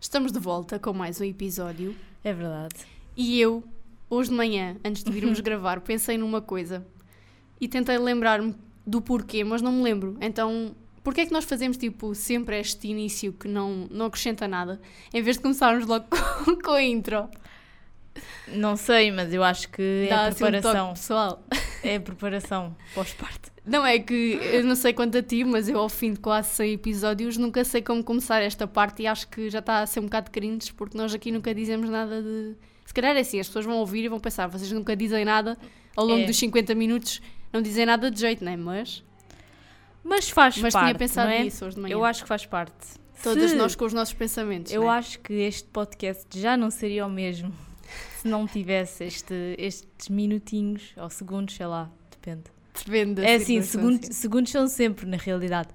Estamos 0.00 0.32
de 0.32 0.38
volta 0.38 0.78
com 0.78 0.92
mais 0.92 1.20
um 1.20 1.24
episódio 1.24 1.94
É 2.22 2.32
verdade. 2.32 2.74
e 3.16 3.40
eu, 3.40 3.64
hoje 4.08 4.30
de 4.30 4.36
manhã, 4.36 4.76
antes 4.84 5.02
de 5.02 5.10
virmos 5.10 5.40
gravar, 5.40 5.80
pensei 5.80 6.16
numa 6.16 6.40
coisa 6.40 6.86
e 7.60 7.66
tentei 7.66 7.98
lembrar-me 7.98 8.54
do 8.86 9.00
porquê, 9.02 9.42
mas 9.44 9.60
não 9.60 9.72
me 9.72 9.82
lembro. 9.82 10.16
Então, 10.20 10.74
porquê 11.02 11.22
é 11.22 11.26
que 11.26 11.32
nós 11.32 11.44
fazemos 11.44 11.76
tipo 11.76 12.14
sempre 12.14 12.58
este 12.60 12.86
início 12.88 13.32
que 13.32 13.48
não, 13.48 13.88
não 13.90 14.06
acrescenta 14.06 14.46
nada, 14.46 14.80
em 15.12 15.20
vez 15.22 15.36
de 15.36 15.42
começarmos 15.42 15.86
logo 15.86 16.06
com, 16.44 16.56
com 16.60 16.70
a 16.72 16.82
intro? 16.82 17.28
Não 18.48 18.76
sei, 18.76 19.10
mas 19.10 19.32
eu 19.32 19.44
acho 19.44 19.68
que 19.68 20.06
é 20.06 20.08
Dá 20.08 20.20
a 20.22 20.26
assim 20.28 20.44
um 20.44 20.46
toque 20.46 20.60
preparação. 20.60 20.92
pessoal. 20.94 21.44
é 21.82 21.96
a 21.96 22.00
preparação 22.00 22.76
pós-parte. 22.94 23.50
Não 23.68 23.84
é 23.84 23.98
que 23.98 24.38
eu 24.52 24.64
não 24.64 24.74
sei 24.74 24.92
quanto 24.92 25.18
a 25.18 25.22
ti, 25.22 25.44
mas 25.44 25.68
eu 25.68 25.78
ao 25.78 25.88
fim 25.88 26.12
de 26.14 26.20
quase 26.20 26.48
100 26.50 26.72
episódios 26.72 27.36
nunca 27.36 27.62
sei 27.64 27.82
como 27.82 28.02
começar 28.02 28.40
esta 28.40 28.66
parte 28.66 29.02
e 29.02 29.06
acho 29.06 29.28
que 29.28 29.50
já 29.50 29.58
está 29.58 29.80
a 29.80 29.86
ser 29.86 30.00
um 30.00 30.04
bocado 30.04 30.30
cringe 30.30 30.72
porque 30.72 30.96
nós 30.96 31.12
aqui 31.12 31.30
nunca 31.30 31.54
dizemos 31.54 31.88
nada 31.90 32.22
de. 32.22 32.54
Se 32.86 32.94
calhar 32.94 33.14
é 33.16 33.20
assim, 33.20 33.38
as 33.38 33.46
pessoas 33.46 33.66
vão 33.66 33.76
ouvir 33.76 34.04
e 34.04 34.08
vão 34.08 34.18
pensar, 34.18 34.46
vocês 34.46 34.72
nunca 34.72 34.96
dizem 34.96 35.24
nada 35.24 35.58
ao 35.94 36.06
longo 36.06 36.22
É. 36.22 36.26
dos 36.26 36.36
50 36.38 36.74
minutos, 36.74 37.20
não 37.52 37.60
dizem 37.60 37.84
nada 37.84 38.10
de 38.10 38.18
jeito, 38.18 38.42
não 38.44 38.52
é? 38.52 38.56
Mas, 38.56 39.04
Mas 40.02 40.30
faz 40.30 40.56
mas 40.58 40.72
parte. 40.72 40.86
tinha 40.86 40.94
pensado 40.98 41.30
é? 41.30 41.42
nisso 41.42 41.66
hoje 41.66 41.74
de 41.76 41.82
manhã. 41.82 41.92
Eu 41.92 42.04
acho 42.04 42.22
que 42.22 42.28
faz 42.28 42.46
parte. 42.46 42.72
Todas 43.22 43.50
Se- 43.50 43.56
nós 43.56 43.74
com 43.74 43.84
os 43.84 43.92
nossos 43.92 44.14
pensamentos. 44.14 44.72
Eu 44.72 44.84
é? 44.84 44.88
acho 44.96 45.18
que 45.20 45.32
este 45.34 45.68
podcast 45.68 46.24
já 46.40 46.56
não 46.56 46.70
seria 46.70 47.04
o 47.04 47.10
mesmo 47.10 47.52
se 48.22 48.26
não 48.28 48.46
tivesse 48.46 49.04
este- 49.04 49.54
estes 49.58 50.08
minutinhos 50.08 50.92
ou 50.96 51.10
segundos, 51.10 51.54
sei 51.56 51.66
lá, 51.66 51.90
depende. 52.10 52.44
Depende 52.84 53.14
da 53.14 53.28
é 53.28 53.36
assim, 53.36 53.62
segundos, 53.62 54.16
segundos 54.16 54.50
são 54.52 54.66
sempre, 54.68 55.06
na 55.06 55.16
realidade. 55.16 55.68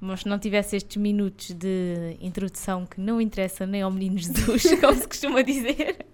Mas 0.00 0.20
se 0.20 0.28
não 0.28 0.38
tivesse 0.38 0.76
estes 0.76 0.96
minutos 0.96 1.50
de 1.50 2.16
introdução 2.20 2.84
que 2.84 3.00
não 3.00 3.20
interessa 3.20 3.66
nem 3.66 3.82
ao 3.82 3.90
menino 3.90 4.18
Jesus, 4.18 4.62
como 4.80 4.94
se 4.94 5.08
costuma 5.08 5.42
dizer. 5.42 6.04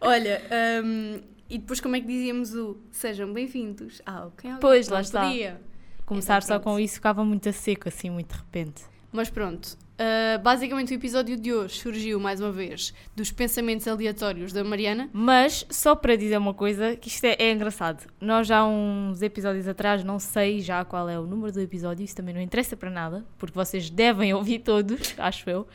Olha, 0.00 0.42
hum, 0.84 1.20
e 1.48 1.58
depois 1.58 1.80
como 1.80 1.96
é 1.96 2.00
que 2.00 2.06
dizíamos 2.06 2.54
o 2.54 2.78
sejam 2.90 3.32
bem-vindos 3.32 4.00
ao 4.04 4.30
Quem 4.32 4.50
é 4.50 4.56
o 4.56 4.58
Pois, 4.58 4.88
lá 4.88 5.00
está. 5.00 5.22
podia. 5.26 5.60
Começar 6.04 6.42
Então, 6.42 6.56
só 6.56 6.60
com 6.60 6.78
isso 6.78 6.94
ficava 6.94 7.24
muito 7.24 7.48
a 7.48 7.52
seco, 7.52 7.88
assim, 7.88 8.10
muito 8.10 8.32
de 8.34 8.38
repente. 8.38 8.82
Mas 9.12 9.30
pronto, 9.30 9.76
uh, 10.00 10.42
basicamente 10.42 10.92
o 10.92 10.94
episódio 10.94 11.36
de 11.36 11.52
hoje 11.52 11.78
surgiu 11.78 12.18
mais 12.18 12.40
uma 12.40 12.50
vez 12.50 12.94
dos 13.14 13.30
pensamentos 13.30 13.86
aleatórios 13.86 14.52
da 14.52 14.64
Mariana. 14.64 15.10
Mas, 15.12 15.66
só 15.68 15.94
para 15.94 16.16
dizer 16.16 16.38
uma 16.38 16.54
coisa, 16.54 16.96
que 16.96 17.08
isto 17.08 17.24
é, 17.24 17.36
é 17.38 17.52
engraçado. 17.52 18.10
Nós 18.20 18.46
já 18.46 18.58
há 18.58 18.66
uns 18.66 19.20
episódios 19.20 19.68
atrás, 19.68 20.02
não 20.02 20.18
sei 20.18 20.60
já 20.60 20.84
qual 20.84 21.08
é 21.08 21.18
o 21.18 21.26
número 21.26 21.52
do 21.52 21.60
episódio, 21.60 22.04
isso 22.04 22.16
também 22.16 22.34
não 22.34 22.40
interessa 22.40 22.76
para 22.76 22.90
nada, 22.90 23.24
porque 23.38 23.54
vocês 23.54 23.90
devem 23.90 24.32
ouvir 24.32 24.60
todos, 24.60 25.14
acho 25.18 25.48
eu. 25.50 25.66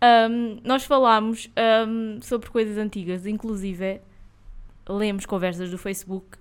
Ahm, 0.00 0.60
nós 0.62 0.84
falámos 0.84 1.50
ahm, 1.56 2.20
sobre 2.20 2.48
coisas 2.50 2.78
antigas, 2.78 3.26
inclusive 3.26 4.00
lemos 4.88 5.26
conversas 5.26 5.70
do 5.70 5.78
Facebook 5.78 6.38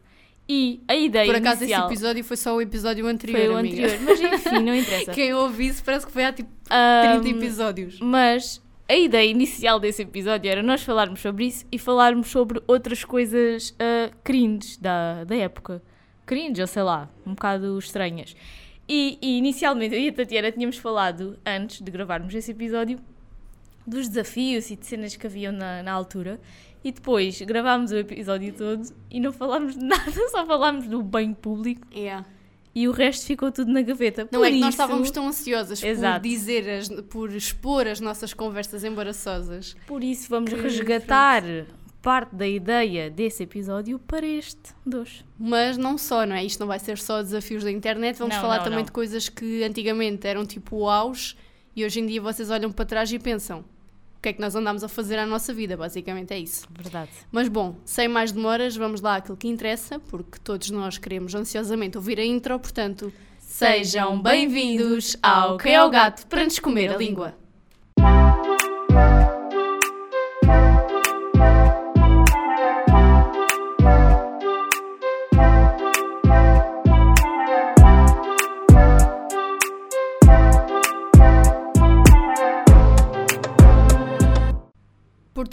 e 0.48 0.82
a 0.88 0.96
ideia 0.96 1.26
Por 1.26 1.36
acaso 1.36 1.64
inicial 1.64 1.86
esse 1.86 1.94
episódio 1.94 2.24
foi 2.24 2.38
só 2.38 2.56
o 2.56 2.62
episódio 2.62 3.08
anterior, 3.08 3.40
foi 3.40 3.50
o 3.50 3.58
amiga. 3.58 3.86
anterior, 3.86 4.02
mas 4.04 4.22
enfim, 4.22 4.60
não 4.64 4.76
interessa. 4.76 5.12
Quem 5.12 5.34
ouve 5.34 5.68
isso 5.68 5.84
parece 5.84 6.06
que 6.06 6.12
foi 6.12 6.24
há 6.24 6.32
tipo 6.32 6.50
30 6.66 6.76
Ahm, 6.76 7.28
episódios. 7.28 8.00
Mas 8.00 8.62
a 8.88 8.96
ideia 8.96 9.30
inicial 9.30 9.80
desse 9.80 10.04
episódio 10.04 10.50
era 10.50 10.62
nós 10.62 10.84
falarmos 10.84 11.20
sobre 11.20 11.46
isso 11.48 11.66
e 11.72 11.80
falarmos 11.80 12.28
sobre 12.28 12.62
outras 12.68 13.04
coisas 13.04 13.72
uh, 13.72 14.16
cringe 14.24 14.80
da, 14.80 15.24
da 15.24 15.36
época. 15.36 15.82
Cringe, 16.26 16.62
ou 16.62 16.68
sei 16.68 16.84
lá, 16.84 17.10
um 17.26 17.34
bocado 17.34 17.78
estranhas. 17.80 18.36
E, 18.88 19.18
e 19.22 19.38
inicialmente 19.40 19.96
eu 19.96 20.02
e 20.02 20.10
a 20.10 20.14
Tatiana 20.14 20.52
tínhamos 20.52 20.78
falado, 20.78 21.40
antes 21.44 21.82
de 21.82 21.90
gravarmos 21.90 22.34
esse 22.36 22.52
episódio, 22.52 23.00
dos 23.86 24.08
desafios 24.08 24.70
e 24.70 24.76
de 24.76 24.86
cenas 24.86 25.16
que 25.16 25.26
haviam 25.26 25.52
na, 25.52 25.82
na 25.82 25.92
altura. 25.92 26.40
E 26.86 26.92
depois 26.92 27.42
gravámos 27.42 27.92
o 27.92 27.98
episódio 27.98 28.54
todo 28.54 28.84
e 29.10 29.20
não 29.20 29.34
falámos 29.34 29.76
de 29.76 29.84
nada, 29.84 30.12
só 30.30 30.46
falámos 30.46 30.88
do 30.88 31.02
banho 31.02 31.34
público 31.34 31.88
Yeah. 31.92 32.24
e 32.76 32.88
o 32.88 32.92
resto 32.92 33.26
ficou 33.26 33.52
tudo 33.52 33.72
na 33.74 33.82
gaveta. 33.82 34.28
Não 34.32 34.40
Por 34.42 34.46
é 34.48 34.52
que 34.52 34.60
nós 34.60 34.70
isso- 34.76 34.84
estávamos 34.84 35.10
tão 35.10 35.28
ansiosas 35.28 35.80
por 35.82 35.88
Exato. 35.88 36.22
dizer, 36.22 36.70
as, 36.70 36.88
por 37.10 37.32
expor 37.36 37.88
as 37.88 38.00
nossas 38.00 38.36
conversas 38.36 38.84
embaraçosas. 38.84 39.76
Por 39.88 40.04
isso 40.04 40.30
vamos 40.30 40.52
Que 40.54 40.62
resgatar 40.62 41.42
parte 42.04 42.36
da 42.36 42.48
ideia 42.48 43.10
desse 43.10 43.42
episódio 43.42 43.98
para 43.98 44.24
este 44.28 44.72
dos. 44.86 45.26
Mas 45.40 45.76
não 45.78 45.98
só, 45.98 46.24
não 46.24 46.36
é? 46.36 46.46
Isto 46.46 46.60
não 46.60 46.68
vai 46.68 46.78
ser 46.78 47.00
só 47.00 47.20
desafios 47.24 47.64
da 47.64 47.72
internet, 47.72 48.20
vamos 48.20 48.36
Não, 48.36 48.42
falar 48.44 48.58
não, 48.58 48.64
também 48.64 48.80
não. 48.80 48.86
de 48.86 48.92
coisas 48.92 49.28
que 49.28 49.64
antigamente 49.64 50.28
eram 50.28 50.46
tipo 50.46 50.76
o 50.78 50.88
auge 50.90 51.36
e 51.76 51.84
hoje 51.84 52.00
em 52.00 52.06
dia 52.06 52.22
vocês 52.22 52.52
olham 52.52 52.72
para 52.72 52.86
trás 52.86 53.12
e 53.12 53.18
pensam 53.18 53.66
que 54.26 54.30
é 54.30 54.34
que 54.34 54.42
nós 54.42 54.56
andámos 54.56 54.84
a 54.84 54.88
fazer 54.88 55.20
à 55.20 55.26
nossa 55.26 55.54
vida, 55.54 55.78
basicamente 55.78 56.34
é 56.34 56.40
isso. 56.40 56.66
Verdade. 56.72 57.12
Mas 57.32 57.48
bom, 57.48 57.76
sem 57.86 58.08
mais 58.08 58.32
demoras, 58.32 58.76
vamos 58.76 59.00
lá 59.00 59.18
àquilo 59.18 59.38
que 59.38 59.48
interessa, 59.48 60.00
porque 60.00 60.40
todos 60.44 60.72
nós 60.72 60.98
queremos 60.98 61.36
ansiosamente 61.36 61.96
ouvir 61.96 62.20
a 62.20 62.26
intro, 62.26 62.60
portanto, 62.60 63.14
sejam 63.38 64.20
bem-vindos 64.20 65.16
ao 65.22 65.60
Que 65.60 65.70
é 65.70 65.84
o 65.84 65.92
Gato 65.92 66.26
para 66.26 66.44
nos 66.44 66.58
comer 66.58 66.92
a 66.92 66.98
língua. 66.98 67.36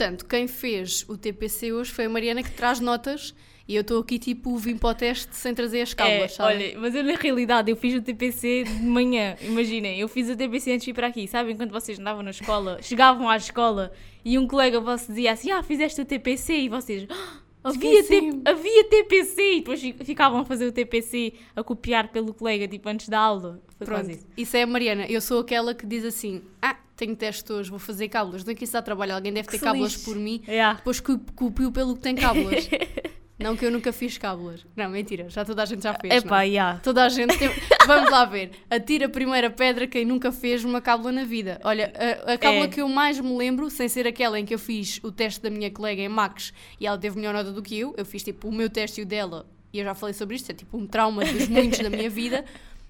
Portanto, 0.03 0.27
quem 0.27 0.49
fez 0.49 1.05
o 1.09 1.17
TPC 1.17 1.73
hoje 1.73 1.93
foi 1.93 2.07
a 2.07 2.09
Mariana 2.09 2.43
que 2.43 2.51
traz 2.51 2.81
notas 2.81 3.33
e 3.69 3.77
eu 3.77 3.83
estou 3.83 4.01
aqui 4.01 4.19
tipo 4.19 4.57
vim 4.57 4.77
para 4.77 4.89
o 4.91 4.95
teste 4.97 5.29
sem 5.37 5.55
trazer 5.55 5.81
as 5.83 5.95
cábulas, 5.95 6.33
É, 6.33 6.35
sabe? 6.35 6.55
olha, 6.55 6.79
mas 6.81 6.93
eu 6.97 7.05
na 7.05 7.15
realidade 7.15 7.71
eu 7.71 7.77
fiz 7.77 7.95
o 7.95 8.03
TPC 8.03 8.65
de 8.65 8.83
manhã. 8.83 9.37
Imaginem, 9.41 10.01
eu 10.01 10.09
fiz 10.09 10.29
o 10.29 10.37
TPC 10.37 10.73
antes 10.73 10.85
de 10.87 10.91
ir 10.91 10.95
para 10.95 11.07
aqui. 11.07 11.29
Sabem 11.29 11.57
quando 11.57 11.71
vocês 11.71 12.01
andavam 12.01 12.21
na 12.25 12.31
escola, 12.31 12.83
chegavam 12.83 13.29
à 13.31 13.37
escola 13.37 13.93
e 14.25 14.37
um 14.37 14.49
colega 14.49 14.81
vosso 14.81 15.07
dizia 15.07 15.31
assim: 15.33 15.53
Ah, 15.53 15.63
fizeste 15.63 16.01
o 16.01 16.05
TPC 16.05 16.53
e 16.53 16.69
vocês. 16.69 17.07
"Ah, 17.09 17.39
Havia, 17.65 17.81
T- 17.81 17.99
Esqueci-me." 18.01 18.43
havia 18.45 18.85
TPC 18.89 19.41
e 19.53 19.57
depois 19.61 19.81
fi- 19.81 19.95
ficavam 20.03 20.41
a 20.41 20.45
fazer 20.45 20.67
o 20.67 20.73
TPC 20.73 21.35
a 21.55 21.63
copiar 21.63 22.09
pelo 22.11 22.35
colega, 22.35 22.67
tipo 22.67 22.89
antes 22.89 23.09
da 23.09 23.21
aula. 23.21 23.63
Foi 23.79 23.87
Pronto, 23.87 24.11
isso. 24.11 24.27
isso 24.37 24.57
é 24.57 24.63
a 24.63 24.67
Mariana. 24.67 25.07
Eu 25.07 25.21
sou 25.21 25.39
aquela 25.39 25.73
que 25.73 25.87
diz 25.87 26.05
assim: 26.05 26.43
Ah, 26.61 26.77
tenho 27.03 27.17
teste 27.17 27.53
hoje, 27.53 27.69
vou 27.69 27.79
fazer 27.79 28.09
cábulas. 28.09 28.45
Não 28.45 28.53
é 28.53 28.55
que 28.55 28.65
isso 28.65 28.73
dá 28.73 28.81
trabalho, 28.83 29.15
alguém 29.15 29.33
deve 29.33 29.47
ter 29.49 29.53
Que 29.53 29.59
se 29.59 29.65
cábulas 29.65 29.97
por 29.97 30.17
mim. 30.17 30.43
Yeah. 30.47 30.75
Depois 30.79 31.01
copiou 31.01 31.73
pelo 31.73 31.95
que 31.95 32.01
tem 32.01 32.15
cábulas. 32.15 32.69
não 33.39 33.57
que 33.57 33.67
eu 33.67 33.73
nunca 33.73 33.93
fiz 33.93 34.17
cábulas. 34.19 34.65
Não, 34.77 34.89
mentira, 34.89 35.29
já 35.29 35.45
toda 35.45 35.63
a 35.63 35.67
gente 35.67 35.83
já 35.83 35.95
fez. 35.95 36.15
Epá, 36.15 36.39
não? 36.39 36.45
yeah. 36.45 36.79
Toda 36.81 37.05
a 37.05 37.09
gente 37.09 37.37
tem... 37.37 37.51
Vamos 37.87 38.09
lá 38.09 38.25
ver. 38.25 38.53
Atira 38.71 39.07
a 39.07 39.09
primeira 39.09 39.51
pedra 39.51 39.89
quem 39.89 40.05
nunca 40.05 40.31
fez 40.31 40.65
uma 40.65 40.81
cábula 40.81 41.11
na 41.11 41.25
vida. 41.25 41.61
Olha, 41.65 41.93
a, 42.25 42.35
a 42.35 42.39
cábula 42.39 42.67
É. 42.67 42.69
que 42.69 42.81
eu 42.81 42.89
mais 42.89 43.19
me 43.19 43.37
lembro, 43.37 43.69
sem 43.69 43.89
ser 43.89 44.07
aquela 44.07 44.39
em 44.39 44.45
que 44.45 44.55
eu 44.55 44.59
fiz 44.61 45.01
o 45.03 45.11
teste 45.11 45.41
da 45.43 45.51
minha 45.51 45.71
colega 45.73 46.01
em 46.03 46.09
Max 46.09 46.53
e 46.79 46.87
ela 46.87 46.97
teve 46.97 47.17
melhor 47.17 47.35
nota 47.35 47.51
do 47.51 47.61
que 47.63 47.77
eu, 47.77 47.93
eu 47.99 48.05
fiz 48.05 48.23
tipo 48.23 48.49
o 48.49 48.53
meu 48.53 48.71
teste 48.71 49.01
e 49.01 49.03
o 49.03 49.07
dela, 49.07 49.45
e 49.73 49.79
eu 49.81 49.85
já 49.85 49.95
falei 49.95 50.15
sobre 50.15 50.37
isto, 50.37 50.51
é 50.53 50.55
tipo 50.55 50.77
um 50.79 50.87
trauma 50.87 51.25
dos 51.25 51.49
muitos 51.49 51.81
da 51.81 51.91
minha 51.91 52.09
vida. 52.11 52.45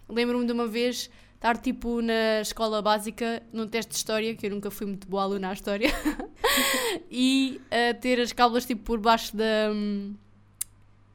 Lembro-me 0.07 0.45
de 0.45 0.53
uma 0.53 0.67
vez 0.67 1.09
estar 1.43 1.57
tipo 1.57 2.01
na 2.01 2.41
escola 2.41 2.81
básica 2.81 3.43
num 3.53 3.67
teste 3.67 3.91
de 3.91 3.97
história, 3.97 4.33
que 4.37 4.47
eu 4.47 4.51
nunca 4.51 4.71
fui 4.71 4.87
muito 4.87 5.09
boa 5.09 5.25
aluna 5.25 5.49
à 5.51 5.53
história, 5.53 5.91
e 7.11 7.61
a 7.69 7.93
ter 7.95 8.21
as 8.21 8.33
cábulas 8.33 8.65
tipo 8.65 8.83
por 8.85 9.01
baixo 9.01 9.37
da, 9.37 9.71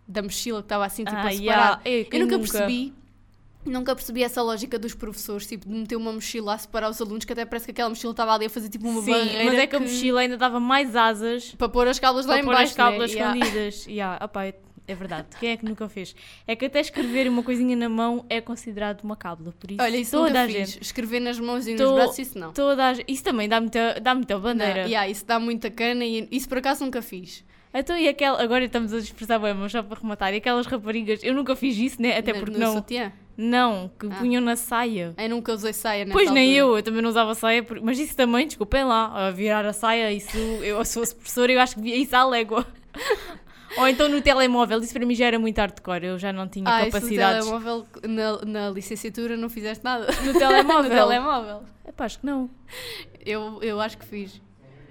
da 0.05 0.21
mochila 0.21 0.59
que 0.61 0.65
estava 0.65 0.85
assim 0.85 1.05
tipo 1.05 1.15
Ah, 1.15 1.27
a 1.27 1.29
yeah. 1.31 1.61
separar. 1.63 1.81
Ei, 1.85 2.01
Eu 2.01 2.05
quem 2.05 2.19
nunca 2.21 2.37
nunca? 2.37 2.51
percebi. 2.51 2.93
Nunca 3.65 3.95
percebi 3.95 4.23
essa 4.23 4.41
lógica 4.41 4.79
dos 4.79 4.93
professores, 4.93 5.45
tipo, 5.45 5.67
de 5.67 5.73
meter 5.73 5.95
uma 5.97 6.13
mochila 6.13 6.53
a 6.53 6.57
separar 6.57 6.89
os 6.89 7.01
alunos, 7.01 7.25
que 7.25 7.33
até 7.33 7.45
parece 7.45 7.65
que 7.65 7.71
aquela 7.71 7.89
mochila 7.89 8.11
estava 8.11 8.33
ali 8.33 8.45
a 8.45 8.49
fazer 8.49 8.69
tipo 8.69 8.87
uma 8.87 9.01
Sim, 9.01 9.11
barreira. 9.11 9.43
mas 9.45 9.59
é 9.59 9.67
que 9.67 9.75
a 9.75 9.79
mochila 9.79 10.21
ainda 10.21 10.37
dava 10.37 10.57
mais 10.59 10.95
asas 10.95 11.53
Para 11.57 11.67
pôr 11.67 11.85
as 11.87 11.99
cábulas 11.99 12.25
lá 12.25 12.35
para 12.35 12.43
em 12.43 12.45
pôr 12.45 12.55
as 12.55 12.71
cábulas 12.73 13.11
né? 13.11 13.17
Yeah. 13.17 13.37
escondidas. 13.37 13.85
Yeah, 13.89 14.25
opá, 14.25 14.45
é, 14.45 14.55
é 14.87 14.95
verdade. 14.95 15.27
Quem 15.39 15.51
é 15.51 15.57
que 15.57 15.65
nunca 15.65 15.87
fez? 15.89 16.15
É 16.47 16.55
que 16.55 16.65
até 16.65 16.79
escrever 16.79 17.27
uma 17.27 17.43
coisinha 17.43 17.75
na 17.75 17.89
mão 17.89 18.25
é 18.29 18.39
considerado 18.39 19.01
uma 19.03 19.15
cábula. 19.15 19.53
Por 19.59 19.69
isso, 19.69 19.81
Olha, 19.81 19.97
isso 19.97 20.11
toda 20.11 20.43
a 20.43 20.45
fiz. 20.47 20.55
gente. 20.71 20.81
Escrever 20.81 21.19
nas 21.19 21.39
mãos 21.39 21.67
e 21.67 21.73
nos 21.73 21.81
To- 21.81 21.93
braços, 21.95 22.19
isso 22.19 22.39
não. 22.39 22.53
Toda 22.53 22.89
a. 22.91 22.93
Isso 23.07 23.23
também 23.23 23.49
dá 23.49 23.59
muita, 23.59 23.99
dá 24.01 24.15
muita 24.15 24.33
Não, 24.35 24.41
bandeira. 24.41 24.81
yeah, 24.83 25.07
isso 25.07 25.25
dá 25.25 25.39
muita 25.39 25.69
cana 25.69 26.05
e 26.05 26.27
isso 26.31 26.47
por 26.47 26.57
acaso 26.59 26.83
nunca 26.85 27.01
fiz. 27.01 27.43
Então, 27.73 27.97
e 27.97 28.07
aquela. 28.07 28.41
Agora 28.41 28.63
estamos 28.63 28.93
a 28.93 28.97
expressar 28.97 29.37
bem, 29.39 29.53
mas 29.53 29.71
só 29.71 29.83
para 29.83 29.99
rematar. 29.99 30.33
E 30.33 30.37
aquelas 30.37 30.65
raparigas. 30.65 31.19
Eu 31.21 31.33
nunca 31.33 31.55
fiz 31.55 31.77
isso, 31.77 32.01
né? 32.01 32.17
Até 32.17 32.33
porque 32.33 32.51
no 32.51 32.59
não. 32.59 32.73
sutiã. 32.73 33.11
Não, 33.39 33.91
que 33.99 34.07
Ah. 34.07 34.15
punham 34.17 34.41
na 34.41 34.55
saia. 34.55 35.13
Eu 35.15 35.29
nunca 35.29 35.53
usei 35.53 35.71
saia 35.73 36.05
nessa 36.05 36.17
Pois 36.17 36.31
nem 36.31 36.57
altura. 36.59 36.71
eu, 36.71 36.77
eu 36.77 36.83
também 36.83 37.01
não 37.03 37.09
usava 37.09 37.35
saia, 37.35 37.63
mas 37.83 37.99
isso 37.99 38.15
também, 38.15 38.47
desculpem 38.47 38.83
lá, 38.83 39.27
a 39.27 39.31
virar 39.31 39.63
a 39.63 39.73
saia, 39.73 40.11
isso, 40.11 40.35
eu 40.63 40.83
se 40.83 40.95
fosse 40.95 41.13
professora 41.13 41.51
eu 41.51 41.59
acho 41.59 41.75
que 41.75 41.81
via 41.81 41.95
isso 41.97 42.15
à 42.15 42.25
légua. 42.25 42.65
Ou 43.77 43.87
então 43.87 44.09
no 44.09 44.21
telemóvel, 44.21 44.79
isso 44.79 44.93
para 44.93 45.05
mim 45.05 45.15
já 45.15 45.25
era 45.25 45.39
muito 45.39 45.57
hardcore, 45.57 46.05
eu 46.05 46.17
já 46.17 46.33
não 46.33 46.47
tinha 46.47 46.65
Ah, 46.67 46.79
isso 46.79 46.87
no 46.87 46.91
capacidades. 46.93 47.45
telemóvel, 47.45 47.87
na, 48.03 48.45
na 48.45 48.69
licenciatura 48.69 49.37
não 49.37 49.49
fizeste 49.49 49.83
nada. 49.83 50.07
No 50.23 50.33
telemóvel? 50.33 50.83
no 50.89 50.89
telemóvel. 50.89 51.63
Epá, 51.87 52.05
acho 52.05 52.19
que 52.19 52.25
não. 52.25 52.49
Eu, 53.25 53.59
eu 53.61 53.79
acho 53.79 53.97
que 53.97 54.05
fiz. 54.05 54.41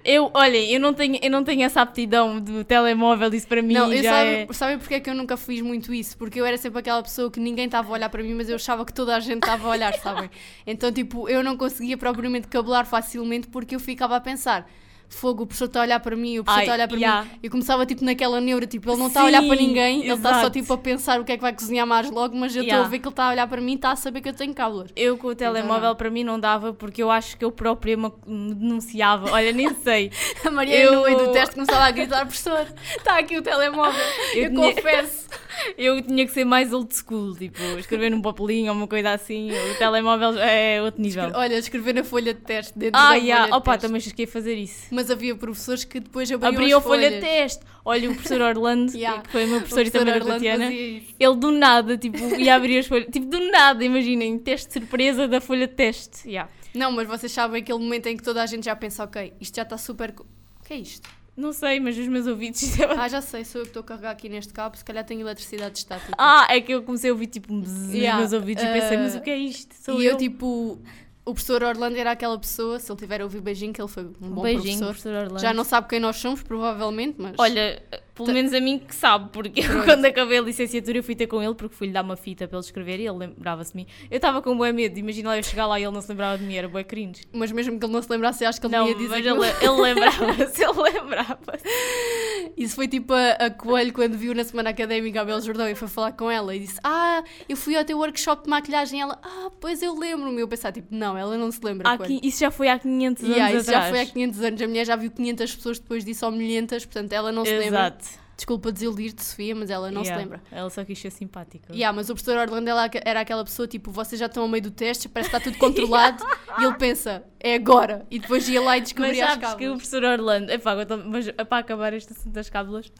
Eu, 0.05 0.31
olha, 0.33 0.57
eu 0.57 0.79
não 0.79 0.93
tenho, 0.93 1.19
eu 1.21 1.29
não 1.29 1.43
tenho 1.43 1.63
essa 1.63 1.81
aptidão 1.81 2.39
do 2.39 2.63
telemóvel, 2.63 3.33
isso 3.33 3.45
para 3.45 3.61
mim 3.61 3.73
Não, 3.73 3.93
já 3.93 4.03
sabe, 4.09 4.29
é... 4.29 4.53
sabem 4.53 4.77
porque 4.77 4.93
é 4.93 4.99
que 5.01 5.09
eu 5.09 5.13
nunca 5.13 5.35
fiz 5.35 5.59
muito 5.61 5.93
isso? 5.93 6.17
Porque 6.17 6.39
eu 6.39 6.45
era 6.45 6.57
sempre 6.57 6.79
aquela 6.79 7.03
pessoa 7.03 7.29
que 7.29 7.41
ninguém 7.41 7.65
estava 7.65 7.89
a 7.89 7.91
olhar 7.91 8.07
para 8.07 8.23
mim, 8.23 8.33
mas 8.33 8.47
eu 8.47 8.55
achava 8.55 8.85
que 8.85 8.93
toda 8.93 9.13
a 9.13 9.19
gente 9.19 9.43
estava 9.43 9.67
a 9.67 9.71
olhar, 9.71 9.93
sabem? 9.95 10.29
Então, 10.65 10.93
tipo, 10.93 11.27
eu 11.27 11.43
não 11.43 11.57
conseguia 11.57 11.97
propriamente 11.97 12.47
cabelar 12.47 12.85
facilmente 12.85 13.49
porque 13.49 13.75
eu 13.75 13.81
ficava 13.81 14.15
a 14.15 14.21
pensar. 14.21 14.69
Fogo, 15.09 15.43
o 15.43 15.47
professor 15.47 15.65
está 15.65 15.79
a 15.79 15.83
olhar 15.83 15.99
para 16.01 16.15
mim, 16.15 16.37
o 16.39 16.43
professor 16.43 16.59
Ai, 16.59 16.65
está 16.65 16.73
a 16.73 16.75
olhar 16.75 16.87
para 16.89 16.97
yeah. 16.97 17.23
mim. 17.23 17.29
Eu 17.41 17.49
começava 17.49 17.85
tipo 17.85 18.03
naquela 18.03 18.41
neura, 18.41 18.67
tipo, 18.67 18.89
ele 18.91 18.99
não 18.99 19.07
está 19.07 19.21
a 19.21 19.25
olhar 19.25 19.41
para 19.41 19.55
ninguém, 19.55 20.01
ele 20.01 20.11
está 20.13 20.33
só 20.33 20.39
exato. 20.41 20.59
tipo 20.59 20.73
a 20.73 20.77
pensar 20.77 21.19
o 21.21 21.23
que 21.23 21.31
é 21.31 21.35
que 21.37 21.41
vai 21.41 21.53
cozinhar 21.53 21.87
mais 21.87 22.11
logo, 22.11 22.35
mas 22.35 22.53
eu 22.55 22.61
estou 22.61 22.67
Yeah. 22.75 22.85
a 22.85 22.89
ver 22.89 22.99
que 22.99 23.07
ele 23.07 23.13
está 23.13 23.23
a 23.25 23.29
olhar 23.29 23.47
para 23.47 23.61
mim 23.61 23.71
e 23.71 23.75
está 23.75 23.91
a 23.91 23.95
saber 23.95 24.19
que 24.21 24.27
eu 24.29 24.33
tenho 24.33 24.53
cábulas. 24.53 24.91
Eu 24.95 25.17
com 25.17 25.27
o 25.29 25.35
telemóvel 25.35 25.89
não. 25.89 25.95
para 25.95 26.09
mim 26.09 26.23
não 26.25 26.37
dava 26.39 26.73
porque 26.73 27.01
eu 27.01 27.09
acho 27.09 27.37
que 27.37 27.45
eu 27.45 27.51
própria 27.51 27.95
me 27.95 28.11
denunciava. 28.53 29.31
Olha, 29.31 29.51
nem 29.53 29.73
sei. 29.75 30.11
A 30.45 30.51
Maria 30.51 30.75
Eu- 30.77 31.03
meio 31.03 31.17
do 31.17 31.31
teste 31.31 31.55
começava 31.55 31.85
a 31.85 31.91
gritar, 31.91 32.25
professor, 32.25 32.67
está 32.97 33.17
aqui 33.19 33.37
o 33.37 33.41
telemóvel. 33.41 33.99
Eu 34.33 34.43
Eu, 34.43 34.49
tinha- 34.51 34.73
confesso. 34.75 35.27
Eu 35.77 36.01
tinha 36.01 36.25
que 36.25 36.31
ser 36.31 36.45
mais 36.45 36.71
old 36.73 36.93
school, 36.95 37.35
tipo, 37.35 37.61
escrever 37.79 38.09
num 38.11 38.21
papelinho 38.21 38.71
ou 38.71 38.77
uma 38.77 38.87
coisa 38.87 39.11
assim. 39.11 39.49
O 39.51 39.75
telemóvel 39.77 40.37
é 40.39 40.81
outro 40.81 41.01
nível. 41.01 41.31
Olha, 41.33 41.55
escrever 41.55 41.93
na 41.93 42.03
folha 42.03 42.33
de 42.33 42.41
teste 42.41 42.77
dentro 42.77 42.99
Ah, 42.99 43.09
da 43.09 43.15
yeah. 43.15 43.43
folha 43.45 43.51
de 43.51 43.57
opa, 43.57 43.71
teste. 43.73 43.87
também 43.87 44.01
cheguei 44.01 44.25
a 44.25 44.27
fazer 44.27 44.55
isso. 44.55 44.87
Mas 44.91 45.09
havia 45.11 45.35
professores 45.35 45.83
que 45.83 45.99
depois 45.99 46.31
abriam, 46.31 46.49
Abriu 46.53 46.77
a 46.77 46.81
folha 46.81 47.11
de 47.11 47.19
teste. 47.19 47.63
Olha, 47.85 48.09
o 48.09 48.13
professor 48.15 48.41
Orlando, 48.41 48.91
Yeah. 48.97 49.21
que 49.21 49.29
foi 49.31 49.45
o 49.45 49.47
meu 49.47 49.57
O 49.57 49.61
professor 49.61 49.85
e 49.85 49.91
também 49.91 50.13
da 50.13 50.19
Orlando 50.19 50.33
Tatiana, 50.43 50.71
ele 50.71 51.35
do 51.37 51.51
nada, 51.51 51.97
tipo, 51.97 52.17
ia 52.37 52.55
abrir 52.55 52.79
as 52.79 52.87
folhas. 52.87 53.07
Tipo, 53.11 53.25
do 53.27 53.39
nada, 53.51 53.83
imaginem, 53.83 54.37
teste 54.39 54.67
de 54.67 54.73
surpresa 54.73 55.27
da 55.27 55.39
folha 55.39 55.67
de 55.67 55.73
teste. 55.73 56.27
Yeah. 56.27 56.51
Não, 56.73 56.91
mas 56.91 57.07
vocês 57.07 57.31
sabem 57.31 57.61
aquele 57.61 57.79
momento 57.79 58.07
em 58.07 58.17
que 58.17 58.23
toda 58.23 58.43
a 58.43 58.45
gente 58.45 58.65
já 58.65 58.75
pensa, 58.75 59.03
ok, 59.03 59.33
isto 59.39 59.55
já 59.55 59.63
está 59.63 59.77
super... 59.77 60.13
O 60.19 60.63
que 60.67 60.73
é 60.73 60.77
isto? 60.77 61.09
Não 61.37 61.53
sei, 61.53 61.79
mas 61.79 61.95
os 61.95 62.07
meus 62.07 62.25
ouvidos. 62.25 62.63
Ah, 62.97 63.07
já 63.07 63.21
sei, 63.21 63.45
sou 63.45 63.61
eu 63.61 63.65
que 63.65 63.69
estou 63.69 63.81
a 63.81 63.83
carregar 63.83 64.09
aqui 64.09 64.27
neste 64.27 64.51
cabo, 64.51 64.75
se 64.75 64.83
calhar 64.83 65.05
tenho 65.05 65.21
eletricidade 65.21 65.77
estática. 65.77 66.13
Ah, 66.17 66.47
é 66.49 66.59
que 66.59 66.71
eu 66.71 66.81
comecei 66.81 67.11
a 67.11 67.13
ouvir 67.13 67.27
tipo 67.27 67.53
bzzz 67.53 67.93
Yeah, 67.93 68.19
nos 68.19 68.31
meus 68.31 68.41
ouvidos 68.41 68.63
e 68.63 68.67
pensei, 68.67 68.97
uh, 68.97 68.99
mas 69.01 69.15
o 69.15 69.21
que 69.21 69.29
é 69.29 69.37
isto? 69.37 69.75
Sou 69.75 70.01
e 70.01 70.05
eu, 70.07 70.17
tipo, 70.17 70.79
o 71.23 71.33
professor 71.33 71.61
Orlando 71.61 71.95
era 71.95 72.11
aquela 72.11 72.39
pessoa, 72.39 72.79
se 72.79 72.91
ele 72.91 72.97
tiver 72.97 73.21
a 73.21 73.23
ouvir 73.23 73.41
beijinho, 73.41 73.71
que 73.71 73.79
ele 73.79 73.87
foi 73.87 74.03
um 74.03 74.29
bom 74.29 74.41
Beijinho, 74.41 74.79
professor. 74.79 74.85
professor 74.87 75.13
Orlando. 75.13 75.39
Já 75.39 75.53
não 75.53 75.63
sabe 75.63 75.87
quem 75.87 75.99
nós 75.99 76.15
somos, 76.15 76.41
provavelmente, 76.41 77.15
mas... 77.19 77.35
Olha, 77.37 77.83
pelo 78.17 78.33
menos 78.33 78.53
a 78.53 78.59
mim 78.59 78.79
que 78.79 78.95
sabe, 78.95 79.29
porque 79.31 79.61
eu, 79.61 79.83
quando 79.83 80.05
acabei 80.05 80.39
a 80.39 80.41
licenciatura 80.41 80.97
eu 80.97 81.03
fui 81.03 81.15
ter 81.15 81.27
com 81.27 81.41
ele 81.41 81.55
porque 81.55 81.75
fui-lhe 81.75 81.93
dar 81.93 82.03
uma 82.03 82.15
fita 82.15 82.47
para 82.47 82.57
ele 82.57 82.65
escrever 82.65 82.99
e 82.99 83.07
ele 83.07 83.17
lembrava-se 83.17 83.71
de 83.71 83.77
mim. 83.77 83.87
Eu 84.09 84.17
estava 84.17 84.41
com 84.41 84.55
bué 84.57 84.71
medo, 84.71 84.97
imagina 84.97 85.29
lá 85.29 85.37
eu 85.37 85.43
chegar 85.43 85.67
lá 85.67 85.79
e 85.79 85.83
ele 85.83 85.93
não 85.93 86.01
se 86.01 86.09
lembrava 86.09 86.37
de 86.37 86.43
mim, 86.43 86.55
era 86.55 86.67
bué 86.67 86.83
cringe. 86.83 87.23
Mas 87.31 87.51
mesmo 87.51 87.79
que 87.79 87.85
ele 87.85 87.93
não 87.93 88.01
se 88.01 88.11
lembrasse, 88.11 88.45
acho 88.45 88.59
que 88.59 88.67
ele 88.67 88.75
Não, 88.75 88.87
ia 88.87 88.95
dizer 88.95 89.33
mas 89.33 89.57
que 89.57 89.65
ele, 89.65 89.71
ele 89.71 89.81
lembrava-se, 89.81 90.63
ele 90.63 90.81
lembrava-se. 90.81 91.63
Isso 92.57 92.75
foi 92.75 92.87
tipo 92.87 93.13
a, 93.13 93.31
a 93.33 93.49
Coelho 93.51 93.93
quando 93.93 94.17
viu 94.17 94.33
na 94.33 94.43
semana 94.43 94.69
académica 94.71 95.21
a 95.21 95.25
Bel 95.25 95.39
Jordão 95.41 95.67
e 95.69 95.75
foi 95.75 95.87
falar 95.87 96.13
com 96.13 96.29
ela 96.29 96.55
e 96.55 96.59
disse: 96.59 96.79
Ah, 96.83 97.23
eu 97.47 97.55
fui 97.55 97.75
ao 97.75 97.85
teu 97.85 97.97
workshop 97.97 98.43
de 98.43 98.49
maquilhagem. 98.49 98.99
E 98.99 99.01
ela, 99.01 99.19
ah, 99.21 99.51
pois 99.59 99.81
eu 99.81 99.93
lembro-me. 99.97 100.41
Eu 100.41 100.47
pensar, 100.47 100.71
tipo, 100.71 100.87
não, 100.89 101.17
ela 101.17 101.37
não 101.37 101.51
se 101.51 101.59
lembra. 101.63 101.89
Há 101.89 101.97
isso 102.23 102.39
já 102.39 102.49
foi 102.49 102.67
há 102.69 102.79
500 102.79 103.23
anos 103.23 103.37
Yeah, 103.37 103.55
isso 103.55 103.69
atrás. 103.69 103.85
já 103.85 103.91
foi 103.91 104.01
há 104.01 104.05
500 104.05 104.41
anos. 104.41 104.61
A 104.61 104.67
mulher 104.67 104.85
já 104.85 104.95
viu 104.95 105.11
500 105.11 105.55
pessoas 105.55 105.79
depois 105.79 106.05
disso, 106.05 106.25
ou 106.25 106.31
milhentas, 106.31 106.85
portanto 106.85 107.13
ela 107.13 107.31
não 107.31 107.45
se 107.45 107.55
lembra. 107.57 107.97
Desculpa 108.37 108.71
desiludir-te, 108.71 109.23
Sofia, 109.23 109.55
mas 109.55 109.71
ela 109.71 109.89
não 109.89 110.03
Yeah, 110.03 110.15
se 110.15 110.23
lembra. 110.23 110.43
Ela 110.51 110.69
só 110.69 110.85
quis 110.85 110.99
ser 110.99 111.09
simpática. 111.11 111.73
Yeah, 111.73 111.93
mas 111.93 112.07
o 112.07 112.13
professor 112.13 112.37
Orlando 112.39 112.69
ela 112.69 112.87
era 113.03 113.21
aquela 113.21 113.43
pessoa, 113.43 113.67
tipo, 113.67 113.89
vocês 113.91 114.19
já 114.19 114.27
estão 114.27 114.43
ao 114.43 114.49
meio 114.49 114.61
do 114.61 114.69
teste, 114.69 115.09
parece 115.09 115.31
que 115.31 115.35
está 115.35 115.43
tudo 115.49 115.57
controlado, 115.59 116.23
e 116.59 116.63
ele 116.63 116.75
pensa, 116.75 117.23
é 117.39 117.55
agora. 117.55 118.05
E 118.11 118.19
depois 118.19 118.47
ia 118.47 118.61
lá 118.61 118.77
e 118.77 118.81
Mas 118.81 118.89
descobria 118.89 119.25
as 119.25 119.29
sabes 119.31 119.47
que 119.49 119.55
o 119.55 119.57
cábulas. 119.57 119.77
professor 119.77 120.03
Orlando. 120.03 120.51
Epá, 120.51 120.75
mas 121.07 121.27
é 121.27 121.31
para 121.43 121.57
acabar 121.57 121.93
este 121.93 122.13
assunto 122.13 122.33
das 122.33 122.47
cábulas. 122.47 122.91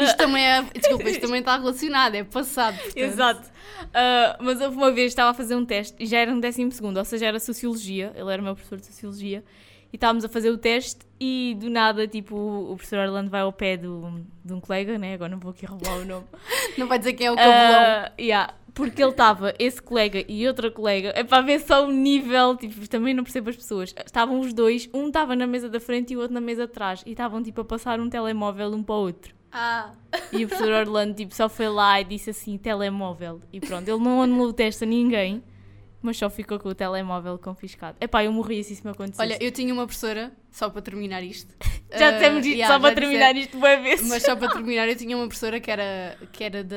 Isto 0.00 0.16
também 0.16 0.44
é. 0.46 0.62
Desculpa, 0.62 1.10
isto 1.10 1.20
também 1.26 1.40
está 1.40 1.58
relacionado, 1.58 2.14
é 2.14 2.24
passado. 2.24 2.76
portanto. 2.76 2.96
Exato. 2.96 3.50
Ah, 3.92 4.38
mas 4.40 4.60
houve 4.62 4.76
uma 4.76 4.90
vez 4.92 5.08
estava 5.12 5.30
a 5.30 5.34
fazer 5.34 5.56
um 5.56 5.64
teste 5.66 5.94
e 5.98 6.06
já 6.06 6.18
era 6.20 6.34
no 6.34 6.40
décimo 6.40 6.72
segundo, 6.72 6.96
ou 6.96 7.04
seja, 7.04 7.26
era 7.26 7.38
Sociologia, 7.38 8.12
ele 8.14 8.32
era 8.32 8.40
meu 8.40 8.54
professor 8.54 8.78
de 8.78 8.86
Sociologia, 8.86 9.44
e 9.92 9.96
estávamos 9.96 10.24
a 10.24 10.28
fazer 10.28 10.50
o 10.50 10.58
teste 10.58 11.06
e 11.18 11.56
do 11.60 11.68
nada, 11.68 12.06
tipo, 12.06 12.34
o 12.36 12.76
professor 12.76 13.00
Orlando 13.00 13.30
vai 13.30 13.42
ao 13.42 13.52
pé 13.52 13.76
do, 13.76 14.22
de 14.44 14.52
um 14.52 14.60
colega, 14.60 14.96
né? 14.98 15.14
agora 15.14 15.30
não 15.30 15.38
vou 15.38 15.50
aqui 15.50 15.66
revelar 15.66 15.98
o 15.98 16.04
nome. 16.04 16.26
Não 16.78 16.86
vai 16.86 16.98
dizer 16.98 17.12
quem 17.12 17.26
é 17.26 17.32
o 17.32 17.36
cabelão. 17.36 17.80
Ah, 17.80 18.12
yeah, 18.18 18.54
porque 18.72 19.02
ele 19.02 19.10
estava, 19.10 19.52
esse 19.58 19.82
colega 19.82 20.24
e 20.26 20.46
outra 20.46 20.70
colega, 20.70 21.12
é 21.14 21.24
para 21.24 21.42
ver 21.42 21.60
só 21.60 21.86
o 21.86 21.90
nível, 21.90 22.56
tipo, 22.56 22.88
também 22.88 23.12
não 23.12 23.24
percebo 23.24 23.50
as 23.50 23.56
pessoas. 23.56 23.94
Estavam 24.06 24.40
os 24.40 24.52
dois, 24.52 24.88
um 24.94 25.08
estava 25.08 25.34
na 25.36 25.46
mesa 25.46 25.68
da 25.68 25.80
frente 25.80 26.12
e 26.12 26.16
o 26.16 26.20
outro 26.20 26.32
na 26.32 26.40
mesa 26.40 26.66
de 26.66 26.72
trás, 26.72 27.02
e 27.04 27.10
estavam, 27.10 27.42
tipo, 27.42 27.60
a 27.60 27.64
passar 27.64 28.00
um 28.00 28.08
telemóvel 28.08 28.72
um 28.72 28.82
para 28.82 28.94
o 28.94 28.98
outro. 28.98 29.34
Ah. 29.52 29.90
E 30.32 30.44
o 30.44 30.48
professor 30.48 30.72
Orlando 30.72 31.14
tipo, 31.14 31.34
só 31.34 31.48
foi 31.48 31.68
lá 31.68 32.00
e 32.00 32.04
disse 32.04 32.30
assim, 32.30 32.56
telemóvel. 32.56 33.40
E 33.52 33.60
pronto, 33.60 33.88
ele 33.88 33.98
não 33.98 34.22
anulou 34.22 34.48
o 34.48 34.52
teste 34.52 34.84
a 34.84 34.86
ninguém, 34.86 35.42
mas 36.02 36.16
só 36.16 36.30
ficou 36.30 36.58
com 36.58 36.68
o 36.68 36.74
telemóvel 36.74 37.38
confiscado. 37.38 37.96
Epá, 38.00 38.24
eu 38.24 38.32
morria 38.32 38.62
se 38.62 38.72
isso 38.72 38.82
me 38.84 38.90
acontecesse. 38.90 39.20
Olha, 39.20 39.38
eu 39.42 39.50
tinha 39.50 39.72
uma 39.72 39.84
professora, 39.86 40.32
só 40.50 40.70
para 40.70 40.80
terminar 40.80 41.22
isto. 41.22 41.54
já 41.96 42.08
ah, 42.08 42.10
dissemos 42.12 42.46
isto, 42.46 42.56
yeah, 42.56 42.74
só 42.74 42.80
para 42.80 42.94
terminar 42.94 43.34
dissemos. 43.34 43.44
isto 43.44 43.58
uma 43.58 43.76
vez. 43.76 44.08
Mas 44.08 44.22
só 44.22 44.34
para 44.34 44.48
terminar, 44.54 44.88
eu 44.88 44.96
tinha 44.96 45.16
uma 45.16 45.26
professora 45.26 45.60
que 45.60 45.70
era, 45.70 46.16
que 46.32 46.42
era 46.42 46.64
da, 46.64 46.76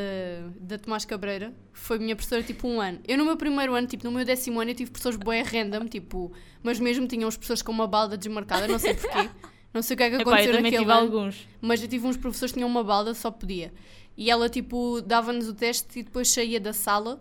da 0.59 0.77
Tomás 0.77 1.05
Cabreira. 1.05 1.53
Foi 1.71 1.97
minha 1.99 2.15
professora 2.15 2.43
tipo 2.43 2.67
um 2.67 2.81
ano. 2.81 2.99
Eu 3.07 3.17
no 3.17 3.25
meu 3.25 3.37
primeiro 3.37 3.73
ano, 3.73 3.87
tipo 3.87 4.03
no 4.03 4.11
meu 4.11 4.25
décimo 4.25 4.59
ano, 4.59 4.71
eu 4.71 4.75
tive 4.75 4.91
professores 4.91 5.17
bué 5.17 5.41
random, 5.41 5.87
tipo, 5.87 6.31
mas 6.61 6.79
mesmo 6.79 7.07
tinha 7.07 7.25
uns 7.25 7.37
professores 7.37 7.61
com 7.61 7.71
uma 7.71 7.87
balda 7.87 8.17
desmarcada, 8.17 8.67
não 8.67 8.79
sei 8.79 8.93
porquê. 8.93 9.29
Não 9.73 9.81
sei 9.81 9.95
o 9.95 9.97
que 9.97 10.03
é 10.03 10.09
que 10.11 10.15
Epá, 10.17 10.33
aconteceu 10.33 10.53
naquele 10.53 10.77
tive 10.77 10.91
ano. 10.91 11.01
alguns. 11.01 11.47
Mas 11.59 11.81
eu 11.81 11.87
tive 11.87 12.05
uns 12.05 12.15
professores 12.15 12.51
que 12.51 12.59
tinham 12.59 12.69
uma 12.69 12.83
balda, 12.83 13.11
só 13.15 13.31
podia. 13.31 13.73
E 14.15 14.29
ela, 14.29 14.47
tipo, 14.47 15.01
dava-nos 15.01 15.47
o 15.47 15.53
teste 15.55 15.99
e 15.99 16.03
depois 16.03 16.29
saía 16.29 16.59
da 16.59 16.73
sala 16.73 17.19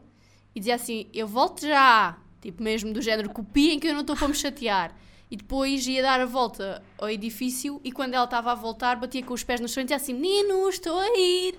e 0.55 0.61
dizia 0.61 0.75
assim: 0.75 1.07
Eu 1.13 1.27
volto 1.27 1.67
já. 1.67 2.17
Tipo, 2.41 2.63
mesmo 2.63 2.93
do 2.93 3.01
género, 3.01 3.31
copiem 3.31 3.79
que 3.79 3.87
eu 3.87 3.95
não 3.95 4.01
estou 4.01 4.17
para 4.17 4.29
me 4.29 4.35
chatear. 4.35 4.95
E 5.31 5.37
depois 5.37 5.87
ia 5.87 6.03
dar 6.03 6.21
a 6.21 6.27
volta 6.27 6.83
ao 6.99 7.09
edifício 7.09 7.81
e 7.83 7.91
quando 7.91 8.15
ela 8.15 8.25
estava 8.25 8.53
a 8.53 8.55
voltar, 8.55 8.97
batia 8.97 9.23
com 9.23 9.33
os 9.33 9.43
pés 9.43 9.61
no 9.61 9.69
chão 9.69 9.81
e 9.81 9.85
dizia 9.85 9.97
assim: 9.97 10.13
Menino, 10.13 10.69
estou 10.69 10.99
a 10.99 11.07
ir. 11.17 11.55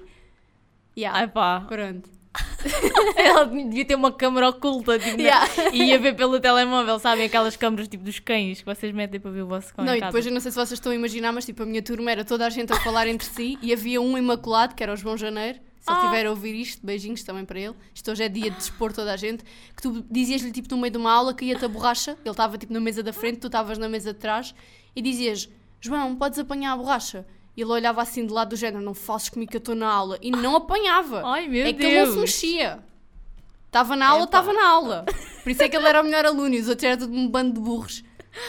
Yeah, 0.96 1.20
Ai 1.20 1.28
pá, 1.28 1.62
pronto. 1.68 2.10
ela 3.16 3.46
devia 3.46 3.86
ter 3.86 3.96
uma 3.96 4.12
câmara 4.12 4.50
oculta 4.50 4.98
tipo? 4.98 5.22
Yeah. 5.22 5.48
e 5.72 5.84
ia 5.90 6.00
ver 6.00 6.16
pelo 6.16 6.40
telemóvel, 6.40 7.00
sabem? 7.00 7.26
Aquelas 7.26 7.56
câmaras 7.56 7.88
tipo 7.88 8.04
dos 8.04 8.20
cães 8.20 8.60
que 8.60 8.66
vocês 8.66 8.94
metem 8.94 9.20
para 9.20 9.32
ver 9.32 9.44
o 9.44 9.48
vosso 9.48 9.74
cão 9.74 9.86
Não, 9.86 9.96
e 9.96 10.02
depois 10.02 10.26
eu 10.26 10.32
não 10.32 10.40
sei 10.40 10.52
se 10.52 10.56
vocês 10.58 10.74
estão 10.74 10.92
a 10.92 10.96
imaginar, 10.96 11.32
mas 11.32 11.46
tipo, 11.46 11.64
a 11.64 11.66
minha 11.66 11.82
turma 11.82 12.12
era 12.12 12.26
toda 12.26 12.46
a 12.46 12.50
gente 12.50 12.74
a 12.74 12.80
falar 12.80 13.08
entre 13.08 13.28
si 13.28 13.58
e 13.62 13.72
havia 13.72 14.02
um 14.02 14.18
imaculado, 14.18 14.76
que 14.76 14.84
era 14.84 14.94
o 14.94 14.96
João 14.96 15.18
Janeiro. 15.18 15.60
Se 15.84 15.92
ele 15.92 16.00
Ah. 16.00 16.04
estiver 16.06 16.26
a 16.28 16.30
ouvir 16.30 16.56
isto, 16.56 16.84
beijinhos 16.86 17.24
também 17.24 17.44
para 17.44 17.60
ele. 17.60 17.76
Isto 17.94 18.10
hoje 18.12 18.24
é 18.24 18.30
dia 18.30 18.50
de 18.50 18.56
dispor 18.58 18.94
toda 18.94 19.12
a 19.14 19.18
gente. 19.18 19.44
Que 19.76 19.82
tu 19.82 20.06
dizias-lhe 20.10 20.50
tipo 20.52 20.74
no 20.74 20.82
meio 20.82 20.92
de 20.92 20.98
uma 20.98 21.12
aula 21.12 21.34
que 21.34 21.44
ia-te 21.44 21.66
a 21.66 21.68
borracha, 21.68 22.12
ele 22.24 22.30
estava 22.32 22.58
tipo 22.58 22.72
na 22.72 22.80
mesa 22.80 23.04
da 23.04 23.12
frente, 23.12 23.40
tu 23.40 23.48
estavas 23.48 23.78
na 23.78 23.90
mesa 23.90 24.14
de 24.14 24.20
trás, 24.20 24.56
e 24.96 25.02
dizias: 25.02 25.50
João, 25.82 26.16
podes 26.16 26.40
apanhar 26.40 26.72
a 26.72 26.78
borracha? 26.78 27.26
E 27.56 27.62
ele 27.62 27.70
olhava 27.70 28.02
assim 28.02 28.26
de 28.26 28.32
lado 28.32 28.50
do 28.52 28.56
género: 28.56 28.82
Não 28.82 28.94
faças 28.94 29.28
comigo 29.28 29.52
que 29.52 29.58
eu 29.58 29.60
estou 29.60 29.76
na 29.76 29.92
aula. 29.92 30.18
E 30.22 30.32
não 30.32 30.56
apanhava. 30.56 31.22
Ai 31.26 31.50
meu 31.50 31.66
é 31.68 31.74
que 31.74 31.84
ele 31.84 31.98
não 32.00 32.06
se 32.06 32.12
Deus. 32.14 32.22
mexia. 32.22 32.80
Estava 33.66 33.96
na 33.98 34.08
aula, 34.08 34.24
estava 34.24 34.54
na 34.54 34.66
aula. 34.70 35.06
Por 35.44 35.50
isso 35.50 35.64
é 35.64 35.68
que 35.68 35.76
ele 35.76 35.88
era 35.88 36.00
o 36.00 36.04
melhor 36.06 36.26
aluno 36.26 36.54
e 36.56 36.60
os 36.60 36.70
outros 36.70 36.84
eram 36.86 36.98
tudo 36.98 37.14
um 37.14 37.28
bando 37.28 37.54
de 37.56 37.60
burros. 37.60 38.04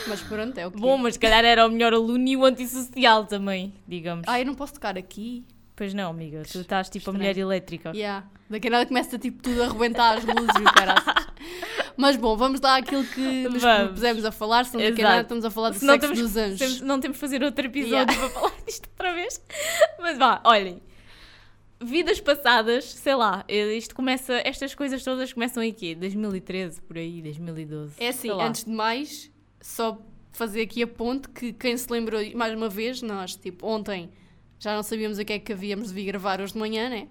Mas 0.07 0.21
pronto, 0.23 0.57
é 0.57 0.67
o 0.67 0.71
que 0.71 0.79
Bom, 0.79 0.99
é. 0.99 1.03
mas 1.03 1.15
se 1.15 1.21
calhar 1.21 1.45
era 1.45 1.67
o 1.67 1.71
melhor 1.71 1.93
aluno 1.93 2.27
e 2.29 2.37
o 2.37 2.45
antissocial 2.45 3.27
também, 3.27 3.75
digamos. 3.89 4.25
Ah, 4.29 4.39
eu 4.39 4.47
não 4.47 4.55
posso 4.55 4.75
tocar 4.75 4.97
aqui. 4.97 5.45
Pois 5.77 5.93
não, 5.93 6.11
amiga, 6.11 6.43
tu 6.51 6.61
estás 6.61 6.89
tipo 6.89 7.11
a 7.11 7.13
Estranho. 7.13 7.19
mulher 7.19 7.37
elétrica. 7.39 7.91
Yeah. 7.95 8.27
Daqui 8.49 8.69
a 8.69 8.71
nada 8.71 8.87
começa 8.87 9.19
tipo 9.19 9.43
tudo 9.43 9.63
a 9.63 9.67
arrebentar 9.67 10.19
as 10.19 10.25
luzes 10.25 10.55
e 10.57 10.63
o 10.63 10.73
caraças. 10.73 11.27
Mas 11.97 12.17
bom, 12.17 12.37
vamos 12.37 12.61
lá 12.61 12.77
àquilo 12.77 13.05
que 13.05 13.49
nos 13.49 13.61
Vamos. 13.63 13.85
propusemos 13.87 14.25
a 14.25 14.31
falar, 14.33 14.65
senão 14.67 14.85
daqui 14.89 15.03
a 15.03 15.09
nada 15.09 15.23
estamos 15.23 15.45
a 15.45 15.51
falar 15.51 15.71
do 15.71 15.79
Senão 15.79 15.95
sexo 15.95 16.07
temos, 16.13 16.21
dos 16.21 16.37
anjos. 16.37 16.59
temos- 16.59 16.81
não 16.81 17.01
temos 17.01 17.17
que 17.17 17.21
fazer 17.21 17.43
outro 17.43 17.67
episódio 17.67 17.93
Yeah. 18.15 18.15
para 18.15 18.29
falar 18.31 18.53
disto 18.67 18.89
outra 18.91 19.13
vez. 19.15 19.43
Mas 19.99 20.17
vá, 20.19 20.41
olhem. 20.45 20.81
Vidas 21.83 22.21
passadas, 22.21 22.85
sei 22.85 23.15
lá, 23.17 23.45
eh, 23.49 23.75
isto 23.77 23.95
começa, 23.95 24.41
estas 24.45 24.75
coisas 24.75 25.03
todas 25.03 25.33
começam 25.33 25.63
em 25.63 25.73
quê? 25.73 25.95
2013, 25.95 26.81
por 26.83 26.97
aí, 26.97 27.21
2012. 27.21 27.95
É 27.99 28.09
assim, 28.09 28.31
antes 28.31 28.65
de 28.65 28.71
mais, 28.71 29.31
só 29.61 30.01
fazer 30.33 30.63
aqui 30.63 30.83
a 30.83 30.87
ponte 30.87 31.29
que 31.29 31.53
quem 31.53 31.77
se 31.77 31.91
lembrou, 31.93 32.21
mais 32.35 32.55
uma 32.55 32.69
vez, 32.69 33.03
nós, 33.03 33.35
tipo, 33.37 33.67
ontem 33.67 34.11
já 34.65 34.75
não 34.75 34.83
sabíamos 34.83 35.19
o 35.19 35.25
que 35.25 35.33
é 35.35 35.39
que 35.39 35.53
havíamos 35.53 35.89
de 35.89 35.95
vir 35.95 36.05
gravar 36.07 36.41
hoje 36.41 36.53
de 36.55 36.59
manhã, 36.59 36.89
né? 36.89 37.07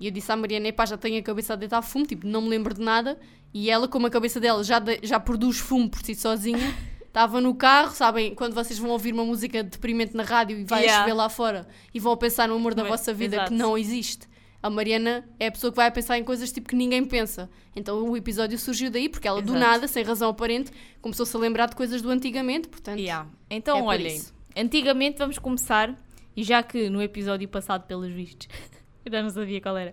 E 0.00 0.06
eu 0.06 0.10
disse 0.12 0.30
à 0.32 0.36
Mariana, 0.36 0.68
epá, 0.68 0.86
já 0.86 0.96
tenho 0.96 1.18
a 1.18 1.22
cabeça 1.22 1.52
a 1.52 1.56
deitar 1.56 1.82
fumo, 1.82 2.06
tipo, 2.06 2.26
não 2.26 2.40
me 2.42 2.48
lembro 2.48 2.72
de 2.74 2.80
nada. 2.80 3.18
E 3.54 3.68
ela, 3.70 3.86
como 3.86 4.06
a 4.06 4.10
cabeça 4.10 4.40
dela 4.40 4.64
já, 4.64 4.78
de- 4.78 5.00
já 5.02 5.20
produz 5.20 5.58
fumo 5.58 5.88
por 5.88 6.00
si 6.02 6.14
sozinha, 6.14 6.58
estava 7.06 7.40
no 7.40 7.54
carro, 7.54 7.92
sabem, 7.94 8.34
quando 8.34 8.54
vocês 8.54 8.78
vão 8.78 8.90
ouvir 8.90 9.12
uma 9.12 9.24
música 9.24 9.62
deprimente 9.62 10.16
na 10.16 10.22
rádio 10.22 10.58
e 10.58 10.64
vai 10.64 10.82
Yeah. 10.82 11.02
chover 11.02 11.12
lá 11.14 11.28
fora 11.28 11.66
e 11.92 12.00
vão 12.00 12.16
pensar 12.16 12.48
no 12.48 12.54
amor 12.54 12.74
da 12.74 12.82
Mas- 12.82 12.92
vossa 12.92 13.12
vida 13.12 13.36
exato. 13.36 13.50
que 13.50 13.56
não 13.56 13.76
existe. 13.76 14.26
A 14.62 14.70
Mariana 14.70 15.28
é 15.40 15.48
a 15.48 15.52
pessoa 15.52 15.70
que 15.72 15.76
vai 15.76 15.90
pensar 15.90 16.16
em 16.18 16.24
coisas 16.24 16.50
tipo 16.52 16.68
que 16.68 16.76
ninguém 16.76 17.04
pensa. 17.04 17.50
Então 17.76 18.00
o 18.08 18.16
episódio 18.16 18.56
surgiu 18.58 18.90
daí, 18.90 19.08
porque 19.08 19.26
ela 19.28 19.42
do 19.42 19.50
Exato. 19.56 19.58
nada, 19.60 19.88
sem 19.88 20.04
razão 20.04 20.30
aparente, 20.30 20.70
começou-se 21.00 21.36
a 21.36 21.40
lembrar 21.40 21.66
de 21.68 21.74
coisas 21.76 22.00
do 22.00 22.08
antigamente, 22.10 22.68
portanto. 22.68 22.98
Yeah. 22.98 23.28
Então, 23.50 23.76
É 23.78 23.82
olhem, 23.82 24.22
antigamente 24.56 25.18
vamos 25.18 25.38
começar, 25.38 25.94
e 26.36 26.42
já 26.42 26.62
que 26.62 26.88
no 26.90 27.02
episódio 27.02 27.48
passado, 27.48 27.86
pelos 27.86 28.10
vistos, 28.12 28.48
eu 29.04 29.12
já 29.12 29.22
não 29.22 29.30
sabia 29.30 29.60
qual 29.60 29.76
era, 29.76 29.92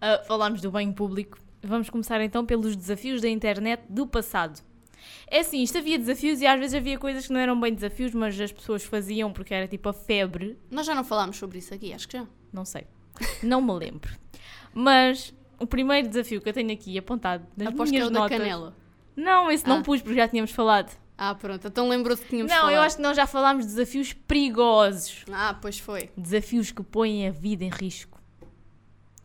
ah, 0.00 0.22
falámos 0.26 0.60
do 0.60 0.70
bem 0.70 0.92
público, 0.92 1.38
vamos 1.62 1.90
começar 1.90 2.20
então 2.20 2.44
pelos 2.46 2.76
desafios 2.76 3.20
da 3.20 3.28
internet 3.28 3.82
do 3.88 4.06
passado. 4.06 4.60
É 5.28 5.40
assim, 5.40 5.62
isto 5.62 5.78
havia 5.78 5.98
desafios 5.98 6.40
e 6.40 6.46
às 6.46 6.58
vezes 6.58 6.74
havia 6.74 6.98
coisas 6.98 7.26
que 7.26 7.32
não 7.32 7.38
eram 7.40 7.58
bem 7.60 7.72
desafios, 7.72 8.12
mas 8.12 8.40
as 8.40 8.50
pessoas 8.50 8.82
faziam 8.84 9.32
porque 9.32 9.54
era 9.54 9.68
tipo 9.68 9.88
a 9.88 9.92
febre, 9.92 10.58
Nós 10.70 10.86
já 10.86 10.94
não 10.94 11.04
falámos 11.04 11.36
sobre 11.36 11.58
isso 11.58 11.72
aqui, 11.72 11.92
acho 11.92 12.08
que 12.08 12.18
já. 12.18 12.26
não 12.52 12.64
sei, 12.64 12.86
não 13.42 13.60
me 13.60 13.72
lembro. 13.72 14.10
Mas 14.74 15.32
o 15.58 15.66
primeiro 15.66 16.08
desafio 16.08 16.40
que 16.40 16.48
eu 16.48 16.52
tenho 16.52 16.72
aqui 16.72 16.98
apontado 16.98 17.46
nas 17.56 17.68
Aposto 17.68 17.90
que 17.92 17.96
é 17.96 18.00
minhas 18.00 18.08
o 18.10 18.12
da 18.12 18.20
notas... 18.20 18.36
canela. 18.38 18.76
Não, 19.14 19.50
esse 19.50 19.66
não 19.66 19.78
Ah. 19.78 19.82
pus 19.82 20.02
porque 20.02 20.16
já 20.16 20.28
tínhamos 20.28 20.50
falado. 20.50 20.94
Ah, 21.18 21.34
pronto, 21.34 21.66
então 21.66 21.88
lembrou-se 21.88 22.22
que 22.22 22.28
tínhamos 22.28 22.52
não, 22.52 22.58
falado. 22.58 22.74
eu 22.74 22.80
acho 22.82 22.96
que 22.96 23.02
nós 23.02 23.16
já 23.16 23.26
falámos 23.26 23.64
de 23.66 23.72
desafios 23.72 24.12
perigosos. 24.12 25.24
Ah, 25.32 25.56
pois 25.60 25.78
foi. 25.78 26.10
Desafios 26.16 26.70
que 26.70 26.82
põem 26.82 27.26
a 27.26 27.30
vida 27.30 27.64
em 27.64 27.70
risco. 27.70 28.16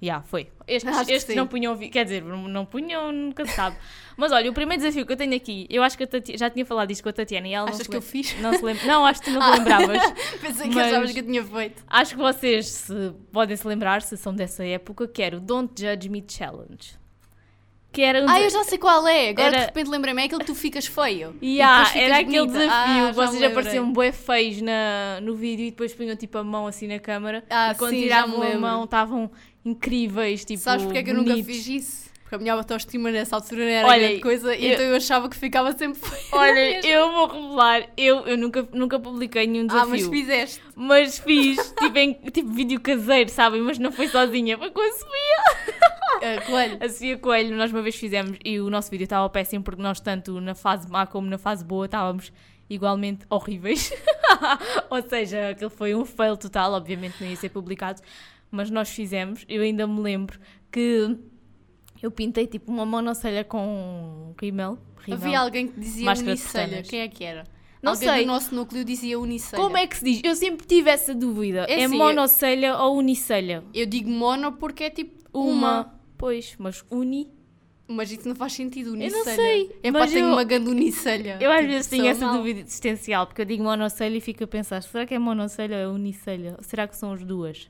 Já, 0.01 0.19
foi. 0.21 0.49
Estes, 0.67 1.35
não 1.35 1.45
punham, 1.45 1.77
quer 1.77 2.05
dizer, 2.05 2.23
não 2.23 2.47
não 2.47 2.65
punham, 2.65 3.11
nunca 3.11 3.45
se 3.45 3.53
sabe. 3.53 3.77
Mas 4.17 4.31
olha, 4.31 4.49
o 4.49 4.53
primeiro 4.53 4.81
desafio 4.81 5.05
que 5.05 5.13
eu 5.13 5.17
tenho 5.17 5.35
aqui, 5.35 5.67
eu 5.69 5.83
acho 5.83 5.95
que 5.95 6.03
a 6.03 6.07
Tati- 6.07 6.35
já 6.37 6.49
tinha 6.49 6.65
falado 6.65 6.89
isto 6.89 7.03
com 7.03 7.09
a 7.09 7.13
Tatiana 7.13 7.47
e 7.47 7.53
ela 7.53 7.67
não 7.67 7.73
Achas 7.73 7.83
se 7.85 7.89
que 7.89 7.97
eu 7.97 8.01
fiz? 8.01 8.35
Não 8.39 8.51
se 8.51 8.63
lembra. 8.63 8.83
Não, 8.87 9.05
acho 9.05 9.21
que 9.21 9.31
tu 9.31 9.37
não 9.37 9.51
te 9.51 9.59
lembravas. 9.59 10.01
Pensei 10.41 10.69
que 10.69 10.79
achavas 10.79 11.11
que 11.11 11.19
eu 11.19 11.23
tinha 11.23 11.43
feito. 11.43 11.83
Acho 11.87 12.15
que 12.15 12.21
vocês 12.21 12.67
se, 12.67 13.13
podem 13.31 13.55
se 13.55 13.67
lembrar, 13.67 14.01
se 14.01 14.17
são 14.17 14.33
dessa 14.33 14.65
época, 14.65 15.07
que 15.07 15.21
era 15.21 15.37
o 15.37 15.39
Don't 15.39 15.71
Judge 15.79 16.09
Me 16.09 16.25
Challenge. 16.27 16.99
Que 17.91 18.01
era 18.03 18.23
um 18.23 18.29
Ah, 18.29 18.39
eu 18.39 18.49
já 18.49 18.63
sei 18.63 18.77
qual 18.77 19.05
é. 19.07 19.29
Agora 19.29 19.47
Era- 19.49 19.59
de 19.59 19.65
repente 19.65 19.89
lembrei-me. 19.89 20.21
É 20.21 20.25
aquele 20.25 20.39
que 20.41 20.45
tu 20.47 20.55
ficas 20.55 20.85
feio. 20.85 21.35
E 21.41 21.57
Yeah, 21.57 21.85
ficas 21.85 22.01
era 22.01 22.17
aquele 22.19 22.39
bonita. 22.39 22.59
desafio, 22.59 23.03
Ah, 23.07 23.11
vocês 23.11 23.43
apareciam 23.43 23.91
bué 23.91 24.11
feios 24.13 24.61
na, 24.61 25.19
no 25.21 25.35
vídeo 25.35 25.65
e 25.65 25.71
depois 25.71 25.93
punham 25.93 26.15
tipo 26.15 26.37
a 26.37 26.43
mão 26.43 26.67
assim 26.67 26.87
na 26.87 26.99
câmara 26.99 27.43
Ah, 27.49 27.71
e 27.71 27.75
quando 27.75 27.91
sim, 27.91 28.01
tiravam 28.03 28.41
a 28.41 28.57
mão 28.57 28.83
estavam 28.85 29.29
incríveis, 29.65 30.43
tipo 30.45 30.59
Sabes 30.61 30.83
porque 30.85 30.99
é 30.99 31.03
que 31.03 31.11
eu 31.11 31.15
nunca 31.15 31.35
fiz 31.43 31.67
isso? 31.67 32.10
Porque 32.31 32.35
a 32.35 32.39
minha 32.43 32.53
autoestima 32.53 33.11
nessa 33.11 33.35
altura 33.35 33.65
não 33.65 33.69
era 33.71 33.87
Olha, 33.89 34.07
grande 34.07 34.21
coisa 34.21 34.55
eu- 34.55 34.71
então 34.71 34.85
eu 34.85 34.95
achava 34.95 35.27
que 35.27 35.35
ficava 35.35 35.73
sempre. 35.77 35.99
Olha, 36.31 36.87
eu 36.87 37.11
vou 37.11 37.27
revelar, 37.27 37.89
eu, 37.97 38.25
eu 38.25 38.37
nunca, 38.37 38.65
nunca 38.71 38.97
publiquei 38.97 39.45
nenhum 39.45 39.67
Ah, 39.69 39.85
mas 39.85 39.99
desafio, 39.99 40.09
fizeste. 40.11 40.61
mas 40.73 41.19
fiz 41.19 41.57
tipo, 41.77 41.97
em, 41.97 42.13
tipo 42.31 42.49
vídeo 42.53 42.79
caseiro, 42.79 43.29
sabem? 43.29 43.59
Mas 43.61 43.77
não 43.77 43.91
foi 43.91 44.07
sozinha, 44.07 44.57
foi 44.57 44.71
com 44.71 44.79
a 44.79 44.91
Sofia. 44.93 45.77
Ah, 46.37 46.41
coelho. 46.47 46.77
A 46.79 46.87
Sofia 46.87 47.17
Coelho, 47.17 47.57
nós 47.57 47.69
uma 47.69 47.81
vez 47.81 47.95
fizemos 47.97 48.37
e 48.45 48.61
o 48.61 48.69
nosso 48.69 48.89
vídeo 48.89 49.03
estava 49.03 49.29
péssimo 49.29 49.61
porque 49.61 49.81
nós, 49.81 49.99
tanto 49.99 50.39
na 50.39 50.55
fase 50.55 50.89
má 50.89 51.05
como 51.05 51.27
na 51.29 51.37
fase 51.37 51.65
boa, 51.65 51.83
estávamos 51.83 52.31
igualmente 52.69 53.25
horríveis. 53.29 53.91
Ou 54.89 55.01
seja, 55.01 55.49
aquele 55.49 55.69
foi 55.69 55.93
um 55.93 56.05
fail 56.05 56.37
total, 56.37 56.71
obviamente 56.71 57.15
não 57.19 57.29
ia 57.29 57.35
ser 57.35 57.49
publicado, 57.49 58.01
mas 58.49 58.69
nós 58.71 58.89
fizemos. 58.89 59.43
Eu 59.49 59.61
ainda 59.63 59.85
me 59.85 59.99
lembro 59.99 60.39
que 60.71 61.17
eu 62.01 62.11
pintei 62.11 62.47
tipo 62.47 62.71
uma 62.71 62.85
monocelha 62.85 63.43
com 63.43 64.33
rímel. 64.41 64.77
rímel. 64.99 65.19
Havia 65.19 65.39
alguém 65.39 65.67
que 65.67 65.79
dizia 65.79 66.05
Máscara 66.05 66.31
unicelha. 66.31 66.83
Quem 66.83 66.99
é 67.01 67.07
que 67.07 67.23
era? 67.23 67.43
Não 67.81 67.93
alguém 67.93 68.09
sei. 68.09 68.21
do 68.21 68.27
nosso 68.27 68.53
núcleo 68.53 68.85
dizia 68.85 69.19
unicelha. 69.19 69.61
Como 69.61 69.75
é 69.75 69.87
que 69.87 69.97
se 69.97 70.05
diz? 70.05 70.21
Eu 70.23 70.35
sempre 70.35 70.67
tive 70.67 70.89
essa 70.89 71.15
dúvida. 71.15 71.65
É 71.67 71.81
É, 71.81 71.85
assim, 71.85 71.97
monocelha 71.97 72.77
ou 72.77 72.97
unicelha? 72.97 73.63
Eu 73.73 73.85
digo 73.87 74.09
mono 74.09 74.51
porque 74.53 74.83
é 74.83 74.89
tipo 74.89 75.19
uma. 75.33 75.51
Uma. 75.51 75.95
Pois, 76.17 76.55
mas 76.59 76.83
uni. 76.91 77.27
Mas 77.87 78.09
isso 78.11 78.25
não 78.27 78.35
faz 78.35 78.53
sentido, 78.53 78.91
não 78.91 78.93
unicelha. 78.99 79.35
sei, 79.35 79.75
É 79.83 79.91
pá, 79.91 80.07
tenho 80.07 80.27
eu- 80.27 80.31
uma 80.31 80.43
grande 80.45 80.69
unicelha. 80.69 81.37
Eu 81.41 81.51
às 81.51 81.57
Tipo, 81.59 81.71
vezes 81.71 81.87
tenho 81.87 82.05
essa 82.05 82.25
mal. 82.25 82.37
dúvida 82.37 82.59
existencial, 82.61 83.27
porque 83.27 83.41
eu 83.41 83.45
digo 83.45 83.63
monocelha 83.63 84.15
e 84.15 84.21
fico 84.21 84.43
a 84.45 84.47
pensar, 84.47 84.81
será 84.81 85.05
que 85.05 85.13
é 85.13 85.19
monocelha 85.19 85.89
ou 85.89 85.95
unicelha? 85.95 86.55
Ou 86.57 86.63
será 86.63 86.87
que 86.87 86.95
são 86.95 87.11
as 87.11 87.21
duas? 87.25 87.69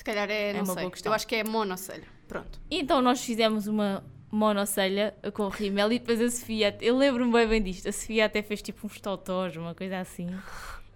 Se 0.00 0.04
calhar 0.04 0.30
é, 0.30 0.54
não 0.54 0.60
uma 0.60 0.66
sei. 0.72 0.76
boa 0.76 0.90
questão. 0.90 1.10
Eu 1.12 1.14
acho 1.14 1.26
que 1.26 1.34
é 1.34 1.44
monocelha. 1.44 2.04
Pronto. 2.26 2.58
E 2.70 2.80
então 2.80 3.02
nós 3.02 3.22
fizemos 3.22 3.66
uma 3.66 4.02
monocelha 4.32 5.14
com 5.34 5.46
rímel 5.48 5.92
e 5.92 5.98
depois 5.98 6.18
a 6.22 6.30
Sofia, 6.30 6.74
eu 6.80 6.96
lembro-me 6.96 7.30
bem, 7.30 7.46
bem 7.46 7.62
disto, 7.62 7.86
a 7.86 7.92
Sofia 7.92 8.24
até 8.24 8.40
fez 8.42 8.62
tipo 8.62 8.86
uns 8.86 8.98
totós, 8.98 9.54
uma 9.56 9.74
coisa 9.74 9.98
assim. 9.98 10.26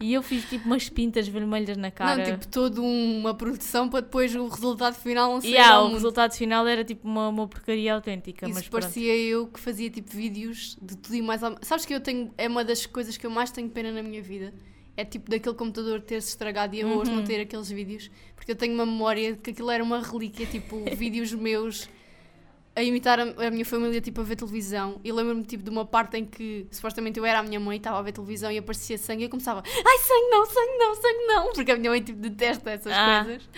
E 0.00 0.14
eu 0.14 0.22
fiz 0.22 0.48
tipo 0.48 0.64
umas 0.64 0.88
pintas 0.88 1.28
vermelhas 1.28 1.76
na 1.76 1.90
cara. 1.90 2.16
Não, 2.16 2.24
tipo, 2.38 2.48
toda 2.48 2.80
uma 2.80 3.34
produção 3.34 3.90
para 3.90 4.00
depois 4.00 4.34
o 4.34 4.48
resultado 4.48 4.94
final 4.94 5.34
não 5.34 5.40
ser 5.42 5.48
E 5.48 5.56
ah, 5.58 5.74
ao 5.74 5.88
o 5.88 5.92
resultado 5.92 6.32
final 6.32 6.66
era 6.66 6.82
tipo 6.82 7.06
uma, 7.06 7.28
uma 7.28 7.46
porcaria 7.46 7.92
autêntica, 7.94 8.46
Isso 8.46 8.54
mas 8.54 8.68
pronto. 8.68 8.82
parecia 8.84 9.14
eu 9.16 9.46
que 9.48 9.60
fazia 9.60 9.90
tipo 9.90 10.10
vídeos 10.16 10.78
de 10.80 10.96
tudo 10.96 11.14
e 11.14 11.20
mais 11.20 11.42
al- 11.44 11.58
Sabes 11.60 11.84
que 11.84 11.94
eu 11.94 12.00
tenho. 12.00 12.32
É 12.38 12.48
uma 12.48 12.64
das 12.64 12.86
coisas 12.86 13.18
que 13.18 13.26
eu 13.26 13.30
mais 13.30 13.50
tenho 13.50 13.68
pena 13.68 13.92
na 13.92 14.02
minha 14.02 14.22
vida. 14.22 14.54
É 14.96 15.04
tipo 15.04 15.30
daquele 15.30 15.54
computador 15.56 16.00
ter-se 16.00 16.28
estragado 16.28 16.74
e 16.76 16.80
eu 16.80 16.88
hoje 16.88 17.10
Uhum. 17.10 17.16
não 17.18 17.24
ter 17.24 17.40
aqueles 17.40 17.68
vídeos. 17.68 18.10
Porque 18.36 18.52
eu 18.52 18.56
tenho 18.56 18.74
uma 18.74 18.86
memória 18.86 19.32
de 19.32 19.38
que 19.40 19.50
aquilo 19.50 19.70
era 19.70 19.82
uma 19.82 20.00
relíquia, 20.00 20.46
tipo, 20.46 20.84
vídeos 20.96 21.32
meus 21.32 21.88
a 22.76 22.82
imitar 22.82 23.20
a, 23.20 23.22
a 23.46 23.50
minha 23.50 23.64
família, 23.64 24.00
tipo, 24.00 24.20
a 24.20 24.24
ver 24.24 24.34
televisão. 24.36 25.00
E 25.04 25.10
lembro-me, 25.12 25.44
tipo, 25.44 25.62
de 25.62 25.70
uma 25.70 25.84
parte 25.84 26.16
em 26.16 26.24
que 26.24 26.66
supostamente 26.72 27.18
eu 27.18 27.24
era 27.24 27.38
a 27.38 27.42
minha 27.42 27.58
mãe, 27.60 27.76
estava 27.76 27.98
a 27.98 28.02
ver 28.02 28.12
televisão 28.12 28.50
e 28.50 28.58
aparecia 28.58 28.98
sangue 28.98 29.22
e 29.22 29.26
eu 29.26 29.30
começava, 29.30 29.62
ai, 29.66 29.98
sangue 29.98 30.30
não, 30.30 30.46
sangue 30.46 30.78
não, 30.78 30.94
sangue 30.96 31.26
não. 31.26 31.52
Porque 31.52 31.70
a 31.72 31.76
minha 31.76 31.90
mãe, 31.90 32.00
tipo, 32.02 32.18
detesta 32.18 32.70
essas 32.72 32.92
Ah. 32.92 33.22
coisas. 33.24 33.48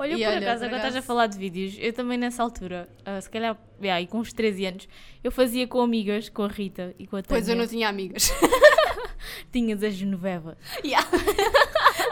Olha, 0.00 0.12
E 0.14 0.18
por 0.18 0.26
olha, 0.28 0.38
acaso, 0.38 0.58
por 0.60 0.64
agora 0.66 0.76
estás 0.76 0.96
a 0.96 1.02
falar 1.02 1.26
de 1.26 1.36
vídeos. 1.38 1.76
Eu 1.80 1.92
também 1.92 2.16
nessa 2.18 2.40
altura, 2.42 2.88
ah, 3.04 3.20
se 3.20 3.28
calhar, 3.28 3.56
yeah, 3.82 4.00
e 4.00 4.06
com 4.06 4.18
uns 4.20 4.32
13 4.32 4.66
anos, 4.66 4.88
eu 5.24 5.30
fazia 5.32 5.66
com 5.66 5.80
amigas, 5.80 6.28
com 6.28 6.42
a 6.44 6.48
Rita 6.48 6.94
e 6.98 7.06
com 7.06 7.16
a 7.16 7.22
Tânia. 7.22 7.40
Pois 7.40 7.48
eu 7.48 7.56
não 7.56 7.66
tinha 7.66 7.88
amigas. 7.88 8.30
Tinhas 9.52 9.82
a 9.84 9.90
Genoveva. 9.90 10.56
Yeah. 10.84 11.06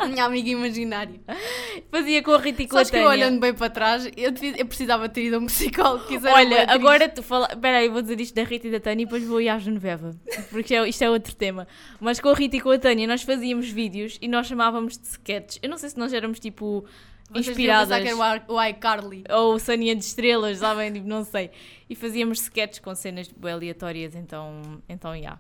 minha 0.08 0.24
amiga 0.24 0.48
imaginária. 0.50 1.20
Fazia 1.90 2.22
com 2.22 2.32
a 2.32 2.38
Rita 2.38 2.62
e 2.62 2.66
com 2.66 2.76
Sabes 2.76 2.88
a 2.88 2.90
que 2.92 2.96
eu 2.98 3.08
Tânia. 3.08 3.26
olhando 3.26 3.40
bem 3.40 3.54
para 3.54 3.70
trás, 3.70 4.08
eu, 4.16 4.30
devia- 4.30 4.54
eu 4.58 4.66
precisava 4.66 5.08
ter 5.08 5.24
ido 5.24 5.36
a 5.36 5.38
um 5.38 5.46
psicólogo. 5.46 6.04
Olha, 6.32 6.66
agora 6.70 7.08
tu 7.08 7.22
fala. 7.22 7.48
Espera 7.52 7.78
aí, 7.78 7.88
vou 7.88 8.02
dizer 8.02 8.20
isto 8.20 8.34
da 8.34 8.42
Rita 8.44 8.68
e 8.68 8.70
da 8.70 8.80
Tânia 8.80 9.02
e 9.02 9.06
depois 9.06 9.24
vou 9.24 9.40
ir 9.40 9.48
à 9.48 9.58
Genoveva. 9.58 10.14
Porque 10.50 10.74
isto 10.74 10.84
é, 10.84 10.88
isto 10.88 11.02
é 11.02 11.10
outro 11.10 11.34
tema. 11.34 11.66
Mas 12.00 12.20
com 12.20 12.28
a 12.28 12.34
Rita 12.34 12.56
e 12.56 12.60
com 12.60 12.70
a 12.70 12.78
Tânia 12.78 13.06
nós 13.06 13.22
fazíamos 13.22 13.68
vídeos 13.68 14.18
e 14.20 14.28
nós 14.28 14.46
chamávamos 14.46 14.96
de 14.98 15.06
sketches. 15.06 15.58
Eu 15.62 15.68
não 15.70 15.78
sei 15.78 15.90
se 15.90 15.98
nós 15.98 16.12
éramos 16.12 16.38
tipo 16.40 16.84
Vocês 17.30 17.48
inspiradas. 17.48 18.00
que 18.02 18.08
era 18.08 18.16
o 18.16 18.22
Ar- 18.22 18.44
o 18.48 18.62
iCarly. 18.62 19.24
ou 19.30 19.58
Saninha 19.58 19.94
de 19.96 20.04
Estrelas, 20.04 20.58
sabem? 20.58 20.92
Tipo, 20.92 21.06
não 21.08 21.24
sei. 21.24 21.50
E 21.88 21.94
fazíamos 21.94 22.40
sketches 22.42 22.80
com 22.80 22.94
cenas 22.94 23.30
aleatórias, 23.42 24.14
então, 24.14 24.82
então, 24.88 25.16
já. 25.20 25.38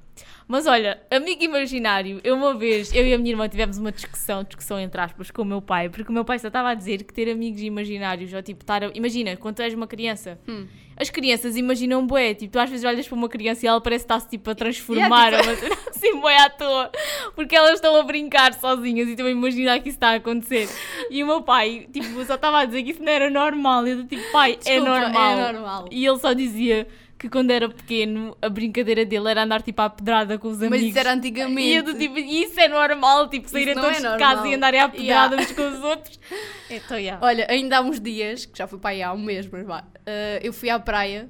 Mas 0.48 0.66
olha, 0.66 1.02
amigo 1.10 1.42
imaginário, 1.42 2.20
eu 2.22 2.36
uma 2.36 2.54
vez, 2.54 2.94
eu 2.94 3.04
e 3.06 3.12
a 3.12 3.18
minha 3.18 3.30
irmã 3.32 3.48
tivemos 3.48 3.78
uma 3.78 3.90
discussão, 3.90 4.44
discussão 4.44 4.78
entre 4.78 5.00
aspas, 5.00 5.30
com 5.30 5.42
o 5.42 5.44
meu 5.44 5.60
pai, 5.60 5.88
porque 5.88 6.08
o 6.10 6.12
meu 6.12 6.24
pai 6.24 6.38
só 6.38 6.46
estava 6.48 6.70
a 6.70 6.74
dizer 6.74 7.02
que 7.02 7.12
ter 7.12 7.28
amigos 7.30 7.60
imaginários, 7.62 8.32
ou 8.32 8.40
tipo, 8.42 8.62
estar 8.62 8.84
a... 8.84 8.90
Imagina, 8.94 9.36
quando 9.36 9.56
tu 9.56 9.62
és 9.62 9.74
uma 9.74 9.86
criança, 9.88 10.38
Hum. 10.48 10.66
as 10.96 11.10
crianças 11.10 11.56
imaginam 11.56 12.06
bué, 12.06 12.32
tipo, 12.34 12.52
tu 12.52 12.58
às 12.60 12.70
vezes 12.70 12.84
olhas 12.84 13.08
para 13.08 13.16
uma 13.16 13.28
criança 13.28 13.66
e 13.66 13.68
ela 13.68 13.80
parece 13.80 14.04
estar-se 14.04 14.28
tipo 14.28 14.48
a 14.48 14.54
transformar, 14.54 15.32
Yeah, 15.32 15.50
ou 15.50 15.56
uma- 15.68 15.76
assim 15.90 16.16
bué 16.20 16.36
à 16.38 16.48
toa, 16.48 16.92
porque 17.34 17.56
elas 17.56 17.74
estão 17.74 17.96
a 17.96 18.02
brincar 18.04 18.54
sozinhas 18.54 19.08
e 19.08 19.10
estão 19.12 19.26
a 19.26 19.30
imaginar 19.30 19.80
que 19.80 19.88
isso 19.88 19.96
está 19.96 20.10
a 20.10 20.14
acontecer. 20.14 20.68
E 21.10 21.24
o 21.24 21.26
meu 21.26 21.42
pai, 21.42 21.88
tipo, 21.92 22.24
só 22.24 22.36
estava 22.36 22.60
a 22.60 22.64
dizer 22.64 22.84
que 22.84 22.92
isso 22.92 23.02
não 23.02 23.10
era 23.12 23.28
normal, 23.28 23.84
eu 23.86 23.96
do 23.96 24.04
tipo, 24.04 24.22
pai, 24.30 24.52
é 24.52 24.56
Desculpa, 24.78 25.00
normal. 25.00 25.38
É 25.38 25.52
normal. 25.52 25.88
E 25.90 26.06
ele 26.06 26.18
só 26.20 26.32
dizia 26.32 26.86
que 27.26 27.30
quando 27.32 27.50
era 27.50 27.68
pequeno 27.68 28.36
a 28.40 28.48
brincadeira 28.48 29.04
dele 29.04 29.28
era 29.30 29.42
andar 29.42 29.62
tipo 29.62 29.82
à 29.82 29.90
pedrada 29.90 30.38
com 30.38 30.48
os 30.48 30.58
Mas 30.58 30.68
amigos. 30.68 30.88
isso 30.88 30.98
era 30.98 31.12
antigamente. 31.12 31.60
E 31.68 31.74
eu 31.74 31.98
tipo, 31.98 32.18
isso 32.18 32.60
é 32.60 32.68
normal, 32.68 33.28
tipo, 33.28 33.46
Isso 33.46 33.74
não 33.74 33.82
todos 33.82 34.04
é 34.04 34.12
de 34.12 34.18
casa 34.18 34.48
e 34.48 34.54
andarem 34.54 34.80
à 34.80 34.88
pedrada 34.88 35.36
Yeah. 35.36 35.36
uns 35.36 35.52
com 35.52 35.68
os 35.68 35.84
outros. 35.84 36.20
Então, 36.70 36.98
yeah. 36.98 37.24
Olha, 37.24 37.46
ainda 37.48 37.78
há 37.78 37.80
uns 37.80 38.00
dias, 38.00 38.46
que 38.46 38.56
já 38.58 38.66
fui 38.66 38.78
para 38.78 38.90
aí 38.90 39.02
há 39.02 39.12
um 39.12 39.18
mês, 39.22 39.48
mas 39.50 39.64
vá, 39.66 39.84
eh, 40.04 40.40
eu 40.42 40.52
fui 40.52 40.68
à 40.68 40.78
praia 40.78 41.28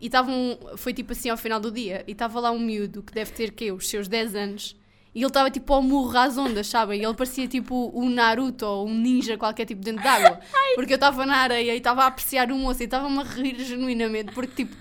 e 0.00 0.06
estava 0.06 0.30
um, 0.30 0.56
foi 0.76 0.94
tipo 0.94 1.12
assim 1.12 1.28
ao 1.28 1.36
final 1.36 1.60
do 1.60 1.70
dia, 1.70 2.04
e 2.06 2.12
estava 2.12 2.40
lá 2.40 2.50
um 2.50 2.58
miúdo 2.58 3.02
que 3.02 3.12
deve 3.12 3.32
ter 3.32 3.50
que 3.50 3.70
os 3.72 3.88
seus 3.88 4.08
10 4.08 4.34
anos, 4.34 4.76
e 5.14 5.18
ele 5.20 5.26
estava 5.26 5.50
tipo 5.50 5.72
ao 5.74 5.82
murro 5.82 6.16
às 6.16 6.38
ondas, 6.38 6.66
sabem? 6.68 7.00
E 7.00 7.04
ele 7.04 7.14
parecia 7.14 7.48
tipo 7.48 7.90
um 7.94 8.08
Naruto 8.08 8.64
ou 8.64 8.86
um 8.86 8.94
ninja 8.94 9.36
qualquer 9.36 9.64
tipo 9.66 9.82
dentro 9.82 10.02
d'água. 10.02 10.38
Porque 10.76 10.92
eu 10.92 10.96
estava 10.96 11.26
na 11.26 11.36
areia 11.38 11.74
e 11.74 11.78
estava 11.78 12.04
a 12.04 12.06
apreciar 12.06 12.50
o 12.52 12.56
moço 12.56 12.82
e 12.82 12.84
estava-me 12.84 13.18
a 13.18 13.22
rir 13.24 13.58
genuinamente, 13.58 14.32
porque 14.32 14.64
tipo, 14.64 14.76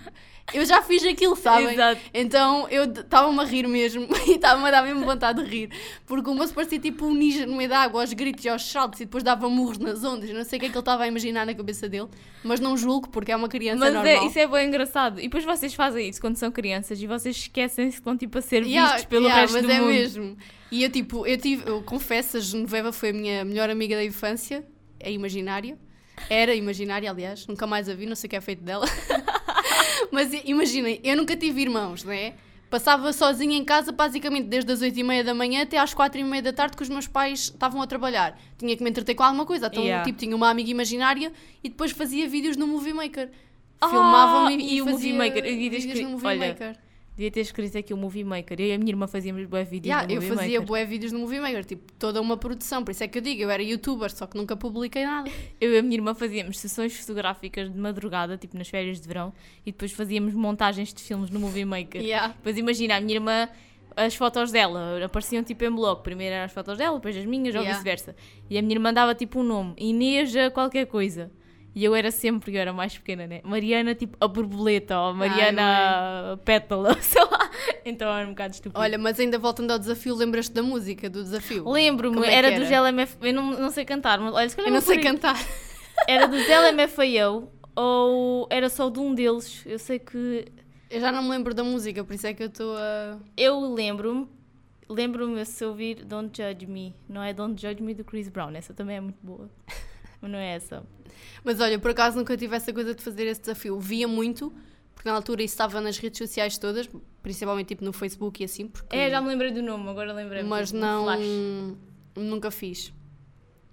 eu 0.54 0.66
já 0.66 0.82
fiz 0.82 1.04
aquilo, 1.06 1.36
sabem? 1.36 1.74
Exato. 1.74 2.02
Então 2.14 2.68
eu 2.70 2.86
estava-me 2.86 3.40
a 3.40 3.44
rir 3.44 3.68
mesmo 3.68 4.08
e 4.28 4.32
estava-me 4.36 4.68
a 4.68 4.72
dar 4.72 4.82
mesmo 4.84 5.04
vontade 5.06 5.44
de 5.44 5.50
rir. 5.50 5.70
Porque 6.06 6.30
o 6.30 6.34
moço 6.34 6.54
parecia 6.54 6.80
tipo 6.80 7.06
um 7.06 7.14
ninja 7.14 7.46
no 7.46 7.56
meio 7.58 7.70
da 7.70 7.80
água, 7.80 8.02
aos 8.02 8.14
gritos 8.14 8.46
e 8.46 8.50
aos 8.50 8.64
saltos, 8.70 9.00
e 9.02 9.06
depois 9.06 9.24
dava 9.24 9.50
murros 9.50 9.78
nas 9.78 10.04
ondas. 10.04 10.30
Não 10.30 10.44
sei 10.44 10.58
o 10.58 10.60
que 10.62 10.66
é 10.68 10.70
que 10.70 10.76
ele 10.76 10.80
estava 10.80 11.04
a 11.04 11.08
imaginar 11.08 11.46
na 11.46 11.54
cabeça 11.54 11.90
dele, 11.90 12.08
mas 12.44 12.60
não 12.60 12.78
julgo 12.78 13.10
porque 13.10 13.32
é 13.32 13.36
uma 13.36 13.50
criança 13.50 13.80
Mas 13.80 13.94
normal. 13.94 14.12
é, 14.24 14.26
isso 14.26 14.40
é 14.40 14.48
bem 14.48 14.68
engraçado. 14.68 15.20
E 15.20 15.24
depois 15.24 15.44
vocês 15.44 15.74
fazem 15.74 16.08
isso 16.10 16.22
quando 16.22 16.38
são 16.38 16.52
crianças 16.52 17.02
e 17.02 17.08
vocês 17.08 17.36
esquecem-se 17.36 17.92
que 17.98 18.00
estão 18.02 18.16
tipo 18.18 18.38
a 18.38 18.42
ser 18.42 18.62
vistos 18.64 18.74
Yeah, 18.74 19.04
pelo 19.08 19.24
yeah, 19.26 19.42
resto 19.42 19.54
mas 19.56 19.64
do 19.66 19.72
é 19.72 19.80
mundo. 19.80 19.88
mesmo. 19.90 20.38
E 20.72 20.84
eu 20.84 20.90
tipo, 20.90 21.26
eu 21.28 21.38
tive, 21.38 21.70
eu 21.70 21.82
confesso, 21.84 22.38
a 22.38 22.40
Genoveva 22.40 22.92
foi 22.92 23.10
a 23.10 23.14
minha 23.14 23.46
melhor 23.46 23.70
amiga 23.70 23.96
da 23.96 24.04
infância. 24.04 24.66
é 25.00 25.12
imaginária. 25.12 25.78
Era 26.30 26.56
imaginária, 26.56 27.10
aliás, 27.12 27.46
nunca 27.46 27.68
mais 27.68 27.88
a 27.88 27.94
vi, 27.94 28.08
não 28.08 28.16
sei 28.16 28.28
o 28.28 28.30
que 28.32 28.36
é 28.36 28.42
feito 28.42 28.64
dela. 28.64 28.86
Mas 30.12 30.32
imaginem, 30.46 31.00
eu 31.04 31.16
nunca 31.18 31.36
tive 31.36 31.62
irmãos, 31.62 32.04
não 32.04 32.12
é? 32.12 32.34
Passava 32.70 33.14
sozinha 33.14 33.58
em 33.58 33.64
casa 33.64 33.92
basicamente 33.94 34.48
desde 34.48 34.70
as 34.72 34.82
8 34.82 35.00
e 35.00 35.04
meia 35.04 35.24
da 35.24 35.34
manhã 35.34 35.62
até 35.64 35.78
às 35.78 35.94
4 35.94 36.20
e 36.20 36.24
meia 36.24 36.42
da 36.44 36.52
tarde 36.52 36.76
que 36.76 36.84
os 36.84 36.90
meus 36.90 37.08
pais 37.08 37.44
estavam 37.44 37.82
a 37.82 37.88
trabalhar. 37.88 38.38
Tinha 38.58 38.76
que 38.76 38.84
me 38.84 38.90
entreter 38.90 39.16
com 39.16 39.24
alguma 39.24 39.46
coisa. 39.46 39.68
Então, 39.68 39.82
Yeah. 39.84 40.04
tipo, 40.04 40.20
tinha 40.20 40.36
uma 40.36 40.50
amiga 40.50 40.70
imaginária 40.70 41.32
e 41.64 41.70
depois 41.70 41.92
fazia 41.92 42.28
vídeos 42.28 42.58
no 42.58 42.68
Movie 42.68 42.92
Maker. 42.94 43.30
Ah, 43.80 43.88
Filmava-me 43.90 44.58
e, 44.58 44.76
e 44.76 44.82
o 44.82 44.86
fazia 44.86 45.14
Movie 45.14 45.14
Maker, 45.14 45.44
vídeos 45.44 45.86
escrito- 45.86 46.04
no 46.06 46.10
Movie 46.12 46.28
olha, 46.28 46.48
Maker. 46.50 46.78
Devia 47.18 47.32
ter 47.32 47.40
escrito 47.42 47.76
aqui 47.76 47.96
o 47.96 47.98
Movie 47.98 48.24
Maker. 48.24 48.62
Eu 48.62 48.68
e 48.68 48.74
a 48.74 48.78
minha 48.78 48.92
irmã 48.92 49.08
fazíamos 49.08 49.44
bué 49.48 49.64
vídeos 49.64 49.88
Yeah, 49.88 50.06
no 50.08 50.14
eu 50.14 50.22
Movie 50.22 50.36
fazia 50.36 50.60
Maker. 50.60 50.68
bué 50.68 50.86
vídeos 50.86 51.12
no 51.12 51.18
Movie 51.20 51.40
Maker, 51.40 51.66
tipo, 51.66 51.92
toda 51.98 52.22
uma 52.22 52.38
produção. 52.38 52.84
Por 52.84 52.92
isso 52.92 53.04
é 53.04 53.08
que 53.08 53.18
eu 53.18 53.22
digo, 53.24 53.42
eu 53.42 53.50
era 53.50 53.64
youtuber, 53.64 54.12
só 54.16 54.28
que 54.28 54.38
nunca 54.38 54.56
publiquei 54.56 55.04
nada. 55.04 55.28
Eu 55.60 55.74
e 55.74 55.80
a 55.80 55.82
minha 55.82 55.96
irmã 55.96 56.14
fazíamos 56.14 56.60
sessões 56.60 56.96
fotográficas 56.96 57.74
de 57.74 57.78
madrugada, 57.80 58.38
tipo 58.38 58.56
nas 58.56 58.68
férias 58.70 59.02
de 59.02 59.08
verão, 59.08 59.34
e 59.66 59.72
depois 59.72 59.92
fazíamos 59.92 60.36
montagens 60.36 60.94
de 60.94 61.02
filmes 61.02 61.32
no 61.32 61.40
Movie 61.40 61.66
Maker. 61.66 62.04
Yeah. 62.04 62.28
Depois 62.36 62.56
imagina, 62.56 62.98
a 62.98 63.02
minha 63.02 63.16
irmã, 63.16 63.50
as 63.96 64.14
fotos 64.14 64.52
dela 64.52 65.04
apareciam 65.04 65.44
tipo 65.44 65.66
em 65.66 65.72
bloco. 65.72 66.04
Primeiro 66.04 66.36
eram 66.36 66.46
as 66.46 66.52
fotos 66.52 66.78
dela, 66.78 66.98
depois 66.98 67.18
as 67.18 67.26
minhas, 67.26 67.56
ou 67.56 67.62
Yeah. 67.62 67.72
vice-versa. 67.80 68.16
E 68.48 68.60
a 68.60 68.62
minha 68.62 68.76
irmã 68.76 68.94
dava 68.94 69.16
tipo 69.16 69.40
um 69.40 69.44
nome, 69.44 69.74
Inês 69.80 70.32
qualquer 70.54 70.86
coisa. 70.86 71.32
E 71.78 71.86
eu 71.86 71.94
era 71.94 72.10
sempre, 72.10 72.56
eu 72.56 72.60
era 72.60 72.74
mais 72.74 72.98
pequena, 72.98 73.28
né? 73.28 73.40
Mariana 73.44 73.94
tipo 73.94 74.18
a 74.20 74.28
borboleta, 74.28 75.00
ou 75.00 75.14
Mariana 75.14 76.34
a 76.34 76.38
pétala, 76.38 76.98
sei 77.00 77.22
lá. 77.22 77.52
Então 77.86 78.12
era 78.12 78.26
um 78.26 78.32
bocado 78.32 78.56
estúpido. 78.56 78.82
Olha, 78.82 78.98
mas 78.98 79.20
ainda 79.20 79.38
voltando 79.38 79.70
ao 79.70 79.78
desafio, 79.78 80.16
lembras-te 80.16 80.54
da 80.54 80.64
música 80.64 81.08
do 81.08 81.22
desafio? 81.22 81.70
Lembro-me, 81.70 82.26
é 82.26 82.34
era, 82.34 82.48
era? 82.48 82.60
dos 82.60 82.72
LMF, 82.72 83.18
eu 83.22 83.32
não, 83.32 83.52
não 83.52 83.70
sei 83.70 83.86
cantar, 83.86 84.20
mas 84.20 84.34
olha, 84.34 84.50
se 84.50 84.56
calhar 84.56 84.72
Eu 84.72 84.74
não 84.74 84.82
sei 84.82 84.98
cantar. 84.98 85.38
Era 86.08 86.28
dos 86.28 86.42
LMFAO 86.48 87.52
ou 87.76 88.48
era 88.50 88.70
só 88.70 88.90
de 88.90 89.00
um 89.00 89.14
deles? 89.14 89.64
Eu 89.66 89.78
sei 89.78 90.00
que. 90.00 90.46
Eu 90.90 91.00
já 91.00 91.12
não 91.12 91.22
me 91.22 91.30
lembro 91.30 91.54
da 91.54 91.64
música, 91.64 92.04
por 92.04 92.14
isso 92.14 92.26
é 92.26 92.34
que 92.34 92.42
eu 92.42 92.48
estou 92.48 92.76
a. 92.76 93.20
Eu 93.36 93.60
lembro-me. 93.60 94.28
Lembro-me 94.90 95.44
se 95.46 95.66
ouvir 95.66 96.06
Don't 96.06 96.30
Judge 96.36 96.66
Me. 96.66 96.96
Não 97.10 97.22
é 97.22 97.34
Don't 97.34 97.60
Judge 97.62 97.84
Me 97.84 97.94
do 97.94 98.04
Chris 98.04 98.30
Brown. 98.30 98.52
Essa 98.56 98.74
também 98.74 98.96
é 98.96 99.02
muito 99.02 99.20
boa. 99.22 99.50
Mas 100.28 100.32
não 100.32 100.40
é 100.40 100.56
essa. 100.56 100.84
Mas 101.44 101.60
olha, 101.60 101.80
por 101.80 101.92
acaso 101.92 102.18
nunca 102.18 102.36
tive 102.36 102.56
essa 102.56 102.74
coisa 102.74 102.94
de 102.94 103.02
fazer 103.02 103.26
esse 103.26 103.42
desafio. 103.42 103.80
Via 103.80 104.08
muito, 104.08 104.54
porque 104.94 105.08
na 105.08 105.16
altura 105.16 105.42
isso 105.42 105.54
estava 105.54 105.80
nas 105.80 105.98
redes 105.98 106.18
sociais 106.18 106.58
todas, 106.58 106.90
principalmente 107.24 107.68
tipo 107.68 107.84
no 107.86 107.94
Facebook 107.94 108.44
e 108.44 108.46
assim, 108.46 108.68
porque... 108.68 108.96
É, 108.96 109.10
já 109.10 109.22
me 109.22 109.30
lembrei 109.30 109.52
do 109.52 109.62
nome, 109.62 109.90
agora 109.90 110.12
lembrei 110.12 110.44
mas 110.44 110.72
do 110.72 110.80
não. 110.80 111.08
Nunca 112.16 112.52
fiz. 112.52 112.94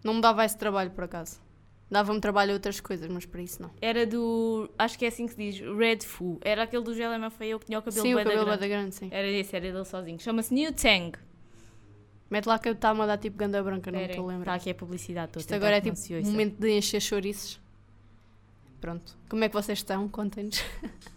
Não 0.03 0.15
me 0.15 0.21
dava 0.21 0.45
esse 0.45 0.57
trabalho, 0.57 0.91
por 0.91 1.05
acaso. 1.05 1.43
Dava-me 1.91 2.21
trabalho 2.21 2.51
a 2.51 2.55
outras 2.55 2.81
coisas, 2.81 3.09
mas 3.09 3.25
para 3.25 3.43
isso 3.43 3.61
não. 3.63 3.71
Era 3.81 4.07
do. 4.07 4.71
Acho 4.79 4.99
que 4.99 5.05
é 5.05 5.09
assim 5.09 5.27
que 5.27 5.33
se 5.33 5.39
diz. 5.39 5.61
Red 5.61 6.01
Foo. 6.01 6.39
Era 6.43 6.65
aquele 6.65 6.83
dos 6.83 6.97
LMFAO 6.97 7.59
que 7.59 7.67
tinha 7.67 7.79
o 7.79 7.83
cabelo 7.83 8.03
sim, 8.03 8.15
o 8.15 8.19
cabelo 8.19 8.45
grande. 8.45 8.69
grande, 8.69 8.95
sim. 8.95 9.09
Era 9.11 9.29
esse, 9.29 9.55
era 9.55 9.71
dele 9.71 9.85
sozinho. 9.85 10.19
Chama-se 10.19 10.53
New 10.53 10.73
Tang. 10.73 11.13
Mete 12.31 12.47
lá 12.47 12.59
que 12.59 12.69
eu 12.69 12.73
estava 12.73 13.05
a 13.05 13.07
dar 13.07 13.19
tipo 13.19 13.37
ganda 13.37 13.63
branca, 13.63 13.93
não 13.93 14.01
estou 14.01 14.09
a 14.09 14.13
Está 14.23 14.33
lembrar. 14.37 14.55
aqui 14.55 14.71
a 14.71 14.75
publicidade. 14.75 15.27
estou 15.27 15.41
a 15.41 15.43
Isto 15.43 15.55
agora 15.55 15.77
é 15.77 15.81
tipo 15.81 15.97
momento 16.25 16.59
de 16.59 16.71
encher 16.77 17.01
chouriços. 17.01 17.61
Pronto. 18.81 19.17
Como 19.29 19.45
é 19.45 19.49
que 19.49 19.55
vocês 19.55 19.79
estão? 19.79 20.09
Contem-nos. 20.09 20.63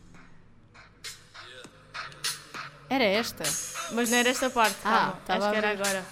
Era 2.90 3.04
esta. 3.04 3.44
Mas 3.92 4.10
não 4.10 4.18
era 4.18 4.30
esta 4.30 4.50
parte. 4.50 4.78
Ah, 4.86 5.18
calma. 5.28 5.44
Acho 5.46 5.52
que 5.52 5.58
era 5.58 5.72
agora. 5.72 6.06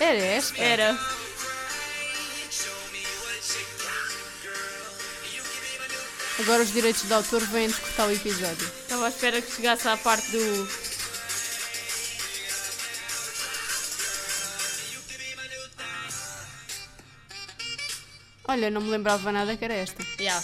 Era 0.00 0.18
esta? 0.18 0.60
Era. 0.60 0.98
Agora 6.40 6.62
os 6.62 6.72
direitos 6.72 7.02
de 7.06 7.12
autor 7.12 7.40
vêm-nos 7.46 7.78
cortar 7.78 8.06
o 8.08 8.12
episódio. 8.12 8.66
Estava 8.82 9.06
à 9.06 9.08
espera 9.08 9.40
que 9.42 9.54
chegasse 9.54 9.86
à 9.88 9.96
parte 9.96 10.30
do. 10.32 10.68
Olha, 18.46 18.70
não 18.70 18.80
me 18.80 18.90
lembrava 18.90 19.30
nada 19.32 19.56
que 19.56 19.64
era 19.64 19.74
esta. 19.74 20.02
Yeah. 20.18 20.42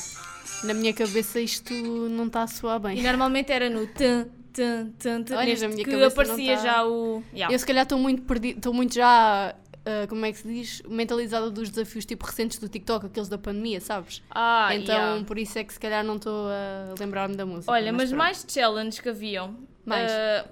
Na 0.64 0.74
minha 0.74 0.92
cabeça 0.92 1.40
isto 1.40 1.72
não 1.74 2.26
está 2.26 2.42
a 2.42 2.46
soar 2.46 2.78
E 2.78 2.82
bem. 2.82 3.02
normalmente 3.02 3.52
era 3.52 3.68
no 3.68 3.86
tan, 3.86 4.26
tan, 4.52 4.90
tan, 4.98 5.22
tan, 5.22 5.36
Olha, 5.36 5.46
neste 5.46 5.62
na 5.66 5.68
minha 5.72 5.84
que 5.84 5.90
cabeça 5.90 6.06
aparecia 6.22 6.56
tá- 6.56 6.62
já 6.62 6.84
o. 6.86 7.22
Yeah. 7.32 7.54
Eu 7.54 7.58
se 7.58 7.66
calhar 7.66 7.82
estou 7.82 7.98
muito 7.98 8.22
perdido, 8.22 8.58
estou 8.58 8.72
muito 8.72 8.94
já, 8.94 9.54
ah, 9.84 10.06
como 10.06 10.24
é 10.26 10.32
que 10.32 10.38
se 10.38 10.48
diz, 10.48 10.82
mentalizada 10.88 11.50
dos 11.50 11.70
desafios 11.70 12.04
tipo 12.04 12.26
recentes 12.26 12.58
do 12.58 12.68
TikTok, 12.68 13.06
aqueles 13.06 13.28
da 13.28 13.38
pandemia, 13.38 13.80
sabes? 13.80 14.22
Ah, 14.30 14.68
então 14.74 14.94
yeah. 14.94 15.24
por 15.24 15.38
isso 15.38 15.58
é 15.58 15.64
que 15.64 15.72
se 15.72 15.80
calhar 15.80 16.04
não 16.04 16.16
estou 16.16 16.48
a 16.48 16.94
lembrar-me 16.98 17.36
da 17.36 17.46
música. 17.46 17.72
Olha, 17.72 17.92
mas 17.92 18.10
pronto. 18.10 18.18
mais 18.18 18.44
challenges 18.48 19.00
que 19.00 19.08
haviam. 19.08 19.56
Mais. 19.84 20.10
ah, 20.10 20.44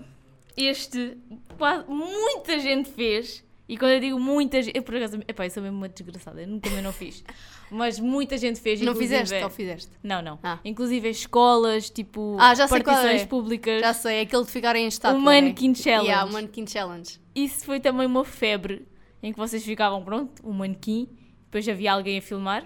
este, 0.56 1.18
quase, 1.58 1.84
muita 1.88 2.58
gente 2.58 2.90
fez. 2.90 3.44
E 3.68 3.76
quando 3.76 3.92
eu 3.92 4.00
digo 4.00 4.20
muita 4.20 4.62
gente. 4.62 4.76
Eu 4.76 4.82
por 4.82 4.94
acaso. 4.94 5.18
Epá, 5.26 5.44
eu 5.44 5.50
sou 5.50 5.62
mesmo 5.62 5.76
uma 5.76 5.88
desgraçada. 5.88 6.40
Eu 6.40 6.60
também 6.60 6.80
não 6.80 6.92
fiz. 6.92 7.24
Mas 7.68 7.98
muita 7.98 8.38
gente 8.38 8.60
fez. 8.60 8.80
Não 8.80 8.94
fizeste 8.94 9.34
ou 9.42 9.50
fizeste? 9.50 9.90
Não, 10.02 10.22
não. 10.22 10.38
Ah. 10.40 10.60
Inclusive 10.64 11.08
escolas, 11.10 11.90
tipo. 11.90 12.36
Ah, 12.38 12.54
já 12.54 12.68
sei 12.68 12.80
qual 12.80 12.94
partições 12.94 13.22
é. 13.22 13.26
públicas. 13.26 13.80
Já 13.80 13.92
sei, 13.92 14.18
é 14.18 14.20
aquele 14.20 14.44
de 14.44 14.50
ficarem 14.52 14.84
em 14.84 14.88
estátua. 14.88 15.18
O 15.18 15.24
né? 15.24 15.40
Mannequin 15.40 15.74
Challenge. 15.74 16.06
Yeah, 16.06 16.30
o 16.30 16.32
Mannequin 16.32 16.64
Challenge. 16.64 17.20
Isso 17.34 17.64
foi 17.64 17.80
também 17.80 18.06
uma 18.06 18.24
febre 18.24 18.86
em 19.22 19.32
que 19.32 19.38
vocês 19.38 19.64
ficavam, 19.64 20.02
pronto, 20.04 20.46
um 20.46 20.52
manequim, 20.52 21.08
depois 21.44 21.68
havia 21.68 21.92
alguém 21.92 22.18
a 22.18 22.22
filmar 22.22 22.64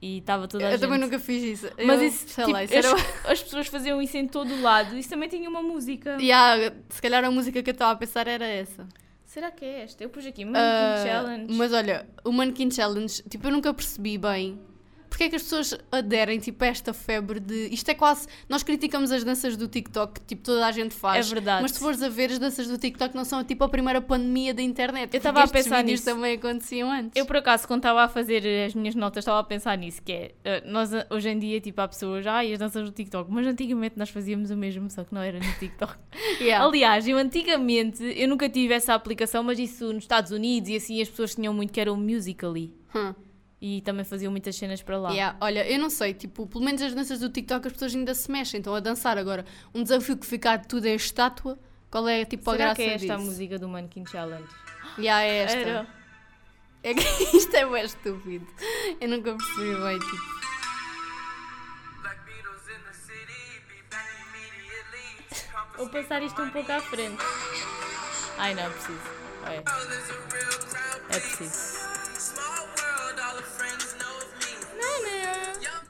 e 0.00 0.18
estava 0.18 0.46
toda 0.46 0.64
a 0.64 0.68
Eu 0.68 0.72
gente. 0.72 0.80
também 0.80 0.98
nunca 0.98 1.18
fiz 1.18 1.42
isso. 1.42 1.72
Mas 1.84 2.00
Eu, 2.00 2.08
isso, 2.08 2.28
sei 2.28 2.44
tipo, 2.44 2.52
lá, 2.52 2.64
isso 2.64 2.76
as, 2.76 2.84
era... 2.84 2.96
as 3.32 3.42
pessoas 3.42 3.66
faziam 3.68 4.00
isso 4.02 4.16
em 4.16 4.26
todo 4.26 4.52
o 4.52 4.60
lado. 4.60 4.96
Isso 4.96 5.08
também 5.08 5.28
tinha 5.28 5.48
uma 5.48 5.62
música. 5.62 6.16
Yeah, 6.20 6.74
se 6.90 7.00
calhar 7.00 7.24
a 7.24 7.30
música 7.30 7.62
que 7.62 7.70
eu 7.70 7.72
estava 7.72 7.92
a 7.92 7.96
pensar 7.96 8.26
era 8.28 8.46
essa. 8.46 8.86
Será 9.24 9.50
que 9.50 9.64
é 9.64 9.82
esta? 9.82 10.02
Eu 10.04 10.08
pus 10.10 10.24
aqui 10.24 10.44
Mannequin 10.44 10.60
Ah, 10.64 11.02
Challenge. 11.04 11.52
Mas 11.54 11.72
olha, 11.72 12.06
o 12.24 12.30
Mannequin 12.32 12.70
Challenge, 12.70 13.22
tipo, 13.28 13.46
eu 13.46 13.52
nunca 13.52 13.72
percebi 13.74 14.16
bem 14.18 14.58
porque 15.16 15.24
é 15.24 15.28
que 15.30 15.36
as 15.36 15.44
pessoas 15.44 15.74
aderem 15.90 16.38
tipo, 16.38 16.62
a 16.62 16.66
esta 16.66 16.92
febre 16.92 17.40
de. 17.40 17.68
Isto 17.72 17.90
é 17.90 17.94
quase. 17.94 18.28
Nós 18.50 18.62
criticamos 18.62 19.10
as 19.10 19.24
danças 19.24 19.56
do 19.56 19.66
TikTok, 19.66 20.20
que 20.20 20.26
tipo, 20.26 20.42
toda 20.42 20.66
a 20.66 20.70
gente 20.70 20.94
faz. 20.94 21.26
É 21.26 21.34
verdade. 21.34 21.62
Mas 21.62 21.70
se 21.70 21.78
fores 21.78 22.02
a 22.02 22.10
ver, 22.10 22.32
as 22.32 22.38
danças 22.38 22.68
do 22.68 22.76
TikTok 22.76 23.16
não 23.16 23.24
são 23.24 23.42
tipo 23.42 23.64
a 23.64 23.68
primeira 23.70 24.02
pandemia 24.02 24.52
da 24.52 24.60
internet. 24.60 25.14
Eu 25.14 25.16
estava 25.16 25.42
a 25.42 25.48
pensar 25.48 25.82
nisso. 25.82 26.04
também 26.04 26.34
aconteciam 26.34 26.92
antes. 26.92 27.12
Eu, 27.14 27.24
por 27.24 27.38
acaso, 27.38 27.66
quando 27.66 27.78
estava 27.78 28.02
a 28.02 28.08
fazer 28.08 28.66
as 28.66 28.74
minhas 28.74 28.94
notas, 28.94 29.22
estava 29.22 29.38
a 29.38 29.44
pensar 29.44 29.78
nisso, 29.78 30.02
que 30.02 30.12
é, 30.12 30.34
eh, 30.44 30.62
nós 30.66 30.92
eh, 30.92 31.06
hoje 31.08 31.30
em 31.30 31.38
dia, 31.38 31.62
tipo, 31.62 31.80
há 31.80 31.88
pessoas, 31.88 32.26
ai, 32.26 32.52
as 32.52 32.58
danças 32.58 32.84
do 32.84 32.92
TikTok, 32.92 33.32
mas 33.32 33.46
antigamente 33.46 33.94
nós 33.96 34.10
fazíamos 34.10 34.50
o 34.50 34.56
mesmo, 34.56 34.90
só 34.90 35.02
que 35.02 35.14
não 35.14 35.22
era 35.22 35.38
no 35.38 35.52
TikTok. 35.58 35.94
Yeah. 36.38 36.66
Aliás, 36.66 37.08
eu 37.08 37.16
antigamente, 37.16 38.02
eu 38.04 38.28
nunca 38.28 38.48
tive 38.48 38.74
essa 38.74 38.92
aplicação, 38.92 39.42
mas 39.42 39.58
isso 39.58 39.86
nos 39.86 40.04
Estados 40.04 40.32
Unidos 40.32 40.68
e 40.68 40.76
assim, 40.76 41.00
as 41.00 41.08
pessoas 41.08 41.34
tinham 41.34 41.54
muito 41.54 41.72
que 41.72 41.80
era 41.80 41.90
o 41.90 41.96
Musical.ly. 41.96 42.74
Hum. 42.94 43.14
E 43.68 43.80
também 43.80 44.04
faziam 44.04 44.30
muitas 44.30 44.54
cenas 44.54 44.80
para 44.80 44.96
lá. 44.96 45.10
Yeah, 45.10 45.36
Olha, 45.40 45.68
eu 45.68 45.76
não 45.76 45.90
sei, 45.90 46.14
tipo, 46.14 46.46
pelo 46.46 46.64
menos 46.64 46.80
as 46.80 46.94
danças 46.94 47.18
do 47.18 47.28
TikTok 47.28 47.66
as 47.66 47.72
pessoas 47.72 47.96
ainda 47.96 48.14
se 48.14 48.30
mexem, 48.30 48.58
estão 48.58 48.72
a 48.72 48.78
dançar 48.78 49.18
agora. 49.18 49.44
Um 49.74 49.82
desafio 49.82 50.16
que 50.16 50.24
ficar 50.24 50.64
tudo 50.64 50.86
em 50.86 50.94
estátua, 50.94 51.58
qual 51.90 52.06
é 52.08 52.24
tipo 52.24 52.48
a 52.48 52.52
Será 52.52 52.64
graça 52.66 52.76
que 52.76 52.82
é 52.82 52.94
esta 52.94 53.14
a 53.14 53.16
disso? 53.16 53.28
música 53.28 53.58
do 53.58 53.68
Mannequin 53.68 54.06
Challenge? 54.06 54.46
Yeah, 54.96 55.24
é 55.24 55.36
esta. 55.38 55.58
Era. 55.58 55.86
É 56.84 56.94
que 56.94 57.00
isto 57.36 57.56
é 57.56 57.66
bem 57.68 57.84
estúpido. 57.84 58.46
Eu 59.00 59.08
nunca 59.08 59.34
percebi 59.34 59.74
bem, 59.82 59.98
tipo. 59.98 60.36
Vou 65.76 65.88
passar 65.88 66.22
isto 66.22 66.40
um 66.40 66.50
pouco 66.50 66.70
à 66.70 66.80
frente. 66.80 67.20
Ai, 68.38 68.54
não, 68.54 68.62
é 68.62 68.70
preciso. 68.70 69.00
É, 69.44 69.62
a 71.12 71.16
é 71.16 71.20
preciso. 71.20 71.85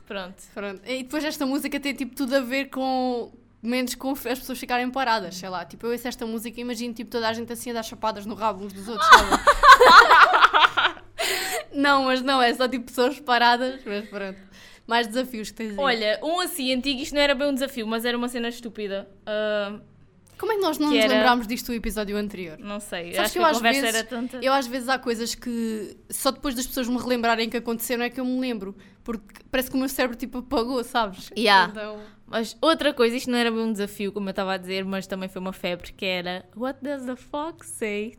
Pronto. 0.07 0.37
Pronto. 0.55 0.81
E 0.87 1.03
depois 1.03 1.25
esta 1.25 1.45
música 1.45 1.81
tem 1.81 1.95
tipo 1.95 2.15
tudo 2.15 2.37
a 2.37 2.41
ver 2.41 2.67
com. 2.67 3.33
Menos 3.63 3.97
com 3.97 4.13
as 4.13 4.21
pessoas 4.21 4.59
ficarem 4.59 4.89
paradas, 4.91 5.37
sei 5.37 5.49
lá. 5.49 5.65
Tipo, 5.65 5.87
eu 5.87 5.93
ouço 5.93 6.07
esta 6.07 6.25
música 6.25 6.61
e 6.61 6.63
imagino 6.63 6.95
tipo 6.95 7.11
toda 7.11 7.29
a 7.29 7.33
gente 7.33 7.53
assim 7.53 7.71
a 7.71 7.75
dar 7.75 7.83
chapadas 7.83 8.25
no 8.25 8.35
rabo 8.35 8.65
uns 8.65 8.73
dos 8.73 8.87
outros, 8.87 9.09
não, 11.75 12.05
mas 12.05 12.23
não, 12.23 12.41
é 12.41 12.55
só 12.55 12.69
tipo 12.69 12.85
pessoas 12.85 13.19
paradas, 13.19 13.81
mas 13.85 14.09
pronto. 14.09 14.39
Mais 14.87 15.09
desafios 15.09 15.51
que 15.51 15.57
tens 15.57 15.71
aí. 15.71 15.79
Olha, 15.79 16.21
um 16.23 16.39
assim 16.39 16.73
antigo, 16.73 17.01
isto 17.01 17.15
não 17.15 17.21
era 17.21 17.35
bem 17.35 17.49
um 17.49 17.55
desafio, 17.55 17.89
mas 17.89 18.05
era 18.05 18.17
uma 18.17 18.29
cena 18.29 18.49
estúpida. 18.49 19.09
Ah, 19.27 19.81
como 20.39 20.53
é 20.53 20.57
que 20.57 20.61
nós 20.61 20.79
não 20.79 20.91
que 20.91 20.97
nos 20.97 21.05
era... 21.05 21.15
lembrámos 21.15 21.47
disto 21.47 21.67
do 21.67 21.75
episódio 21.75 22.17
anterior? 22.17 22.59
Não 22.59 22.79
sei. 22.79 23.17
Acho 23.17 23.33
que, 23.33 23.39
eu, 23.39 23.45
às 23.45 23.61
vezes, 23.61 23.85
era 23.85 24.05
tanta... 24.05 24.39
eu 24.43 24.53
às 24.53 24.67
vezes 24.67 24.89
há 24.89 24.99
coisas 24.99 25.35
que 25.35 25.97
só 26.11 26.31
depois 26.31 26.55
das 26.55 26.67
pessoas 26.67 26.89
me 26.89 26.99
relembrarem 26.99 27.49
que 27.49 27.57
aconteceram 27.57 28.05
é 28.05 28.11
que 28.11 28.21
eu 28.21 28.25
me 28.25 28.39
lembro. 28.39 28.77
Porque 29.03 29.43
parece 29.51 29.71
que 29.71 29.77
o 29.77 29.79
meu 29.79 29.89
cérebro 29.89 30.17
tipo 30.17 30.39
apagou, 30.39 30.83
sabes? 30.85 31.31
Yeah. 31.37 31.71
Então... 31.71 32.01
Mas 32.27 32.57
outra 32.61 32.93
coisa, 32.93 33.17
isto 33.17 33.31
não 33.31 33.39
era 33.39 33.51
bem 33.51 33.61
um 33.61 33.73
desafio, 33.73 34.11
como 34.13 34.29
eu 34.29 34.31
estava 34.31 34.55
a 34.55 34.57
dizer, 34.57 34.85
mas 34.85 35.07
também 35.07 35.29
foi 35.29 35.41
uma 35.41 35.53
febre, 35.53 35.93
que 35.93 36.05
era 36.05 36.45
What 36.57 36.81
does 36.83 37.07
the 37.07 37.15
fox 37.15 37.69
say? 37.69 38.19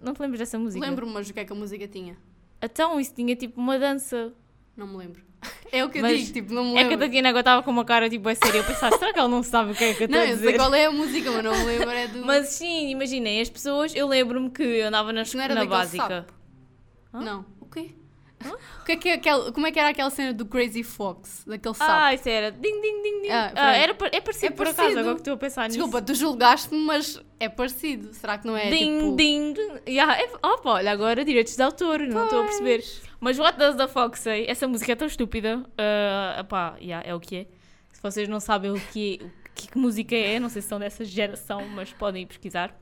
Não 0.00 0.14
te 0.14 0.22
lembras 0.22 0.38
dessa 0.38 0.58
música? 0.58 0.86
Lembro-me, 0.86 1.12
mas 1.12 1.28
o 1.28 1.34
que 1.34 1.40
é 1.40 1.44
que 1.44 1.52
a 1.52 1.56
música 1.56 1.86
tinha? 1.88 2.16
Então, 2.62 3.00
isso 3.00 3.14
tinha 3.14 3.34
tipo 3.34 3.60
uma 3.60 3.78
dança 3.78 4.32
não 4.80 4.86
me 4.86 4.96
lembro. 4.96 5.22
É 5.72 5.84
o 5.84 5.88
que 5.88 5.98
eu 5.98 6.02
Mas 6.02 6.18
digo, 6.18 6.32
tipo, 6.32 6.52
não 6.52 6.64
me 6.64 6.70
É 6.72 6.74
que 6.74 6.78
a 6.80 6.82
lembro. 6.88 7.06
Tatiana 7.06 7.28
agora 7.28 7.40
estava 7.42 7.62
com 7.62 7.70
uma 7.70 7.84
cara 7.84 8.10
tipo 8.10 8.28
é 8.28 8.34
séria. 8.34 8.58
Eu 8.58 8.64
pensava, 8.64 8.98
será 8.98 9.12
que 9.12 9.20
ela 9.20 9.28
não 9.28 9.40
sabe 9.40 9.70
o 9.70 9.74
que 9.76 9.84
é 9.84 9.94
que 9.94 10.02
eu 10.02 10.06
estou 10.06 10.18
não, 10.20 10.26
a 10.26 10.28
eu 10.28 10.34
dizer? 10.36 10.48
sei 10.48 10.56
qual 10.58 10.74
é 10.74 10.84
a 10.86 10.90
música, 10.90 11.30
mas 11.30 11.44
não 11.44 11.56
me 11.56 11.64
lembro. 11.64 11.90
É 11.90 12.06
do. 12.08 12.26
Mas 12.26 12.48
sim, 12.48 12.90
imaginem, 12.90 13.40
as 13.40 13.48
pessoas, 13.48 13.94
eu 13.94 14.08
lembro-me 14.08 14.50
que 14.50 14.64
eu 14.64 14.88
andava 14.88 15.12
na, 15.12 15.22
não 15.32 15.40
era 15.40 15.54
na 15.54 15.64
básica. 15.64 16.26
sapo? 17.12 17.24
Não. 17.24 17.46
O 17.60 17.66
quê? 17.66 17.90
O 18.80 18.84
que 18.84 18.92
é 18.92 19.16
que 19.18 19.28
é 19.28 19.50
como 19.52 19.66
é 19.66 19.70
que 19.70 19.78
era 19.78 19.90
aquela 19.90 20.08
cena 20.10 20.32
do 20.32 20.44
Crazy 20.46 20.82
Fox? 20.82 21.44
Daquele 21.46 21.74
sapo? 21.74 21.90
Ah, 21.92 22.14
isso 22.14 22.28
era 22.28 22.50
ding 22.50 22.80
ding 22.80 23.02
ding 23.02 23.22
ding. 23.22 23.30
Ah, 23.30 23.52
Ah, 23.54 23.76
era, 23.76 23.92
é 24.12 24.20
parecido 24.20 24.46
É 24.46 24.50
por 24.50 24.62
acaso, 24.66 24.76
parecido. 24.78 25.00
agora 25.00 25.14
que 25.14 25.20
estou 25.20 25.34
a 25.34 25.36
pensar 25.36 25.62
nisso. 25.68 25.76
Desculpa, 25.78 26.02
tu 26.02 26.14
julgaste-me, 26.14 26.80
mas 26.80 27.22
é 27.38 27.48
parecido. 27.48 28.12
Será 28.14 28.38
que 28.38 28.46
não 28.46 28.56
é 28.56 28.70
ding 28.70 28.98
tipo... 28.98 29.14
ding. 29.16 29.54
Yeah, 29.86 30.18
é, 30.18 30.30
opa, 30.42 30.70
olha, 30.70 30.90
agora 30.90 31.24
direitos 31.24 31.54
de 31.54 31.62
autor, 31.62 32.00
não 32.00 32.24
estou 32.24 32.40
a 32.40 32.44
perceber. 32.44 32.82
Mas 33.20 33.38
What 33.38 33.58
Does 33.58 33.76
the 33.76 33.86
Fox 33.86 34.20
Say? 34.20 34.46
Essa 34.48 34.66
música 34.66 34.92
é 34.92 34.96
tão 34.96 35.06
estúpida. 35.06 35.62
Ah, 35.76 36.40
epá, 36.40 36.76
yeah, 36.80 37.06
é 37.06 37.14
o 37.14 37.20
que 37.20 37.36
é. 37.36 37.46
Se 37.92 38.02
vocês 38.02 38.28
não 38.28 38.40
sabem 38.40 38.70
o 38.70 38.80
que, 38.92 39.20
o 39.22 39.30
que, 39.54 39.68
que 39.68 39.78
música 39.78 40.16
é, 40.16 40.40
não 40.40 40.48
sei 40.48 40.62
se 40.62 40.68
são 40.68 40.78
dessa 40.78 41.04
geração, 41.04 41.68
mas 41.68 41.92
podem 41.92 42.22
ir 42.22 42.26
pesquisar. 42.26 42.74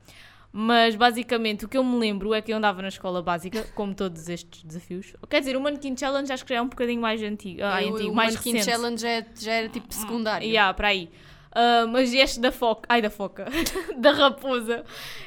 Mas 0.51 0.95
basicamente 0.95 1.65
o 1.65 1.69
que 1.69 1.77
eu 1.77 1.85
me 1.85 1.99
lembro 1.99 2.33
é 2.33 2.41
que 2.41 2.53
eu 2.53 2.57
andava 2.57 2.81
na 2.81 2.89
escola 2.89 3.23
básica, 3.23 3.65
como 3.75 3.95
todos 3.95 4.29
estes 4.29 4.63
desafios. 4.63 5.13
Quer 5.29 5.41
dizer, 5.41 5.57
o 5.57 5.61
Mannequin 5.61 5.97
Challenge 5.97 6.33
acho 6.33 6.45
que 6.45 6.55
já 6.55 6.59
é 6.59 6.63
um 6.63 6.69
bocadinho 6.69 7.01
mais 7.01 7.23
antigo, 7.23 7.63
ah, 7.63 7.79
antigo 7.79 8.11
o 8.11 8.15
mais 8.15 8.35
Mannequin 8.35 8.53
recente. 8.53 8.77
Challenge 8.77 9.03
já, 9.03 9.25
já 9.39 9.53
era 9.53 9.69
tipo 9.69 9.93
secundário. 9.93 10.47
Yeah, 10.47 10.73
para 10.73 10.89
aí. 10.89 11.11
Ah, 11.53 11.87
mas 11.89 12.13
este 12.13 12.41
da 12.41 12.53
foca, 12.53 12.87
ai 12.89 13.01
da 13.01 13.11
foca, 13.11 13.47
da 13.97 14.13
raposa, 14.13 14.85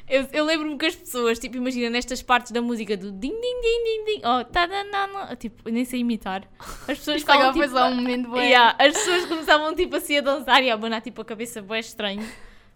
eu, 0.07 0.27
eu 0.31 0.45
lembro-me 0.45 0.77
que 0.77 0.85
as 0.85 0.95
pessoas, 0.95 1.39
tipo, 1.39 1.57
imagina 1.57 1.89
nestas 1.89 2.21
partes 2.21 2.51
da 2.51 2.61
música 2.61 2.95
do 2.95 3.11
ding 3.11 3.33
ding 3.33 3.61
ding 3.61 4.05
ding 4.05 4.21
oh, 4.25 4.43
tadanana, 4.45 5.35
tipo, 5.35 5.67
eu 5.67 5.73
nem 5.73 5.83
sei 5.83 6.01
imitar. 6.01 6.47
As 6.87 6.99
pessoas 6.99 7.23
falam 7.23 7.51
tipo, 7.53 7.67
só 7.69 7.87
um 7.87 7.95
momento 7.95 8.31
bem. 8.31 8.49
yeah, 8.49 8.75
as 8.79 8.93
pessoas 8.93 9.25
começavam 9.25 9.75
tipo 9.75 9.95
assim 9.95 10.17
a 10.17 10.21
dançar 10.21 10.63
e 10.63 10.69
a 10.69 10.73
abanar 10.73 11.01
tipo 11.01 11.21
a 11.21 11.25
cabeça 11.25 11.61
bem 11.61 11.79
estranho. 11.79 12.25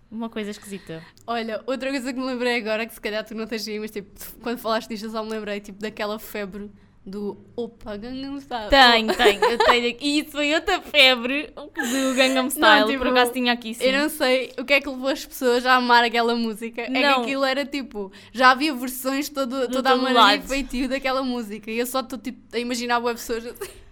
Uma 0.10 0.30
coisa 0.30 0.52
esquisita. 0.52 1.04
Olha, 1.26 1.62
outra 1.66 1.90
coisa 1.90 2.14
que 2.14 2.20
me 2.20 2.26
lembrei 2.26 2.58
agora, 2.58 2.86
que 2.86 2.94
se 2.94 3.02
calhar 3.02 3.24
tu 3.26 3.34
não 3.34 3.48
tens 3.48 3.68
aí, 3.68 3.80
mas 3.80 3.92
tipo, 3.92 4.10
quando 4.42 4.60
falaste 4.60 4.90
disto 4.90 5.06
eu 5.06 5.12
só 5.12 5.24
me 5.24 5.32
lembrei 5.32 5.60
tipo 5.60 5.80
daquela 5.80 6.20
febre 6.20 6.72
do 7.06 7.38
Opa 7.56 7.96
Gangnam 7.98 8.40
Style. 8.40 8.70
Tenho, 8.70 9.16
tenho, 9.16 9.46
eu 9.46 9.58
tenho. 9.60 9.98
E 10.02 10.20
isso 10.20 10.32
foi 10.32 10.54
outra 10.56 10.82
febre 10.82 11.54
do 11.56 12.16
Gangnam 12.16 12.50
Style. 12.50 12.88
tipo, 12.88 12.98
Por 13.00 13.08
acaso 13.10 13.32
tinha 13.32 13.54
aqui 13.54 13.76
sim. 13.76 13.84
Eu 13.84 14.00
não 14.02 14.10
sei 14.10 14.52
o 14.58 14.66
que 14.66 14.74
é 14.74 14.82
que 14.82 14.90
levou 14.90 15.10
as 15.10 15.24
pessoas 15.24 15.66
a 15.66 15.76
amar 15.76 16.04
aquela 16.04 16.36
música. 16.36 16.82
É 16.82 16.86
que 16.88 17.00
Não. 17.02 17.22
aquilo 17.22 17.46
era 17.46 17.64
tipo, 17.66 18.12
já 18.34 18.52
havia 18.52 18.74
versões 18.74 19.26
de 19.26 19.32
todo, 19.36 19.70
toda 19.70 19.92
a 19.92 19.96
maneira 19.96 20.36
e 20.36 20.42
feitio 20.48 20.90
daquela 20.90 21.22
música. 21.22 21.70
E 21.70 21.78
eu 21.78 21.86
só 21.86 22.00
estou 22.00 22.18
tipo 22.18 22.40
a 22.56 22.60
imaginar 22.60 23.00
boas 23.00 23.20
pessoas 23.22 23.46
assim. 23.46 23.85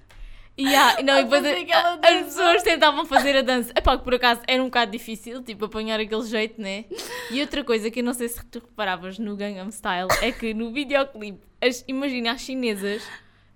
Yeah, 0.59 1.01
não, 1.03 1.19
e 1.19 1.23
depois 1.23 1.43
a- 1.45 1.77
a- 1.79 1.93
as 2.09 2.25
pessoas 2.25 2.63
tentavam 2.63 3.05
fazer 3.05 3.35
a 3.37 3.41
dança. 3.41 3.71
Epá, 3.75 3.97
que 3.97 4.03
por 4.03 4.13
acaso 4.13 4.41
era 4.47 4.61
um 4.61 4.65
bocado 4.65 4.91
difícil, 4.91 5.41
tipo, 5.41 5.65
apanhar 5.65 5.99
aquele 5.99 6.23
jeito, 6.25 6.61
né? 6.61 6.85
E 7.31 7.41
outra 7.41 7.63
coisa 7.63 7.89
que 7.89 8.01
eu 8.01 8.03
não 8.03 8.13
sei 8.13 8.29
se 8.29 8.43
tu 8.45 8.59
reparavas 8.59 9.17
no 9.17 9.35
Gangnam 9.35 9.71
Style 9.71 10.07
é 10.21 10.31
que 10.31 10.53
no 10.53 10.71
videoclipe, 10.71 11.39
as, 11.61 11.83
imagina 11.87 12.33
as 12.33 12.41
chinesas, 12.41 13.01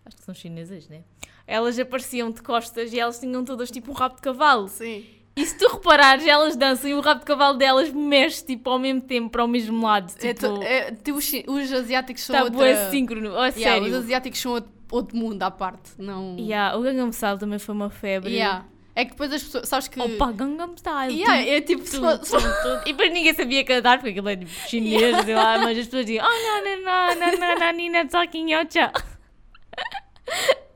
acho 0.05 0.15
que 0.17 0.23
são 0.23 0.33
chinesas, 0.33 0.87
né? 0.87 1.01
Elas 1.45 1.77
apareciam 1.79 2.31
de 2.31 2.41
costas 2.41 2.91
e 2.91 2.99
elas 2.99 3.19
tinham 3.19 3.45
todas 3.45 3.69
tipo 3.71 3.91
um 3.91 3.93
rabo 3.93 4.15
de 4.15 4.21
cavalo. 4.21 4.67
Sim. 4.67 5.05
E 5.35 5.45
se 5.45 5.55
tu 5.55 5.67
reparares, 5.67 6.25
elas 6.25 6.55
dançam 6.55 6.89
e 6.89 6.95
o 6.95 6.99
rabo 6.99 7.19
de 7.19 7.25
cavalo 7.27 7.57
delas 7.59 7.89
mexe 7.93 8.43
tipo 8.43 8.69
ao 8.71 8.79
mesmo 8.79 9.01
tempo 9.01 9.29
para 9.29 9.45
o 9.45 9.47
mesmo 9.47 9.85
lado. 9.85 10.11
É 10.19 10.33
Tipo, 10.33 10.63
é, 10.63 10.91
tipo, 10.91 11.17
os, 11.19 11.31
os 11.47 11.71
asiáticos 11.71 12.23
são 12.23 12.33
está 12.35 12.43
outra... 12.43 12.57
bué 12.59 12.89
síncrono. 12.89 13.29
Oh, 13.33 13.45
Yeah, 13.45 13.59
sério. 13.59 13.83
os 13.87 13.93
asiáticos 13.93 14.39
são 14.41 14.53
outro, 14.53 14.71
outro 14.91 15.17
mundo 15.17 15.41
à 15.43 15.51
parte. 15.51 15.91
Não... 15.97 16.35
Yeah, 16.37 16.77
o 16.77 16.81
Gangnam 16.81 17.11
Style 17.11 17.39
também 17.39 17.59
foi 17.59 17.75
uma 17.75 17.89
febre. 17.89 18.31
Yeah. 18.33 18.65
É 18.95 19.05
que 19.05 19.11
depois 19.11 19.31
as 19.31 19.43
pessoas... 19.43 19.67
Sabes 19.67 19.87
que... 19.87 19.99
Opa, 19.99 20.31
Gangnam 20.31 20.75
Style. 20.75 21.13
Yeah, 21.13 21.45
é 21.45 21.61
tipo... 21.61 21.85
for- 21.85 22.17
tum, 22.17 22.39
tum. 22.39 22.81
E 22.85 22.93
depois 22.93 23.11
ninguém 23.11 23.33
sabia 23.33 23.63
cantar, 23.63 23.97
porque 23.99 24.09
aquilo 24.09 24.29
é 24.29 24.35
tipo 24.35 24.51
chinês, 24.51 25.23
sei 25.23 25.35
lá, 25.35 25.59
mas 25.59 25.77
as 25.77 25.85
pessoas 25.85 26.05
diziam, 26.05 26.25
oh, 26.25 26.29
não, 26.29 26.63
não, 26.63 26.81
não, 26.83 27.15
não, 27.15 27.39
não, 27.39 27.59
não, 27.59 27.71
Nina 27.73 28.07
talking 28.07 28.51
yocha. 28.51 28.91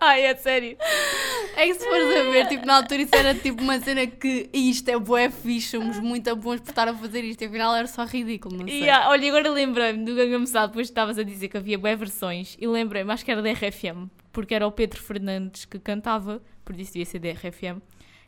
Ai, 0.03 0.25
é 0.25 0.35
sério. 0.35 0.75
É 1.55 1.67
que 1.67 1.75
se 1.75 1.87
fores 1.87 2.09
a 2.09 2.23
ver, 2.31 2.47
tipo, 2.47 2.65
na 2.65 2.77
altura 2.77 3.03
isso 3.03 3.15
era 3.15 3.35
tipo 3.35 3.61
uma 3.61 3.79
cena 3.79 4.07
que 4.07 4.49
isto 4.51 4.89
é 4.89 4.97
bué 4.97 5.29
fixe, 5.29 5.77
somos 5.77 5.99
muito 5.99 6.35
bons 6.35 6.59
por 6.59 6.69
estar 6.69 6.87
a 6.87 6.93
fazer 6.93 7.23
isto, 7.23 7.43
e 7.43 7.45
afinal 7.45 7.75
era 7.75 7.85
só 7.85 8.03
ridículo, 8.03 8.57
não 8.57 8.67
sei. 8.67 8.89
Olha, 8.89 9.29
agora 9.29 9.51
lembrei-me 9.51 10.03
do 10.03 10.15
Gangnam 10.15 10.43
Style, 10.47 10.69
depois 10.69 10.87
estavas 10.87 11.19
a 11.19 11.23
dizer 11.23 11.49
que 11.49 11.57
havia 11.57 11.77
boas 11.77 11.99
versões, 11.99 12.57
e 12.59 12.65
lembrei-me, 12.65 13.11
acho 13.11 13.23
que 13.23 13.29
era 13.29 13.43
da 13.43 13.51
RFM, 13.51 14.07
porque 14.31 14.55
era 14.55 14.65
o 14.65 14.71
Pedro 14.71 14.99
Fernandes 14.99 15.65
que 15.65 15.77
cantava, 15.77 16.41
por 16.65 16.79
isso 16.79 16.93
devia 16.93 17.05
ser 17.05 17.19
da 17.19 17.29
RFM, 17.29 17.79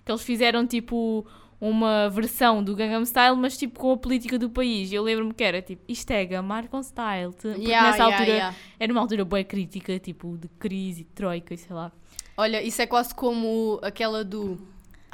que 0.06 0.12
eles 0.12 0.22
fizeram 0.22 0.68
tipo 0.68 1.26
uma 1.64 2.10
versão 2.10 2.62
do 2.62 2.76
Gangnam 2.76 3.06
Style, 3.06 3.38
mas 3.38 3.58
tipo 3.58 3.80
com 3.80 3.94
a 3.94 3.98
política 3.98 4.38
do 4.38 4.50
país. 4.50 4.92
Eu 4.92 5.02
lembro-me 5.02 5.34
que 5.34 5.42
era 5.42 5.62
tipo, 5.62 5.82
isto 5.88 6.12
é 6.12 6.26
gamar 6.26 6.68
com 6.68 6.84
style. 6.84 7.32
Porque 7.32 7.48
Yeah, 7.62 7.88
nessa 7.88 8.04
yeah, 8.04 8.18
altura 8.18 8.30
yeah. 8.30 8.58
era 8.78 8.92
uma 8.92 9.00
altura 9.00 9.24
boa 9.24 9.44
crítica, 9.46 9.98
tipo 9.98 10.38
de 10.38 10.50
crise, 10.60 11.06
troika 11.16 11.54
e 11.54 11.58
sei 11.58 11.74
lá. 11.74 11.90
Olha, 12.36 12.62
isso 12.62 12.82
é 12.82 12.86
quase 12.86 13.16
como 13.16 13.80
aquela 13.82 14.26
do 14.26 14.60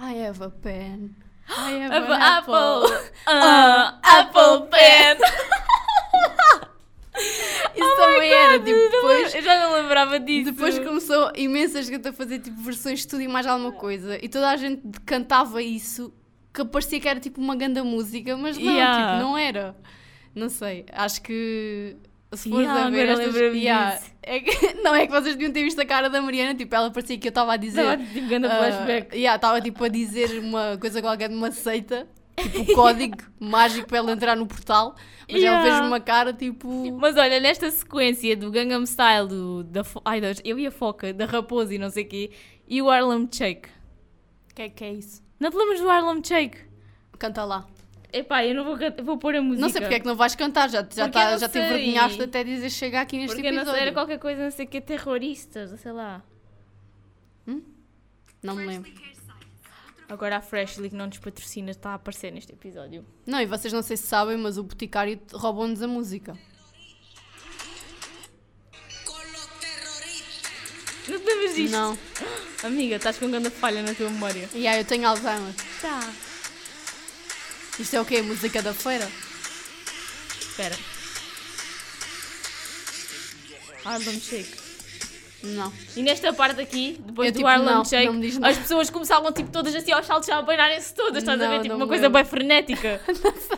I 0.02 0.26
have 0.26 0.44
a 0.44 0.50
pen. 0.50 1.12
I 1.48 1.84
have 1.84 1.96
Apple, 1.96 2.14
an 2.14 2.22
apple. 2.22 2.54
apple, 2.56 3.12
ah, 3.28 4.00
apple 4.02 4.68
pen. 4.72 5.18
Isso 7.76 7.96
também 7.98 8.32
era, 8.32 8.58
tipo, 8.60 8.80
depois... 8.92 9.36
Eu 9.36 9.42
já 9.42 9.68
não 9.68 9.74
lembrava 9.74 10.20
disso. 10.20 10.52
Depois 10.52 10.80
começou 10.80 11.32
imensa 11.36 11.82
gente 11.84 12.08
a 12.08 12.14
fazer 12.14 12.40
tipo 12.40 12.62
versões 12.62 13.00
de 13.00 13.08
tudo 13.08 13.22
e 13.22 13.28
mais 13.28 13.46
alguma 13.46 13.74
coisa. 13.74 14.18
E 14.24 14.30
toda 14.30 14.50
a 14.50 14.56
gente 14.56 14.82
cantava 15.06 15.62
isso 15.62 16.14
que 16.54 16.66
parecia 16.66 17.00
que 17.00 17.08
era 17.08 17.20
tipo 17.20 17.40
uma 17.42 17.56
grande 17.56 17.82
música, 17.82 18.36
mas 18.38 18.58
não, 18.58 18.72
Yeah. 18.72 18.98
tipo, 19.18 19.24
não 19.24 19.38
era. 19.38 19.76
Não 20.36 20.50
sei, 20.50 20.86
acho 20.92 21.22
que 21.22 21.96
se 22.34 22.50
fores 22.50 22.66
Yeah, 22.68 22.86
a 22.86 22.90
ver 22.90 23.10
estas... 23.10 23.36
Yeah, 23.36 24.00
é 24.22 24.40
que- 24.40 24.74
não 24.84 24.94
é 24.96 25.06
que 25.08 25.12
vocês 25.12 25.36
deviam 25.36 25.52
ter 25.52 25.64
visto 25.64 25.80
a 25.82 25.86
cara 25.86 26.10
da 26.10 26.22
Mariana, 26.22 26.54
tipo, 26.56 26.74
ela 26.76 26.92
parecia 26.92 27.18
que 27.18 27.28
eu 27.28 27.30
estava 27.30 27.54
a 27.54 27.58
dizer... 27.58 27.82
Estava 27.82 28.04
tipo 28.04 28.28
grande 28.28 28.48
ah, 28.48 28.58
flashback. 28.58 29.16
yeah, 29.16 29.36
estava 29.36 29.60
tipo 29.62 29.84
a 29.84 29.88
dizer 29.88 30.40
uma 30.40 30.78
coisa 30.78 31.02
qualquer 31.02 31.30
de 31.30 31.36
uma 31.36 31.52
seita, 31.52 32.08
tipo 32.38 32.74
código 32.74 33.18
mágico 33.40 33.88
para 33.88 33.98
ela 33.98 34.12
entrar 34.12 34.36
no 34.36 34.46
portal, 34.46 34.96
mas 35.32 35.44
ela 35.44 35.56
Yeah. 35.58 35.78
fez 35.78 35.88
uma 35.88 36.00
cara 36.00 36.32
tipo... 36.32 36.96
Mas 37.00 37.18
olha, 37.18 37.40
nesta 37.40 37.70
sequência 37.72 38.38
do 38.38 38.52
Gangnam 38.52 38.84
Style, 38.86 39.28
do, 39.28 39.64
da, 39.64 39.84
ai, 40.06 40.22
eu 40.46 40.60
ia 40.60 40.70
foca, 40.72 41.12
da 41.12 41.26
raposa 41.26 41.74
e 41.74 41.80
não 41.80 41.90
sei 41.90 42.04
o 42.04 42.08
quê, 42.08 42.32
e 42.68 42.82
o 42.82 42.90
Harlem 42.90 43.28
Shake. 43.32 43.68
O 44.52 44.56
que 44.56 44.62
é 44.62 44.70
que 44.70 44.84
é 44.84 44.94
isso? 44.94 45.28
Não 45.40 45.50
te 45.50 45.58
lembras 45.58 45.80
do 45.80 45.90
Harlem 45.90 46.24
Shake? 46.24 46.58
Canta 47.18 47.44
lá. 47.46 47.66
Epá, 48.12 48.44
eu 48.46 48.56
não 48.56 48.64
vou, 48.64 48.78
vou 49.04 49.18
pôr 49.18 49.36
a 49.36 49.42
música. 49.42 49.62
Não 49.62 49.70
sei 49.70 49.82
porque 49.82 49.96
é 49.96 50.00
que 50.00 50.06
não 50.06 50.16
vais 50.16 50.34
cantar, 50.36 50.68
já, 50.70 50.80
já, 50.80 51.04
Porque 51.06 51.12
tá, 51.12 51.38
já 51.38 51.48
te 51.48 51.60
envergonhaste 51.60 52.22
até 52.22 52.44
dizer 52.44 52.70
chega 52.72 53.02
aqui 53.02 53.18
neste 53.18 53.36
Porque 53.36 53.52
não 53.52 53.60
episódio. 53.60 53.78
sei, 53.80 53.88
era 53.88 53.94
qualquer 53.94 54.18
coisa, 54.18 54.44
não 54.44 54.52
sei 54.52 54.66
o 54.66 54.68
que, 54.68 54.82
terroristas, 54.82 55.80
sei 55.80 55.92
lá. 55.92 56.24
Não 58.42 58.56
me 58.56 58.66
lembro. 58.66 58.92
Agora 60.08 60.38
a 60.38 60.42
Freshly, 60.42 60.90
que 60.90 60.96
não 60.96 61.06
nos 61.06 61.20
patrocina, 61.20 61.70
está 61.70 61.92
a 61.92 61.94
aparecer 61.96 62.32
neste 62.32 62.52
episódio. 62.52 63.06
Não, 63.28 63.40
e 63.40 63.46
vocês 63.46 63.72
não 63.72 63.84
sei 63.84 63.96
se 63.96 64.08
sabem, 64.08 64.38
mas 64.38 64.58
o 64.58 64.64
Boticário 64.64 65.20
roubou-nos 65.32 65.84
a 65.84 65.88
música. 65.88 66.36
Não 71.10 71.20
te 71.20 71.26
lembras 71.26 71.56
disto? 71.56 71.72
Não. 71.74 71.98
Amiga, 72.64 72.96
estás 72.98 73.18
com 73.18 73.30
grande 73.30 73.50
falha 73.50 73.82
na 73.82 73.94
tua 73.94 74.10
memória. 74.10 74.50
E 74.54 74.68
aí, 74.68 74.80
eu 74.80 74.86
tenho 74.86 75.08
Alzheimer. 75.08 75.54
Tá. 75.82 76.00
Isto 77.80 77.96
é 77.96 78.02
o 78.02 78.06
quê? 78.06 78.22
Música 78.22 78.62
da 78.62 78.74
feira? 78.74 79.10
Espera. 80.40 80.76
Harlem 83.86 84.20
Shake. 84.20 84.50
Não. 85.42 85.72
E 85.96 86.02
nesta 86.04 86.34
parte 86.34 86.60
aqui, 86.60 86.98
depois 87.00 87.28
Eu, 87.28 87.32
do 87.34 87.38
tipo, 87.38 87.48
Harlem 87.48 87.66
não, 87.74 87.86
Shake, 87.86 88.06
não 88.08 88.14
me 88.14 88.22
diz 88.22 88.38
nada. 88.38 88.52
as 88.52 88.58
pessoas 88.60 88.90
começavam 88.90 89.32
tipo 89.32 89.50
todas 89.52 89.74
assim 89.74 89.92
aos 89.94 90.06
saltos 90.06 90.28
a 90.30 90.38
abanarem-se 90.38 90.94
todas, 90.94 91.20
estás 91.24 91.40
a 91.40 91.44
Não, 91.46 91.52
ver? 91.52 91.58
Tipo 91.62 91.70
não 91.70 91.76
uma 91.78 91.86
me 91.86 91.90
coisa 91.90 92.04
lembro. 92.08 92.22
bem 92.22 92.30
frenética. 92.30 93.02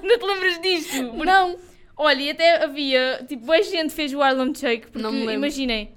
não 0.03 0.19
te 0.19 0.25
lembras 0.25 0.61
disto? 0.61 1.01
Não. 1.25 1.57
Olha, 1.97 2.21
e 2.21 2.29
até 2.29 2.63
havia, 2.63 3.25
tipo, 3.27 3.45
boa 3.45 3.61
gente 3.63 3.93
fez 3.93 4.13
o 4.13 4.21
Harlem 4.21 4.53
Shake, 4.53 4.87
porque 4.87 4.99
Não 4.99 5.11
me 5.11 5.19
lembro. 5.19 5.33
imaginem, 5.33 5.91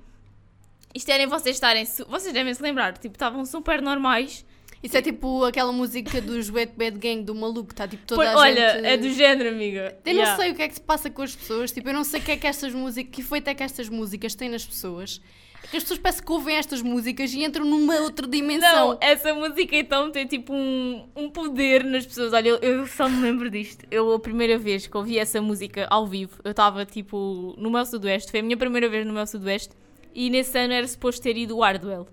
isto 0.95 1.11
era 1.11 1.23
em 1.23 1.27
vocês 1.27 1.57
estarem, 1.57 1.85
vocês 1.85 2.33
devem 2.33 2.55
se 2.55 2.63
lembrar, 2.63 2.97
tipo, 2.97 3.15
estavam 3.15 3.45
super 3.45 3.83
normais. 3.83 4.45
Isso 4.83 4.99
é 4.99 5.01
tipo 5.01 5.43
aquela 5.45 5.73
música 5.73 6.21
dos 6.21 6.51
Wet 6.51 6.75
Bad 6.77 6.99
Gang 6.99 7.23
do 7.23 7.35
maluco, 7.35 7.71
está 7.71 7.89
tipo 7.89 8.07
toda 8.07 8.23
Pô, 8.23 8.29
a 8.29 8.37
olha, 8.43 8.75
gente... 8.75 8.87
é 8.87 8.97
do 8.99 9.11
género, 9.11 9.49
amiga. 9.49 9.97
Eu 10.05 10.13
Yeah. 10.13 10.31
não 10.31 10.37
sei 10.39 10.53
o 10.53 10.55
que 10.55 10.63
é 10.63 10.69
que 10.69 10.75
se 10.75 10.81
passa 10.81 11.09
com 11.09 11.23
as 11.23 11.35
pessoas, 11.35 11.73
tipo, 11.73 11.89
eu 11.89 11.95
não 11.95 12.05
sei 12.05 12.21
o 12.21 12.23
que 12.23 12.33
é 12.33 12.37
que 12.37 12.47
estas 12.47 12.75
músicas, 12.75 13.11
que 13.15 13.23
efeito 13.23 13.49
é 13.49 13.55
que 13.55 13.63
estas 13.63 13.89
músicas 13.89 14.35
têm 14.35 14.51
nas 14.51 14.63
pessoas, 14.67 15.23
que 15.71 15.79
as 15.79 15.83
pessoas 15.83 15.99
parece 15.99 16.23
que 16.23 16.31
ouvem 16.31 16.57
estas 16.57 16.83
músicas 16.83 17.33
e 17.33 17.43
entram 17.43 17.65
numa 17.65 17.95
outra 18.01 18.27
dimensão. 18.27 18.91
Não, 18.91 18.99
essa 19.01 19.33
música 19.33 19.75
então 19.75 20.11
tem 20.11 20.27
tipo 20.27 20.53
um, 20.53 21.09
um 21.17 21.31
poder 21.31 21.83
nas 21.83 22.05
pessoas. 22.05 22.35
Olha, 22.35 22.51
eu, 22.51 22.57
eu 22.59 22.87
só 22.87 23.09
me 23.09 23.23
lembro 23.23 23.49
disto. 23.49 23.87
Eu, 23.91 24.13
a 24.13 24.21
primeira 24.21 24.59
vez 24.59 24.87
que 24.87 24.95
ouvi 24.95 25.19
essa 25.19 25.41
música 25.41 25.87
ao 25.91 26.07
vivo, 26.07 26.39
eu 26.45 26.51
estava 26.51 26.85
tipo 26.85 27.55
no 27.57 27.71
meu 27.71 27.87
Sudoeste. 27.87 28.31
Foi 28.31 28.41
a 28.41 28.43
minha 28.43 28.57
primeira 28.59 28.87
vez 28.91 29.07
no 29.07 29.15
meu 29.15 29.27
Sudoeste. 29.27 29.75
E 30.15 30.31
nesse 30.31 30.57
ano 30.59 30.73
era 30.73 30.87
suposto 30.87 31.21
ter 31.23 31.37
ido 31.37 31.57
o 31.57 31.61
Hardwell. 31.63 32.07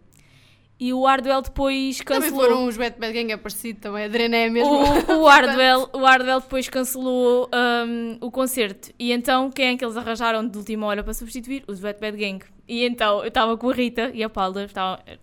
E 0.79 0.91
o 0.93 1.05
Hardwell 1.05 1.43
depois 1.43 1.99
Também 1.99 2.21
cancelou. 2.31 2.43
foram 2.43 2.65
os 2.65 2.75
Wet 2.75 2.99
Bad 2.99 3.13
Gang, 3.13 3.31
é 3.31 3.37
parecido 3.37 3.79
também. 3.79 4.05
A 4.05 4.07
Drena 4.07 4.35
é 4.35 4.49
mesmo. 4.49 4.67
O, 4.67 5.19
o, 5.21 5.27
Hardwell, 5.29 5.87
o 5.93 5.99
Hardwell 5.99 6.39
depois 6.39 6.67
cancelou 6.67 7.47
um, 7.53 8.17
o 8.19 8.31
concerto. 8.31 8.91
E 8.97 9.11
então, 9.11 9.51
quem 9.51 9.67
é 9.67 9.77
que 9.77 9.85
eles 9.85 9.95
arranjaram 9.95 10.47
de 10.47 10.57
última 10.57 10.87
hora 10.87 11.03
para 11.03 11.13
substituir? 11.13 11.63
Os 11.67 11.83
Wet 11.83 11.99
Bad 12.01 12.17
Gang. 12.17 12.43
E 12.67 12.83
então, 12.83 13.19
eu 13.21 13.27
estava 13.27 13.55
com 13.57 13.69
a 13.69 13.73
Rita 13.73 14.09
e 14.11 14.23
a 14.23 14.29
Paula, 14.29 14.65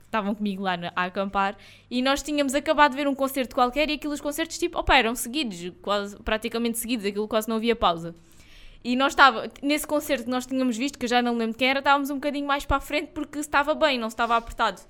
estavam 0.04 0.32
comigo 0.34 0.62
lá 0.62 0.76
na- 0.76 0.92
a 0.94 1.04
acampar, 1.04 1.56
e 1.90 2.02
nós 2.02 2.22
tínhamos 2.22 2.54
acabado 2.54 2.90
de 2.92 2.96
ver 2.98 3.08
um 3.08 3.14
concerto 3.14 3.54
qualquer, 3.54 3.88
e 3.90 3.94
aquilo, 3.94 4.12
os 4.12 4.20
concertos, 4.20 4.58
tipo, 4.58 4.78
opa, 4.78 4.94
eram 4.96 5.14
seguidos, 5.16 5.72
quase, 5.82 6.16
praticamente 6.22 6.78
seguidos, 6.78 7.04
aquilo 7.06 7.26
quase 7.26 7.48
não 7.48 7.56
havia 7.56 7.74
pausa. 7.74 8.14
E 8.84 8.94
nós 8.94 9.12
estava, 9.12 9.50
nesse 9.62 9.86
concerto 9.86 10.24
que 10.24 10.30
nós 10.30 10.46
tínhamos 10.46 10.76
visto, 10.76 10.98
que 10.98 11.04
eu 11.04 11.08
já 11.08 11.20
não 11.20 11.36
lembro 11.36 11.56
quem 11.56 11.68
era, 11.68 11.80
estávamos 11.80 12.10
um 12.10 12.14
bocadinho 12.14 12.46
mais 12.46 12.64
para 12.64 12.76
a 12.76 12.80
frente 12.80 13.10
porque 13.12 13.38
estava 13.38 13.74
bem, 13.74 13.98
não 13.98 14.08
estava 14.08 14.36
apertado. 14.36 14.80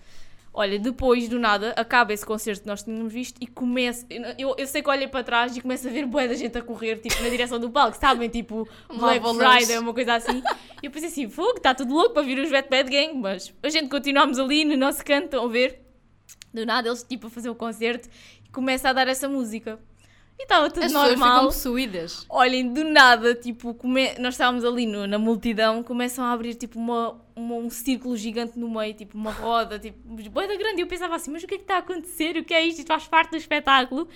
Olha, 0.53 0.79
depois 0.79 1.29
do 1.29 1.39
nada, 1.39 1.73
acaba 1.77 2.13
esse 2.13 2.27
concerto 2.27 2.63
que 2.63 2.67
nós 2.67 2.83
tínhamos 2.83 3.13
visto 3.13 3.39
e 3.41 3.47
começa. 3.47 4.05
Eu, 4.37 4.55
eu 4.59 4.67
sei 4.67 4.83
que 4.83 4.91
olhei 4.91 5.07
para 5.07 5.23
trás 5.23 5.57
e 5.57 5.61
começo 5.61 5.87
a 5.87 5.91
ver 5.91 6.05
bué 6.05 6.27
da 6.27 6.35
gente 6.35 6.57
a 6.59 6.63
correr, 6.63 6.97
tipo, 6.97 7.23
na 7.23 7.29
direção 7.29 7.61
do 7.61 7.71
palco, 7.71 7.97
sabem? 7.97 8.29
Tipo, 8.29 8.69
Black. 8.93 9.25
Friday, 9.25 9.79
uma 9.79 9.95
coisa 9.95 10.15
assim. 10.15 10.43
E 10.83 10.87
eu 10.87 10.91
pensei 10.91 11.09
assim, 11.11 11.29
fogo, 11.29 11.59
está 11.59 11.75
tudo 11.75 11.95
louco 11.95 12.15
para 12.15 12.23
vir 12.23 12.39
os 12.39 12.51
Wet 12.51 12.69
Bad 12.69 12.91
Gang, 12.91 13.17
mas 13.17 13.55
a 13.63 13.69
gente 13.69 13.89
continuamos 13.89 14.39
ali 14.39 14.65
no 14.65 14.77
nosso 14.77 15.05
canto, 15.05 15.27
estão 15.27 15.45
a 15.45 15.49
ver? 15.49 15.81
Do 16.53 16.65
nada, 16.67 16.89
eles, 16.89 17.05
tipo, 17.05 17.29
a 17.29 17.31
fazer 17.31 17.51
o 17.51 17.55
concerto 17.55 18.09
e 18.45 18.49
começa 18.49 18.89
a 18.89 18.93
dar 18.93 19.07
essa 19.07 19.29
música. 19.29 19.79
E 20.39 20.45
estava 20.45 20.71
tudo 20.71 20.85
As 20.85 20.93
pessoas 20.93 21.19
normal. 21.19 21.45
possuídas. 21.47 22.25
Olhem, 22.29 22.73
do 22.73 22.85
nada, 22.85 23.35
tipo, 23.35 23.75
come- 23.75 24.15
nós 24.21 24.35
estávamos 24.35 24.65
ali 24.65 24.87
no- 24.87 25.07
na 25.07 25.19
multidão, 25.19 25.83
começam 25.83 26.25
a 26.25 26.31
abrir 26.33 26.55
tipo 26.55 26.79
uma, 26.79 27.21
uma- 27.35 27.57
um 27.57 27.69
círculo 27.69 28.17
gigante 28.17 28.57
no 28.59 28.71
meio, 28.71 28.95
tipo 28.95 29.19
uma 29.19 29.33
roda, 29.33 29.79
tipo, 29.81 29.99
boeda 30.31 30.57
grande. 30.57 30.79
E 30.79 30.83
eu 30.83 30.87
pensava 30.87 31.17
assim, 31.17 31.33
mas 31.33 31.43
o 31.43 31.47
que 31.47 31.55
é 31.55 31.59
que 31.59 31.65
está 31.65 31.75
a 31.77 31.79
acontecer? 31.79 32.37
O 32.37 32.45
que 32.45 32.55
é 32.55 32.65
isto? 32.65 32.79
Isto 32.79 32.89
faz 32.89 33.09
parte 33.09 33.31
do 33.33 33.37
espetáculo. 33.37 34.09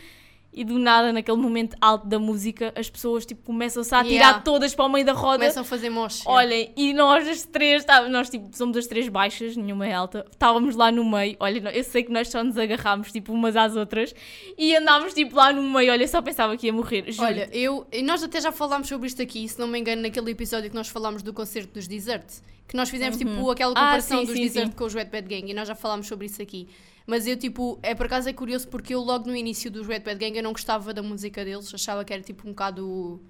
E 0.54 0.64
do 0.64 0.78
nada, 0.78 1.14
naquele 1.14 1.38
momento 1.38 1.74
alto 1.80 2.06
da 2.06 2.18
música, 2.18 2.74
as 2.76 2.90
pessoas 2.90 3.24
tipo, 3.24 3.42
começam-se 3.42 3.94
a 3.94 4.00
atirar 4.00 4.12
Yeah. 4.28 4.40
todas 4.40 4.74
para 4.74 4.84
o 4.84 4.88
meio 4.90 5.06
da 5.06 5.14
roda. 5.14 5.38
Começam 5.38 5.62
a 5.62 5.64
fazer 5.64 5.88
moche. 5.88 6.22
Olhem, 6.26 6.70
e 6.76 6.92
nós 6.92 7.26
as 7.26 7.42
três, 7.44 7.82
tá- 7.86 8.06
nós 8.08 8.28
tipo, 8.28 8.54
somos 8.54 8.76
as 8.76 8.86
três 8.86 9.08
baixas, 9.08 9.56
nenhuma 9.56 9.86
é 9.86 9.94
alta, 9.94 10.26
estávamos 10.30 10.76
lá 10.76 10.92
no 10.92 11.08
meio, 11.10 11.36
olha, 11.40 11.70
eu 11.70 11.82
sei 11.82 12.02
que 12.02 12.12
nós 12.12 12.28
só 12.28 12.44
nos 12.44 12.58
agarrámos 12.58 13.10
tipo 13.10 13.32
umas 13.32 13.56
às 13.56 13.74
outras 13.76 14.14
e 14.58 14.76
andámos 14.76 15.14
tipo 15.14 15.34
lá 15.36 15.50
no 15.54 15.62
meio, 15.62 15.90
olha, 15.90 16.06
só 16.06 16.20
pensava 16.20 16.54
que 16.54 16.66
ia 16.66 16.72
morrer, 16.72 17.10
juro. 17.10 17.28
Olha, 17.28 17.48
eu, 17.50 17.86
e 17.90 18.02
nós 18.02 18.22
até 18.22 18.38
já 18.38 18.52
falámos 18.52 18.88
sobre 18.88 19.06
isto 19.06 19.22
aqui, 19.22 19.48
se 19.48 19.58
não 19.58 19.66
me 19.66 19.78
engano, 19.78 20.02
naquele 20.02 20.32
episódio 20.32 20.68
que 20.68 20.76
nós 20.76 20.88
falámos 20.88 21.22
do 21.22 21.32
concerto 21.32 21.72
dos 21.72 21.88
Desert, 21.88 22.26
que 22.68 22.76
nós 22.76 22.90
fizemos 22.90 23.16
tipo 23.16 23.50
aquela 23.50 23.72
Ah, 23.72 23.74
comparação 23.74 24.20
sim, 24.20 24.26
dos 24.26 24.36
sim, 24.36 24.42
Desert 24.42 24.66
sim. 24.68 24.72
com 24.76 24.84
os 24.84 24.94
Wet 24.94 25.10
Bad 25.10 25.26
Gang 25.28 25.50
e 25.50 25.54
nós 25.54 25.66
já 25.66 25.74
falámos 25.74 26.06
sobre 26.06 26.26
isso 26.26 26.42
aqui. 26.42 26.68
Mas 27.06 27.26
eu 27.26 27.36
tipo, 27.36 27.78
é 27.82 27.94
por 27.94 28.06
acaso 28.06 28.28
é 28.28 28.32
curioso 28.32 28.68
porque 28.68 28.94
eu 28.94 29.00
logo 29.00 29.26
no 29.28 29.36
início 29.36 29.70
dos 29.70 29.86
Wet 29.88 30.04
Bad 30.04 30.18
Gang 30.18 30.36
eu 30.36 30.42
não 30.42 30.52
gostava 30.52 30.92
da 30.94 31.02
música 31.02 31.44
deles, 31.44 31.72
achava 31.74 32.04
que 32.04 32.12
era 32.12 32.22
tipo 32.22 32.46
um 32.46 32.50
bocado 32.52 33.20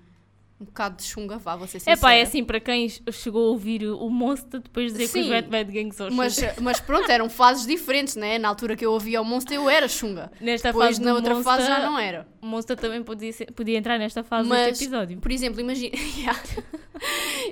um 0.61 0.65
bocado 0.65 0.99
de 0.99 1.03
chunga, 1.03 1.39
vá, 1.39 1.57
vou 1.57 1.67
ser 1.67 1.81
sincera. 1.81 1.97
É 1.99 2.01
pá, 2.01 2.13
é 2.13 2.23
assim, 2.23 2.45
para 2.45 2.61
quem 2.61 2.89
chegou 2.89 3.49
a 3.49 3.51
ouvir 3.51 3.85
o 3.85 4.09
Monster 4.09 4.61
depois 4.61 4.93
de 4.93 4.99
dizer 5.01 5.13
que 5.13 5.19
os 5.19 5.25
Sim. 5.27 5.33
Wet 5.33 5.49
Bad 5.49 5.73
Gang 5.73 5.91
são 5.93 6.09
Mas, 6.13 6.37
mas 6.61 6.79
pronto, 6.79 7.11
eram 7.11 7.29
fases 7.29 7.67
diferentes, 7.67 8.15
né? 8.15 8.39
Na 8.39 8.47
altura 8.49 8.77
que 8.77 8.87
eu 8.87 8.93
ouvia 8.93 9.21
o 9.21 9.25
Monster 9.25 9.57
eu 9.57 9.69
era 9.69 9.89
chunga. 9.89 10.31
Nesta 10.41 10.69
Depois 10.69 10.91
fase 10.91 11.03
na 11.03 11.15
outra 11.15 11.35
Monster, 11.35 11.53
fase 11.53 11.67
já 11.67 11.81
não 11.81 11.99
era. 11.99 12.29
O 12.41 12.47
Monster 12.47 12.77
também 12.77 13.03
podia, 13.03 13.33
ser- 13.33 13.51
podia 13.51 13.77
entrar 13.77 13.99
nesta 13.99 14.23
fase 14.23 14.49
Mas, 14.49 14.69
deste 14.69 14.85
episódio. 14.85 15.19
por 15.19 15.33
exemplo, 15.33 15.61
imagina, 15.61 15.97
Yeah. 16.17 16.41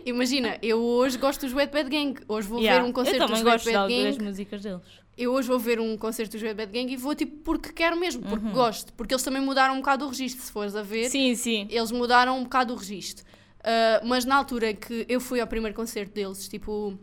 imagina, 0.07 0.59
eu 0.63 0.81
hoje 0.81 1.19
gosto 1.19 1.41
dos 1.41 1.53
Wet 1.55 1.73
Bad 1.73 1.91
Gang. 1.91 2.15
Hoje 2.29 2.47
vou 2.47 2.61
Yeah, 2.61 2.83
ver 2.83 2.89
um 2.89 2.93
concerto 2.93 3.23
eu 3.23 3.27
dos 3.27 3.39
também 3.39 3.45
Wet 3.53 3.55
gosto 3.57 3.67
de 3.67 3.73
Bad 3.73 3.93
algumas 3.93 4.17
Gang. 4.17 4.25
músicas 4.29 4.63
deles. 4.63 4.83
Eu 5.17 5.33
hoje 5.33 5.49
vou 5.49 5.59
ver 5.59 5.79
um 5.81 5.97
concerto 5.99 6.33
dos 6.33 6.43
Wet 6.43 6.55
Bad 6.55 6.73
Gang 6.73 6.91
e 6.93 6.97
vou 6.97 7.15
tipo 7.15 7.37
porque 7.45 7.73
quero 7.73 7.97
mesmo, 7.99 8.23
porque 8.23 8.47
Uhum. 8.47 8.53
gosto. 8.53 8.93
Porque 8.95 9.13
eles 9.13 9.23
também 9.23 9.43
mudaram 9.43 9.75
um 9.75 9.79
bocado 9.79 10.07
o 10.07 10.09
registro, 10.09 10.43
se 10.43 10.51
fores 10.51 10.75
a 10.75 10.83
ver. 10.83 11.11
Sim, 11.11 11.35
sim. 11.35 11.67
Eles 11.71 11.91
mudaram 11.91 12.39
um 12.39 12.45
bocado 12.45 12.73
o 12.73 12.77
registro. 12.77 13.25
Ah, 13.63 14.01
mas 14.05 14.25
na 14.25 14.37
altura 14.37 14.73
que 14.73 15.05
eu 15.09 15.21
fui 15.21 15.41
ao 15.41 15.47
primeiro 15.47 15.77
concerto 15.77 16.15
deles, 16.15 16.49
tipo, 16.49 16.99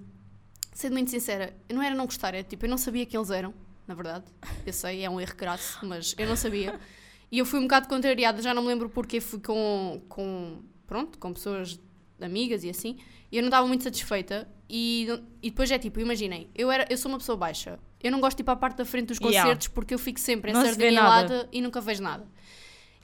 sendo 0.74 0.94
muito 0.94 1.12
sincera, 1.12 1.56
não 1.72 1.82
era 1.82 1.94
não 1.96 2.06
gostar, 2.06 2.34
é 2.34 2.44
tipo, 2.44 2.66
eu 2.66 2.70
não 2.70 2.78
sabia 2.78 3.06
quem 3.06 3.18
eles 3.20 3.30
eram, 3.30 3.54
na 3.88 3.94
verdade. 3.94 4.26
Eu 4.66 4.74
sei, 4.74 5.04
é 5.04 5.10
um 5.10 5.20
erro 5.22 5.36
crasso, 5.36 5.80
mas 5.86 6.16
eu 6.18 6.28
não 6.28 6.36
sabia. 6.36 6.80
E 7.32 7.38
eu 7.40 7.46
fui 7.46 7.60
um 7.60 7.64
bocado 7.64 7.88
contrariada, 7.88 8.42
já 8.42 8.54
não 8.54 8.62
me 8.64 8.70
lembro 8.70 8.90
porque 8.90 9.20
fui 9.20 9.40
com, 9.40 10.02
com 10.10 10.64
pronto, 10.88 11.18
com 11.20 11.34
pessoas 11.34 11.80
amigas 12.20 12.64
e 12.64 12.70
assim, 12.70 12.98
eu 13.32 13.42
não 13.42 13.50
estava 13.50 13.68
muito 13.68 13.84
satisfeita. 13.84 14.48
E, 14.70 15.08
e 15.42 15.50
depois 15.50 15.72
é 15.72 15.80
tipo, 15.80 15.98
imaginem, 16.00 16.50
eu, 16.54 16.70
era, 16.70 16.86
eu 16.90 16.98
sou 16.98 17.10
uma 17.10 17.18
pessoa 17.18 17.38
baixa, 17.38 17.80
eu 18.04 18.12
não 18.12 18.20
gosto 18.20 18.36
de 18.38 18.42
ir 18.42 18.44
para 18.44 18.54
a 18.54 18.58
parte 18.58 18.76
da 18.78 18.84
frente 18.86 19.08
dos 19.08 19.18
Yeah. 19.20 19.42
concertos 19.44 19.70
porque 19.70 19.94
eu 19.94 19.98
fico 20.00 20.20
sempre 20.20 20.52
ensardinhalada 20.52 21.48
e 21.54 21.62
nunca 21.62 21.80
vejo 21.80 22.04
nada. 22.04 22.28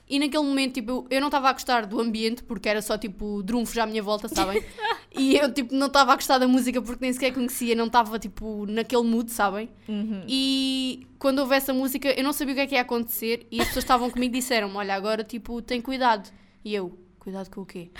E 0.06 0.18
naquele 0.18 0.42
momento, 0.44 0.74
tipo, 0.74 0.90
eu- 0.90 1.06
eu 1.08 1.20
não 1.22 1.28
estava 1.28 1.48
a 1.48 1.52
gostar 1.54 1.86
do 1.86 1.98
ambiente 1.98 2.42
porque 2.42 2.68
era 2.68 2.82
só 2.82 2.98
tipo 2.98 3.42
drunfos 3.42 3.78
à 3.78 3.86
minha 3.86 4.02
volta, 4.02 4.28
sabem? 4.28 4.62
e 5.16 5.34
eu, 5.38 5.50
tipo, 5.54 5.74
não 5.74 5.86
estava 5.86 6.12
a 6.12 6.16
gostar 6.16 6.36
da 6.36 6.46
música 6.46 6.82
porque 6.82 7.02
nem 7.02 7.14
sequer 7.14 7.32
conhecia, 7.32 7.74
não 7.74 7.86
estava, 7.86 8.18
tipo, 8.18 8.66
naquele 8.66 9.02
mood, 9.04 9.32
sabem? 9.32 9.70
Uhum. 9.88 10.22
E 10.28 11.06
quando 11.18 11.38
houve 11.38 11.54
essa 11.56 11.72
música, 11.72 12.10
eu 12.10 12.22
não 12.22 12.34
sabia 12.34 12.52
o 12.52 12.56
que 12.56 12.60
é 12.60 12.66
que 12.66 12.74
ia 12.74 12.82
acontecer 12.82 13.46
e 13.50 13.58
as 13.62 13.68
pessoas 13.68 13.84
estavam 13.84 14.10
comigo 14.10 14.34
disseram 14.34 14.70
olha, 14.76 14.94
agora, 14.94 15.24
tipo, 15.24 15.62
tem 15.62 15.80
cuidado. 15.80 16.30
E 16.62 16.74
eu, 16.74 16.98
cuidado 17.18 17.48
com 17.50 17.62
o 17.62 17.66
quê? 17.66 17.90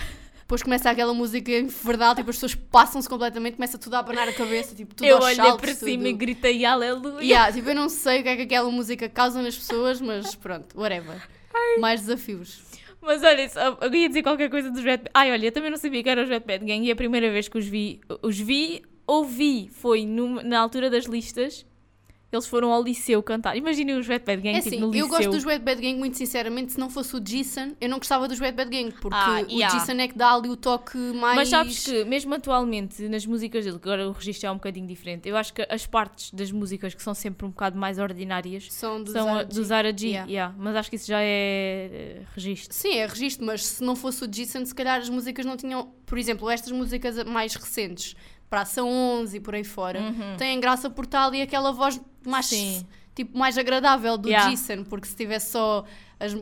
Depois 0.45 0.61
começa 0.61 0.91
aquela 0.91 1.11
música 1.11 1.51
verdade, 1.83 2.17
tipo, 2.17 2.29
as 2.29 2.35
pessoas 2.35 2.53
passam-se 2.53 3.09
completamente, 3.09 3.55
começa 3.55 3.79
tudo 3.79 3.95
a 3.95 3.99
abanar 3.99 4.27
a 4.29 4.33
cabeça, 4.33 4.75
tipo, 4.75 4.93
tudo 4.93 5.07
Eu 5.07 5.15
aos 5.17 5.25
olhei 5.25 5.37
para 5.57 5.73
cima 5.73 5.97
tudo. 5.97 6.07
e 6.07 6.13
gritei 6.13 6.63
aleluia. 6.63 7.23
Yeah, 7.23 7.51
tipo, 7.51 7.67
eu 7.69 7.73
não 7.75 7.89
sei 7.89 8.19
o 8.19 8.23
que 8.23 8.29
é 8.29 8.35
que 8.35 8.41
aquela 8.43 8.69
música 8.69 9.09
causa 9.09 9.41
nas 9.41 9.57
pessoas, 9.57 9.99
mas 9.99 10.35
pronto, 10.35 10.79
whatever. 10.79 11.19
Mais 11.79 12.01
desafios. 12.01 12.61
Mas 13.01 13.23
olha, 13.23 13.49
só- 13.49 13.77
eu 13.81 13.93
ia 13.95 14.07
dizer 14.07 14.21
qualquer 14.21 14.49
coisa 14.51 14.69
dos 14.69 14.83
Red 14.83 15.01
Ai, 15.15 15.31
olha, 15.31 15.47
eu 15.47 15.51
também 15.51 15.71
não 15.71 15.77
sabia 15.77 16.03
que 16.03 16.09
eram 16.09 16.23
os 16.23 16.29
Red 16.29 16.41
Bad 16.41 16.63
Gang 16.63 16.85
e 16.85 16.91
a 16.91 16.95
primeira 16.95 17.31
vez 17.31 17.47
que 17.47 17.57
os 17.57 17.65
vi, 17.65 18.01
os 18.21 18.37
vi, 18.39 18.83
ouvi, 19.07 19.69
foi 19.73 20.05
numa- 20.05 20.43
na 20.43 20.59
altura 20.59 20.89
das 20.91 21.05
listas. 21.05 21.65
Eles 22.31 22.47
foram 22.47 22.71
ao 22.73 22.83
liceu 22.83 23.21
cantar. 23.23 23.55
Imaginem 23.55 23.97
os 23.97 24.07
Red 24.07 24.19
Bad 24.19 24.41
Gang 24.41 24.57
É 24.57 24.61
tipo, 24.61 24.67
assim, 24.75 24.79
no 24.79 24.87
liceu. 24.91 25.05
eu 25.05 25.09
gosto 25.09 25.29
dos 25.31 25.45
Wet 25.45 25.63
Bad 25.63 25.81
Gang, 25.81 25.97
muito 25.97 26.17
sinceramente, 26.17 26.73
se 26.73 26.79
não 26.79 26.89
fosse 26.89 27.15
o 27.15 27.19
Jason, 27.19 27.73
eu 27.79 27.87
não 27.87 27.97
gostava 27.97 28.27
dos 28.27 28.39
Wet 28.41 28.55
Bad 28.57 28.69
Gang, 28.69 28.91
porque 28.99 29.15
Ah, 29.15 29.41
o 29.47 29.51
yeah. 29.51 29.77
Jason 29.77 29.93
é 29.93 30.07
que 30.07 30.17
dá 30.17 30.33
ali 30.33 30.49
o 30.49 30.57
toque 30.57 30.97
mais... 30.97 31.35
Mas 31.37 31.49
sabes 31.49 31.85
que, 31.85 32.03
mesmo 32.03 32.33
atualmente, 32.35 33.07
nas 33.07 33.25
músicas 33.25 33.63
dele, 33.63 33.79
que 33.79 33.87
agora 33.87 34.09
o 34.09 34.11
registro 34.11 34.47
é 34.47 34.51
um 34.51 34.55
bocadinho 34.55 34.87
diferente, 34.87 35.29
eu 35.29 35.37
acho 35.37 35.53
que 35.53 35.65
as 35.69 35.85
partes 35.85 36.31
das 36.31 36.51
músicas 36.51 36.93
que 36.93 37.01
são 37.01 37.13
sempre 37.13 37.45
um 37.45 37.49
bocado 37.49 37.77
mais 37.77 37.99
ordinárias 37.99 38.67
São 38.71 39.01
do 39.01 39.11
são 39.11 39.29
a- 39.29 39.33
Zara 39.33 39.45
do 39.45 39.55
G. 39.55 39.63
Zara 39.63 39.97
G. 39.97 40.07
Yeah. 40.07 40.29
yeah. 40.31 40.55
Mas 40.57 40.75
acho 40.75 40.89
que 40.89 40.95
isso 40.97 41.07
já 41.07 41.21
é 41.21 41.89
eh, 41.91 42.21
registro. 42.33 42.75
Sim, 42.75 42.95
é 42.97 43.05
registro, 43.05 43.45
mas 43.45 43.65
se 43.65 43.83
não 43.83 43.95
fosse 43.95 44.23
o 44.23 44.27
Jason, 44.27 44.65
se 44.65 44.75
calhar 44.75 44.99
as 44.99 45.09
músicas 45.09 45.45
não 45.45 45.55
tinham... 45.55 45.93
Por 46.05 46.17
exemplo, 46.17 46.49
estas 46.49 46.71
músicas 46.71 47.23
mais 47.23 47.55
recentes, 47.55 48.15
Praça 48.49 48.83
11 48.83 49.37
e 49.37 49.39
por 49.39 49.55
aí 49.55 49.63
fora, 49.63 49.99
têm 50.37 50.59
graça 50.59 50.89
por 50.89 51.05
tal 51.05 51.33
e 51.33 51.41
aquela 51.41 51.71
voz 51.71 51.99
mais... 52.25 52.51
Uhum. 52.51 52.57
Sim. 52.57 52.87
Tipo, 53.15 53.37
mais 53.37 53.57
agradável 53.57 54.17
do 54.17 54.27
Yeah. 54.27 54.49
Jason, 54.49 54.83
porque 54.83 55.07
se 55.07 55.15
tivesse 55.15 55.51
só 55.51 55.85
as 56.19 56.35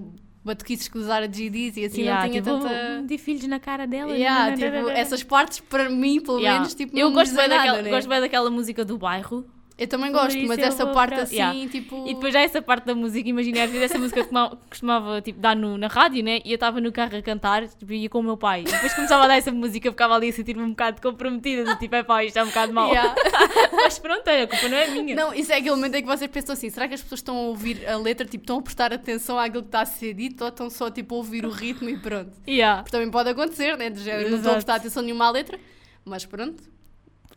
batuquices 0.44 0.88
que 0.88 0.98
o 0.98 1.04
Zara 1.04 1.32
G 1.32 1.50
diz 1.50 1.78
e 1.78 1.86
assim 1.86 2.02
Yeah, 2.02 2.24
não 2.24 2.30
tinha 2.32 2.42
tipo, 2.42 2.60
tanta... 2.60 3.04
De 3.08 3.18
filhos 3.18 3.48
na 3.48 3.60
cara 3.60 3.86
dela. 3.86 4.12
Yeah, 4.12 4.56
tipo, 4.56 4.90
essas 4.90 5.24
partes 5.24 5.60
para 5.60 5.90
mim, 5.90 6.20
pelo 6.20 6.40
menos, 6.42 6.74
tipo, 6.74 6.98
eu 6.98 7.08
não 7.10 7.14
gosto 7.14 7.36
bem, 7.36 7.48
nada, 7.48 7.62
daquela, 7.62 7.82
né? 7.84 7.90
gosto 7.92 8.10
bem 8.10 8.20
daquela 8.22 8.50
música 8.50 8.84
do 8.84 8.98
bairro. 8.98 9.46
Eu 9.76 9.88
também 9.88 10.12
Por 10.12 10.22
gosto, 10.22 10.38
mas 10.48 10.60
eu 10.60 10.66
essa 10.66 10.86
parte 10.88 11.14
para- 11.16 11.24
assim, 11.24 11.36
Yeah. 11.36 11.70
tipo. 11.70 12.08
E 12.08 12.14
depois 12.14 12.32
já 12.32 12.42
essa 12.42 12.62
parte 12.62 12.86
da 12.86 12.94
música, 12.94 13.28
imagina, 13.28 13.64
às 13.64 13.72
vezes 13.72 13.86
essa 13.90 13.98
música 13.98 14.20
costuma- 14.22 14.56
costumava 14.70 15.20
tipo, 15.22 15.40
dar 15.40 15.56
no, 15.56 15.78
na 15.80 15.88
rádio, 15.88 16.24
né? 16.24 16.42
E 16.46 16.52
eu 16.52 16.56
estava 16.56 16.80
no 16.80 16.92
carro 16.92 17.18
a 17.18 17.22
cantar, 17.24 17.68
tipo, 17.68 17.92
ia 17.92 18.08
com 18.08 18.20
o 18.20 18.24
meu 18.24 18.38
pai. 18.38 18.62
E 18.62 18.64
depois 18.66 18.94
começava 18.94 19.24
a 19.24 19.28
dar 19.28 19.36
essa 19.36 19.52
música, 19.52 19.88
eu 19.88 19.92
ficava 19.92 20.14
ali 20.16 20.30
a 20.30 20.32
sentir-me 20.34 20.62
um 20.62 20.70
bocado 20.70 21.02
comprometida, 21.02 21.64
do 21.66 21.76
tipo, 21.80 21.96
é 21.96 22.04
pá, 22.04 22.24
isto 22.24 22.38
é 22.38 22.44
um 22.44 22.48
bocado 22.48 22.72
mau. 22.72 22.90
Yeah. 22.90 23.16
Mas 23.74 23.98
pronto, 23.98 24.28
a 24.28 24.48
culpa 24.48 24.70
não 24.70 24.78
é 24.78 24.88
minha. 24.90 25.16
Não, 25.16 25.34
isso 25.34 25.52
é 25.52 25.56
aquele 25.56 25.76
momento 25.76 25.96
em 25.96 26.02
que 26.02 26.08
vocês 26.08 26.30
pensam 26.30 26.54
assim: 26.54 26.70
será 26.70 26.88
que 26.88 26.94
as 26.94 27.02
pessoas 27.02 27.20
estão 27.20 27.36
a 27.36 27.42
ouvir 27.42 27.88
a 27.90 27.98
letra, 27.98 28.26
tipo, 28.28 28.44
estão 28.44 28.60
a 28.60 28.62
prestar 28.62 28.94
atenção 28.94 29.40
àquilo 29.40 29.64
que 29.64 29.70
está 29.70 29.82
a 29.82 29.86
ser 29.86 30.14
dito 30.14 30.44
ou 30.44 30.50
estão 30.50 30.70
só 30.70 30.92
tipo 30.92 31.16
a 31.16 31.18
ouvir 31.18 31.46
o 31.46 31.50
ritmo 31.50 31.90
e 31.90 31.98
pronto? 31.98 32.32
Yeah. 32.48 32.84
Porque 32.84 32.92
também 32.92 33.10
pode 33.10 33.30
acontecer, 33.30 33.76
né? 33.76 33.90
De 33.90 34.02
género, 34.04 34.30
não 34.30 34.38
estou 34.38 34.52
a 34.52 34.56
prestar 34.56 34.76
atenção 34.76 35.02
nenhuma 35.02 35.26
à 35.26 35.32
letra, 35.32 35.60
mas 36.06 36.26
pronto. 36.26 36.62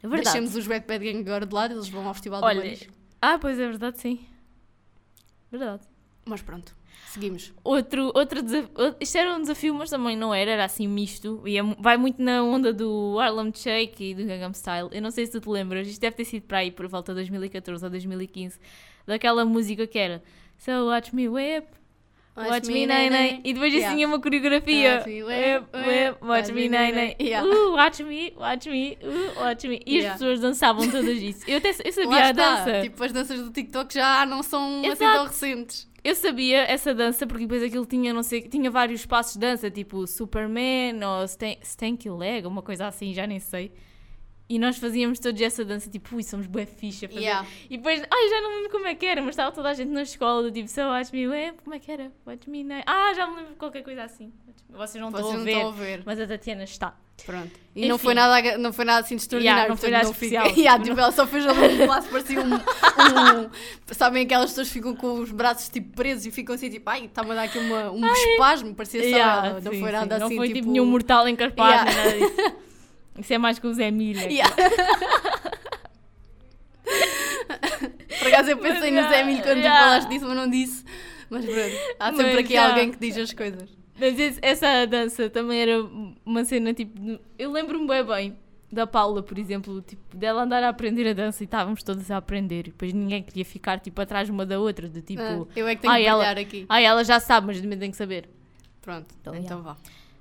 É 0.07 0.09
verdade. 0.09 0.39
Deixemos 0.39 0.57
os 0.57 0.67
Wet 0.67 0.87
Bad 0.87 1.05
Gang 1.05 1.21
agora 1.21 1.47
de 1.47 1.55
lado, 1.55 1.75
eles 1.75 1.89
vão 1.89 2.07
ao 2.07 2.15
Festival 2.15 2.41
do 2.41 2.47
Olha, 2.47 2.61
Manis. 2.61 2.89
ah, 3.21 3.39
pois 3.39 3.59
é 3.59 3.67
verdade, 3.67 4.01
sim. 4.01 4.21
Verdade. 5.51 5.83
Mas 6.25 6.43
pronto, 6.43 6.75
seguimos. 7.09 7.53
Outro, 7.63 8.11
outro 8.15 8.43
desafio. 8.43 8.71
Isto 9.01 9.19
era 9.19 9.35
um 9.37 9.41
desafio, 9.41 9.75
mas 9.75 9.91
também 9.91 10.17
não 10.17 10.35
era, 10.35 10.51
era 10.51 10.65
assim 10.65 10.89
misto. 10.89 11.41
E 11.47 11.57
é 11.57 11.63
vai 11.79 11.97
muito 11.97 12.21
na 12.21 12.43
onda 12.43 12.73
do 12.73 13.19
Harlem 13.21 13.53
Shake 13.55 14.11
e 14.11 14.15
do 14.15 14.25
Gangnam 14.25 14.53
Style. 14.53 14.89
Eu 14.93 15.01
não 15.03 15.11
sei 15.11 15.27
se 15.27 15.33
tu 15.33 15.41
te 15.41 15.49
lembras, 15.49 15.87
isto 15.87 16.01
deve 16.01 16.17
ter 16.17 16.25
sido 16.25 16.43
para 16.43 16.59
aí 16.59 16.71
por 16.71 16.89
volta 16.89 17.13
de 17.13 17.17
2014 17.17 17.85
ou 17.85 17.91
2015, 17.91 18.59
daquela 19.07 19.45
música 19.45 19.87
que 19.87 19.99
era 19.99 20.23
So 20.59 20.87
Watch 20.89 21.15
Me 21.15 21.29
Whip. 21.29 21.69
Watch, 22.37 22.69
me, 22.69 22.87
nay, 22.87 23.09
nay. 23.09 23.41
E 23.45 23.53
depois 23.55 23.73
Yeah. 23.73 23.95
assim 23.95 24.05
uma 24.05 24.21
coreografia. 24.21 24.97
Watch 24.97 25.09
me, 25.09 25.23
Whip, 25.25 25.67
whip, 25.75 26.19
watch 26.25 26.53
me, 26.53 26.69
nay, 26.69 26.93
nay. 26.93 27.17
Yeah. 27.21 27.47
Uh, 27.49 27.73
watch 27.73 28.03
me, 28.03 28.33
watch 28.37 28.69
me, 28.69 28.99
uh, 29.03 29.41
watch 29.41 29.67
me. 29.67 29.81
E 29.87 29.95
Yeah. 29.97 30.13
as 30.15 30.21
pessoas 30.21 30.41
dançavam 30.41 30.87
todas 30.91 31.17
isso. 31.23 31.45
Eu, 31.49 31.59
até, 31.59 31.71
eu 31.71 31.75
sabia 31.93 32.09
Lá 32.11 32.27
a 32.27 32.31
está. 32.31 32.57
dança. 32.65 32.81
Tipo, 32.83 33.05
as 33.05 33.13
danças 33.13 33.41
do 33.43 33.51
TikTok 33.51 33.95
já 33.95 34.27
não 34.27 34.43
são 34.43 34.81
assim 34.81 34.91
Exato. 34.91 35.15
tão 35.17 35.25
recentes. 35.27 35.89
Eu 36.05 36.15
sabia 36.15 36.59
essa 36.71 36.95
dança 36.95 37.27
porque 37.27 37.45
depois 37.47 37.63
aquilo 37.63 37.85
tinha, 37.87 38.13
não 38.15 38.23
sei, 38.23 38.43
tinha 38.43 38.71
vários 38.71 39.05
passos 39.07 39.33
de 39.33 39.41
dança, 39.41 39.69
tipo 39.71 40.07
Superman 40.07 41.03
ou 41.05 41.25
Stan- 41.25 41.57
Stanky 41.63 42.09
Leg, 42.11 42.47
uma 42.47 42.63
coisa 42.63 42.87
assim, 42.87 43.13
já 43.13 43.27
nem 43.27 43.41
sei. 43.41 43.73
E 44.49 44.61
nós 44.61 44.79
fazíamos 44.79 45.19
todos 45.19 45.41
essa 45.41 45.65
dança, 45.65 45.91
tipo, 45.91 46.15
ui, 46.15 46.23
somos 46.23 46.47
bué 46.47 46.63
a 46.63 46.67
fazer. 46.67 47.11
Yeah. 47.13 47.45
E 47.69 47.77
depois, 47.77 48.01
ai, 48.09 48.29
já 48.29 48.41
não 48.41 48.55
lembro 48.57 48.71
como 48.71 48.87
é 48.87 48.95
que 48.95 49.05
era, 49.05 49.21
mas 49.21 49.31
estava 49.31 49.51
toda 49.51 49.69
a 49.71 49.75
gente 49.75 49.89
na 49.91 50.03
escola, 50.03 50.53
tipo, 50.53 50.69
so 50.69 50.83
watch 50.83 51.13
me, 51.13 51.27
ué, 51.27 51.53
como 51.65 51.75
é 51.75 51.81
que 51.81 51.91
era? 51.91 52.13
Watch 52.25 52.49
me, 52.49 52.63
now. 52.63 52.81
Ah, 52.87 53.13
já 53.17 53.27
me 53.27 53.35
lembro 53.37 53.53
de 53.55 53.59
qualquer 53.59 53.83
coisa 53.83 54.05
assim. 54.05 54.33
Vocês 54.71 55.03
não 55.03 55.11
Vocês 55.11 55.25
estão 55.27 55.35
a 55.35 55.39
não 55.39 55.45
ver, 55.45 55.51
estão 55.53 55.69
a 55.69 55.73
ver. 55.73 56.03
mas 56.07 56.21
a 56.21 56.27
Tatiana 56.29 56.63
está. 56.65 56.97
Pronto. 57.25 57.51
E 57.75 57.89
não 57.89 57.97
Enfim. 57.97 58.05
foi, 58.05 58.15
nada, 58.15 58.59
não 58.59 58.73
foi 58.73 58.85
nada 58.85 59.01
assim 59.05 59.17
de 59.17 59.23
extraordinário. 59.23 59.59
Yeah, 59.59 59.69
não 59.71 59.77
foi 59.77 59.91
nada 59.91 60.13
fica- 60.13 60.27
especial. 60.27 60.47
Yeah, 60.57 60.85
tipo, 60.85 61.01
ela 61.01 61.11
só 61.13 61.27
fez 61.27 61.47
ali 61.47 61.83
um 61.83 61.87
laço, 61.87 62.09
parecia 62.09 62.41
um, 62.41 62.55
um- 62.55 63.51
Sabem 63.93 64.25
aquelas 64.27 64.51
pessoas 64.51 64.69
que 64.69 64.75
ficam 64.75 64.95
com 64.95 65.15
os 65.21 65.31
braços 65.33 65.69
tipo 65.69 65.95
presos 65.97 66.27
e 66.27 66.31
ficam 66.31 66.55
assim 66.55 66.69
tipo, 66.71 66.89
ai, 66.91 67.07
está-me 67.07 67.31
a 67.33 67.35
dar 67.35 67.43
aqui 67.45 67.59
uma, 67.59 67.91
um 67.91 68.07
espasmo, 68.13 68.75
parecia 68.75 69.01
só. 69.03 69.09
Yeah, 69.09 69.53
não 69.55 69.61
sim, 69.73 69.81
foi 69.81 69.89
sim. 69.89 69.93
nada 69.97 70.19
Não 70.19 70.27
assim. 70.27 70.37
foi 70.37 70.47
tipo, 70.49 70.59
tipo 70.61 70.71
nenhum 70.73 70.87
mortal 70.87 71.27
encarpado, 71.29 71.71
Yeah. 71.71 71.93
nada 71.93 72.19
disso. 72.19 72.67
Isso 73.19 73.33
é 73.33 73.39
mais 73.39 73.59
que 73.59 73.67
o 73.67 73.73
Zé 73.75 73.91
Milha. 73.91 74.23
Yeah. 74.31 74.55
Por 78.19 78.29
acaso 78.29 78.51
eu 78.51 78.59
pensei 78.59 78.91
no 78.91 79.03
Zé 79.09 79.23
Milho 79.25 79.43
quando 79.43 79.59
Yeah. 79.59 79.79
tu 79.81 79.85
falaste 79.85 80.09
disso, 80.09 80.27
mas 80.27 80.37
não 80.37 80.49
disse. 80.51 80.85
Mas 81.29 81.45
pronto, 81.45 81.77
há 81.99 82.11
sempre 82.13 82.27
Mas 82.27 82.39
aqui 82.39 82.53
já. 82.55 82.69
alguém 82.69 82.91
que 82.93 82.99
diz 82.99 83.17
as 83.19 83.33
coisas. 83.33 83.69
Mas 83.99 84.19
esse- 84.19 84.39
essa 84.43 84.87
dança 84.87 85.29
também 85.31 85.61
era 85.61 85.85
uma 86.25 86.45
cena 86.45 86.73
tipo. 86.73 87.19
Eu 87.39 87.51
lembro-me 87.51 87.87
bem 87.87 88.05
bem 88.05 88.37
da 88.71 88.87
Paula, 88.87 89.23
por 89.23 89.39
exemplo, 89.39 89.81
tipo, 89.83 90.17
dela 90.17 90.43
andar 90.43 90.63
a 90.63 90.69
aprender 90.69 91.09
a 91.09 91.13
dança 91.13 91.43
e 91.43 91.47
estávamos 91.47 91.83
todas 91.83 92.11
a 92.11 92.17
aprender. 92.17 92.61
E 92.69 92.71
depois 92.71 92.93
ninguém 92.93 93.23
queria 93.23 93.45
ficar 93.45 93.81
tipo 93.81 94.01
atrás 94.01 94.29
uma 94.29 94.45
da 94.47 94.59
outra, 94.61 94.89
de 94.89 95.03
tipo. 95.03 95.23
Ah, 95.23 95.47
eu 95.57 95.67
é 95.67 95.75
que 95.75 95.83
tenho 95.83 95.93
ai, 95.93 96.03
que 96.03 96.09
ela- 96.09 96.31
aqui. 96.31 96.67
Ah, 96.69 96.81
ela 96.81 97.03
já 97.05 97.19
sabe, 97.19 97.49
mas 97.49 97.61
também 97.61 97.79
tem 97.79 97.91
que 97.91 97.97
saber. 97.97 98.29
Pronto, 98.83 99.07
Então, 99.21 99.35
então 99.35 99.63
vá. 99.63 99.77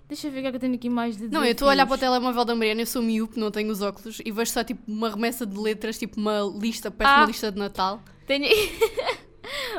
Deixa 0.07 0.27
eu 0.27 0.31
ver 0.31 0.39
o 0.39 0.41
que 0.43 0.47
é 0.47 0.51
que 0.51 0.55
eu 0.57 0.61
tenho 0.61 0.75
aqui 0.75 0.89
mais 0.89 1.17
de 1.17 1.27
Não, 1.29 1.43
eu 1.43 1.51
estou 1.51 1.67
a 1.67 1.71
olhar 1.71 1.85
para 1.87 1.95
o 1.95 1.97
telemóvel 1.97 2.45
da 2.45 2.53
Mariana, 2.55 2.81
eu 2.81 2.85
sou 2.85 3.01
miúpe, 3.01 3.39
não 3.39 3.49
tenho 3.49 3.71
os 3.71 3.81
óculos, 3.81 4.21
e 4.23 4.31
vejo 4.31 4.51
só 4.51 4.63
tipo 4.63 4.81
uma 4.87 5.09
remessa 5.09 5.45
de 5.45 5.57
letras, 5.57 5.97
tipo 5.97 6.19
uma 6.19 6.41
lista, 6.59 6.91
parece 6.91 7.15
Ah. 7.15 7.19
uma 7.21 7.27
lista 7.27 7.51
de 7.51 7.57
Natal. 7.57 8.01
Tenho... 8.27 8.45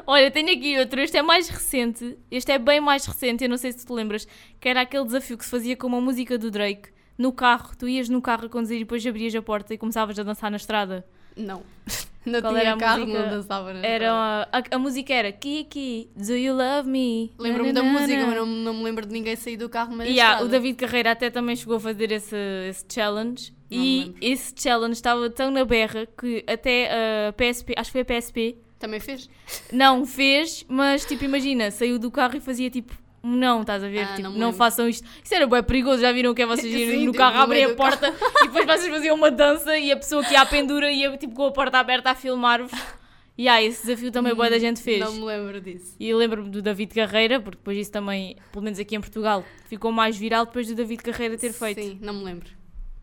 Olha, 0.07 0.31
tenho 0.31 0.51
aqui 0.53 0.79
outro. 0.79 1.01
Este 1.01 1.17
é 1.17 1.23
mais 1.23 1.49
recente. 1.49 2.17
Este 2.31 2.53
é 2.53 2.59
bem 2.59 2.81
mais 2.81 3.05
recente. 3.05 3.43
Eu 3.43 3.51
não 3.51 3.57
sei 3.57 3.73
se 3.73 3.79
tu 3.79 3.87
te 3.87 3.93
lembras. 3.93 4.27
Que 4.61 4.69
era 4.69 4.83
aquele 4.83 5.05
desafio 5.05 5.37
que 5.37 5.45
se 5.45 5.51
fazia 5.51 5.77
com 5.77 5.89
uma 5.89 6.01
música 6.01 6.39
do 6.39 6.51
Drake. 6.53 6.91
No 7.19 7.33
carro. 7.33 7.75
Tu 7.77 7.89
ias 7.89 8.09
no 8.09 8.23
carro 8.23 8.47
a 8.47 8.49
conduzir 8.49 8.77
e 8.77 8.81
depois 8.81 9.05
abrias 9.05 9.35
a 9.35 9.43
porta 9.43 9.75
e 9.75 9.79
começavas 9.79 10.17
a 10.19 10.23
dançar 10.23 10.51
na 10.53 10.57
estrada. 10.57 11.05
Não. 11.37 11.63
Não 12.27 12.41
Qual 12.41 12.55
tinha 12.55 12.77
carro, 12.77 13.01
música? 13.07 13.23
não 13.23 13.31
dançava 13.31 13.73
na 13.73 13.87
Era 13.87 14.13
a, 14.13 14.43
a, 14.59 14.63
a 14.73 14.79
música 14.79 15.15
era 15.15 15.31
Kiki, 15.33 16.11
Do 16.17 16.35
You 16.37 16.55
Love 16.57 16.89
Me? 16.91 17.33
Lembro-me 17.39 17.73
da 17.73 17.83
música, 17.83 18.27
mas 18.27 18.37
não, 18.37 18.47
não 18.47 18.75
me 18.75 18.83
lembro 18.83 19.07
de 19.07 19.13
ninguém 19.13 19.37
sair 19.37 19.57
do 19.57 19.69
carro, 19.69 19.95
mas 19.97 20.09
Yeah, 20.09 20.43
o 20.43 20.49
David 20.49 20.77
Carreira 20.77 21.13
até 21.13 21.31
também 21.31 21.55
chegou 21.55 21.77
a 21.77 21.81
fazer 21.81 22.11
esse, 22.11 22.37
esse 22.69 22.85
challenge 22.93 23.53
Não 23.71 23.83
e 23.83 24.15
esse 24.21 24.53
challenge 24.57 24.95
estava 24.95 25.31
tão 25.31 25.51
na 25.51 25.65
berra 25.65 26.07
que 26.19 26.45
até 26.49 27.29
a 27.29 27.33
PSP, 27.33 27.75
acho 27.77 27.93
que 27.93 27.93
foi 27.93 28.01
a 28.17 28.21
PSP, 28.21 28.57
Também 28.79 28.99
fez? 29.01 29.31
não 29.73 30.05
fez, 30.05 30.65
mas 30.69 31.05
tipo, 31.05 31.25
imagina, 31.25 31.71
saiu 31.71 31.99
do 31.99 32.11
carro 32.11 32.37
e 32.37 32.41
fazia 32.41 32.69
tipo, 32.71 32.93
não, 33.35 33.63
estás 33.63 33.83
a 33.83 33.89
ver? 33.89 34.05
Ah, 34.05 34.15
tipo, 34.15 34.29
não 34.29 34.39
não, 34.39 34.53
façam 34.53 34.89
isto. 34.89 35.07
Isso 35.23 35.35
era 35.35 35.47
bem 35.47 35.63
perigoso, 35.63 36.01
já 36.01 36.13
viram 36.13 36.31
o 36.31 36.35
que 36.35 36.43
é 36.43 36.47
vocês 36.47 36.67
irem 36.75 37.07
no 37.07 37.13
tipo, 37.13 37.19
carro 37.19 37.39
abrir 37.41 37.65
a 37.65 37.75
porta 37.75 38.09
e 38.43 38.47
depois 38.47 38.67
vocês 38.67 38.95
faziam 38.95 39.17
uma 39.17 39.31
dança 39.31 39.77
e 39.79 39.91
a 39.91 39.97
pessoa 39.97 40.23
que 40.25 40.33
ia 40.33 40.43
à 40.43 40.47
pendura 40.47 40.91
ia 40.91 41.17
tipo 41.17 41.35
com 41.35 41.47
a 41.47 41.53
porta 41.53 41.79
aberta 41.79 42.11
a 42.11 42.15
filmar-vos. 42.15 42.73
E 43.39 43.49
ah, 43.49 43.63
esse 43.63 43.87
desafio 43.87 44.11
também 44.11 44.35
boa 44.35 44.49
da 44.49 44.59
gente 44.59 44.81
fez. 44.81 44.99
Não 44.99 45.13
me 45.13 45.21
lembro 45.21 45.61
disso. 45.61 45.95
E 46.01 46.15
lembro-me 46.15 46.49
do 46.49 46.63
David 46.63 46.95
Carreira, 46.95 47.39
porque 47.39 47.59
depois 47.59 47.77
isso 47.77 47.93
também, 47.93 48.35
pelo 48.51 48.65
menos 48.65 48.79
aqui 48.79 48.97
em 48.97 49.01
Portugal, 49.01 49.45
ficou 49.67 49.93
mais 49.93 50.17
viral 50.17 50.47
depois 50.47 50.67
do 50.69 50.75
David 50.75 51.03
Carreira 51.03 51.37
ter 51.37 51.53
feito. 51.53 51.79
Sim, 51.79 51.99
não 52.01 52.15
me 52.15 52.25
lembro. 52.25 52.49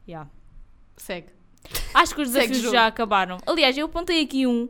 Yeah. 0.07 0.27
Segue. 0.97 1.27
Acho 1.93 2.15
que 2.15 2.21
os 2.23 2.31
desafios 2.31 2.63
já 2.63 2.87
acabaram. 2.87 3.37
Aliás, 3.45 3.77
eu 3.77 3.85
apontei 3.85 4.23
aqui 4.23 4.47
um 4.47 4.67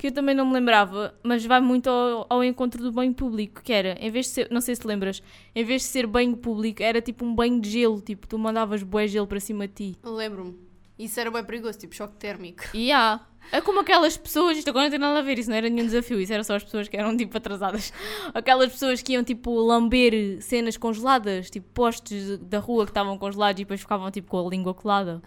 que 0.00 0.06
eu 0.06 0.12
também 0.12 0.34
não 0.34 0.46
me 0.46 0.54
lembrava, 0.54 1.14
mas 1.22 1.44
vai 1.44 1.60
muito 1.60 1.90
ao, 1.90 2.26
ao 2.30 2.42
encontro 2.42 2.82
do 2.82 2.90
banho 2.90 3.12
público, 3.12 3.62
que 3.62 3.70
era, 3.70 3.96
em 4.00 4.10
vez 4.10 4.26
de 4.26 4.32
ser, 4.32 4.48
não 4.50 4.60
sei 4.62 4.74
se 4.74 4.86
lembras, 4.86 5.22
em 5.54 5.62
vez 5.62 5.82
de 5.82 5.88
ser 5.88 6.06
banho 6.06 6.34
público, 6.36 6.82
era 6.82 7.02
tipo 7.02 7.22
um 7.22 7.34
banho 7.34 7.60
de 7.60 7.68
gelo, 7.68 8.00
tipo, 8.00 8.26
tu 8.26 8.38
mandavas 8.38 8.82
bué 8.82 9.06
gelo 9.06 9.26
para 9.26 9.38
cima 9.38 9.68
de 9.68 9.74
ti. 9.74 9.98
Lembro-me. 10.02 10.56
Isso 10.98 11.20
era 11.20 11.30
bem 11.30 11.44
perigoso, 11.44 11.78
tipo 11.78 11.94
choque 11.94 12.14
térmico. 12.14 12.62
E 12.72 12.90
há. 12.90 13.20
É 13.52 13.60
como 13.60 13.80
aquelas 13.80 14.16
pessoas, 14.16 14.56
isto 14.58 14.68
agora 14.70 14.84
não 14.84 14.90
tem 14.90 14.98
nada 14.98 15.18
a 15.18 15.22
ver, 15.22 15.38
isso 15.38 15.50
não 15.50 15.56
era 15.56 15.68
nenhum 15.68 15.86
desafio, 15.86 16.20
isso 16.20 16.32
era 16.32 16.44
só 16.44 16.54
as 16.56 16.64
pessoas 16.64 16.88
que 16.88 16.96
eram 16.96 17.16
tipo 17.16 17.36
atrasadas. 17.36 17.92
Aquelas 18.32 18.70
pessoas 18.72 19.02
que 19.02 19.12
iam 19.14 19.24
tipo 19.24 19.52
lamber 19.60 20.40
cenas 20.42 20.76
congeladas, 20.76 21.50
tipo 21.50 21.66
postes 21.72 22.38
da 22.38 22.58
rua 22.58 22.84
que 22.84 22.90
estavam 22.90 23.18
congelados 23.18 23.60
e 23.60 23.64
depois 23.64 23.80
ficavam 23.80 24.10
tipo 24.10 24.28
com 24.30 24.46
a 24.46 24.50
língua 24.50 24.74
colada. 24.74 25.20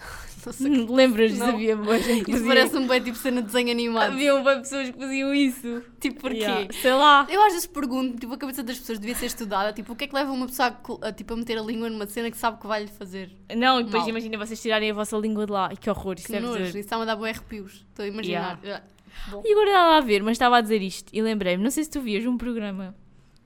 Não 0.46 0.54
sei. 0.54 0.86
Lembras? 0.86 1.38
Não. 1.38 1.48
Havia 1.50 1.76
boa 1.76 2.00
gente 2.00 2.22
Isso 2.30 2.32
fazia- 2.40 2.48
parece-me 2.48 2.88
bem 2.88 3.02
tipo 3.02 3.18
cena 3.18 3.42
de 3.42 3.48
desenho 3.48 3.72
animado. 3.72 4.12
Havia 4.14 4.40
bué 4.42 4.60
pessoas 4.60 4.90
que 4.90 4.98
faziam 4.98 5.34
isso. 5.34 5.82
Tipo, 6.00 6.20
porquê? 6.22 6.38
Yeah. 6.40 6.68
Sei 6.82 6.94
lá. 6.94 7.26
Eu 7.30 7.42
às 7.46 7.54
vezes 7.54 7.66
pergunto, 7.68 8.20
tipo, 8.20 8.34
a 8.34 8.38
cabeça 8.38 8.62
das 8.62 8.78
pessoas 8.78 9.00
devia 9.00 9.16
ser 9.16 9.28
estudada, 9.28 9.72
tipo, 9.72 9.94
o 9.94 9.96
que 9.96 10.04
é 10.04 10.08
que 10.08 10.14
leva 10.16 10.32
uma 10.32 10.46
pessoa 10.48 10.78
a, 11.02 11.12
tipo, 11.14 11.34
a 11.34 11.38
meter 11.38 11.58
a 11.58 11.62
língua 11.62 11.90
numa 11.90 12.06
cena 12.08 12.30
que 12.30 12.38
sabe 12.38 12.60
que 12.60 12.68
vai 12.68 12.82
lhe 12.84 12.90
fazer? 12.90 13.32
Não, 13.56 13.80
e 13.80 13.84
depois 13.86 14.02
Mal. 14.04 14.10
imagina 14.10 14.38
vocês 14.38 14.62
tirarem 14.62 14.92
a 14.92 14.94
vossa 14.94 15.16
língua 15.18 15.46
de 15.46 15.52
lá. 15.54 15.70
E 15.72 15.78
que 15.78 15.90
horror, 15.90 16.16
isso 16.18 16.26
Que 16.26 16.34
deve 16.34 16.46
nojo, 16.46 16.58
ser. 16.58 16.70
isso 16.70 16.78
está-me 16.80 17.04
a 17.04 17.06
dar 17.06 17.16
boi 17.16 17.30
arrepios. 17.30 17.86
Estou 17.90 18.04
a 18.04 18.08
imaginar. 18.13 18.60
E 18.63 19.52
agora 19.52 19.67
estava 19.69 19.97
a 19.97 20.02
ver, 20.02 20.23
mas 20.23 20.32
estava 20.34 20.58
a 20.58 20.62
dizer 20.62 20.82
isto 20.82 21.10
e 21.13 21.21
lembrei-me, 21.21 21.63
não 21.63 21.71
sei 21.71 21.84
se 21.84 21.89
tu 21.89 22.02
vias 22.02 22.26
um 22.26 22.38
programa, 22.38 22.95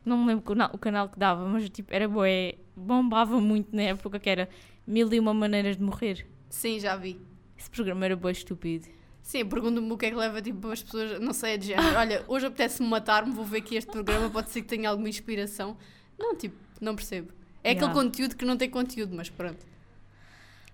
não 0.05 0.17
me 0.17 0.27
lembro 0.27 0.53
o 0.73 0.77
canal, 0.77 1.09
que 1.09 1.19
dava, 1.19 1.45
mas 1.47 1.69
tipo, 1.69 1.93
era 1.93 2.07
boé, 2.07 2.55
bombava 2.75 3.39
muito 3.41 3.75
na 3.75 3.83
época 3.83 4.19
que 4.19 4.29
era 4.29 4.49
Mil 4.85 5.11
e 5.13 5.19
Uma 5.19 5.33
Maneiras 5.33 5.75
de 5.77 5.83
Morrer. 5.83 6.25
Sim, 6.49 6.79
já 6.79 6.95
vi. 6.95 7.19
Esse 7.57 7.69
programa 7.69 8.05
era 8.05 8.15
boé 8.15 8.31
estúpido. 8.31 8.87
Sim, 9.21 9.45
pergunto-me 9.45 9.91
o 9.91 9.97
que 9.97 10.05
é 10.05 10.09
que 10.09 10.15
leva 10.15 10.41
tipo, 10.41 10.69
as 10.69 10.81
pessoas, 10.81 11.19
não 11.19 11.33
sei, 11.33 11.57
de 11.57 11.67
género. 11.67 11.95
Olha, 11.99 12.23
hoje 12.29 12.45
apetece-me 12.45 12.87
matar-me, 12.87 13.33
vou 13.33 13.43
ver 13.43 13.57
aqui 13.57 13.75
este 13.75 13.91
programa, 13.91 14.29
pode 14.29 14.49
ser 14.51 14.61
que 14.61 14.67
tenha 14.67 14.89
alguma 14.89 15.09
inspiração. 15.09 15.75
Não, 16.17 16.33
tipo, 16.33 16.55
não 16.79 16.95
percebo. 16.95 17.33
É 17.63 17.71
Yeah. 17.71 17.85
aquele 17.85 18.05
conteúdo 18.05 18.35
que 18.37 18.45
não 18.45 18.55
tem 18.55 18.69
conteúdo, 18.69 19.13
mas 19.13 19.29
pronto. 19.29 19.57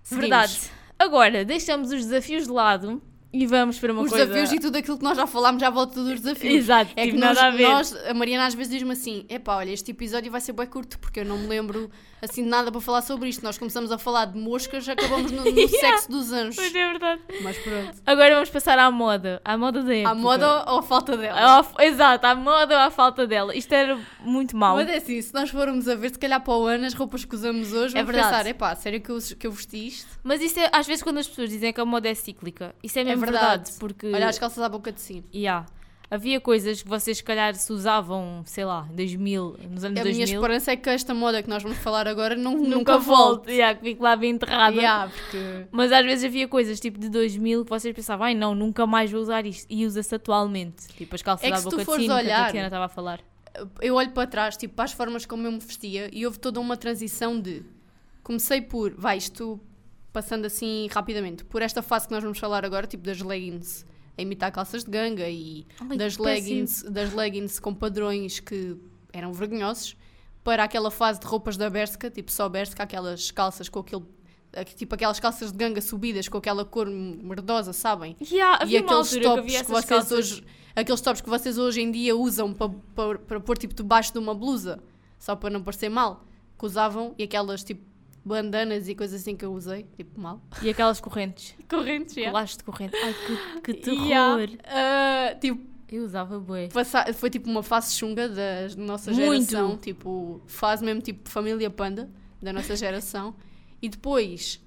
Seguimos. 0.04 0.28
Verdade. 0.30 0.70
Agora, 0.96 1.44
deixamos 1.44 1.90
os 1.90 2.04
desafios 2.04 2.44
de 2.44 2.52
lado 2.52 3.02
e 3.34 3.46
vamos 3.46 3.78
para 3.78 3.92
uma 3.92 4.02
Os 4.02 4.10
coisa... 4.10 4.26
desafios 4.26 4.52
e 4.52 4.60
tudo 4.60 4.76
aquilo 4.78 4.96
que 4.96 5.02
nós 5.04 5.16
já 5.16 5.26
falámos 5.26 5.60
já 5.60 5.68
volta 5.70 6.02
dos 6.02 6.20
desafios. 6.20 6.54
Exato, 6.54 6.92
É 6.96 7.02
que 7.04 7.10
tipo, 7.12 7.20
nós, 7.24 7.34
nada 7.36 7.48
a 7.48 7.50
ver. 7.50 7.68
nós, 7.68 7.92
a 8.06 8.14
Mariana 8.14 8.46
às 8.46 8.54
vezes 8.54 8.72
diz-me 8.72 8.92
assim: 8.92 9.26
epá, 9.28 9.56
olha, 9.56 9.70
este 9.70 9.90
episódio 9.90 10.30
vai 10.30 10.40
ser 10.40 10.52
bem 10.52 10.66
curto 10.66 10.98
porque 10.98 11.20
eu 11.20 11.24
não 11.24 11.36
me 11.38 11.46
lembro 11.48 11.90
assim 12.22 12.42
de 12.44 12.48
nada 12.48 12.70
para 12.72 12.80
falar 12.80 13.02
sobre 13.02 13.28
isto. 13.28 13.42
Nós 13.42 13.58
começamos 13.58 13.90
a 13.92 13.98
falar 13.98 14.26
de 14.26 14.38
moscas, 14.38 14.88
acabamos 14.88 15.30
no, 15.32 15.42
no 15.44 15.48
Yeah. 15.64 15.78
sexo 15.78 16.10
dos 16.10 16.32
anjos. 16.32 16.56
Pois 16.56 16.74
é 16.74 16.86
verdade. 16.90 17.20
Mas 17.42 17.58
pronto. 17.58 17.92
Agora 18.06 18.34
vamos 18.34 18.50
passar 18.50 18.78
à 18.78 18.90
moda, 18.90 19.42
à 19.44 19.58
moda 19.58 19.82
da 19.82 19.94
época. 19.94 20.10
À 20.10 20.14
moda 20.14 20.64
ou 20.70 20.78
à 20.78 20.82
falta 20.82 21.16
dela? 21.16 21.60
À- 21.60 21.84
Exato, 21.84 22.26
à 22.26 22.34
moda 22.34 22.74
ou 22.74 22.80
à 22.82 22.90
falta 22.90 23.26
dela. 23.26 23.54
Isto 23.56 23.72
era 23.72 23.98
muito 24.20 24.56
mau. 24.56 24.76
Mas 24.76 24.88
é 24.88 24.96
assim, 24.96 25.20
se 25.20 25.34
nós 25.34 25.50
formos 25.50 25.88
a 25.88 25.94
ver, 25.96 26.10
se 26.10 26.18
calhar 26.18 26.40
para 26.42 26.54
o 26.54 26.64
ano, 26.66 26.84
as 26.86 26.94
roupas 26.94 27.24
que 27.24 27.34
usamos 27.34 27.72
hoje, 27.72 27.96
É 27.98 28.02
verdade. 28.02 28.28
pensar: 28.28 28.46
epá, 28.46 28.74
sério 28.76 29.00
que 29.00 29.10
eu, 29.10 29.18
que 29.38 29.46
eu 29.46 29.52
vesti 29.52 29.88
isto? 29.88 30.08
Mas 30.22 30.40
isso 30.40 30.58
é, 30.60 30.70
às 30.72 30.86
vezes 30.86 31.02
quando 31.02 31.18
as 31.18 31.26
pessoas 31.28 31.50
dizem 31.50 31.72
que 31.72 31.80
a 31.80 31.84
moda 31.84 32.08
é 32.08 32.14
cíclica, 32.14 32.74
isso 32.82 32.98
é 32.98 33.04
mesmo 33.04 33.20
verdade. 33.20 33.23
Verdade. 33.32 33.70
porque 33.78 34.06
Olha 34.12 34.28
as 34.28 34.38
calças 34.38 34.62
à 34.62 34.68
boca 34.68 34.90
de 34.92 35.00
cima. 35.00 35.24
Yeah. 35.34 35.66
havia 36.10 36.40
coisas 36.40 36.80
que 36.82 36.88
vocês 36.88 37.16
se 37.16 37.24
calhar 37.24 37.54
se 37.56 37.72
usavam, 37.72 38.42
sei 38.46 38.64
lá, 38.64 38.86
em 38.90 38.94
2000, 38.94 39.56
nos 39.70 39.82
anos 39.84 39.98
A 39.98 40.02
2000. 40.04 40.12
minha 40.12 40.24
esperança 40.24 40.70
é 40.70 40.76
que 40.76 40.88
esta 40.88 41.12
moda 41.12 41.42
que 41.42 41.48
nós 41.48 41.62
vamos 41.62 41.78
falar 41.78 42.06
agora 42.06 42.36
não, 42.36 42.52
nunca, 42.54 42.68
nunca 42.76 42.98
volte. 42.98 43.50
Yeah, 43.50 43.76
que 43.76 43.84
fique 43.84 44.00
lá 44.02 44.14
bem 44.14 44.30
enterrada. 44.30 44.76
Yeah, 44.76 45.10
porque... 45.10 45.66
Mas 45.72 45.90
às 45.90 46.04
vezes 46.04 46.24
havia 46.24 46.46
coisas 46.46 46.78
tipo 46.78 47.00
de 47.00 47.08
2000 47.08 47.64
que 47.64 47.70
vocês 47.70 47.92
pensavam, 47.94 48.26
ai 48.26 48.34
não, 48.34 48.54
nunca 48.54 48.86
mais 48.86 49.10
vou 49.10 49.20
usar 49.20 49.44
isto. 49.44 49.66
E 49.68 49.84
usa-se 49.84 50.14
atualmente. 50.14 50.86
Tipo 50.96 51.14
as 51.16 51.22
calças 51.22 51.48
É 51.50 51.52
à 51.52 51.60
boca 51.60 51.76
de 51.78 51.84
fores 51.84 52.02
sino 52.02 52.14
que 52.14 52.20
a 52.20 52.24
olhar- 52.24 52.44
Tatiana 52.46 52.66
estava 52.68 52.84
a 52.84 52.88
falar. 52.88 53.20
eu 53.80 53.94
olho 53.96 54.10
para 54.12 54.28
trás, 54.28 54.56
tipo, 54.56 54.74
para 54.74 54.84
as 54.84 54.92
formas 54.92 55.26
como 55.26 55.46
eu 55.46 55.52
me 55.52 55.58
vestia 55.58 56.08
e 56.12 56.24
houve 56.26 56.38
toda 56.38 56.60
uma 56.60 56.76
transição 56.76 57.40
de 57.40 57.64
comecei 58.22 58.60
por, 58.60 58.94
vai, 58.96 59.16
isto 59.18 59.58
passando 60.14 60.46
assim 60.46 60.88
rapidamente, 60.90 61.44
por 61.44 61.60
esta 61.60 61.82
fase 61.82 62.06
que 62.06 62.14
nós 62.14 62.22
vamos 62.22 62.38
falar 62.38 62.64
agora, 62.64 62.86
tipo 62.86 63.02
das 63.02 63.20
leggings 63.20 63.84
a 64.16 64.22
imitar 64.22 64.52
calças 64.52 64.84
de 64.84 64.90
ganga 64.92 65.28
e 65.28 65.66
Ai, 65.90 65.96
das 65.98 66.16
que 66.16 66.22
leggings, 66.22 66.82
das 66.84 67.12
leggings 67.12 67.58
com 67.58 67.74
padrões 67.74 68.38
que 68.38 68.76
eram 69.12 69.32
vergonhosos 69.32 69.96
para 70.44 70.62
aquela 70.62 70.90
fase 70.90 71.18
de 71.18 71.26
roupas 71.26 71.56
da 71.56 71.68
Berska, 71.68 72.08
tipo 72.10 72.30
só 72.30 72.48
Berska, 72.48 72.82
aquelas 72.84 73.30
calças 73.32 73.68
com 73.68 73.80
aquele 73.80 74.04
aqu- 74.56 74.74
tipo 74.76 74.94
aquelas 74.94 75.18
calças 75.18 75.50
de 75.50 75.58
ganga 75.58 75.80
subidas 75.80 76.28
com 76.28 76.38
aquela 76.38 76.64
cor 76.64 76.86
merdosa, 76.86 77.72
sabem? 77.72 78.16
Yeah, 78.22 78.64
e 78.64 78.76
aqueles 78.76 79.08
que 79.10 79.20
tops 79.20 79.46
que, 79.50 79.56
essas 79.56 79.66
vocês 79.68 79.84
calças- 79.86 80.12
hoje 80.12 80.44
aqueles 80.76 81.00
tops 81.00 81.20
que 81.20 81.28
vocês 81.28 81.58
hoje 81.58 81.80
em 81.80 81.90
dia 81.90 82.14
usam 82.16 82.52
para, 82.54 82.68
para, 82.94 83.18
para 83.18 83.40
pôr 83.40 83.58
tipo 83.58 83.74
debaixo 83.74 84.12
de 84.12 84.18
uma 84.20 84.32
blusa, 84.34 84.80
só 85.18 85.34
para 85.34 85.50
não 85.50 85.60
parecer 85.62 85.88
mal, 85.88 86.24
que 86.56 86.64
usavam 86.66 87.14
e 87.18 87.24
aquelas 87.24 87.64
tipo 87.64 87.82
bandanas 88.24 88.88
e 88.88 88.94
coisas 88.94 89.20
assim 89.20 89.36
que 89.36 89.44
eu 89.44 89.52
usei, 89.52 89.84
tipo 89.96 90.18
mal. 90.20 90.40
E 90.62 90.68
aquelas 90.70 91.00
correntes. 91.00 91.54
Correntes, 91.68 92.14
Colares 92.14 92.56
de 92.56 92.64
corrente. 92.64 92.96
Ai, 92.96 93.14
que, 93.14 93.60
que 93.60 93.74
terror. 93.74 94.06
Yeah. 94.06 94.54
Ah, 94.64 95.34
tipo, 95.40 95.60
Eu 95.90 96.04
usava 96.04 96.38
bué. 96.40 96.68
foi 97.14 97.30
tipo 97.30 97.48
uma 97.50 97.62
fase 97.62 97.94
chunga 97.94 98.28
da 98.28 98.68
nossa 98.76 99.10
Muito. 99.12 99.50
geração, 99.50 99.76
tipo, 99.76 100.40
fase 100.46 100.84
mesmo 100.84 101.02
tipo 101.02 101.28
família 101.28 101.68
panda 101.70 102.10
da 102.40 102.52
nossa 102.52 102.74
geração. 102.76 103.34
E 103.82 103.88
depois 103.88 104.60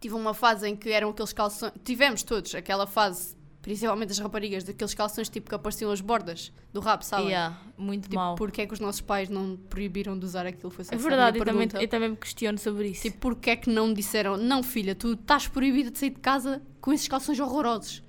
tive 0.00 0.14
uma 0.14 0.34
fase 0.34 0.68
em 0.68 0.76
que 0.76 0.90
eram 0.90 1.10
aqueles 1.10 1.32
calções, 1.32 1.72
tivemos 1.84 2.22
todos 2.22 2.54
aquela 2.54 2.86
fase, 2.86 3.34
principalmente 3.62 4.10
as 4.10 4.18
raparigas, 4.18 4.64
daqueles 4.64 4.94
calções 4.94 5.28
tipo 5.28 5.48
que 5.48 5.54
apareciam 5.54 5.90
as 5.90 6.00
bordas 6.00 6.52
do 6.72 6.80
rabo, 6.80 7.04
sabem? 7.04 7.26
Yeah, 7.28 7.58
muito 7.76 8.04
Tipo, 8.04 8.16
mal. 8.16 8.34
porque 8.36 8.62
é 8.62 8.66
que 8.66 8.72
os 8.72 8.80
nossos 8.80 9.00
pais 9.00 9.28
não 9.28 9.56
proibiram 9.56 10.18
de 10.18 10.24
usar 10.24 10.46
aquilo? 10.46 10.70
Foi 10.70 10.84
É 10.90 10.96
verdade, 10.96 11.38
eu 11.38 11.44
também, 11.44 11.68
eu 11.80 11.88
também 11.88 12.08
me 12.10 12.16
questiono 12.16 12.58
sobre 12.58 12.88
isso. 12.88 13.02
Tipo, 13.02 13.18
porque 13.18 13.50
é 13.50 13.56
que 13.56 13.68
não 13.70 13.92
disseram, 13.92 14.36
não 14.36 14.62
filha, 14.62 14.94
tu 14.94 15.12
estás 15.12 15.46
proibida 15.46 15.90
de 15.90 15.98
sair 15.98 16.10
de 16.10 16.20
casa 16.20 16.62
com 16.80 16.92
esses 16.92 17.06
calções 17.08 17.38
horrorosos? 17.38 18.02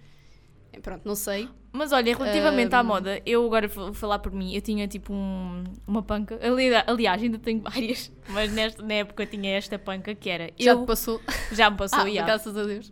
Pronto, 0.81 1.01
não 1.05 1.15
sei. 1.15 1.49
Mas 1.73 1.91
olha, 1.91 2.15
relativamente 2.15 2.73
à 2.73 2.79
Ahm. 2.79 2.85
moda, 2.85 3.21
eu 3.25 3.45
agora 3.45 3.67
vou 3.67 3.93
falar 3.93 4.19
por 4.19 4.31
mim, 4.31 4.53
eu 4.53 4.61
tinha 4.61 4.87
tipo 4.87 5.13
um- 5.13 5.63
uma 5.87 6.01
panca. 6.01 6.37
Ali- 6.45 6.69
Aliás, 6.87 7.21
ainda 7.21 7.37
tenho 7.39 7.61
várias, 7.61 8.11
mas 8.29 8.51
nesta, 8.51 8.81
na 8.83 8.93
época 8.95 9.25
tinha 9.25 9.51
esta 9.57 9.77
panca 9.79 10.13
que 10.15 10.29
era. 10.29 10.51
Já 10.59 10.71
eu, 10.71 10.81
te 10.81 10.87
passou? 10.87 11.21
já 11.51 11.69
me 11.69 11.77
passou, 11.77 11.99
ah, 12.03 12.07
yeah. 12.09 12.25
graças 12.25 12.55
a 12.57 12.63
Deus. 12.63 12.91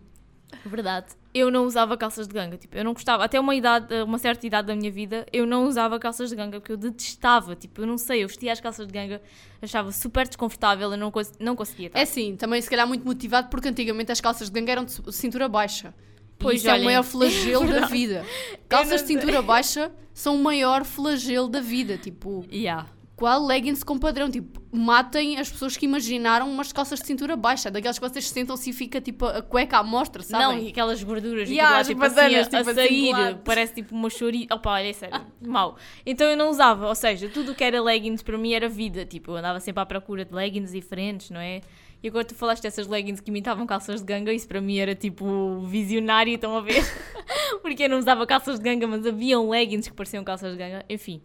Verdade. 0.65 1.07
Eu 1.33 1.51
não 1.51 1.65
usava 1.65 1.95
calças 1.95 2.27
de 2.27 2.33
ganga. 2.33 2.57
Tipo, 2.57 2.75
eu 2.75 2.83
não 2.83 2.93
gostava. 2.93 3.23
Até 3.23 3.39
uma 3.39 3.53
idade, 3.53 3.93
uma 4.01 4.17
certa 4.17 4.47
idade 4.47 4.67
da 4.67 4.75
minha 4.75 4.91
vida, 4.91 5.25
eu 5.31 5.45
não 5.45 5.67
usava 5.67 5.99
calças 5.99 6.29
de 6.29 6.35
ganga 6.35 6.59
porque 6.59 6.71
eu 6.71 6.77
detestava. 6.77 7.55
Tipo, 7.55 7.81
eu 7.81 7.87
não 7.87 7.97
sei, 7.97 8.23
eu 8.23 8.27
vestia 8.27 8.51
as 8.51 8.59
calças 8.59 8.87
de 8.87 8.93
ganga, 8.93 9.21
achava 9.61 9.91
super 9.91 10.27
desconfortável, 10.27 10.91
eu 10.91 10.97
não, 10.97 11.11
cons 11.11 11.31
não 11.39 11.55
conseguia 11.55 11.87
estar. 11.87 11.99
É 11.99 12.05
sim, 12.05 12.35
também 12.35 12.61
se 12.61 12.69
calhar 12.69 12.87
muito 12.87 13.05
motivado 13.05 13.47
porque 13.49 13.67
antigamente 13.67 14.11
as 14.11 14.19
calças 14.19 14.49
de 14.49 14.59
ganga 14.59 14.71
eram 14.71 14.85
de 14.85 15.13
cintura 15.13 15.47
baixa. 15.47 15.93
Pois, 16.39 16.59
isso 16.59 16.69
é 16.69 16.71
o 16.71 16.73
olhem, 16.75 16.85
maior 16.85 17.03
flagelo 17.03 17.67
da 17.71 17.85
vida. 17.85 18.25
Calças 18.67 19.01
de 19.01 19.07
cintura 19.07 19.41
baixa 19.41 19.91
são 20.13 20.35
o 20.35 20.39
maior 20.43 20.85
flagelo 20.85 21.47
da 21.47 21.59
vida. 21.61 21.97
Tipo, 21.97 22.45
Yeah. 22.51 22.87
Qual 23.19 23.45
leggings 23.45 23.83
com 23.83 23.99
padrão? 23.99 24.31
Tipo, 24.31 24.61
matem 24.71 25.37
as 25.37 25.51
pessoas 25.51 25.75
que 25.75 25.83
imaginaram 25.85 26.49
umas 26.49 26.71
calças 26.71 27.01
de 27.01 27.05
cintura 27.05 27.35
baixa. 27.35 27.69
Daquelas 27.69 27.99
que 27.99 28.09
vocês 28.09 28.29
sentam-se 28.29 28.69
e 28.69 28.73
fica 28.73 29.01
tipo 29.01 29.25
a 29.25 29.41
cueca 29.41 29.79
à 29.79 29.83
mostra, 29.83 30.23
sabem? 30.23 30.47
Não, 30.47 30.57
e 30.57 30.69
aquelas 30.69 31.03
gorduras 31.03 31.49
Yeah, 31.49 31.67
yeah, 31.67 31.79
as 31.79 31.87
tipo, 31.87 31.99
bananas, 31.99 32.23
assim, 32.23 32.35
a, 32.37 32.43
tipo 32.45 32.55
a 32.55 32.59
assim, 32.59 32.73
sair, 32.73 33.11
lado. 33.11 33.41
parece 33.43 33.73
tipo 33.73 33.93
uma 33.93 34.09
chouriça. 34.09 34.55
Opa, 34.55 34.71
olha, 34.71 34.87
é 34.87 34.93
sério, 34.93 35.19
mau. 35.45 35.75
Então 36.05 36.27
eu 36.27 36.37
não 36.37 36.49
usava, 36.49 36.87
ou 36.87 36.95
seja, 36.95 37.27
tudo 37.27 37.51
o 37.51 37.55
que 37.55 37.61
era 37.61 37.81
leggings 37.81 38.23
para 38.23 38.37
mim 38.37 38.53
era 38.53 38.69
vida. 38.69 39.05
Tipo, 39.05 39.31
eu 39.31 39.35
andava 39.35 39.59
sempre 39.59 39.83
à 39.83 39.85
procura 39.85 40.23
de 40.23 40.33
leggings 40.33 40.71
diferentes, 40.71 41.29
não 41.29 41.41
é? 41.41 41.59
E 42.01 42.07
agora 42.07 42.23
tu 42.23 42.33
falaste 42.33 42.63
dessas 42.63 42.87
leggings 42.87 43.19
que 43.19 43.29
imitavam 43.29 43.67
calças 43.67 43.99
de 43.99 44.05
ganga, 44.05 44.31
isso 44.31 44.47
para 44.47 44.61
mim 44.61 44.77
era 44.77 44.95
tipo 44.95 45.59
visionário, 45.65 46.33
estão 46.35 46.55
a 46.55 46.61
ver? 46.61 46.81
Porque 47.61 47.83
eu 47.83 47.89
não 47.89 47.97
usava 47.97 48.25
calças 48.25 48.57
de 48.57 48.63
ganga, 48.63 48.87
mas 48.87 49.05
haviam 49.05 49.49
leggings 49.49 49.89
que 49.89 49.93
pareciam 49.93 50.23
calças 50.23 50.53
de 50.53 50.57
ganga, 50.57 50.85
enfim. 50.87 51.21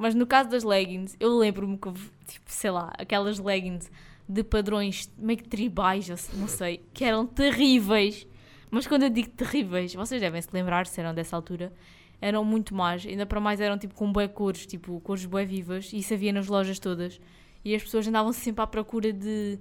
Mas 0.00 0.14
no 0.14 0.26
caso 0.26 0.48
das 0.48 0.64
leggings, 0.64 1.14
eu 1.20 1.36
lembro-me 1.36 1.76
que 1.76 1.92
tipo, 2.26 2.46
sei 2.50 2.70
lá, 2.70 2.90
aquelas 2.96 3.38
leggings 3.38 3.90
de 4.26 4.42
padrões 4.42 5.12
meio 5.18 5.38
que 5.38 5.46
tribais, 5.46 6.08
não 6.34 6.48
sei, 6.48 6.82
que 6.94 7.04
eram 7.04 7.26
terríveis. 7.26 8.26
Mas 8.70 8.86
quando 8.86 9.02
eu 9.02 9.10
digo 9.10 9.28
terríveis, 9.28 9.92
vocês 9.92 10.18
devem 10.18 10.40
se 10.40 10.48
lembrar 10.54 10.86
se 10.86 10.98
eram 10.98 11.12
dessa 11.12 11.36
altura, 11.36 11.70
eram 12.18 12.42
muito 12.42 12.74
más, 12.74 13.04
ainda 13.04 13.26
para 13.26 13.40
mais 13.40 13.60
eram 13.60 13.76
tipo 13.76 13.94
com 13.94 14.10
bué 14.10 14.26
cores, 14.26 14.64
tipo 14.64 14.98
cores 15.00 15.26
bué 15.26 15.44
vivas, 15.44 15.92
e 15.92 15.98
isso 15.98 16.14
havia 16.14 16.32
nas 16.32 16.46
lojas 16.46 16.78
todas. 16.78 17.20
E 17.62 17.74
as 17.74 17.82
pessoas 17.82 18.08
andavam 18.08 18.32
sempre 18.32 18.62
à 18.62 18.66
procura 18.66 19.12
de, 19.12 19.58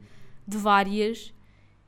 de 0.47 0.57
várias. 0.57 1.33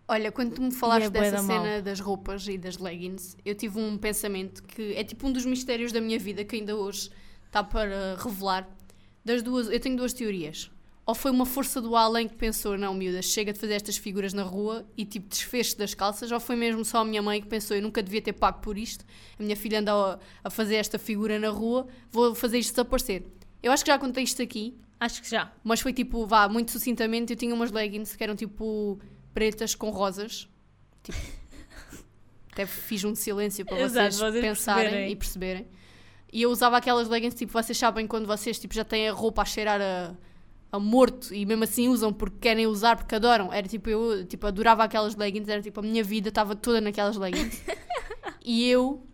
Olha, 0.10 0.30
quando 0.30 0.56
tu 0.56 0.62
me 0.62 0.72
falaste 0.72 1.06
é 1.06 1.10
dessa 1.10 1.38
da 1.38 1.44
mal. 1.44 1.64
cena 1.64 1.82
das 1.82 2.02
roupas 2.02 2.46
e 2.50 2.58
das 2.58 2.78
leggings, 2.78 3.38
eu 3.46 3.56
tive 3.56 3.80
um 3.80 3.98
pensamento 3.98 4.62
que 4.62 4.94
é 4.94 5.06
tipo 5.06 5.26
um 5.26 5.32
dos 5.32 5.46
mistérios 5.46 5.94
da 5.94 6.02
minha 6.02 6.20
vida 6.20 6.44
que 6.44 6.58
ainda 6.58 6.76
hoje 6.76 7.10
está 7.52 7.62
para 7.62 8.16
revelar. 8.16 8.66
Das 9.26 9.44
duas, 9.44 9.68
eu 9.68 9.80
tenho 9.80 9.98
duas 9.98 10.14
teorias. 10.14 10.72
Ou 11.06 11.14
foi 11.14 11.30
uma 11.32 11.46
força 11.46 11.82
do 11.82 11.96
além 11.96 12.28
que 12.30 12.36
pensou, 12.36 12.78
não, 12.78 12.94
miúda, 12.94 13.22
chega 13.22 13.52
de 13.52 13.60
fazer 13.60 13.74
estas 13.74 13.98
figuras 13.98 14.34
na 14.34 14.44
rua 14.44 14.86
e 14.96 15.04
tipo 15.04 15.28
desfez 15.28 15.74
das 15.74 15.94
calças, 15.94 16.32
ou 16.32 16.40
foi 16.40 16.56
mesmo 16.56 16.86
só 16.86 17.00
a 17.00 17.06
minha 17.06 17.22
mãe 17.22 17.42
que 17.42 17.48
pensou, 17.48 17.76
eu 17.76 17.82
nunca 17.84 18.02
devia 18.02 18.22
ter 18.22 18.34
pago 18.34 18.62
por 18.62 18.78
isto, 18.78 19.04
a 19.38 19.44
minha 19.44 19.56
filha 19.56 19.80
anda 19.80 19.92
a, 19.94 20.20
a 20.46 20.50
fazer 20.50 20.76
esta 20.76 20.98
figura 20.98 21.38
na 21.38 21.50
rua, 21.50 21.88
vou 22.10 22.34
fazer 22.34 22.60
isto 22.60 22.72
desaparecer. 22.72 23.26
Eu 23.62 23.72
acho 23.72 23.84
que 23.84 23.92
já 23.92 24.00
contei 24.00 24.24
isto 24.24 24.42
aqui, 24.42 24.78
Acho 25.00 25.22
que 25.22 25.30
já. 25.30 25.52
mas 25.64 25.82
foi 25.82 25.92
tipo, 25.92 26.26
vá, 26.26 26.48
muito 26.48 26.72
sucintamente, 26.72 27.34
eu 27.34 27.38
tinha 27.38 27.54
umas 27.54 27.72
leggings 27.72 28.16
que 28.16 28.24
eram 28.24 28.36
tipo 28.36 29.00
pretas 29.34 29.76
com 29.76 29.90
rosas. 29.90 30.48
Tipo, 31.04 31.18
até 32.54 32.66
fiz 32.66 33.04
um 33.04 33.16
silêncio 33.16 33.66
para 33.66 33.82
Exato, 33.82 34.16
vocês, 34.16 34.20
vocês 34.20 34.46
pensarem 34.46 34.84
perceberem. 34.84 35.12
e 35.12 35.16
perceberem. 35.16 35.68
E 36.32 36.42
eu 36.42 36.50
usava 36.50 36.78
aquelas 36.78 37.10
leggings, 37.10 37.36
tipo, 37.36 37.52
vocês 37.52 37.78
sabem 37.78 38.08
quando 38.08 38.26
vocês 38.26 38.58
tipo, 38.60 38.74
já 38.74 38.86
têm 38.86 39.10
a 39.10 39.14
roupa 39.14 39.42
a 39.42 39.46
cheirar 39.46 39.82
a, 39.82 40.16
a 40.72 40.80
morto 40.80 41.34
e 41.34 41.46
mesmo 41.46 41.64
assim 41.64 41.90
usam 41.90 42.14
porque 42.14 42.38
querem 42.40 42.68
usar, 42.68 42.96
porque 42.96 43.16
adoram. 43.16 43.52
Era 43.52 43.68
tipo, 43.68 43.90
eu 43.90 44.26
tipo, 44.26 44.48
adorava 44.48 44.84
aquelas 44.84 45.16
leggings, 45.16 45.50
era 45.50 45.62
tipo, 45.62 45.80
a 45.80 45.84
minha 45.84 46.04
vida 46.04 46.30
estava 46.30 46.56
toda 46.56 46.80
naquelas 46.80 47.18
leggings. 47.18 47.62
e 48.46 48.70
eu 48.70 49.06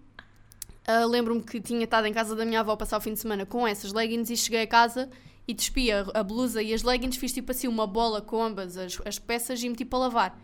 ah, 0.88 1.04
lembro-me 1.04 1.42
que 1.42 1.60
tinha 1.60 1.84
estado 1.84 2.08
em 2.08 2.14
casa 2.14 2.34
da 2.34 2.46
minha 2.46 2.62
avó 2.62 2.78
passar 2.78 2.98
o 2.98 3.02
fim 3.02 3.12
de 3.12 3.20
semana 3.20 3.46
com 3.46 3.68
essas 3.68 3.92
leggings 3.92 4.32
e 4.32 4.38
cheguei 4.38 4.62
a 4.62 4.68
casa 4.68 5.10
e 5.46 5.54
despi 5.54 5.92
a, 5.92 6.06
a 6.14 6.24
blusa 6.24 6.62
e 6.62 6.74
as 6.74 6.82
leggings, 6.82 7.18
fiz 7.18 7.34
tipo 7.34 7.52
assim 7.52 7.68
uma 7.68 7.86
bola 7.86 8.22
com 8.22 8.42
ambas 8.42 8.78
as, 8.78 8.98
as 9.04 9.20
peças 9.20 9.62
e 9.62 9.68
meti 9.68 9.84
para 9.84 10.00
lavar. 10.00 10.40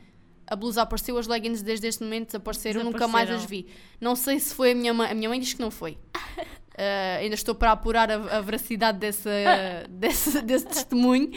A 0.45 0.55
blusa 0.57 0.81
apareceu, 0.81 1.17
as 1.17 1.27
leggings 1.27 1.61
desde 1.61 1.87
este 1.87 2.03
momento 2.03 2.27
desapareceram, 2.27 2.83
nunca 2.83 3.07
mais 3.07 3.29
as 3.29 3.45
vi. 3.45 3.67
Não 4.01 4.17
sei 4.17 4.37
se 4.37 4.53
foi 4.53 4.73
a 4.73 4.75
minha 4.75 4.93
mãe, 4.93 5.11
a 5.11 5.13
minha 5.13 5.29
mãe 5.29 5.39
diz 5.39 5.53
que 5.53 5.61
não 5.61 5.71
foi. 5.71 5.97
Ah, 6.77 7.17
ainda 7.19 7.35
estou 7.35 7.53
para 7.53 7.71
apurar 7.71 8.09
a, 8.09 8.37
a 8.37 8.41
veracidade 8.41 8.97
dessa, 8.97 9.29
desse, 9.89 10.41
desse 10.41 10.65
testemunho, 10.65 11.31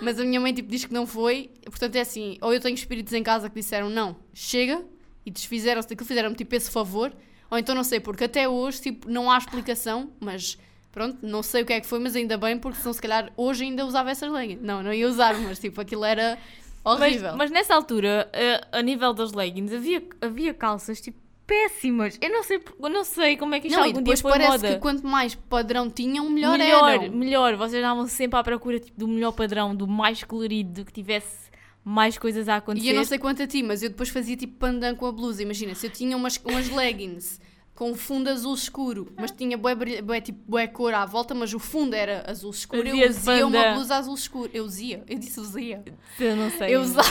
mas 0.00 0.18
a 0.18 0.24
minha 0.24 0.40
mãe 0.40 0.52
tipo, 0.52 0.68
diz 0.68 0.84
que 0.84 0.92
não 0.92 1.06
foi. 1.06 1.50
Portanto, 1.64 1.96
é 1.96 2.00
assim: 2.00 2.36
ou 2.40 2.52
eu 2.52 2.60
tenho 2.60 2.74
espíritos 2.74 3.12
em 3.12 3.22
casa 3.22 3.48
que 3.48 3.54
disseram 3.54 3.88
não, 3.88 4.16
chega, 4.34 4.84
e 5.24 5.30
desfizeram-se 5.30 5.88
daquilo, 5.88 6.06
fizeram-me 6.06 6.34
tipo 6.34 6.54
esse 6.54 6.70
favor, 6.70 7.12
ou 7.50 7.58
então 7.58 7.74
não 7.74 7.84
sei, 7.84 8.00
porque 8.00 8.24
até 8.24 8.48
hoje 8.48 8.80
tipo, 8.80 9.08
não 9.08 9.30
há 9.30 9.38
explicação, 9.38 10.10
mas 10.20 10.58
pronto, 10.90 11.18
não 11.22 11.42
sei 11.42 11.62
o 11.62 11.66
que 11.66 11.72
é 11.72 11.80
que 11.80 11.86
foi, 11.86 12.00
mas 12.00 12.16
ainda 12.16 12.36
bem, 12.36 12.58
porque 12.58 12.78
senão 12.78 12.92
se 12.92 13.00
calhar 13.00 13.32
hoje 13.36 13.64
ainda 13.64 13.86
usava 13.86 14.10
essas 14.10 14.30
leggings. 14.30 14.62
Não, 14.62 14.82
não 14.82 14.92
ia 14.92 15.08
usar, 15.08 15.38
mas 15.40 15.58
tipo, 15.58 15.80
aquilo 15.80 16.04
era 16.04 16.36
horrível. 16.84 17.30
Mas, 17.30 17.38
mas 17.38 17.50
nessa 17.52 17.74
altura, 17.74 18.28
a, 18.72 18.78
a 18.78 18.82
nível 18.82 19.14
das 19.14 19.32
leggings, 19.32 19.72
havia, 19.72 20.02
havia 20.20 20.52
calças 20.52 21.00
tipo 21.00 21.21
péssimas. 21.46 22.18
Eu 22.20 22.30
não 22.30 22.42
sei, 22.42 22.62
eu 22.80 22.88
não 22.88 23.04
sei 23.04 23.36
como 23.36 23.54
é 23.54 23.60
que 23.60 23.68
isto 23.68 23.76
não, 23.76 23.84
algum 23.84 23.98
depois 23.98 24.18
dia 24.18 24.22
foi 24.22 24.32
parece 24.32 24.50
moda. 24.50 24.74
que 24.74 24.80
quanto 24.80 25.06
mais 25.06 25.34
padrão 25.34 25.90
tinham, 25.90 26.28
melhor, 26.30 26.58
melhor, 26.58 26.88
eram. 26.90 27.12
melhor. 27.14 27.56
Vocês 27.56 27.82
andavam 27.82 28.06
sempre 28.06 28.38
à 28.38 28.42
procura 28.42 28.78
tipo, 28.78 28.98
do 28.98 29.08
melhor 29.08 29.32
padrão, 29.32 29.74
do 29.74 29.86
mais 29.86 30.22
colorido, 30.24 30.82
do 30.82 30.84
que 30.84 30.92
tivesse 30.92 31.50
mais 31.84 32.16
coisas 32.16 32.48
a 32.48 32.56
acontecer. 32.56 32.86
E 32.86 32.90
eu 32.90 32.96
não 32.96 33.04
sei 33.04 33.18
quanto 33.18 33.42
a 33.42 33.46
ti, 33.46 33.62
mas 33.62 33.82
eu 33.82 33.88
depois 33.88 34.08
fazia 34.08 34.36
tipo 34.36 34.54
pandan 34.58 34.94
com 34.94 35.06
a 35.06 35.12
blusa. 35.12 35.42
Imagina, 35.42 35.74
se 35.74 35.86
eu 35.86 35.90
tinha 35.90 36.16
umas, 36.16 36.40
umas 36.44 36.68
leggings 36.70 37.40
com 37.74 37.94
fundo 37.94 38.28
azul 38.28 38.54
escuro, 38.54 39.12
mas 39.16 39.30
tinha 39.30 39.56
bué, 39.56 39.74
bué, 39.74 40.20
tipo, 40.20 40.38
bué 40.46 40.66
cor 40.66 40.94
à 40.94 41.04
volta, 41.04 41.34
mas 41.34 41.52
o 41.52 41.58
fundo 41.58 41.94
era 41.94 42.24
azul 42.30 42.50
escuro, 42.50 42.86
eu 42.86 42.94
de 42.94 43.04
usia 43.06 43.46
uma 43.46 43.72
blusa 43.72 43.96
azul 43.96 44.14
escuro. 44.14 44.50
Eu 44.52 44.64
usia, 44.64 45.02
eu 45.08 45.18
disse 45.18 45.40
usia. 45.40 45.82
Eu 46.18 46.36
não 46.36 46.50
sei. 46.50 46.74
Eu 46.74 46.82
usava, 46.82 47.08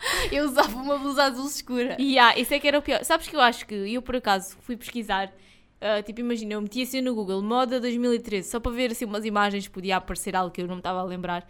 eu 0.32 0.44
usava 0.44 0.76
uma 0.76 0.98
blusa 0.98 1.24
azul 1.24 1.46
escura. 1.46 1.96
E 1.98 2.18
ah, 2.18 2.38
isso 2.38 2.52
é 2.54 2.58
que 2.58 2.66
era 2.68 2.78
o 2.78 2.82
pior. 2.82 3.04
Sabes 3.04 3.28
que 3.28 3.36
eu 3.36 3.40
acho 3.40 3.66
que 3.66 3.74
eu 3.74 4.02
por 4.02 4.16
acaso 4.16 4.56
fui 4.60 4.76
pesquisar, 4.76 5.32
ah, 5.80 6.02
tipo, 6.02 6.20
imagina, 6.20 6.54
eu 6.54 6.60
meti 6.62 6.82
assim 6.82 7.00
no 7.00 7.14
Google 7.14 7.42
moda 7.42 7.80
2013, 7.80 8.48
só 8.48 8.60
para 8.60 8.72
ver 8.72 8.90
assim 8.90 9.04
umas 9.04 9.24
imagens, 9.24 9.68
podia 9.68 9.96
aparecer 9.96 10.34
algo 10.36 10.50
que 10.50 10.60
eu 10.62 10.66
não 10.66 10.76
me 10.76 10.80
estava 10.80 11.00
a 11.00 11.04
lembrar. 11.04 11.46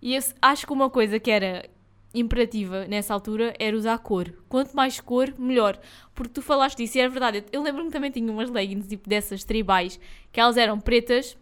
E 0.00 0.14
eu 0.14 0.22
acho 0.40 0.66
que 0.66 0.72
uma 0.72 0.88
coisa 0.88 1.18
que 1.20 1.30
era 1.30 1.68
imperativa 2.12 2.86
nessa 2.86 3.14
altura 3.14 3.54
era 3.58 3.76
usar 3.76 3.96
cor. 3.98 4.32
Quanto 4.48 4.74
mais 4.74 4.98
cor, 5.00 5.32
melhor. 5.38 5.78
Porque 6.14 6.32
tu 6.32 6.42
falaste 6.42 6.78
disso 6.78 6.98
e 6.98 7.00
era 7.00 7.08
verdade. 7.10 7.44
Eu- 7.52 7.62
lembro-me 7.62 7.90
também 7.90 8.10
tinha 8.10 8.30
umas 8.32 8.50
leggings 8.50 8.88
tipo 8.88 9.08
dessas 9.08 9.44
tribais, 9.44 10.00
que 10.32 10.40
elas 10.40 10.56
eram 10.56 10.80
pretas. 10.80 11.36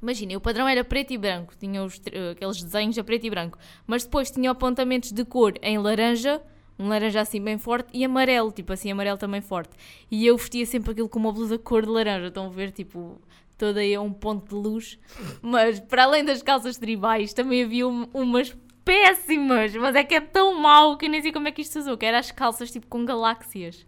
Imagina, 0.00 0.36
o 0.36 0.40
padrão 0.40 0.68
era 0.68 0.84
preto 0.84 1.12
e 1.12 1.18
branco, 1.18 1.54
tinha 1.58 1.82
os, 1.82 1.98
tri- 1.98 2.16
aqueles 2.30 2.62
desenhos 2.62 2.96
a 2.98 3.02
preto 3.04 3.26
e 3.26 3.30
branco, 3.30 3.58
mas 3.86 4.04
depois 4.04 4.30
tinha 4.30 4.50
apontamentos 4.50 5.10
de 5.10 5.24
cor 5.24 5.54
em 5.60 5.76
laranja, 5.78 6.40
um 6.78 6.88
laranja 6.88 7.20
assim 7.20 7.42
bem 7.42 7.58
forte 7.58 7.88
e 7.92 8.04
amarelo, 8.04 8.52
tipo 8.52 8.72
assim, 8.72 8.92
amarelo 8.92 9.18
também 9.18 9.40
forte. 9.40 9.70
E 10.10 10.24
eu 10.24 10.36
vestia 10.36 10.64
sempre 10.66 10.92
aquilo 10.92 11.08
com 11.08 11.18
uma 11.18 11.32
blusa 11.32 11.58
cor 11.58 11.82
de 11.82 11.88
laranja, 11.90 12.28
estão 12.28 12.46
a 12.46 12.48
ver, 12.50 12.70
tipo, 12.70 13.20
toda 13.56 13.80
aí 13.80 13.98
um 13.98 14.12
ponto 14.12 14.48
de 14.48 14.54
luz. 14.54 14.98
Mas 15.42 15.80
para 15.80 16.04
além 16.04 16.24
das 16.24 16.42
calças 16.44 16.78
tribais, 16.78 17.32
também 17.32 17.64
havia 17.64 17.88
um- 17.88 18.08
umas 18.14 18.56
péssimas, 18.84 19.74
mas 19.74 19.96
é 19.96 20.04
que 20.04 20.14
é 20.14 20.20
tão 20.20 20.54
mau 20.60 20.96
que 20.96 21.06
eu 21.06 21.10
nem 21.10 21.20
sei 21.20 21.32
como 21.32 21.48
é 21.48 21.50
que 21.50 21.60
isto 21.62 21.72
se 21.72 21.78
usou, 21.80 21.98
que 21.98 22.06
eram 22.06 22.18
as 22.18 22.30
calças 22.30 22.70
tipo 22.70 22.86
com 22.86 23.04
galáxias, 23.04 23.84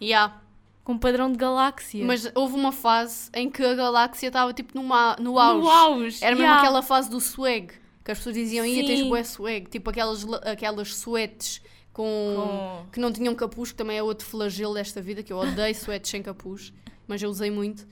Yeah. 0.00 0.40
Com 0.84 0.98
padrão 0.98 1.30
de 1.30 1.36
galáxia. 1.38 2.04
Mas 2.04 2.30
houve 2.34 2.54
uma 2.54 2.72
fase 2.72 3.30
em 3.34 3.50
que 3.50 3.62
a 3.62 3.74
galáxia 3.74 4.28
estava 4.28 4.52
tipo 4.52 4.74
numa, 4.74 5.16
no 5.20 5.38
auge. 5.38 5.60
no 5.60 5.70
auge. 5.70 6.24
Era 6.24 6.34
mesmo 6.34 6.46
yeah. 6.46 6.60
aquela 6.62 6.82
fase 6.82 7.08
do 7.10 7.20
swag. 7.20 7.72
Que 8.04 8.10
as 8.10 8.18
pessoas 8.18 8.34
diziam, 8.34 8.64
ia, 8.64 8.84
tens 8.84 9.06
bué 9.06 9.22
swag. 9.22 9.68
Tipo 9.68 9.90
aquelas, 9.90 10.24
la- 10.24 10.38
aquelas 10.38 10.94
suetes 10.94 11.60
com, 11.92 12.34
Com- 12.36 12.90
que 12.90 12.98
não 13.00 13.12
tinham 13.12 13.34
capuz, 13.34 13.72
que 13.72 13.76
também 13.78 13.98
é 13.98 14.02
outro 14.02 14.26
flagelo 14.26 14.74
desta 14.74 15.00
vida, 15.02 15.22
que 15.22 15.32
eu 15.32 15.38
odeio 15.38 15.74
suetes 15.76 16.10
sem 16.10 16.22
capuz, 16.22 16.72
mas 17.06 17.22
eu 17.22 17.28
usei 17.28 17.50
muito. 17.50 17.86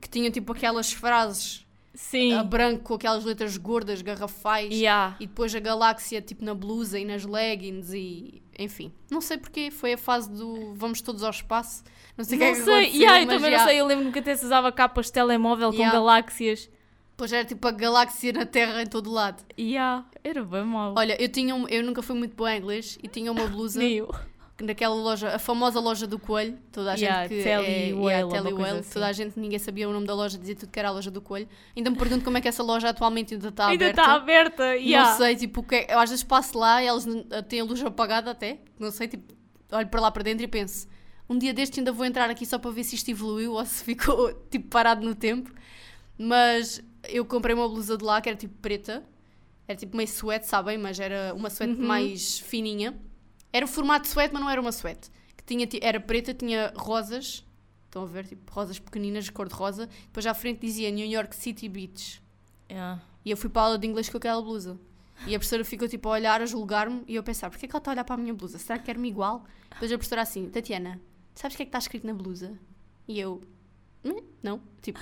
Que 0.00 0.08
tinham 0.08 0.30
tipo 0.30 0.52
aquelas 0.52 0.92
frases 0.92 1.64
Sim. 1.94 2.34
a 2.34 2.42
branco 2.42 2.82
com 2.82 2.94
aquelas 2.94 3.24
letras 3.24 3.56
gordas, 3.56 4.02
garrafais. 4.02 4.74
Yeah. 4.74 5.16
E 5.20 5.26
depois 5.26 5.54
a 5.54 5.60
galáxia 5.60 6.20
tipo 6.20 6.44
na 6.44 6.54
blusa 6.54 6.98
e 6.98 7.04
nas 7.04 7.24
leggings 7.24 7.92
e... 7.94 8.42
Enfim, 8.58 8.92
não 9.10 9.20
sei 9.20 9.38
porque 9.38 9.70
foi 9.70 9.94
a 9.94 9.98
fase 9.98 10.30
do 10.30 10.74
vamos 10.74 11.00
todos 11.00 11.22
ao 11.22 11.30
espaço. 11.30 11.82
Não 12.16 12.24
sei 12.24 12.36
o 12.36 12.40
que 12.40 12.44
é 12.44 12.50
que 12.52 12.56
sei, 12.60 12.74
aconteceu, 12.74 13.00
yeah, 13.00 13.20
eu 13.22 13.26
também 13.26 13.50
yeah. 13.50 13.58
não 13.58 13.68
sei. 13.68 13.80
Eu 13.80 13.86
lembro-me 13.86 14.12
que 14.12 14.18
até 14.20 14.36
se 14.36 14.44
usava 14.44 14.70
capas 14.70 15.06
de 15.06 15.12
telemóvel 15.12 15.72
Yeah. 15.72 15.90
com 15.90 15.96
galáxias. 16.04 16.70
Pois 17.16 17.32
era 17.32 17.44
tipo 17.44 17.66
a 17.68 17.70
galáxia 17.70 18.32
na 18.32 18.44
Terra 18.46 18.82
em 18.82 18.86
todo 18.86 19.10
lado. 19.10 19.42
Yeah, 19.58 20.04
era 20.22 20.44
bem 20.44 20.64
mau. 20.64 20.94
Olha, 20.96 21.20
eu 21.22 21.28
tinha 21.28 21.54
um- 21.54 21.68
eu 21.68 21.82
nunca 21.82 22.02
fui 22.02 22.16
muito 22.16 22.34
boa 22.34 22.52
em 22.54 22.58
inglês 22.58 22.98
e 23.02 23.08
tinha 23.08 23.30
uma 23.30 23.46
blusa 23.46 23.78
Nem 23.78 23.94
eu. 23.94 24.12
Daquela 24.56 24.94
loja, 24.94 25.30
a 25.34 25.38
famosa 25.38 25.80
loja 25.80 26.06
do 26.06 26.18
coelho, 26.18 26.56
toda 26.70 26.92
a 26.92 26.96
gente 26.96 27.08
Yeah, 27.08 27.28
que 27.28 27.42
Telly 27.42 27.66
é, 27.90 27.92
Whale, 27.92 28.06
yeah, 28.06 28.28
Telly 28.30 28.52
Whale, 28.54 28.78
assim. 28.78 28.92
toda 28.92 29.06
a 29.08 29.12
gente, 29.12 29.38
ninguém 29.38 29.58
sabia 29.58 29.88
o 29.88 29.92
nome 29.92 30.06
da 30.06 30.14
loja, 30.14 30.38
dizia 30.38 30.54
tudo 30.54 30.70
que 30.70 30.78
era 30.78 30.88
a 30.88 30.92
loja 30.92 31.10
do 31.10 31.20
coelho. 31.20 31.48
Ainda 31.76 31.90
me 31.90 31.96
pergunto 31.96 32.24
como 32.24 32.38
é 32.38 32.40
que 32.40 32.46
essa 32.46 32.62
loja 32.62 32.88
atualmente 32.90 33.34
ainda 33.34 33.48
está 33.48 33.66
Ainda 33.66 33.84
aberta. 33.86 34.00
está 34.02 34.14
aberta. 34.14 34.76
E 34.76 34.90
Yeah. 34.90 35.10
Não 35.10 35.16
sei, 35.18 35.34
tipo, 35.36 35.62
que 35.62 35.74
é- 35.74 35.94
eu 35.94 35.98
às 35.98 36.08
vezes 36.10 36.22
passo 36.24 36.56
lá 36.58 36.82
e 36.82 36.86
elas 36.86 37.04
n- 37.04 37.24
têm 37.48 37.60
a 37.60 37.64
luz 37.64 37.82
apagada 37.82 38.30
até, 38.30 38.58
não 38.78 38.90
sei, 38.92 39.08
tipo, 39.08 39.34
olho 39.72 39.88
para 39.88 40.00
lá 40.00 40.10
para 40.12 40.22
dentro 40.22 40.44
e 40.44 40.48
penso, 40.48 40.86
um 41.28 41.36
dia 41.36 41.52
deste 41.52 41.80
ainda 41.80 41.90
vou 41.90 42.04
entrar 42.06 42.30
aqui 42.30 42.46
só 42.46 42.56
para 42.58 42.70
ver 42.70 42.84
se 42.84 42.94
isto 42.94 43.10
evoluiu 43.10 43.54
ou 43.54 43.64
se 43.66 43.82
ficou, 43.82 44.32
tipo, 44.50 44.68
parado 44.68 45.04
no 45.04 45.14
tempo. 45.16 45.50
Mas 46.16 46.80
eu 47.08 47.24
comprei 47.24 47.54
uma 47.54 47.68
blusa 47.68 47.96
de 47.98 48.04
lá 48.04 48.20
que 48.20 48.28
era 48.28 48.38
tipo 48.38 48.54
preta, 48.62 49.02
era 49.66 49.76
tipo 49.76 49.96
meio 49.96 50.08
suete, 50.08 50.46
sabem? 50.46 50.78
Mas 50.78 51.00
era 51.00 51.34
uma 51.34 51.50
suete 51.50 51.72
Uhum. 51.80 51.86
mais 51.86 52.38
fininha. 52.38 52.94
Era 53.54 53.64
o 53.64 53.68
formato 53.68 54.02
de 54.02 54.08
suete, 54.08 54.32
mas 54.32 54.42
não 54.42 54.50
era 54.50 54.60
uma 54.60 54.72
suete. 54.72 55.10
Que 55.36 55.44
tinha, 55.44 55.64
ti- 55.66 55.78
era 55.80 56.00
preta, 56.00 56.34
tinha 56.34 56.72
rosas, 56.76 57.44
estão 57.84 58.02
a 58.02 58.06
ver? 58.06 58.26
Tipo, 58.26 58.50
rosas 58.52 58.78
pequeninas, 58.80 59.30
cor 59.30 59.46
de 59.48 59.54
rosa. 59.54 59.88
Depois 60.06 60.26
à 60.26 60.34
frente 60.34 60.60
dizia 60.60 60.90
New 60.90 61.06
York 61.06 61.36
City 61.36 61.68
Beach. 61.68 62.20
Yeah. 62.68 63.00
E 63.24 63.30
eu 63.30 63.36
fui 63.36 63.48
para 63.48 63.62
a 63.62 63.64
aula 63.66 63.78
de 63.78 63.86
inglês 63.86 64.08
com 64.08 64.16
aquela 64.16 64.42
blusa. 64.42 64.76
E 65.26 65.34
a 65.34 65.38
professora 65.38 65.64
ficou 65.64 65.86
tipo 65.88 66.08
a 66.08 66.12
olhar, 66.12 66.42
a 66.42 66.46
julgar-me, 66.46 67.04
e 67.06 67.14
eu 67.14 67.20
a 67.20 67.22
pensar, 67.22 67.48
porquê 67.48 67.68
que 67.68 67.72
ela 67.76 67.78
está 67.78 67.92
a 67.92 67.94
olhar 67.94 68.04
para 68.04 68.16
a 68.16 68.18
minha 68.18 68.34
blusa? 68.34 68.58
Será 68.58 68.76
que 68.78 68.84
quer-me 68.86 69.08
igual? 69.08 69.44
Depois 69.70 69.92
a 69.92 69.96
professora 69.96 70.22
assim, 70.22 70.48
Tatiana, 70.50 71.00
sabes 71.36 71.54
o 71.54 71.56
que 71.56 71.62
é 71.62 71.66
que 71.66 71.68
está 71.68 71.78
escrito 71.78 72.04
na 72.06 72.12
blusa? 72.12 72.58
E 73.06 73.20
eu, 73.20 73.40
"Hum, 74.04 74.20
não, 74.42 74.60
tipo, 74.82 74.98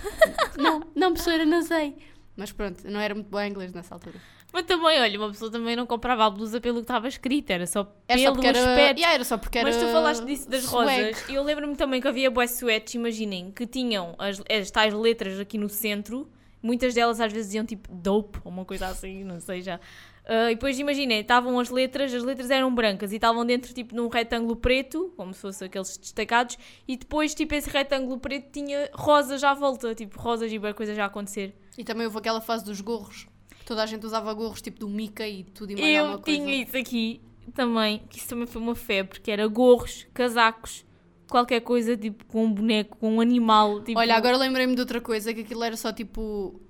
não, 0.59 0.81
não 0.95 1.13
professora, 1.15 1.47
não 1.47 1.63
sei. 1.63 1.97
Mas 2.37 2.53
pronto, 2.53 2.87
não 2.91 3.01
era 3.01 3.15
muito 3.15 3.29
boa 3.31 3.47
em 3.47 3.51
inglês 3.51 3.73
nessa 3.73 3.95
altura. 3.95 4.21
Mas 4.53 4.65
também, 4.67 5.01
olha, 5.01 5.19
uma 5.19 5.31
pessoa 5.31 5.51
também 5.51 5.75
não 5.75 5.87
comprava 5.87 6.27
a 6.27 6.31
blusa 6.31 6.61
pelo 6.61 6.77
que 6.77 6.83
estava 6.83 7.09
escrito, 7.09 7.51
era 7.51 7.67
só 7.67 7.81
Era 8.07 8.19
pelo 8.19 8.23
só 8.27 8.33
porque 8.33 8.47
era, 8.47 8.59
aspecto. 8.59 8.99
Yeah, 8.99 9.15
era 9.15 9.25
só 9.25 9.39
porque 9.39 9.59
era 9.59 9.69
Mas 9.69 9.77
tu 9.79 9.87
falaste 9.89 10.25
disso 10.27 10.51
das 10.51 10.65
swag. 10.65 10.91
rosas. 10.91 11.29
E 11.29 11.35
eu 11.35 11.43
lembro-me 11.43 11.75
também 11.75 12.01
que 12.01 12.09
havia 12.09 12.31
boas 12.31 12.51
suetes, 12.53 12.95
imaginem, 12.95 13.51
que 13.51 13.67
tinham 13.67 14.15
as, 14.19 14.43
as 14.51 14.71
tais 14.71 14.93
letras 14.93 15.41
aqui 15.41 15.57
no 15.57 15.69
centro. 15.69 16.29
Muitas 16.63 16.95
delas 16.95 17.21
às 17.21 17.33
vezes 17.33 17.49
diziam 17.49 17.65
tipo 17.65 17.93
dope 17.93 18.39
ou 18.45 18.53
uma 18.53 18.65
coisa 18.65 18.87
assim, 18.87 19.25
não 19.25 19.41
sei 19.41 19.63
já. 19.63 19.81
Ah, 20.25 20.51
e 20.53 20.55
depois 20.55 20.79
imaginem, 20.79 21.21
estavam 21.21 21.59
as 21.59 21.69
letras, 21.69 22.15
as 22.15 22.23
letras 22.23 22.51
eram 22.51 22.73
brancas 22.73 23.11
e 23.11 23.17
estavam 23.17 23.45
dentro 23.45 23.75
tipo 23.75 23.95
num 23.95 24.09
retângulo 24.09 24.55
preto, 24.55 25.13
como 25.17 25.35
se 25.35 25.41
fossem 25.41 25.67
aqueles 25.67 25.97
destacados, 25.97 26.57
e 26.87 26.97
depois 26.97 27.35
tipo 27.35 27.55
esse 27.55 27.69
retângulo 27.69 28.21
preto 28.21 28.53
tinha 28.53 28.89
rosas 28.93 29.43
à 29.43 29.55
volta, 29.55 29.95
tipo 29.95 30.21
rosas 30.21 30.53
e 30.53 30.59
boa 30.59 30.73
coisa 30.73 30.95
já 30.95 31.05
a 31.05 31.07
acontecer. 31.07 31.53
E 31.77 31.83
também 31.83 32.07
houve 32.07 32.19
aquela 32.19 32.41
fase 32.41 32.65
dos 32.65 32.81
gorros. 32.81 33.27
Toda 33.65 33.83
a 33.83 33.87
gente 33.87 34.05
usava 34.05 34.33
gorros 34.35 34.61
tipo 34.61 34.79
do 34.81 34.89
Mickey 34.89 35.41
e 35.41 35.45
tudo 35.45 35.73
e 35.73 35.77
mais 35.77 35.95
Eu 35.95 36.19
coisa. 36.19 36.23
tinha 36.25 36.63
isso 36.63 36.77
aqui 36.77 37.21
também, 37.55 38.03
que 38.09 38.19
isso 38.19 38.29
também 38.29 38.47
foi 38.47 38.61
uma 38.61 38.75
febre, 38.75 39.21
que 39.21 39.31
era 39.31 39.47
gorros, 39.47 40.07
casacos, 40.15 40.85
qualquer 41.29 41.61
coisa 41.61 41.97
tipo 41.97 42.25
com 42.27 42.45
um 42.45 42.53
boneco, 42.53 42.97
com 42.99 43.17
um 43.17 43.21
animal. 43.21 43.81
Tipo, 43.83 43.99
Olha, 43.99 44.15
agora 44.17 44.37
lembrei-me 44.37 44.75
de 44.75 44.81
outra 44.81 45.01
coisa, 45.01 45.33
que 45.33 45.41
aquilo 45.41 45.63
era 45.65 45.77
só 45.77 45.93
tipo, 45.93 46.61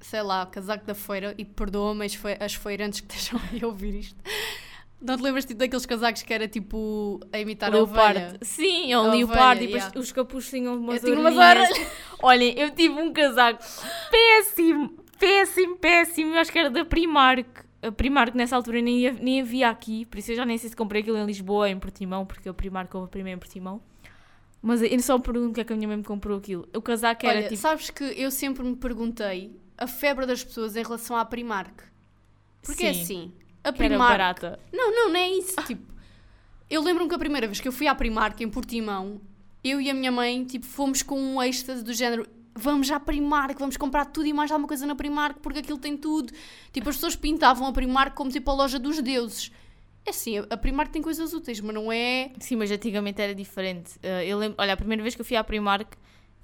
sei 0.00 0.22
lá, 0.22 0.46
casaco 0.46 0.86
da 0.86 0.94
feira, 0.94 1.34
e 1.38 1.44
perdoa-me 1.44 2.04
as, 2.06 2.14
fe- 2.14 2.36
as 2.40 2.54
feirantes 2.54 3.00
que 3.00 3.12
estejam 3.14 3.40
a 3.62 3.66
ouvir 3.66 3.94
isto. 3.94 4.16
Não 5.00 5.16
te 5.16 5.22
lembras 5.22 5.44
tipo, 5.44 5.58
daqueles 5.60 5.86
casacos 5.86 6.22
que 6.22 6.34
era 6.34 6.48
tipo 6.48 7.20
a 7.32 7.38
imitar 7.38 7.72
a 7.72 7.78
ovelha? 7.80 8.02
Leopardo. 8.14 8.38
Sim, 8.44 8.90
é 8.92 8.94
A 8.96 9.02
leopardo 9.02 9.62
e 9.62 9.66
depois 9.66 9.84
yeah. 9.84 10.00
os 10.00 10.10
capuz 10.10 10.50
tinham 10.50 10.76
umas 10.76 11.04
Eu 11.04 11.20
umas 11.20 11.36
orelhinhas. 11.36 11.88
Olhem, 12.20 12.58
eu 12.58 12.70
tive 12.74 12.94
um 13.00 13.12
casaco 13.12 13.62
péssimo, 14.10 14.98
péssimo, 15.18 15.76
péssimo. 15.76 16.34
Eu 16.34 16.40
acho 16.40 16.52
que 16.52 16.58
era 16.58 16.70
da 16.70 16.84
Primark. 16.84 17.46
A 17.80 17.92
Primark 17.92 18.34
nessa 18.34 18.56
altura 18.56 18.80
nem, 18.80 19.12
nem 19.14 19.40
havia 19.40 19.68
aqui, 19.68 20.04
por 20.06 20.18
isso 20.18 20.32
eu 20.32 20.36
já 20.36 20.44
nem 20.44 20.58
sei 20.58 20.68
se 20.70 20.76
comprei 20.76 21.00
aquilo 21.00 21.16
em 21.16 21.24
Lisboa, 21.24 21.70
em 21.70 21.78
Portimão, 21.78 22.26
porque 22.26 22.48
a 22.48 22.54
Primark 22.54 22.92
houve 22.94 23.08
primeiro 23.08 23.36
em 23.36 23.40
Portimão. 23.40 23.80
Mas 24.60 24.82
eu 24.82 25.00
só 25.00 25.16
me 25.16 25.22
pergunto 25.22 25.48
porque 25.50 25.60
é 25.60 25.64
que 25.64 25.72
a 25.72 25.76
minha 25.76 25.86
mãe 25.86 25.96
me 25.96 26.02
comprou 26.02 26.38
aquilo. 26.38 26.68
O 26.74 26.82
casaco 26.82 27.24
era 27.24 27.38
Olha, 27.38 27.48
tipo. 27.48 27.60
sabes 27.60 27.90
que 27.90 28.02
eu 28.02 28.30
sempre 28.30 28.64
me 28.64 28.74
perguntei 28.74 29.56
a 29.76 29.86
febre 29.86 30.26
das 30.26 30.42
pessoas 30.42 30.74
em 30.74 30.82
relação 30.82 31.16
à 31.16 31.24
Primark. 31.24 31.84
Porque 32.62 32.84
é 32.84 32.92
Sim, 32.92 33.00
assim, 33.00 33.32
a 33.62 33.72
que 33.72 33.82
era 33.82 33.88
Primark... 33.90 34.10
barata. 34.10 34.58
Não, 34.72 34.92
não, 34.92 35.08
não 35.10 35.16
é 35.16 35.30
isso. 35.30 35.54
Tipo, 35.62 35.94
eu 36.68 36.82
lembro-me 36.82 37.08
que 37.08 37.14
a 37.14 37.18
primeira 37.18 37.46
vez 37.46 37.60
que 37.60 37.68
eu 37.68 37.72
fui 37.72 37.86
à 37.86 37.94
Primark 37.94 38.40
em 38.42 38.48
Portimão, 38.48 39.20
eu 39.62 39.80
e 39.80 39.88
a 39.88 39.94
minha 39.94 40.10
mãe, 40.10 40.44
tipo, 40.44 40.66
fomos 40.66 41.02
com 41.02 41.18
um 41.18 41.42
êxtase 41.42 41.84
do 41.84 41.92
género. 41.92 42.28
Vamos 42.60 42.90
à 42.90 42.98
Primark, 42.98 43.58
vamos 43.58 43.76
comprar 43.76 44.04
tudo 44.06 44.26
e 44.26 44.32
mais 44.32 44.50
alguma 44.50 44.66
coisa 44.68 44.86
na 44.86 44.94
Primark 44.94 45.38
porque 45.40 45.60
aquilo 45.60 45.78
tem 45.78 45.96
tudo. 45.96 46.32
Tipo, 46.72 46.88
as 46.88 46.96
pessoas 46.96 47.16
pintavam 47.16 47.66
a 47.66 47.72
Primark 47.72 48.14
como 48.14 48.30
tipo 48.30 48.50
a 48.50 48.54
loja 48.54 48.78
dos 48.78 49.00
deuses. 49.00 49.52
É 50.04 50.10
assim, 50.10 50.38
a 50.38 50.56
Primark 50.56 50.90
tem 50.90 51.02
coisas 51.02 51.32
úteis, 51.32 51.60
mas 51.60 51.74
não 51.74 51.92
é. 51.92 52.32
Sim, 52.40 52.56
mas 52.56 52.70
antigamente 52.70 53.20
era 53.20 53.34
diferente. 53.34 53.96
Uh, 53.98 54.22
eu 54.24 54.38
lembro, 54.38 54.56
olha, 54.58 54.72
a 54.72 54.76
primeira 54.76 55.02
vez 55.02 55.14
que 55.14 55.20
eu 55.20 55.24
fui 55.24 55.36
à 55.36 55.44
Primark, 55.44 55.96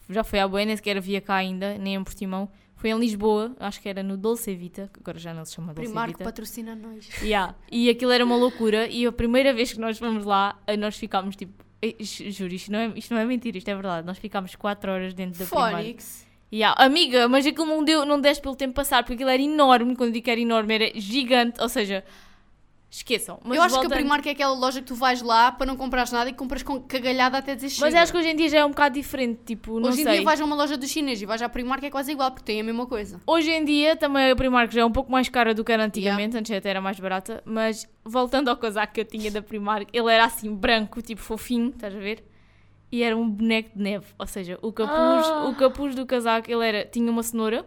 já 0.08 0.22
foi 0.22 0.38
à 0.38 0.46
Boa, 0.46 0.64
nem 0.64 0.76
sequer 0.76 0.96
havia 0.96 1.20
cá 1.20 1.36
ainda, 1.36 1.78
nem 1.78 1.94
em 1.94 2.04
Portimão. 2.04 2.50
Foi 2.76 2.90
em 2.90 2.98
Lisboa, 2.98 3.56
acho 3.58 3.80
que 3.80 3.88
era 3.88 4.02
no 4.02 4.16
Dolce 4.16 4.54
Vita, 4.54 4.90
que 4.92 5.00
agora 5.00 5.18
já 5.18 5.32
não 5.32 5.44
se 5.44 5.54
chama 5.54 5.72
Dolce 5.72 5.88
Primark 5.88 6.12
Vita. 6.12 6.24
patrocina 6.24 6.74
nós. 6.74 7.08
Yeah. 7.22 7.54
E 7.72 7.88
aquilo 7.88 8.12
era 8.12 8.22
uma 8.22 8.36
loucura. 8.36 8.86
E 8.88 9.06
a 9.06 9.12
primeira 9.12 9.54
vez 9.54 9.72
que 9.72 9.80
nós 9.80 9.98
fomos 9.98 10.24
lá, 10.24 10.60
eh, 10.66 10.76
nós 10.76 10.96
ficámos 10.96 11.34
tipo. 11.34 11.63
Ju- 12.00 12.30
Juro, 12.30 12.54
isto 12.54 12.70
não, 12.72 12.78
é, 12.78 12.92
isto 12.96 13.12
não 13.14 13.20
é 13.20 13.24
mentira, 13.24 13.58
isto 13.58 13.68
é 13.68 13.74
verdade. 13.74 14.06
Nós 14.06 14.18
ficámos 14.18 14.54
4 14.54 14.90
horas 14.90 15.14
dentro 15.14 15.38
da 15.38 15.46
Primark. 15.46 15.76
Phonics. 15.76 16.26
Yeah. 16.52 16.80
Amiga, 16.84 17.28
mas 17.28 17.44
aquilo 17.46 17.66
não, 17.66 17.82
deu, 17.84 18.04
não 18.06 18.20
deste 18.20 18.40
pelo 18.40 18.54
tempo 18.54 18.74
passar, 18.74 19.02
porque 19.02 19.14
aquilo 19.14 19.30
era 19.30 19.42
enorme. 19.42 19.96
Quando 19.96 20.08
eu 20.10 20.12
digo 20.12 20.24
que 20.24 20.30
era 20.30 20.40
enorme, 20.40 20.74
era 20.74 20.90
gigante. 20.94 21.60
Ou 21.60 21.68
seja, 21.68 22.04
esqueçam. 22.96 23.40
Mas 23.44 23.56
eu 23.56 23.62
acho 23.62 23.74
que 23.74 23.78
a 23.78 23.82
voltando- 23.82 23.98
Primark 23.98 24.26
é 24.26 24.30
aquela 24.30 24.54
loja 24.54 24.80
que 24.80 24.86
tu 24.86 24.94
vais 24.94 25.20
lá 25.22 25.50
para 25.52 25.66
não 25.66 25.76
comprares 25.76 26.12
nada 26.12 26.30
e 26.30 26.32
compras 26.32 26.62
com 26.62 26.80
cagalhada 26.80 27.38
até 27.38 27.54
dizer 27.54 27.80
Mas 27.80 27.94
acho 27.94 28.12
que 28.12 28.18
hoje 28.18 28.28
em 28.28 28.36
dia 28.36 28.48
já 28.48 28.58
é 28.58 28.64
um 28.64 28.70
bocado 28.70 28.94
diferente. 28.94 29.40
Tipo, 29.44 29.80
não 29.80 29.88
Hoje 29.88 30.00
em 30.02 30.04
sei. 30.04 30.12
dia 30.14 30.22
vais 30.22 30.40
a 30.40 30.44
uma 30.44 30.54
loja 30.54 30.76
dos 30.76 30.88
chineses 30.90 31.22
e 31.22 31.26
vais 31.26 31.42
à 31.42 31.48
Primark 31.48 31.82
é 31.84 31.90
quase 31.90 32.12
igual, 32.12 32.30
porque 32.30 32.44
tem 32.44 32.60
a 32.60 32.64
mesma 32.64 32.86
coisa. 32.86 33.20
Hoje 33.26 33.50
em 33.50 33.64
dia 33.64 33.96
também 33.96 34.30
a 34.30 34.36
Primark 34.36 34.72
já 34.72 34.82
é 34.82 34.84
um 34.84 34.92
pouco 34.92 35.10
mais 35.10 35.28
cara 35.28 35.52
do 35.54 35.64
que 35.64 35.72
era 35.72 35.84
antigamente, 35.84 36.36
antes 36.36 36.50
até 36.50 36.70
era 36.70 36.80
mais 36.80 36.98
barata, 37.00 37.42
mas 37.44 37.88
voltando 38.04 38.48
ao 38.48 38.56
casaco 38.56 38.92
que 38.94 39.00
eu 39.00 39.04
tinha 39.04 39.30
da 39.30 39.42
Primark, 39.42 39.88
ele 39.92 40.12
era 40.12 40.24
assim 40.24 40.54
branco, 40.54 41.02
tipo 41.02 41.20
fofinho, 41.20 41.70
estás 41.70 41.94
a 41.94 41.98
ver? 41.98 42.24
E 42.92 43.02
era 43.02 43.16
um 43.16 43.28
boneco 43.28 43.70
de 43.76 43.82
neve, 43.82 44.06
ou 44.16 44.26
seja, 44.26 44.56
o 44.62 44.72
capuz, 44.72 45.26
Ah. 45.26 45.46
o 45.48 45.54
capuz 45.56 45.94
do 45.96 46.06
casaco, 46.06 46.48
ele 46.50 46.64
era, 46.64 46.84
tinha 46.84 47.10
uma 47.10 47.24
cenoura, 47.24 47.66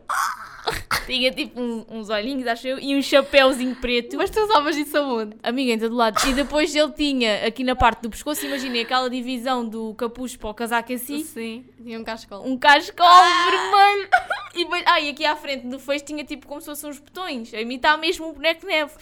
tinha 1.05 1.31
tipo 1.31 1.59
um- 1.59 1.85
uns 1.89 2.09
olhinhos, 2.09 2.47
acho 2.47 2.65
eu, 2.65 2.79
e 2.79 2.95
um 2.95 3.01
chapéuzinho 3.01 3.75
preto. 3.75 4.15
Mas 4.15 4.29
tu 4.29 4.39
usavas 4.39 4.77
isso 4.77 4.97
aonde? 4.97 5.35
Amiga, 5.43 5.73
em 5.73 5.79
todo 5.79 5.93
lado. 5.95 6.17
E 6.29 6.33
depois 6.33 6.73
ele 6.73 6.91
tinha 6.93 7.45
aqui 7.45 7.61
na 7.63 7.75
parte 7.75 8.01
do 8.03 8.09
pescoço, 8.09 8.45
imaginei 8.45 8.83
aquela 8.83 9.09
divisão 9.09 9.67
do 9.67 9.93
capuz 9.95 10.37
para 10.37 10.49
o 10.49 10.53
casaco 10.53 10.97
si, 10.97 11.23
Sim, 11.25 11.65
tinha 11.83 11.99
um 11.99 12.03
cascol. 12.05 12.45
um 12.47 12.57
cascol 12.57 13.05
vermelho. 13.51 14.09
E, 14.55 14.63
depois- 14.63 14.83
ah, 14.85 15.01
e 15.01 15.09
aqui 15.09 15.25
à 15.25 15.35
frente 15.35 15.67
do 15.67 15.77
fecho 15.77 16.05
tinha 16.05 16.23
tipo 16.23 16.47
como 16.47 16.61
se 16.61 16.67
fossem 16.67 16.89
uns 16.89 16.99
botões, 16.99 17.53
a 17.53 17.59
imitar 17.59 17.97
mesmo 17.97 18.29
um 18.29 18.33
boneco 18.33 18.61
de 18.61 18.67
neve. 18.67 18.93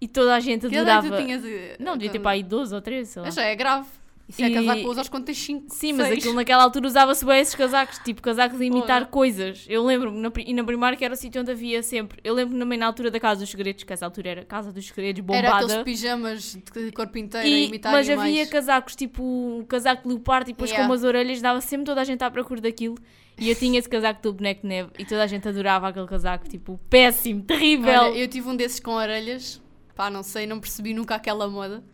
E 0.00 0.08
toda 0.08 0.34
a 0.34 0.40
gente 0.40 0.68
Que 0.68 0.74
idade 0.74 0.88
é 0.90 0.92
adorava. 0.92 1.08
que 1.16 1.22
tu 1.22 1.24
tinhas? 1.24 1.44
eh, 1.44 1.76
Não, 1.78 1.92
devia 1.96 2.10
ter 2.10 2.18
para 2.18 2.32
aí 2.32 2.42
12 2.42 2.74
ou 2.74 2.80
13, 2.82 3.12
sei 3.12 3.22
lá. 3.22 3.26
Mas 3.26 3.34
já 3.34 3.42
é 3.44 3.54
grave. 3.54 3.86
Isso 4.28 4.42
é 4.42 4.48
E- 4.48 4.54
casaco 4.54 4.88
usar 4.90 5.08
quando 5.08 5.24
tens 5.26 5.38
5. 5.38 5.66
Sim, 5.72 5.92
mas 5.92 6.10
aquilo 6.10 6.34
naquela 6.34 6.64
altura 6.64 6.88
usava-se 6.88 7.24
bem 7.24 7.38
esses 7.40 7.54
casacos, 7.54 7.98
tipo 8.04 8.20
casacos 8.20 8.60
a 8.60 8.64
imitar 8.64 9.00
Porra. 9.02 9.10
coisas. 9.12 9.64
Eu 9.68 9.84
lembro-me, 9.84 10.18
na, 10.20 10.32
e 10.36 10.52
na 10.52 10.96
que 10.96 11.04
era 11.04 11.14
o 11.14 11.16
sítio 11.16 11.40
onde 11.40 11.52
havia 11.52 11.80
sempre. 11.80 12.18
Eu 12.24 12.34
lembro-me 12.34 12.58
também 12.60 12.76
na 12.76 12.86
altura 12.86 13.08
da 13.10 13.20
Casa 13.20 13.40
dos 13.40 13.50
Segredos, 13.50 13.84
que 13.84 13.92
essa 13.92 14.04
altura 14.04 14.28
era 14.30 14.44
Casa 14.44 14.72
dos 14.72 14.84
Segredos 14.88 15.22
Era 15.28 15.48
aqueles 15.50 15.66
bombada. 15.68 15.84
pijamas 15.84 16.54
de 16.74 16.90
corpo 16.92 17.18
inteiro 17.18 17.46
a 17.46 17.48
E, 17.48 17.66
imitar 17.68 17.92
mas 17.92 18.08
animais. 18.08 18.30
havia 18.32 18.46
casacos 18.48 18.96
tipo 18.96 19.22
um 19.22 19.64
casaco 19.64 20.02
de 20.02 20.08
leopardo 20.08 20.50
e 20.50 20.52
depois 20.52 20.70
Yeah. 20.70 20.86
com 20.88 20.92
umas 20.92 21.04
orelhas, 21.04 21.40
dava 21.40 21.60
sempre 21.60 21.86
toda 21.86 22.00
a 22.00 22.04
gente 22.04 22.24
à 22.24 22.30
procura 22.30 22.60
daquilo. 22.60 22.96
E 23.38 23.48
eu 23.48 23.54
tinha 23.54 23.78
esse 23.78 23.88
casaco 23.88 24.20
do 24.22 24.32
boneco 24.32 24.62
de 24.62 24.66
neve 24.66 24.90
e 24.98 25.04
toda 25.04 25.22
a 25.22 25.26
gente 25.28 25.46
adorava 25.46 25.86
aquele 25.88 26.06
casaco, 26.08 26.48
tipo, 26.48 26.80
péssimo, 26.90 27.42
terrível. 27.42 27.92
Olha, 27.92 28.18
eu 28.18 28.26
tive 28.26 28.48
um 28.48 28.56
desses 28.56 28.80
com 28.80 28.92
orelhas. 28.92 29.62
Pá, 29.94 30.10
não 30.10 30.22
sei, 30.24 30.46
não 30.46 30.58
percebi 30.58 30.92
nunca 30.92 31.14
aquela 31.14 31.46
moda. 31.48 31.84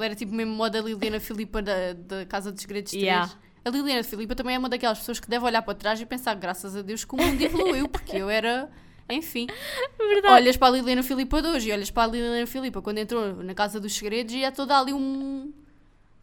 Aquilo 0.00 0.04
era 0.04 0.14
tipo 0.14 0.34
mesmo 0.34 0.54
moda 0.54 0.80
Liliana 0.80 1.20
Filipa 1.20 1.60
da, 1.60 1.92
da 1.92 2.24
Casa 2.26 2.50
dos 2.50 2.62
Segredos 2.62 2.92
3. 2.92 3.02
Yeah. 3.02 3.30
A 3.64 3.70
Liliana 3.70 4.02
Filipa 4.02 4.34
também 4.34 4.54
é 4.54 4.58
uma 4.58 4.68
daquelas 4.68 4.98
pessoas 4.98 5.20
que 5.20 5.28
deve 5.28 5.44
olhar 5.44 5.60
para 5.60 5.74
trás 5.74 6.00
e 6.00 6.06
pensar, 6.06 6.34
graças 6.34 6.74
a 6.74 6.82
Deus, 6.82 7.04
que 7.04 7.14
o 7.14 7.18
mundo 7.18 7.40
evoluiu, 7.40 7.88
porque 7.88 8.16
eu 8.16 8.30
era. 8.30 8.70
Enfim, 9.10 9.48
Verdade. 9.98 10.34
olhas 10.34 10.56
para 10.56 10.68
a 10.68 10.70
Liliana 10.70 11.02
Filipa 11.02 11.42
de 11.42 11.48
hoje 11.48 11.68
e 11.68 11.72
olhas 11.72 11.90
para 11.90 12.04
a 12.04 12.06
Liliana 12.06 12.46
Filipa 12.46 12.80
quando 12.80 12.98
entrou 12.98 13.42
na 13.42 13.54
Casa 13.54 13.80
dos 13.80 13.92
Segredos 13.92 14.32
e 14.32 14.44
é 14.44 14.50
toda 14.50 14.78
ali 14.78 14.92
um. 14.92 15.52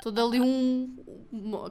Todo 0.01 0.25
ali 0.25 0.39
um. 0.39 0.95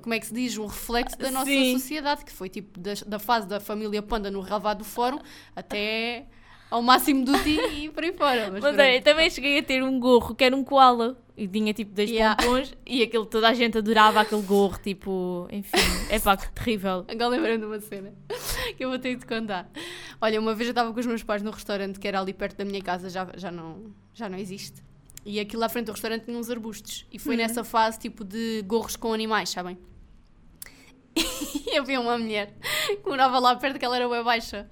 Como 0.02 0.14
é 0.14 0.20
que 0.20 0.26
se 0.26 0.34
diz? 0.34 0.58
Um 0.58 0.66
reflexo 0.66 1.16
da 1.16 1.30
nossa 1.30 1.46
Sim. 1.46 1.72
sociedade, 1.72 2.24
que 2.24 2.32
foi 2.32 2.50
tipo 2.50 2.78
da, 2.78 2.92
da 3.06 3.18
fase 3.18 3.48
da 3.48 3.58
família 3.58 4.02
Panda 4.02 4.30
no 4.30 4.40
relvado 4.40 4.80
do 4.80 4.84
fórum 4.84 5.18
até 5.54 6.26
ao 6.70 6.82
máximo 6.82 7.24
do 7.24 7.32
ti 7.42 7.58
e 7.84 7.88
por 7.90 8.02
aí 8.02 8.12
fora. 8.12 8.50
Mas, 8.50 8.62
Mas 8.62 8.78
olha, 8.78 9.02
também 9.02 9.30
cheguei 9.30 9.58
a 9.58 9.62
ter 9.62 9.82
um 9.82 9.98
gorro 10.00 10.34
que 10.34 10.44
era 10.44 10.54
um 10.56 10.64
koala 10.64 11.16
e 11.36 11.46
tinha 11.46 11.72
tipo 11.74 11.92
dois 11.94 12.10
Yeah. 12.10 12.36
pompons 12.42 12.72
e 12.86 13.02
aquele, 13.02 13.26
toda 13.26 13.48
a 13.48 13.54
gente 13.54 13.76
adorava 13.78 14.20
aquele 14.20 14.42
gorro, 14.42 14.78
tipo, 14.82 15.46
enfim, 15.50 15.76
é 16.08 16.18
pá, 16.18 16.36
que 16.36 16.50
terrível. 16.50 17.04
Agora 17.08 17.28
lembrei-me 17.28 17.58
de 17.58 17.66
uma 17.66 17.80
cena 17.80 18.12
que 18.76 18.84
eu 18.84 18.88
vou 18.88 18.98
ter 18.98 19.16
de 19.16 19.26
contar. 19.26 19.70
Olha, 20.20 20.40
uma 20.40 20.54
vez 20.54 20.68
eu 20.68 20.72
estava 20.72 20.92
com 20.92 20.98
os 21.00 21.06
meus 21.06 21.22
pais 21.22 21.42
no 21.42 21.50
restaurante 21.50 22.00
que 22.00 22.08
era 22.08 22.20
ali 22.20 22.32
perto 22.32 22.56
da 22.56 22.64
minha 22.64 22.80
casa, 22.80 23.10
já, 23.10 23.28
já, 23.36 23.50
não, 23.50 23.92
já 24.14 24.28
não 24.28 24.38
existe. 24.38 24.82
E 25.24 25.40
aquilo 25.40 25.64
à 25.64 25.68
frente 25.68 25.86
do 25.86 25.92
restaurante 25.92 26.24
tinha 26.24 26.38
uns 26.38 26.48
arbustos. 26.48 27.04
E 27.12 27.18
foi 27.18 27.36
nessa 27.36 27.64
fase 27.64 27.98
tipo 27.98 28.24
de 28.24 28.62
gorros 28.62 28.94
com 28.96 29.12
animais, 29.12 29.50
sabem? 29.50 29.76
E 31.66 31.78
havia 31.78 32.00
uma 32.00 32.16
mulher 32.16 32.54
que 33.02 33.08
morava 33.08 33.38
lá 33.40 33.56
perto 33.56 33.78
que 33.78 33.84
ela 33.84 33.96
era 33.96 34.08
bem 34.08 34.22
baixa. 34.22 34.68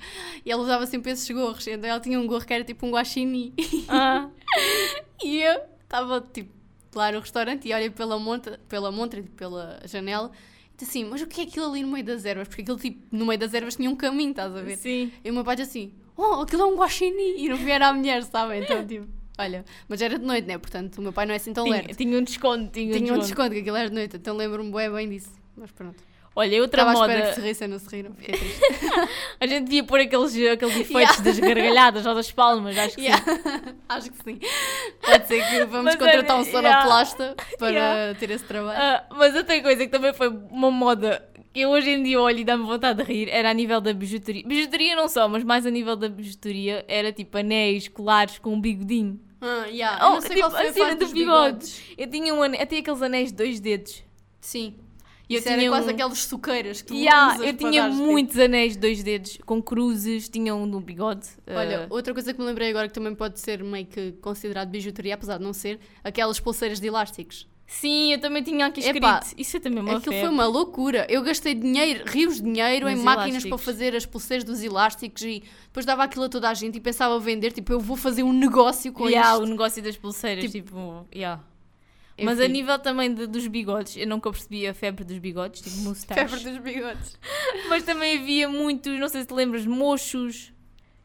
E 0.46 0.50
ela 0.50 0.62
usava 0.62 0.86
sempre 0.86 1.10
esses 1.10 1.28
gorros. 1.28 1.66
Então 1.66 1.90
ela 1.90 1.98
tinha 2.00 2.18
um 2.18 2.26
gorro 2.26 2.44
que 2.46 2.54
era 2.54 2.62
tipo 2.62 2.86
um 2.86 2.90
guaxinim. 2.90 3.52
Ah, 3.88 4.28
E 5.22 5.40
eu 5.42 5.60
estava 5.82 6.20
tipo 6.20 6.52
lá 6.94 7.10
no 7.10 7.18
restaurante 7.20 7.66
e 7.68 7.74
olhei 7.74 7.90
pela 7.90 8.18
montra, 8.18 8.60
pela 8.68 8.92
montra, 8.92 9.20
tipo, 9.20 9.34
pela 9.34 9.80
janela 9.86 10.30
e 10.72 10.76
disse 10.78 10.90
assim: 10.98 11.04
Mas 11.10 11.20
o 11.22 11.26
que 11.26 11.40
é 11.40 11.44
aquilo 11.44 11.66
ali 11.68 11.82
no 11.82 11.88
meio 11.88 12.04
das 12.04 12.24
ervas? 12.24 12.46
Porque 12.46 12.62
aquilo 12.62 12.78
tipo 12.78 13.02
no 13.10 13.26
meio 13.26 13.38
das 13.40 13.52
ervas 13.52 13.74
tinha 13.76 13.90
um 13.90 13.96
caminho, 13.96 14.30
estás 14.30 14.54
a 14.54 14.62
ver? 14.62 14.76
sim. 14.76 15.10
E 15.24 15.30
o 15.30 15.34
meu 15.34 15.42
pai 15.44 15.60
assim: 15.60 15.92
Oh, 16.16 16.42
aquilo 16.42 16.62
é 16.62 16.66
um 16.66 16.76
guaxinim! 16.76 17.34
E 17.38 17.48
não 17.48 17.56
via 17.56 17.74
era 17.74 17.88
a 17.88 17.92
mulher, 17.92 18.22
sabem? 18.22 18.62
Então 18.62 18.86
tipo, 18.86 19.08
olha, 19.36 19.64
mas 19.88 20.00
era 20.00 20.16
de 20.18 20.24
noite, 20.24 20.46
né? 20.46 20.56
Portanto 20.58 20.98
o 20.98 21.02
meu 21.02 21.12
pai 21.12 21.26
não 21.26 21.32
é 21.32 21.36
assim 21.38 21.52
tão 21.52 21.64
Tinha, 21.64 21.76
lerdo. 21.78 21.96
tinha 21.96 22.18
um 22.18 22.22
desconto, 22.22 22.70
tinha, 22.70 22.92
Tinha 22.92 23.12
um 23.12 23.18
desconto. 23.18 23.20
desconto 23.26 23.50
que 23.50 23.58
aquilo 23.60 23.76
era 23.76 23.88
de 23.88 23.94
noite, 23.96 24.16
então 24.16 24.36
lembro-me 24.36 24.70
bem, 24.70 24.90
bem 24.92 25.08
disso. 25.08 25.32
Mas 25.56 25.72
pronto. 25.72 26.00
Olha, 26.36 26.60
outra 26.62 26.82
Estava 26.82 26.98
à 26.98 27.00
moda. 27.00 27.12
espera 27.14 27.28
que 27.34 27.40
se 27.40 27.46
rissem, 27.46 27.68
não 27.68 27.78
se 27.78 27.88
riram. 27.88 28.12
Fiquei 28.14 28.34
triste. 28.36 28.60
A 29.40 29.46
gente 29.46 29.64
devia 29.66 29.84
pôr 29.84 30.00
aqueles, 30.00 30.34
aqueles 30.52 30.76
efeitos 30.76 30.92
Yeah. 30.94 31.22
das 31.22 31.38
gargalhadas 31.38 32.06
ou 32.06 32.14
das 32.14 32.32
palmas, 32.32 32.76
acho 32.76 32.96
que 32.96 33.02
sim. 33.02 33.06
Yeah. 33.08 33.24
Acho 33.88 34.10
que 34.10 34.24
sim. 34.24 34.40
Pode 35.00 35.28
ser 35.28 35.48
que 35.48 35.64
vamos 35.66 35.84
Mas 35.84 35.94
contratar 35.96 36.36
um 36.40 36.44
sonoplasta 36.44 37.36
para 37.58 37.68
Yeah. 37.70 38.18
ter 38.18 38.30
esse 38.30 38.44
trabalho. 38.44 38.76
Ah, 38.80 39.04
mas 39.12 39.34
outra 39.36 39.60
coisa 39.62 39.84
que 39.84 39.92
também 39.92 40.12
foi 40.12 40.28
uma 40.50 40.70
moda 40.72 41.24
que 41.52 41.60
eu 41.60 41.70
hoje 41.70 41.90
em 41.90 42.02
dia 42.02 42.20
olho 42.20 42.40
e 42.40 42.44
dá-me 42.44 42.64
vontade 42.66 43.04
de 43.04 43.12
rir 43.12 43.28
era 43.30 43.50
a 43.50 43.54
nível 43.54 43.80
da 43.80 43.92
bijuteria. 43.92 44.42
Bijuteria 44.44 44.96
não 44.96 45.06
só, 45.08 45.28
mas 45.28 45.44
mais 45.44 45.64
a 45.64 45.70
nível 45.70 45.94
da 45.94 46.08
bijuteria 46.08 46.84
era 46.88 47.12
tipo 47.12 47.38
anéis, 47.38 47.86
colares 47.86 48.38
com 48.40 48.54
um 48.54 48.60
bigodinho. 48.60 49.20
Ah, 49.40 49.66
yeah. 49.66 50.02
Eu 50.02 50.08
Oh, 50.08 50.14
não 50.14 50.20
sei 50.20 50.30
tipo, 50.30 50.40
qual 50.40 50.50
foi 50.50 50.66
a 50.68 50.72
cena 50.72 50.96
dos 50.96 51.10
dos 51.10 51.12
bigodes. 51.12 51.80
Eu 51.96 52.10
tinha 52.10 52.34
um 52.34 52.42
ane... 52.42 52.58
até 52.60 52.78
aqueles 52.78 53.02
anéis 53.02 53.28
de 53.30 53.36
dois 53.36 53.60
dedos. 53.60 54.02
Sim. 54.40 54.74
E 55.28 55.34
eu 55.34 55.40
Isso 55.40 55.48
tinha 55.48 55.68
quase 55.70 55.86
um- 55.86 55.90
aquelas 55.90 56.18
suqueiras 56.18 56.82
que 56.82 56.88
tu 56.88 56.94
Yeah, 56.94 57.34
usas 57.36 57.46
eu 57.46 57.54
tinha 57.56 57.88
tipo. 57.90 57.94
muitos 58.02 58.38
anéis 58.38 58.74
de 58.74 58.78
dois 58.78 59.02
dedos, 59.02 59.38
com 59.46 59.62
cruzes, 59.62 60.28
tinha 60.28 60.54
um 60.54 60.66
no 60.66 60.80
bigode. 60.80 61.26
Olha, 61.46 61.84
ah, 61.84 61.86
outra 61.94 62.12
coisa 62.12 62.34
que 62.34 62.38
me 62.38 62.44
lembrei 62.46 62.68
agora 62.68 62.88
que 62.88 62.92
também 62.94 63.14
pode 63.14 63.40
ser 63.40 63.64
meio 63.64 63.86
que 63.86 64.12
considerado 64.20 64.68
bijuteria, 64.68 65.14
apesar 65.14 65.38
de 65.38 65.44
não 65.44 65.54
ser, 65.54 65.80
aquelas 66.02 66.38
pulseiras 66.38 66.78
de 66.78 66.86
elásticos. 66.88 67.48
sim, 67.66 68.12
eu 68.12 68.20
também 68.20 68.42
tinha 68.42 68.66
aqui 68.66 68.80
escrito. 68.80 68.98
Epá, 68.98 69.20
Isso 69.38 69.56
é 69.56 69.60
também 69.60 69.80
uma 69.80 69.96
Aquilo 69.96 70.14
foi 70.14 70.28
uma 70.28 70.44
loucura. 70.46 71.06
Eu 71.08 71.22
gastei 71.22 71.54
dinheiro, 71.54 72.04
rios 72.06 72.36
de 72.36 72.42
dinheiro 72.42 72.86
em 72.86 72.94
Nos 72.96 73.02
máquinas 73.04 73.28
elásticos. 73.44 73.48
para 73.48 73.72
fazer 73.72 73.96
as 73.96 74.04
pulseiras 74.04 74.44
dos 74.44 74.62
elásticos 74.62 75.22
e 75.22 75.42
depois 75.64 75.86
dava 75.86 76.04
aquilo 76.04 76.24
a 76.24 76.28
toda 76.28 76.50
a 76.50 76.54
gente 76.54 76.76
e 76.76 76.80
pensava 76.82 77.18
vender, 77.18 77.50
tipo, 77.52 77.72
eu 77.72 77.80
vou 77.80 77.96
fazer 77.96 78.22
um 78.22 78.32
negócio 78.32 78.92
com 78.92 79.08
Yeah, 79.08 79.32
o 79.38 79.40
isto. 79.40 79.50
negócio 79.50 79.82
das 79.82 79.96
pulseiras, 79.96 80.44
Tipo- 80.52 80.66
tipo, 80.68 81.06
yeah. 81.14 81.42
Mas 82.22 82.38
a 82.40 82.46
nível 82.46 82.78
também 82.78 83.12
de- 83.12 83.26
dos 83.26 83.46
bigodes, 83.48 83.96
eu 83.96 84.06
nunca 84.06 84.30
percebi 84.30 84.66
a 84.66 84.72
febre 84.74 85.04
dos 85.04 85.18
bigodes, 85.18 85.60
tipo 85.60 85.76
moustache. 85.82 86.20
febre 86.28 86.50
dos 86.50 86.58
bigodes. 86.62 87.18
Mas 87.68 87.82
também 87.82 88.18
havia 88.18 88.48
muitos, 88.48 88.98
não 89.00 89.08
sei 89.08 89.22
se 89.22 89.26
te 89.26 89.34
lembras, 89.34 89.66
mochos 89.66 90.52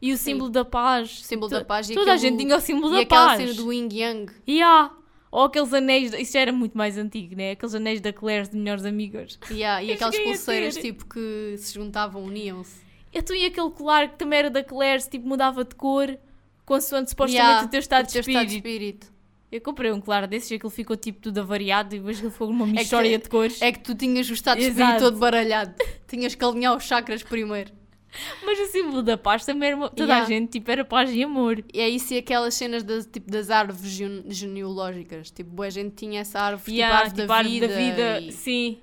e 0.00 0.12
o 0.12 0.16
Sim. 0.16 0.32
símbolo 0.32 0.50
da 0.50 0.64
paz. 0.64 1.24
Símbolo 1.24 1.50
da 1.50 1.64
paz 1.64 1.90
e 1.90 1.94
Toda 1.94 2.12
a 2.12 2.14
aquele- 2.14 2.30
gente 2.30 2.44
tinha 2.44 2.56
o 2.56 2.60
símbolo 2.60 2.92
E 2.94 2.96
da 2.98 3.02
aquela 3.02 3.26
paz. 3.26 3.40
cena 3.40 3.54
do 3.54 3.72
Yin 3.72 3.88
Yang. 3.92 4.32
Yeah. 4.48 4.94
Ou 5.32 5.44
aqueles 5.44 5.72
anéis, 5.72 6.12
isso 6.12 6.32
já 6.32 6.40
era 6.40 6.52
muito 6.52 6.76
mais 6.76 6.98
antigo, 6.98 7.36
né? 7.36 7.52
Aqueles 7.52 7.74
anéis 7.74 8.00
da 8.00 8.12
Claire 8.12 8.48
de 8.48 8.56
melhores 8.56 8.84
amigas. 8.84 9.38
Yeah, 9.50 9.82
e 9.82 9.92
aquelas 9.92 10.16
a 10.16 10.22
pulseiras 10.22 10.76
tipo 10.76 11.06
que 11.06 11.54
se 11.56 11.74
juntavam, 11.74 12.24
uniam-se. 12.24 12.80
Eu 13.12 13.22
tu 13.22 13.32
e 13.34 13.44
aquele 13.46 13.70
colar 13.70 14.08
que 14.10 14.16
também 14.18 14.38
era 14.40 14.50
da 14.50 14.62
Claire, 14.64 15.02
tipo 15.08 15.26
mudava 15.28 15.64
de 15.64 15.74
cor, 15.76 16.16
consoante 16.64 17.10
supostamente 17.10 17.44
Yeah, 17.46 17.66
o 17.66 17.70
teu 17.70 17.78
estado, 17.80 18.08
o 18.08 18.12
teu 18.12 18.22
de, 18.22 18.30
estado 18.30 18.46
de 18.48 18.56
espírito. 18.56 19.09
Eu 19.52 19.60
comprei 19.60 19.90
um 19.90 20.00
colar 20.00 20.26
desses 20.28 20.50
e 20.50 20.54
aquilo 20.54 20.70
ficou 20.70 20.96
tipo 20.96 21.20
tudo 21.20 21.38
avariado 21.40 21.94
e 21.94 21.98
depois 21.98 22.18
aquilo 22.18 22.30
foi 22.32 22.46
uma 22.48 22.66
que- 22.66 22.72
mistória 22.72 23.18
de 23.18 23.28
cores. 23.28 23.60
É 23.60 23.72
que 23.72 23.80
tu 23.80 23.94
tinhas 23.94 24.30
o 24.30 24.32
estado 24.32 24.58
de 24.58 24.68
espírito 24.68 24.98
todo 25.00 25.18
baralhado. 25.18 25.74
tinhas 26.06 26.34
que 26.34 26.44
alinhar 26.44 26.76
os 26.76 26.84
chakras 26.84 27.22
primeiro. 27.22 27.72
Mas 28.44 28.58
o 28.60 28.66
símbolo 28.66 29.02
da 29.02 29.16
paz 29.16 29.44
também 29.44 29.70
era 29.70 29.76
toda 29.88 30.02
Yeah. 30.02 30.24
a 30.24 30.28
gente, 30.28 30.50
tipo, 30.52 30.70
era 30.70 30.84
paz 30.84 31.10
e 31.12 31.22
amor. 31.22 31.64
E 31.72 31.80
é 31.80 31.88
isso 31.88 32.12
e 32.14 32.18
aquelas 32.18 32.54
cenas 32.54 32.82
das, 32.82 33.06
tipo, 33.06 33.30
das 33.30 33.50
árvores 33.50 33.90
gene- 33.90 34.24
genealógicas. 34.28 35.30
Tipo, 35.30 35.50
boa 35.50 35.70
gente 35.70 35.94
tinha 35.94 36.20
essa 36.20 36.40
árvore, 36.40 36.72
Yeah, 36.72 37.04
tipo, 37.08 37.16
tipo, 37.20 37.32
a 37.32 37.34
a 37.34 37.38
árvore 37.38 37.54
árvore 37.54 37.68
da 37.68 37.76
vida. 37.76 38.04
da 38.08 38.18
vida. 38.20 38.26
e- 38.28 38.32
Sim. 38.32 38.78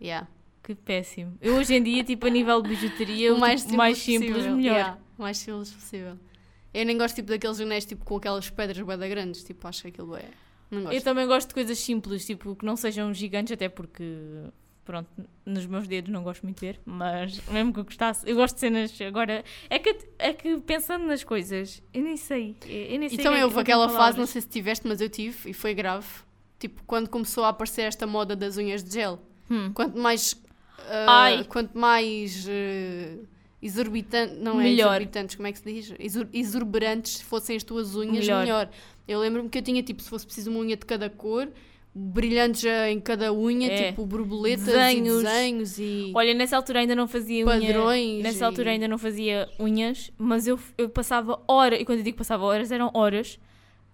Yeah. 0.00 0.28
Que 0.62 0.74
péssimo. 0.74 1.36
Eu 1.40 1.54
hoje 1.56 1.74
em 1.74 1.82
dia, 1.82 2.02
tipo, 2.02 2.26
a 2.26 2.30
nível 2.30 2.60
de 2.60 2.68
bijuteria, 2.70 3.32
O 3.34 3.38
mais 3.38 3.60
tipo, 3.62 3.70
simples, 3.70 3.76
mais 3.78 3.98
simples 3.98 4.46
melhor. 4.46 4.74
Yeah, 4.74 4.98
o 5.18 5.22
mais 5.22 5.38
simples 5.38 5.70
possível. 5.72 6.18
Eu 6.76 6.84
nem 6.86 6.96
gosto 6.98 7.14
tipo, 7.16 7.28
daqueles 7.28 7.60
anéis 7.60 7.84
tipo, 7.84 8.04
com 8.04 8.16
aquelas 8.16 8.50
pedras 8.50 8.78
bem 8.86 9.08
grandes. 9.10 9.42
Tipo, 9.42 9.66
acho 9.68 9.82
que 9.82 9.88
aquilo 9.88 10.16
é. 10.16 10.24
Não 10.70 10.82
gosto. 10.82 10.94
Eu 10.94 11.02
também 11.02 11.26
gosto 11.26 11.48
de 11.48 11.54
coisas 11.54 11.78
simples, 11.78 12.26
tipo, 12.26 12.54
que 12.56 12.64
não 12.66 12.76
sejam 12.76 13.14
gigantes, 13.14 13.52
até 13.52 13.68
porque, 13.68 14.04
pronto, 14.84 15.08
nos 15.44 15.64
meus 15.64 15.86
dedos 15.86 16.10
não 16.12 16.22
gosto 16.24 16.42
muito 16.42 16.58
de 16.60 16.66
ver, 16.66 16.80
mas 16.84 17.40
mesmo 17.48 17.72
que 17.72 17.78
eu 17.80 17.84
gostasse, 17.84 18.28
eu 18.28 18.34
gosto 18.34 18.54
de 18.56 18.60
cenas 18.60 19.00
agora. 19.00 19.44
É 19.70 19.78
que, 19.78 19.96
é 20.18 20.32
que 20.32 20.58
pensando 20.58 21.06
nas 21.06 21.22
coisas, 21.22 21.82
eu 21.94 22.02
nem 22.02 22.16
sei. 22.16 22.56
Eu 22.66 22.98
nem 22.98 23.08
sei 23.08 23.18
E 23.18 23.22
também 23.22 23.40
é- 23.40 23.44
houve 23.44 23.58
aquela 23.60 23.88
fase, 23.88 24.18
não 24.18 24.26
sei 24.26 24.40
se 24.42 24.48
tiveste, 24.48 24.86
mas 24.88 25.00
eu 25.00 25.08
tive 25.08 25.50
e 25.50 25.54
foi 25.54 25.72
grave. 25.72 26.06
Tipo, 26.58 26.82
quando 26.84 27.08
começou 27.08 27.44
a 27.44 27.50
aparecer 27.50 27.82
esta 27.82 28.06
moda 28.06 28.34
das 28.34 28.56
unhas 28.56 28.82
de 28.82 28.92
gel. 28.92 29.20
Hum. 29.50 29.70
Quanto 29.72 29.96
mais. 29.98 30.34
Ai. 31.06 31.44
quanto 31.44 31.78
mais. 31.78 32.46
ah, 32.48 33.24
exorbitante, 33.60 34.34
não 34.34 34.60
é 34.60 34.64
Melhor. 34.64 34.88
exorbitantes, 34.96 35.34
como 35.36 35.48
é 35.48 35.52
que 35.52 35.58
se 35.58 35.64
diz? 35.72 35.94
Exor- 35.98 36.28
exorbitantes 36.32 37.20
fossem 37.20 37.56
as 37.56 37.62
tuas 37.64 37.94
unhas, 37.96 38.24
Melhor. 38.26 38.40
melhor. 38.44 38.70
Eu 39.08 39.20
lembro-me 39.20 39.48
que 39.48 39.58
eu 39.58 39.62
tinha, 39.62 39.82
tipo, 39.82 40.02
se 40.02 40.08
fosse 40.10 40.24
preciso 40.26 40.50
uma 40.50 40.60
unha 40.60 40.76
de 40.76 40.84
cada 40.84 41.08
cor, 41.08 41.48
brilhantes 41.94 42.62
em 42.90 43.00
cada 43.00 43.32
unha, 43.32 43.68
É. 43.72 43.88
tipo 43.88 44.04
borboletas 44.04 44.66
Desenhos. 44.66 45.20
e 45.20 45.24
desenhos 45.24 45.78
e 45.78 46.12
Olha, 46.14 46.34
nessa 46.34 46.56
altura 46.56 46.80
ainda 46.80 46.94
não 46.94 47.08
fazia 47.08 47.46
unha. 47.46 47.58
padrões. 47.60 48.22
Nessa 48.22 48.44
e- 48.44 48.46
altura 48.46 48.70
ainda 48.72 48.86
não 48.86 48.98
fazia 48.98 49.48
unhas, 49.58 50.10
mas 50.18 50.46
eu, 50.46 50.58
eu 50.76 50.90
passava 50.90 51.40
horas, 51.48 51.80
e 51.80 51.84
quando 51.84 51.98
eu 52.00 52.04
digo 52.04 52.18
passava 52.18 52.44
horas, 52.44 52.70
eram 52.70 52.90
horas, 52.92 53.38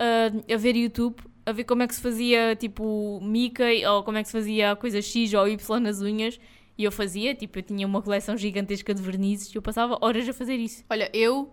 ah, 0.00 0.32
a 0.52 0.56
ver 0.56 0.74
YouTube, 0.76 1.16
a 1.46 1.52
ver 1.52 1.64
como 1.64 1.82
é 1.82 1.86
que 1.86 1.94
se 1.94 2.00
fazia, 2.00 2.56
tipo, 2.56 3.20
Mickey, 3.22 3.84
ou 3.86 4.02
como 4.02 4.18
é 4.18 4.22
que 4.22 4.28
se 4.28 4.32
fazia 4.32 4.72
a 4.72 4.76
coisa 4.76 5.00
X 5.00 5.32
ou 5.34 5.46
Y 5.46 5.80
nas 5.80 6.00
unhas, 6.00 6.40
e 6.76 6.84
eu 6.84 6.92
fazia, 6.92 7.34
tipo, 7.34 7.58
eu 7.58 7.62
tinha 7.62 7.86
uma 7.86 8.02
coleção 8.02 8.36
gigantesca 8.36 8.94
de 8.94 9.02
vernizes, 9.02 9.52
e 9.52 9.56
eu 9.56 9.62
passava 9.62 9.98
horas 10.00 10.28
a 10.28 10.32
fazer 10.32 10.56
isso. 10.56 10.84
Olha, 10.88 11.10
eu 11.12 11.52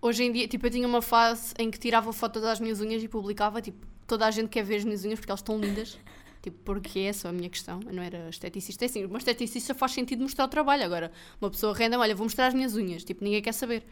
hoje 0.00 0.24
em 0.24 0.32
dia, 0.32 0.46
tipo, 0.46 0.66
eu 0.66 0.70
tinha 0.70 0.86
uma 0.86 1.02
fase 1.02 1.54
em 1.58 1.70
que 1.70 1.78
tirava 1.78 2.12
fotos 2.12 2.42
das 2.42 2.60
minhas 2.60 2.80
unhas 2.80 3.02
e 3.02 3.08
publicava, 3.08 3.60
tipo, 3.60 3.86
toda 4.06 4.26
a 4.26 4.30
gente 4.30 4.48
quer 4.48 4.62
ver 4.62 4.76
as 4.76 4.84
minhas 4.84 5.04
unhas 5.04 5.18
porque 5.18 5.30
elas 5.30 5.40
estão 5.40 5.58
lindas. 5.58 5.98
Tipo, 6.40 6.56
porque 6.64 7.00
é 7.00 7.12
só 7.12 7.30
a 7.30 7.32
minha 7.32 7.50
questão, 7.50 7.80
eu 7.84 7.92
não 7.92 8.00
era 8.00 8.28
esteticista. 8.30 8.84
É 8.84 8.86
assim, 8.86 9.04
uma 9.04 9.18
esteticista 9.18 9.74
faz 9.74 9.90
sentido 9.90 10.22
mostrar 10.22 10.44
o 10.44 10.48
trabalho. 10.48 10.84
Agora, 10.84 11.10
uma 11.40 11.50
pessoa 11.50 11.76
random, 11.76 11.98
olha, 11.98 12.14
vou 12.14 12.24
mostrar 12.24 12.46
as 12.46 12.54
minhas 12.54 12.76
unhas. 12.76 13.02
Tipo, 13.02 13.24
ninguém 13.24 13.42
quer 13.42 13.52
saber. 13.52 13.82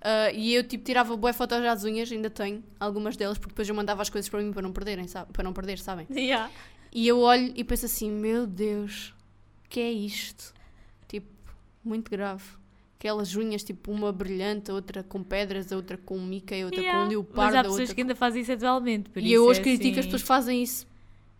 Ah, 0.00 0.30
e 0.32 0.54
eu, 0.54 0.62
tipo, 0.62 0.84
tirava 0.84 1.16
boas 1.16 1.34
fotos 1.34 1.56
às 1.64 1.82
unhas, 1.82 2.12
ainda 2.12 2.28
tenho 2.28 2.62
algumas 2.78 3.16
delas, 3.16 3.38
porque 3.38 3.52
depois 3.52 3.68
eu 3.68 3.74
mandava 3.74 4.02
as 4.02 4.10
coisas 4.10 4.28
para 4.28 4.42
mim 4.42 4.52
para 4.52 4.60
não 4.60 4.70
perderem, 4.70 5.08
sabe? 5.08 5.32
Para 5.32 5.42
não 5.42 5.52
perder, 5.54 5.78
sabem? 5.78 6.06
E 6.92 7.08
eu 7.08 7.20
olho 7.20 7.52
e 7.56 7.64
penso 7.64 7.86
assim, 7.86 8.10
meu 8.10 8.46
Deus, 8.46 9.14
que 9.74 9.80
é 9.80 9.90
isto? 9.90 10.54
Tipo, 11.08 11.26
muito 11.84 12.10
grave. 12.10 12.44
Aquelas 12.98 13.34
unhas, 13.36 13.62
tipo, 13.64 13.90
uma 13.92 14.12
brilhante, 14.12 14.70
a 14.70 14.74
outra 14.74 15.02
com 15.02 15.22
pedras, 15.22 15.70
a 15.72 15.76
outra 15.76 15.98
com 15.98 16.18
Mickey, 16.20 16.62
a 16.62 16.64
outra 16.64 16.80
Yeah. 16.80 16.98
com 17.00 17.04
Mas 17.04 17.10
leopardo, 17.10 17.56
há 17.56 17.60
a 17.60 17.62
pessoas 17.64 17.80
outra 17.80 17.94
que 17.94 18.00
ainda 18.00 18.14
fazem 18.14 18.42
isso 18.42 18.52
atualmente. 18.52 19.10
E 19.16 19.20
isso 19.20 19.34
eu 19.34 19.44
hoje 19.44 19.60
é 19.60 19.62
critico 19.62 19.90
as 19.94 19.98
assim- 19.98 20.06
pessoas 20.06 20.22
que 20.22 20.28
fazem 20.28 20.62
isso. 20.62 20.86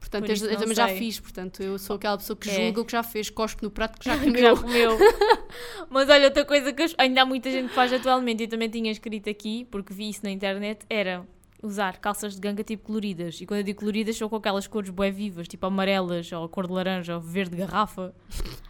Portanto, 0.00 0.26
Por 0.26 0.36
eu, 0.36 0.50
eu 0.50 0.58
também 0.58 0.74
já 0.74 0.88
sei. 0.88 0.98
fiz. 0.98 1.18
Portanto, 1.20 1.62
eu 1.62 1.78
sou 1.78 1.96
aquela 1.96 2.18
pessoa 2.18 2.36
que 2.36 2.50
É. 2.50 2.66
julga 2.66 2.80
o 2.82 2.84
que 2.84 2.92
já 2.92 3.02
fez, 3.02 3.30
cospe 3.30 3.62
no 3.62 3.70
prato 3.70 3.98
que 3.98 4.04
já 4.04 4.18
que 4.18 4.38
já 4.38 4.54
comeu. 4.54 4.96
comeu. 4.98 4.98
Mas 5.88 6.10
olha, 6.10 6.24
outra 6.26 6.44
coisa 6.44 6.72
que 6.74 6.82
as- 6.82 6.94
ainda 6.98 7.22
há 7.22 7.24
muita 7.24 7.50
gente 7.50 7.68
que 7.68 7.74
faz 7.74 7.90
atualmente, 7.92 8.40
e 8.40 8.44
eu 8.44 8.48
também 8.50 8.68
tinha 8.68 8.90
escrito 8.92 9.30
aqui, 9.30 9.66
porque 9.70 9.94
vi 9.94 10.10
isso 10.10 10.20
na 10.22 10.30
internet, 10.30 10.84
era 10.90 11.26
usar 11.64 11.98
calças 11.98 12.34
de 12.34 12.40
ganga 12.40 12.62
tipo 12.62 12.84
coloridas. 12.84 13.40
E 13.40 13.46
quando 13.46 13.58
eu 13.58 13.64
digo 13.64 13.80
coloridas, 13.80 14.16
são 14.16 14.28
com 14.28 14.36
aquelas 14.36 14.66
cores 14.66 14.90
bué 14.90 15.10
vivas, 15.10 15.48
tipo 15.48 15.64
amarelas, 15.66 16.30
ou 16.32 16.48
cor 16.48 16.66
de 16.66 16.72
laranja, 16.72 17.14
ou 17.16 17.20
verde 17.20 17.56
garrafa. 17.56 18.14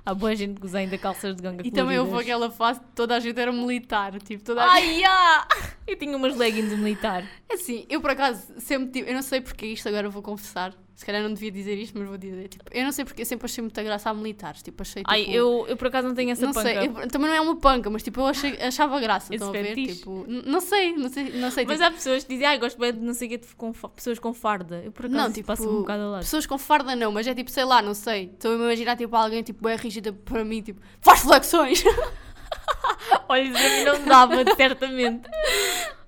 Há 0.06 0.14
boa 0.14 0.34
gente 0.36 0.60
que 0.60 0.66
usa 0.66 0.78
ainda 0.78 0.96
calças 0.98 1.34
de 1.34 1.42
ganga 1.42 1.56
E 1.62 1.70
coloridas. 1.70 1.78
também 1.78 1.98
houve 1.98 2.20
aquela 2.22 2.50
fase 2.50 2.80
que 2.80 2.86
toda 2.94 3.16
a 3.16 3.20
gente 3.20 3.38
era 3.38 3.52
militar. 3.52 4.18
Tipo, 4.20 4.44
toda 4.44 4.62
a 4.62 4.80
gente... 4.80 5.04
Ai, 5.04 5.04
ah! 5.04 5.48
Eu 5.86 5.98
tinha 5.98 6.16
umas 6.16 6.36
leggings 6.36 6.70
de 6.70 6.76
militar. 6.76 7.24
Assim, 7.52 7.84
eu 7.90 8.00
por 8.00 8.08
acaso 8.10 8.54
sempre 8.58 8.88
tive. 8.90 9.10
Eu 9.10 9.14
não 9.14 9.20
sei 9.22 9.42
porque 9.42 9.66
isto 9.66 9.86
agora 9.86 10.06
eu 10.06 10.10
vou 10.10 10.22
confessar. 10.22 10.72
Se 10.94 11.04
calhar 11.04 11.20
não 11.24 11.34
devia 11.34 11.50
dizer 11.50 11.74
isto, 11.76 11.98
mas 11.98 12.06
vou 12.06 12.16
dizer. 12.16 12.46
Tipo, 12.46 12.64
eu 12.72 12.84
não 12.84 12.92
sei 12.92 13.04
porque 13.04 13.22
eu 13.22 13.26
sempre 13.26 13.46
achei 13.46 13.60
muita 13.60 13.82
graça 13.82 14.10
a 14.10 14.14
militares. 14.14 14.62
Tipo, 14.62 14.82
achei. 14.82 15.02
Tipo, 15.02 15.10
Ai, 15.12 15.24
eu, 15.28 15.66
eu 15.68 15.76
por 15.76 15.88
acaso 15.88 16.06
não 16.06 16.14
tenho 16.14 16.30
essa 16.30 16.46
não 16.46 16.52
panca. 16.52 16.68
sei, 16.68 16.86
eu- 16.86 17.08
também 17.08 17.28
não 17.28 17.34
é 17.34 17.40
uma 17.40 17.56
panca, 17.56 17.90
mas 17.90 18.02
tipo, 18.02 18.20
eu 18.20 18.26
achei, 18.26 18.52
achava 18.62 19.00
graça. 19.00 19.34
Esse 19.34 19.42
Estão 19.44 19.48
a 19.48 19.52
ver? 19.52 19.74
Tipo, 19.74 20.24
não 20.28 20.60
sei, 20.60 20.94
não 20.94 21.08
sei, 21.08 21.24
não 21.32 21.50
sei. 21.50 21.64
Mas 21.64 21.78
tipo, 21.78 21.84
há 21.88 21.90
pessoas 21.90 22.22
que 22.22 22.32
dizem, 22.32 22.46
ai, 22.46 22.58
gosto 22.58 22.78
bem 22.78 22.92
de 22.92 23.00
não 23.00 23.12
sei 23.12 23.26
o 23.26 23.30
que, 23.38 23.54
com 23.56 23.72
pessoas 23.72 24.18
com 24.20 24.32
farda. 24.32 24.82
Eu 24.84 24.92
por 24.92 25.06
acaso 25.06 25.20
Não, 25.20 25.32
tipo, 25.32 25.46
passa-me 25.48 25.68
um 25.68 25.80
bocado 25.80 26.10
lado. 26.12 26.20
pessoas 26.22 26.46
com 26.46 26.58
farda 26.58 26.94
não, 26.94 27.10
mas 27.10 27.26
é 27.26 27.34
tipo, 27.34 27.50
sei 27.50 27.64
lá, 27.64 27.82
não 27.82 27.92
sei. 27.94 28.26
Estou 28.32 28.52
a 28.52 28.54
imaginar 28.54 28.96
tipo 28.96 29.16
alguém 29.16 29.42
tipo 29.42 29.64
bem 29.66 29.76
rígida 29.76 30.12
para 30.12 30.44
mim, 30.44 30.62
tipo, 30.62 30.80
faz 31.00 31.22
flexões, 31.22 31.82
Olha, 33.28 33.42
isso 33.42 33.56
a 33.58 33.70
mim 33.70 33.84
não 33.84 34.04
dava, 34.04 34.54
certamente. 34.56 35.28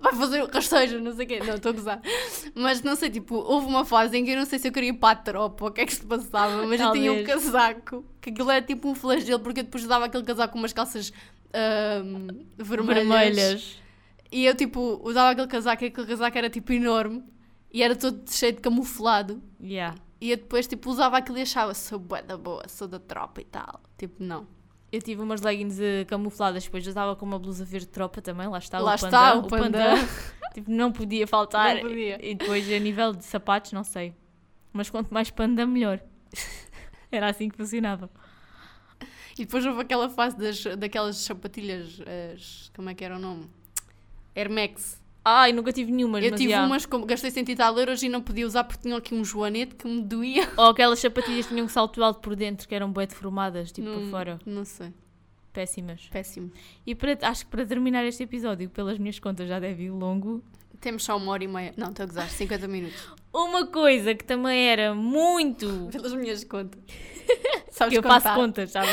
vai 0.01 0.13
fazer 0.15 0.45
rastejos, 0.45 1.03
não 1.03 1.15
sei 1.15 1.25
o 1.25 1.29
quê. 1.29 1.41
Não, 1.41 1.55
estou 1.55 1.71
a 1.71 1.73
gozar. 1.73 2.01
Mas 2.55 2.83
não 2.83 2.95
sei, 2.95 3.11
tipo, 3.11 3.37
houve 3.37 3.67
uma 3.67 3.85
fase 3.85 4.17
em 4.17 4.25
que 4.25 4.31
eu 4.33 4.37
não 4.37 4.45
sei 4.45 4.59
se 4.59 4.69
eu 4.69 4.73
queria 4.73 4.91
ir 4.91 4.95
para 4.95 5.19
a 5.19 5.23
tropa 5.23 5.65
ou 5.65 5.71
o 5.71 5.73
que 5.73 5.81
é 5.81 5.87
que 5.87 5.95
se 5.95 6.05
passava, 6.05 6.67
mas 6.67 6.81
eu 6.81 6.93
tinha 6.93 7.13
um 7.13 7.25
Talvez. 7.25 7.45
casaco, 7.45 8.05
que 8.21 8.31
aquilo 8.31 8.51
era 8.51 8.65
tipo 8.65 8.89
um 8.89 8.95
flagelo, 8.95 9.41
porque 9.41 9.61
eu 9.61 9.65
depois 9.65 9.85
usava 9.85 10.05
aquele 10.05 10.25
casaco 10.25 10.53
com 10.53 10.59
umas 10.59 10.73
calças 10.73 11.13
vermelhas. 12.59 13.07
Vermelhas. 13.09 13.77
E 14.31 14.45
eu, 14.45 14.55
tipo, 14.55 15.01
usava 15.03 15.31
aquele 15.31 15.47
casaco 15.47 15.85
e 15.85 15.87
aquele 15.87 16.07
casaco 16.07 16.37
era, 16.37 16.51
tipo, 16.51 16.73
enorme. 16.73 17.25
E 17.73 17.83
era 17.83 17.95
todo 17.95 18.23
cheio 18.31 18.53
de 18.53 18.61
camuflado. 18.61 19.43
Yeah. 19.61 19.97
E 20.21 20.31
eu 20.31 20.37
depois, 20.37 20.67
tipo, 20.67 20.91
usava 20.91 21.19
aquilo 21.19 21.39
e 21.39 21.43
achava, 21.43 21.75
sou 21.75 21.99
bué 21.99 22.23
da 22.23 22.37
boa, 22.37 22.67
sou 22.69 22.89
da 22.89 22.99
tropa 22.99 23.41
e 23.41 23.45
tal. 23.45 23.81
Tipo, 23.99 24.23
não. 24.23 24.47
Eu 24.93 25.03
tive 25.03 25.21
umas 25.21 25.41
leggings 25.43 25.81
eh, 25.81 26.05
camufladas, 26.05 26.65
depois 26.65 26.85
eu 26.85 26.91
estava 26.91 27.17
com 27.17 27.27
uma 27.27 27.39
blusa 27.39 27.65
verde 27.65 27.87
de 27.87 27.93
tropa 27.93 28.23
também, 28.23 28.47
lá 28.47 28.59
está 28.59 28.79
Lá 28.79 28.95
o 28.95 28.99
panda. 28.99 29.07
está, 29.07 29.35
o 29.35 29.47
panda. 29.47 29.95
tipo, 30.55 30.71
não 30.71 30.93
podia 30.93 31.27
faltar. 31.27 31.75
Não 31.77 31.83
podia. 31.83 32.25
E 32.25 32.35
depois 32.35 32.71
a 32.73 32.79
nível 32.79 33.13
de 33.13 33.25
sapatos, 33.25 33.73
não 33.73 33.83
sei. 33.83 34.15
Mas 34.73 34.89
quanto 34.89 35.13
mais 35.13 35.31
panda, 35.31 35.67
melhor. 35.67 36.01
Era 37.11 37.31
assim 37.31 37.49
que 37.49 37.57
funcionava. 37.57 38.11
E 39.39 39.45
depois 39.45 39.67
houve 39.67 39.83
aquela 39.83 40.09
fase 40.09 40.37
das, 40.37 40.65
daquelas 40.79 41.17
sapatilhas, 41.17 42.01
as, 42.35 42.71
como 42.75 42.89
é 42.89 42.95
que 42.95 43.05
era 43.05 43.17
o 43.17 43.19
nome? 43.19 43.51
Air 44.35 44.51
Max. 44.51 45.03
Ai, 45.29 45.53
nunca 45.53 45.73
tive 45.73 45.91
nenhumas, 45.91 46.25
eu 46.25 46.37
tive 46.37 46.55
umas, 46.55 46.87
com, 46.87 47.05
gastei 47.05 47.33
100 47.33 47.47
e 47.49 47.57
tal 47.57 47.77
euros 47.77 48.01
e 48.01 48.09
não 48.09 48.23
podia 48.23 48.47
usar 48.47 48.63
porque 48.63 48.83
tinham 48.83 48.97
aqui 48.97 49.13
um 49.13 49.25
joanete 49.25 49.75
que 49.75 49.85
me 49.89 50.01
doía. 50.01 50.49
Ou 50.57 50.67
aquelas 50.67 51.01
sapatilhas 51.01 51.47
que 51.47 51.53
tinham 51.53 51.67
um 51.67 51.69
salto 51.69 52.01
alto 52.01 52.21
por 52.21 52.37
dentro, 52.37 52.69
que 52.69 52.73
eram 52.73 52.93
bué 52.93 53.09
deformadas, 53.09 53.73
tipo 53.73 53.89
por 53.89 54.01
não, 54.03 54.09
fora. 54.09 54.39
Não 54.47 54.65
sei. 54.65 54.95
Péssimas. 55.53 56.09
Péssimo. 56.13 56.53
E 56.87 56.95
para, 56.95 57.19
acho 57.23 57.45
que 57.45 57.51
para 57.51 57.67
terminar 57.67 58.05
este 58.05 58.23
episódio, 58.23 58.71
pelas 58.71 59.01
minhas 59.01 59.19
contas, 59.19 59.49
já 59.49 59.59
deve 59.59 59.87
ir 59.87 59.91
longo. 59.91 60.45
Temos 60.81 61.03
só 61.03 61.17
uma 61.17 61.33
hora 61.33 61.43
e 61.43 61.49
meia. 61.49 61.75
Não, 61.77 61.89
estou 61.89 62.05
a 62.05 62.07
gozar, 62.07 62.31
50 62.31 62.69
minutos. 62.69 63.09
Uma 63.35 63.67
coisa 63.67 64.15
que 64.15 64.25
também 64.25 64.69
era 64.69 64.95
muito. 64.95 65.89
Pelas 65.91 66.13
minhas 66.13 66.45
contas. 66.45 66.81
Sabes 67.69 67.95
que 67.95 67.99
eu 67.99 68.03
contar? 68.05 68.21
faço 68.21 68.35
contas, 68.37 68.71
sabe? 68.71 68.91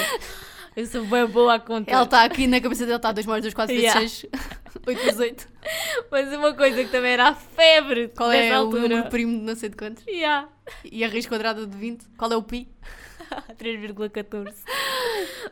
Eu 0.76 0.88
sou 0.88 1.06
bem 1.06 1.26
boa 1.28 1.56
a 1.56 1.60
contas. 1.60 1.94
Ela 1.94 2.04
está 2.04 2.24
aqui 2.24 2.48
na 2.48 2.60
cabeça 2.60 2.86
dele, 2.86 2.96
está 2.96 3.12
2 3.12 3.26
mais 3.28 3.42
2, 3.44 3.54
4 3.54 3.76
vezes 3.76 3.84
Yeah. 3.84 4.10
6, 4.10 4.26
8 4.88 5.02
vezes 5.04 5.20
8. 5.20 5.48
Mas 6.12 6.34
uma 6.34 6.54
coisa 6.54 6.84
que 6.84 6.90
também 6.90 7.12
era 7.12 7.30
a 7.30 7.36
febre 7.36 8.08
Qual 8.10 8.32
é 8.32 8.52
o 8.52 8.66
altura. 8.66 8.82
número 8.82 9.10
primo 9.10 9.40
de 9.40 9.46
não 9.46 9.56
sei 9.56 9.70
de 9.70 9.76
quantos? 9.76 10.04
Yeah. 10.08 10.50
E 10.84 11.04
a 11.04 11.08
raiz 11.08 11.28
quadrada 11.28 11.68
de 11.68 11.78
20? 11.78 12.06
Qual 12.18 12.32
é 12.32 12.36
o 12.36 12.42
pi? 12.42 12.68
3,14. 13.58 14.54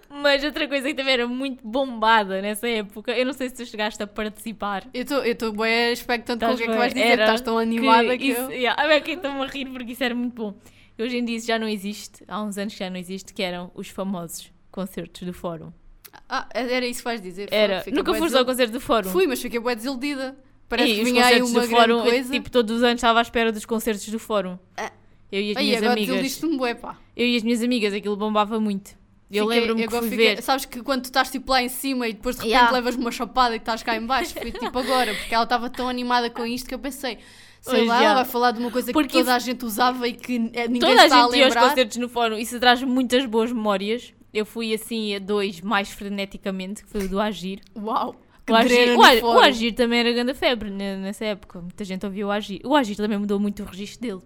Mas 0.09 0.43
outra 0.43 0.67
coisa 0.67 0.87
que 0.87 0.95
também 0.95 1.13
era 1.13 1.27
muito 1.27 1.65
bombada 1.65 2.41
nessa 2.41 2.67
época, 2.67 3.11
eu 3.11 3.25
não 3.25 3.33
sei 3.33 3.49
se 3.49 3.55
tu 3.55 3.65
chegaste 3.65 4.01
a 4.01 4.07
participar. 4.07 4.87
Eu 4.93 5.03
estou 5.23 5.51
bem 5.53 5.93
expectante 5.93 6.43
com 6.43 6.51
o 6.51 6.57
que 6.57 6.63
é 6.63 6.67
que 6.67 6.73
vais 6.73 6.93
dizer, 6.93 7.07
Era 7.07 7.23
estás 7.23 7.41
tão 7.41 7.57
animada 7.57 8.17
que, 8.17 8.29
isso, 8.29 8.41
eu... 8.41 8.51
yeah, 8.51 8.81
ah, 8.81 8.95
aqui 8.95 9.11
estou-me 9.11 9.41
a 9.41 9.45
rir 9.45 9.69
porque 9.69 9.93
isso 9.93 10.03
era 10.03 10.15
muito 10.15 10.33
bom. 10.33 10.55
Hoje 10.99 11.17
em 11.17 11.25
dia 11.25 11.37
isso 11.37 11.47
já 11.47 11.57
não 11.57 11.67
existe, 11.67 12.23
há 12.27 12.41
uns 12.41 12.57
anos 12.57 12.73
que 12.73 12.79
já 12.79 12.89
não 12.89 12.97
existe, 12.97 13.33
que 13.33 13.41
eram 13.41 13.71
os 13.73 13.87
famosos 13.87 14.51
concertos 14.71 15.21
do 15.23 15.33
fórum. 15.33 15.71
Ah, 16.29 16.47
era 16.53 16.85
isso 16.85 16.99
que 16.99 17.05
vais 17.05 17.21
dizer. 17.21 17.47
Era, 17.51 17.83
nunca 17.91 18.11
bué 18.11 18.19
foste 18.19 18.37
ao 18.37 18.45
concerto 18.45 18.73
do 18.73 18.79
fórum? 18.81 19.09
Fui, 19.09 19.27
mas 19.27 19.41
fiquei 19.41 19.59
bem 19.59 19.75
desiludida. 19.75 20.35
Parece 20.67 20.91
E 20.91 20.95
que 20.97 21.03
vinha 21.03 21.25
aí 21.25 21.41
uma 21.41 21.63
fórum, 21.63 22.01
coisa. 22.01 22.31
tipo, 22.31 22.49
todos 22.49 22.77
os 22.77 22.83
anos 22.83 22.95
estava 22.95 23.19
à 23.19 23.21
espera 23.21 23.51
dos 23.51 23.65
concertos 23.65 24.07
do 24.09 24.19
fórum. 24.19 24.57
Ah. 24.77 24.91
Eu 25.31 25.41
e 25.41 25.51
as 25.51 25.57
Aí, 25.57 25.63
minhas 25.65 25.77
agora 25.77 25.93
amigas. 25.93 26.07
desiludiste-me 26.15 26.57
bué, 26.57 26.73
pá. 26.73 26.97
Eu 27.15 27.25
e 27.25 27.35
as 27.37 27.43
minhas 27.43 27.61
amigas, 27.63 27.93
aquilo 27.93 28.15
bombava 28.17 28.59
muito. 28.59 28.91
Eu 29.29 29.45
lembro-me 29.45 29.87
que 29.87 29.89
fui 29.97 30.09
fiquei- 30.09 30.35
ver. 30.35 30.41
Sabes 30.41 30.65
que 30.65 30.81
quando 30.83 31.03
tu 31.03 31.05
estás 31.05 31.31
tipo 31.31 31.49
lá 31.51 31.63
em 31.63 31.69
cima 31.69 32.07
e 32.09 32.13
depois 32.13 32.35
de 32.35 32.41
repente 32.41 32.51
Yeah. 32.53 32.71
levas 32.73 32.95
uma 32.95 33.11
chapada 33.11 33.53
e 33.53 33.57
estás 33.57 33.81
cá 33.81 33.95
em 33.95 34.05
baixo, 34.05 34.33
foi 34.33 34.51
tipo 34.51 34.77
agora, 34.77 35.13
porque 35.15 35.33
ela 35.33 35.45
estava 35.45 35.69
tão 35.69 35.87
animada 35.87 36.29
com 36.29 36.45
isto 36.45 36.67
que 36.67 36.75
eu 36.75 36.79
pensei, 36.79 37.17
sei 37.61 37.75
Pois, 37.77 37.87
lá, 37.87 37.99
já. 37.99 38.05
ela 38.07 38.15
vai 38.15 38.25
falar 38.25 38.51
de 38.51 38.59
uma 38.59 38.69
coisa 38.71 38.91
Porque 38.91 39.07
que 39.07 39.17
toda 39.19 39.33
a 39.33 39.39
gente 39.39 39.63
usava 39.63 40.05
e 40.05 40.13
que 40.13 40.37
ninguém 40.37 40.79
Toda 40.81 40.93
se 40.95 40.99
a 40.99 41.03
está 41.05 41.19
a 41.19 41.23
gente 41.23 41.37
ia 41.37 41.45
aos 41.45 41.53
lembrar. 41.55 41.69
concertos 41.69 41.97
no 41.97 42.09
fórum. 42.09 42.37
Isso 42.37 42.59
traz 42.59 42.83
muitas 42.83 43.25
boas 43.25 43.53
memórias. 43.53 44.13
Eu 44.33 44.45
fui 44.45 44.73
assim 44.73 45.15
a 45.15 45.19
dois 45.19 45.59
mais 45.61 45.89
freneticamente, 45.91 46.83
que 46.83 46.89
foi 46.89 47.05
o 47.05 47.09
do 47.09 47.19
Agir. 47.19 47.59
Uau! 47.75 48.15
O 48.49 48.55
Agir, 48.55 48.89
o, 48.91 48.95
no 48.97 49.03
A- 49.03 49.13
o. 49.35 49.39
Agir 49.39 49.71
também 49.73 49.99
era 49.99 50.11
grande 50.11 50.33
febre 50.33 50.69
ne- 50.69 50.97
nessa 50.97 51.25
época. 51.25 51.61
Muita 51.61 51.83
gente 51.85 52.05
ouvia 52.05 52.25
o 52.27 52.31
Agir. 52.31 52.59
O 52.65 52.75
Agir 52.75 52.95
também 52.97 53.17
mudou 53.17 53.39
muito 53.39 53.61
o 53.63 53.65
registro 53.65 54.01
dele. 54.01 54.21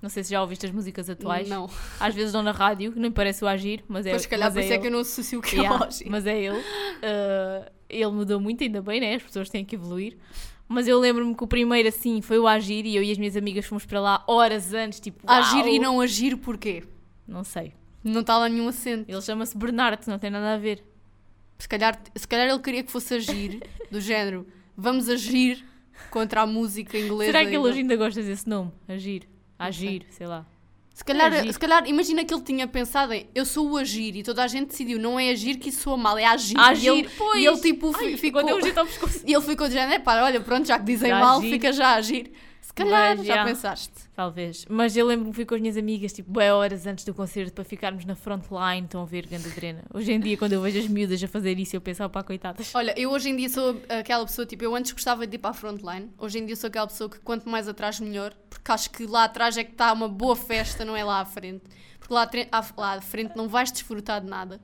Não 0.00 0.08
sei 0.10 0.22
se 0.22 0.30
já 0.30 0.40
ouviste 0.42 0.64
as 0.66 0.72
músicas 0.72 1.08
atuais. 1.10 1.48
Não, 1.48 1.68
Às 1.98 2.14
vezes 2.14 2.32
dão 2.32 2.42
na 2.42 2.52
rádio, 2.52 2.92
nem 2.96 3.10
parece 3.10 3.42
o 3.44 3.48
Agir, 3.48 3.82
mas 3.88 4.06
é 4.06 4.10
pois 4.10 4.22
se 4.22 4.28
calhar 4.28 4.46
mas 4.48 4.54
por 4.54 4.60
isso 4.60 4.70
é 4.70 4.74
ele. 4.74 4.80
que 4.82 4.86
eu 4.88 4.92
não 4.92 5.00
associo 5.00 5.38
o 5.38 5.42
que 5.42 5.56
Yeah, 5.56 5.84
é 5.84 5.88
hoje. 5.88 6.04
mas 6.08 6.26
é 6.26 6.38
ele. 6.40 6.58
Uh, 6.58 7.70
ele 7.88 8.10
mudou 8.10 8.38
muito, 8.40 8.62
ainda 8.62 8.80
bem, 8.82 9.00
né? 9.00 9.14
As 9.14 9.22
pessoas 9.22 9.48
têm 9.48 9.64
que 9.64 9.74
evoluir. 9.74 10.16
Mas 10.68 10.86
eu 10.86 10.98
lembro-me 10.98 11.34
que 11.34 11.42
o 11.44 11.46
primeiro, 11.46 11.88
assim, 11.88 12.20
foi 12.20 12.38
o 12.38 12.46
Agir 12.46 12.84
e 12.86 12.94
eu 12.96 13.02
e 13.02 13.10
as 13.10 13.18
minhas 13.18 13.36
amigas 13.36 13.64
fomos 13.66 13.84
para 13.86 14.00
lá 14.00 14.24
horas 14.26 14.72
antes, 14.74 15.00
tipo, 15.00 15.28
Agir 15.30 15.64
uau! 15.64 15.68
e 15.68 15.78
não 15.78 16.00
agir 16.00 16.36
porquê? 16.36 16.82
Não 17.26 17.42
sei. 17.44 17.72
Não 18.06 18.20
está 18.20 18.38
lá 18.38 18.48
nenhum 18.48 18.68
acento. 18.68 19.10
Ele 19.10 19.20
chama-se 19.20 19.56
Bernardo, 19.56 20.06
não 20.06 20.18
tem 20.18 20.30
nada 20.30 20.54
a 20.54 20.56
ver. 20.56 20.82
Se 21.58 21.68
calhar, 21.68 21.98
se 22.14 22.28
calhar 22.28 22.46
ele 22.48 22.58
queria 22.60 22.82
que 22.82 22.90
fosse 22.92 23.14
agir, 23.14 23.62
do 23.90 24.00
género, 24.00 24.46
vamos 24.76 25.08
agir 25.08 25.64
contra 26.10 26.42
a 26.42 26.46
música 26.46 26.96
inglesa. 26.98 27.32
Será 27.32 27.40
que 27.44 27.50
ele 27.50 27.58
hoje 27.58 27.78
ainda 27.80 27.96
gosta 27.96 28.22
desse 28.22 28.48
nome? 28.48 28.70
Agir. 28.86 29.22
Não 29.58 29.72
sei. 29.72 29.88
Agir, 29.88 30.06
sei 30.10 30.26
lá. 30.26 30.46
Se 30.94 31.04
calhar, 31.04 31.30
Agir. 31.32 31.52
se 31.52 31.58
calhar, 31.58 31.86
imagina 31.86 32.24
que 32.24 32.32
ele 32.32 32.42
tinha 32.42 32.66
pensado 32.66 33.12
em 33.12 33.26
eu 33.34 33.44
sou 33.44 33.70
o 33.70 33.76
agir 33.76 34.16
e 34.16 34.22
toda 34.22 34.42
a 34.42 34.46
gente 34.46 34.68
decidiu, 34.68 34.98
não 34.98 35.20
é 35.20 35.28
agir 35.30 35.56
que 35.56 35.68
isso 35.68 35.82
soa 35.82 35.96
mal, 35.96 36.16
é 36.16 36.24
agir. 36.24 36.58
Agir, 36.58 36.84
e 36.84 36.88
ele, 37.00 37.08
pois. 37.18 37.42
E 37.42 37.46
ele 37.46 37.60
tipo 37.60 37.92
Ai, 37.94 38.16
ficou. 38.16 38.40
Quando 38.40 38.48
eu 38.50 38.56
agito 38.58 38.80
ao 38.80 38.86
pescoço. 38.86 39.20
E 39.26 39.32
ele 39.34 39.42
ficou 39.42 39.68
género, 39.68 39.92
é 39.92 39.98
pá, 39.98 40.22
olha, 40.22 40.40
pronto, 40.40 40.66
já 40.66 40.78
que 40.78 40.84
dizem 40.86 41.10
Já 41.10 41.20
mal, 41.20 41.38
agir. 41.38 41.50
fica 41.50 41.72
já 41.72 41.88
a 41.88 41.94
agir. 41.96 42.32
Calhar, 42.76 43.16
Mas, 43.16 43.26
já 43.26 43.36
já. 43.36 43.44
pensaste. 43.44 43.94
Talvez. 44.14 44.66
Mas 44.68 44.94
eu 44.94 45.06
lembro-me 45.06 45.30
que 45.30 45.36
fui 45.36 45.46
com 45.46 45.54
as 45.54 45.60
minhas 45.62 45.78
amigas, 45.78 46.12
tipo, 46.12 46.30
bué 46.30 46.52
horas 46.52 46.86
antes 46.86 47.06
do 47.06 47.14
concerto 47.14 47.54
para 47.54 47.64
ficarmos 47.64 48.04
na 48.04 48.14
frontline, 48.14 48.84
estão 48.84 49.02
a 49.02 49.06
ver 49.06 49.26
Ganda 49.26 49.48
Drena. 49.48 49.82
Hoje 49.94 50.12
em 50.12 50.20
dia, 50.20 50.36
quando 50.36 50.52
eu 50.52 50.60
vejo 50.60 50.78
as 50.78 50.86
miúdas 50.86 51.22
a 51.24 51.26
fazer 51.26 51.58
isso, 51.58 51.74
eu 51.74 51.80
penso, 51.80 52.04
oh, 52.04 52.10
pá, 52.10 52.22
coitadas. 52.22 52.74
Olha, 52.74 52.92
eu 53.00 53.10
hoje 53.10 53.30
em 53.30 53.36
dia 53.36 53.48
sou 53.48 53.80
aquela 53.88 54.26
pessoa, 54.26 54.44
tipo, 54.44 54.62
eu 54.62 54.76
antes 54.76 54.92
gostava 54.92 55.26
de 55.26 55.36
ir 55.36 55.38
para 55.38 55.50
a 55.50 55.54
frontline, 55.54 56.10
hoje 56.18 56.38
em 56.38 56.44
dia 56.44 56.54
sou 56.54 56.68
aquela 56.68 56.86
pessoa 56.86 57.08
que 57.08 57.18
quanto 57.20 57.48
mais 57.48 57.66
atrás 57.66 57.98
melhor, 57.98 58.34
porque 58.50 58.70
acho 58.70 58.90
que 58.90 59.06
lá 59.06 59.24
atrás 59.24 59.56
é 59.56 59.64
que 59.64 59.72
está 59.72 59.90
uma 59.94 60.08
boa 60.08 60.36
festa, 60.36 60.84
não 60.84 60.94
é 60.94 61.02
lá 61.02 61.20
à 61.20 61.24
frente. 61.24 61.64
Porque 61.98 62.12
lá, 62.12 62.30
lá 62.76 62.92
à 62.92 63.00
frente 63.00 63.34
não 63.34 63.48
vais 63.48 63.72
desfrutar 63.72 64.20
de 64.20 64.28
nada. 64.28 64.60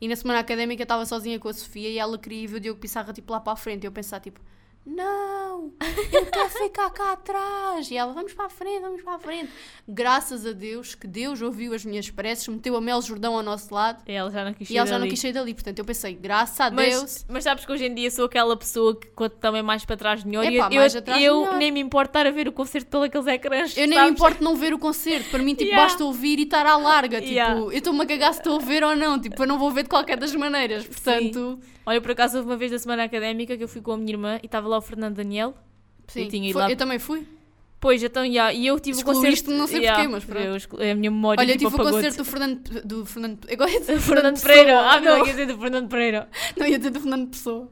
E 0.00 0.08
na 0.08 0.16
semana 0.16 0.40
académica 0.40 0.82
estava 0.82 1.06
sozinha 1.06 1.38
com 1.38 1.48
a 1.48 1.52
Sofia 1.52 1.88
e 1.88 1.96
ela 1.96 2.18
queria 2.18 2.48
ver 2.48 2.56
o 2.56 2.60
Diogo 2.60 2.80
Pissarra 2.80 3.12
tipo 3.12 3.30
lá 3.32 3.38
para 3.38 3.52
a 3.52 3.56
frente. 3.56 3.84
E 3.84 3.86
eu 3.86 3.92
pensava 3.92 4.20
tipo, 4.20 4.40
não, 4.84 5.72
eu 6.12 6.26
quero 6.26 6.48
ficar 6.50 6.90
cá 6.90 7.12
atrás. 7.12 7.88
E 7.90 7.96
ela, 7.96 8.12
vamos 8.12 8.32
para 8.32 8.46
a 8.46 8.48
frente, 8.48 8.80
vamos 8.80 9.00
para 9.02 9.14
a 9.14 9.18
frente. 9.18 9.48
Graças 9.88 10.44
a 10.44 10.52
Deus 10.52 10.94
que 10.96 11.06
Deus 11.06 11.40
ouviu 11.40 11.72
as 11.72 11.84
minhas 11.84 12.10
preces, 12.10 12.48
meteu 12.48 12.76
a 12.76 12.80
Mel 12.80 13.00
Jordão 13.00 13.36
ao 13.36 13.42
nosso 13.42 13.72
lado 13.72 14.02
E 14.08 14.12
ela 14.12 14.30
já 14.30 14.44
não 14.44 14.52
quis 14.52 14.68
e 14.70 14.76
ela 14.76 14.86
já 14.86 14.90
sair 14.90 14.98
não 14.98 15.00
dali. 15.06 15.10
quis 15.10 15.20
sair 15.20 15.32
dali. 15.32 15.54
Portanto, 15.54 15.78
eu 15.78 15.84
pensei, 15.84 16.14
graças 16.14 16.60
a 16.60 16.68
Deus. 16.68 17.00
Mas, 17.00 17.26
mas 17.28 17.44
sabes 17.44 17.64
que 17.64 17.70
hoje 17.70 17.84
em 17.84 17.94
dia 17.94 18.10
sou 18.10 18.24
aquela 18.24 18.56
pessoa 18.56 18.98
que 18.98 19.06
quanto 19.08 19.36
também 19.36 19.62
mais 19.62 19.84
para 19.84 19.96
trás 19.96 20.24
melhor. 20.24 20.44
e 20.44 20.56
Epá, 20.56 20.68
eu 20.72 20.82
eu, 21.20 21.56
nem 21.56 21.70
me 21.70 21.80
importo 21.80 22.10
estar 22.10 22.26
a 22.26 22.30
ver 22.30 22.48
o 22.48 22.52
concerto 22.52 22.88
pelos 22.90 23.06
aqueles 23.06 23.26
ecrãs. 23.28 23.76
Eu 23.76 23.86
nem 23.86 23.94
sabes? 23.98 24.10
me 24.10 24.16
importo 24.16 24.42
não 24.42 24.56
ver 24.56 24.74
o 24.74 24.78
concerto. 24.78 25.30
Para 25.30 25.42
mim, 25.42 25.54
tipo, 25.54 25.62
Yeah. 25.62 25.84
basta 25.88 26.04
ouvir 26.04 26.38
e 26.40 26.42
estar 26.42 26.66
à 26.66 26.76
larga. 26.76 27.20
Tipo, 27.20 27.32
Yeah. 27.32 27.60
eu 27.60 27.70
estou-me 27.72 28.02
a 28.02 28.06
cagar 28.06 28.32
se 28.34 28.40
estou 28.40 28.56
a 28.56 28.58
ver 28.58 28.82
ou 28.82 28.96
não. 28.96 29.18
Tipo, 29.20 29.42
eu 29.42 29.46
não 29.46 29.58
vou 29.58 29.70
ver 29.70 29.84
de 29.84 29.88
qualquer 29.88 30.18
das 30.18 30.34
maneiras. 30.34 30.84
Portanto, 30.86 31.58
Olha, 31.84 32.00
por 32.00 32.12
acaso 32.12 32.36
houve 32.38 32.48
uma 32.48 32.56
vez 32.56 32.70
da 32.70 32.78
semana 32.78 33.02
académica 33.02 33.56
que 33.56 33.64
eu 33.64 33.66
fui 33.66 33.80
com 33.80 33.90
a 33.92 33.96
minha 33.96 34.12
irmã 34.12 34.38
e 34.40 34.46
estava 34.46 34.68
lá 34.72 34.78
o 34.78 34.82
Fernando 34.82 35.14
Daniel. 35.16 35.54
sim. 36.08 36.22
Eu 36.24 36.28
tinha 36.28 36.44
ido 36.48 36.52
Foi- 36.54 36.62
lá- 36.62 36.70
eu 36.70 36.76
também 36.76 36.98
fui. 36.98 37.26
Pois, 37.80 38.00
então, 38.00 38.24
yeah, 38.24 38.52
e 38.54 38.64
eu 38.64 38.78
tive 38.78 39.00
o 39.00 39.04
concerto. 39.04 39.50
não 39.50 39.66
sei 39.66 39.80
yeah, 39.80 39.96
porquê, 39.98 40.08
mas 40.14 40.24
pronto. 40.24 40.44
eu 40.46 40.54
exclu- 40.56 40.78
a 40.80 40.94
minha 40.94 41.10
memória 41.10 41.40
Olha, 41.42 41.50
eu 41.52 41.58
tipo, 41.58 41.68
tive 41.68 41.82
o 41.82 41.84
concerto 41.90 42.18
do 42.18 42.24
Fernando. 42.24 42.60
Do 42.84 43.04
Fernando 43.04 43.38
agora 43.50 43.70
ia 43.72 43.80
dizer 43.80 43.94
Do 43.96 44.00
Fernando 44.02 44.34
Pessoa. 44.34 44.48
Pereira. 44.54 44.80
Ah, 44.88 45.00
não, 45.02 45.18
não, 45.18 45.24
quer 45.24 45.30
dizer 45.32 45.46
do 45.46 45.58
Fernando 45.58 45.88
Pereira. 45.88 46.28
não 46.56 46.66
ia 46.68 46.78
dizer 46.78 46.90
do 46.90 47.00
Fernando 47.00 47.28
Pessoa. 47.30 47.68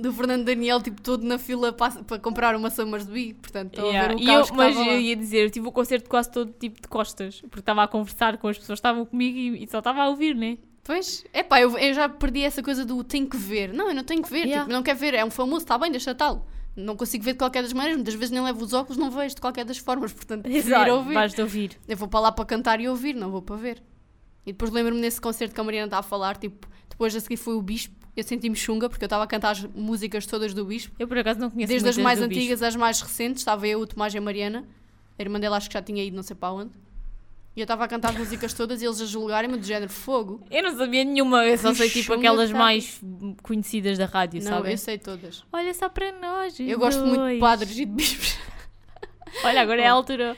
Do 0.00 0.12
Fernando 0.12 0.44
Daniel, 0.44 0.82
tipo, 0.82 1.00
todo 1.00 1.22
na 1.24 1.38
fila 1.38 1.72
para, 1.72 2.02
para 2.02 2.18
comprar 2.18 2.56
uma 2.56 2.70
Summersby. 2.70 3.34
Portanto, 3.34 3.68
estão 3.74 3.86
Yeah, 3.86 4.06
a 4.06 4.08
ver 4.08 4.16
o 4.16 4.20
e 4.20 4.26
caos 4.26 4.48
eu, 4.48 4.52
que 4.52 4.58
mas 4.58 4.76
eu 4.76 4.98
ia 5.00 5.14
dizer, 5.14 5.44
eu 5.44 5.50
tive 5.52 5.68
o 5.68 5.72
concerto 5.72 6.10
quase 6.10 6.28
todo 6.32 6.52
tipo 6.58 6.82
de 6.82 6.88
costas, 6.88 7.40
porque 7.42 7.60
estava 7.60 7.84
a 7.84 7.86
conversar 7.88 8.38
com 8.38 8.48
as 8.48 8.58
pessoas 8.58 8.80
que 8.80 8.80
estavam 8.80 9.06
comigo 9.06 9.38
e, 9.38 9.62
e 9.62 9.68
só 9.68 9.78
estava 9.78 10.02
a 10.02 10.08
ouvir, 10.08 10.34
né? 10.34 10.58
Pois, 10.86 11.24
é 11.32 11.42
pá, 11.42 11.60
eu, 11.60 11.76
eu 11.76 11.92
já 11.94 12.08
perdi 12.08 12.42
essa 12.42 12.62
coisa 12.62 12.84
do 12.84 13.02
tenho 13.02 13.26
que 13.28 13.36
ver. 13.36 13.72
Não, 13.72 13.88
eu 13.88 13.94
não 13.94 14.04
tenho 14.04 14.22
que 14.22 14.30
ver, 14.30 14.44
Yeah. 14.46 14.60
tipo, 14.62 14.72
não 14.72 14.82
quero 14.82 14.98
ver, 14.98 15.14
é 15.14 15.24
um 15.24 15.30
famoso, 15.30 15.64
está 15.64 15.76
bem, 15.76 15.90
deixa 15.90 16.14
tal. 16.14 16.46
Não 16.76 16.94
consigo 16.94 17.24
ver 17.24 17.32
de 17.32 17.38
qualquer 17.38 17.62
das 17.62 17.72
maneiras, 17.72 17.96
muitas 17.96 18.14
vezes 18.14 18.30
nem 18.30 18.42
levo 18.42 18.62
os 18.64 18.72
óculos, 18.72 18.96
não 18.96 19.10
vejo 19.10 19.34
de 19.34 19.40
qualquer 19.40 19.64
das 19.64 19.78
formas, 19.78 20.12
portanto, 20.12 20.42
prefiro 20.42 20.94
ouvir. 20.94 21.14
vais 21.14 21.34
de 21.34 21.40
ouvir. 21.42 21.78
Eu 21.88 21.96
vou 21.96 22.06
para 22.06 22.20
lá 22.20 22.30
para 22.32 22.44
cantar 22.44 22.80
e 22.80 22.88
ouvir, 22.88 23.14
não 23.14 23.30
vou 23.30 23.42
para 23.42 23.56
ver. 23.56 23.82
E 24.44 24.52
depois 24.52 24.70
lembro-me 24.70 25.00
nesse 25.00 25.20
concerto 25.20 25.54
que 25.54 25.60
a 25.60 25.64
Mariana 25.64 25.86
estava 25.86 26.00
a 26.00 26.08
falar, 26.08 26.36
tipo, 26.36 26.68
depois 26.88 27.16
a 27.16 27.20
seguir 27.20 27.36
foi 27.38 27.54
o 27.56 27.62
Bispo, 27.62 27.94
eu 28.14 28.22
senti-me 28.22 28.54
chunga 28.54 28.88
porque 28.88 29.04
eu 29.04 29.06
estava 29.06 29.24
a 29.24 29.26
cantar 29.26 29.50
as 29.52 29.64
músicas 29.64 30.24
todas 30.26 30.54
do 30.54 30.64
Bispo, 30.66 30.94
Eu 30.98 31.08
por 31.08 31.18
acaso 31.18 31.40
não 31.40 31.50
conheço 31.50 31.68
desde 31.68 31.88
as 31.88 31.96
mais 31.98 32.20
Bispo. 32.20 32.32
antigas 32.32 32.62
às 32.62 32.76
mais 32.76 33.00
recentes, 33.00 33.40
estava 33.40 33.66
eu, 33.66 33.80
o 33.80 33.86
Tomás 33.86 34.14
e 34.14 34.18
a 34.18 34.20
Mariana, 34.20 34.64
a 35.18 35.22
irmã 35.22 35.40
dela 35.40 35.56
acho 35.56 35.68
que 35.68 35.74
já 35.74 35.82
tinha 35.82 36.04
ido 36.04 36.14
não 36.14 36.22
sei 36.22 36.36
para 36.36 36.52
onde, 36.52 36.70
e 37.56 37.60
eu 37.60 37.64
estava 37.64 37.84
a 37.84 37.88
cantar 37.88 38.10
as 38.10 38.18
músicas 38.18 38.52
todas 38.52 38.82
e 38.82 38.84
eles 38.84 39.00
a 39.00 39.06
julgarem-me 39.06 39.56
do 39.56 39.64
género 39.66 39.90
fogo. 39.90 40.44
Eu 40.50 40.62
não 40.62 40.76
sabia 40.76 41.02
nenhuma, 41.04 41.44
eu 41.46 41.56
só 41.56 41.72
sei 41.72 41.88
tipo 41.88 42.12
aquelas 42.12 42.50
tá. 42.50 42.58
mais 42.58 43.00
conhecidas 43.42 43.96
da 43.96 44.04
rádio, 44.04 44.42
Não, 44.44 44.50
sabe? 44.50 44.72
eu 44.72 44.78
sei 44.78 44.98
todas. 44.98 45.42
Olha 45.52 45.72
só 45.72 45.88
para 45.88 46.12
nós. 46.20 46.60
Eu 46.60 46.78
gosto 46.78 47.00
muito 47.00 47.12
de 47.12 47.16
dois. 47.18 47.40
padres 47.40 47.72
e 47.72 47.86
de 47.86 47.86
bispos. 47.86 48.36
Olha, 49.42 49.62
agora 49.62 49.80
é 49.80 49.86
a 49.86 49.92
altura. 49.92 50.36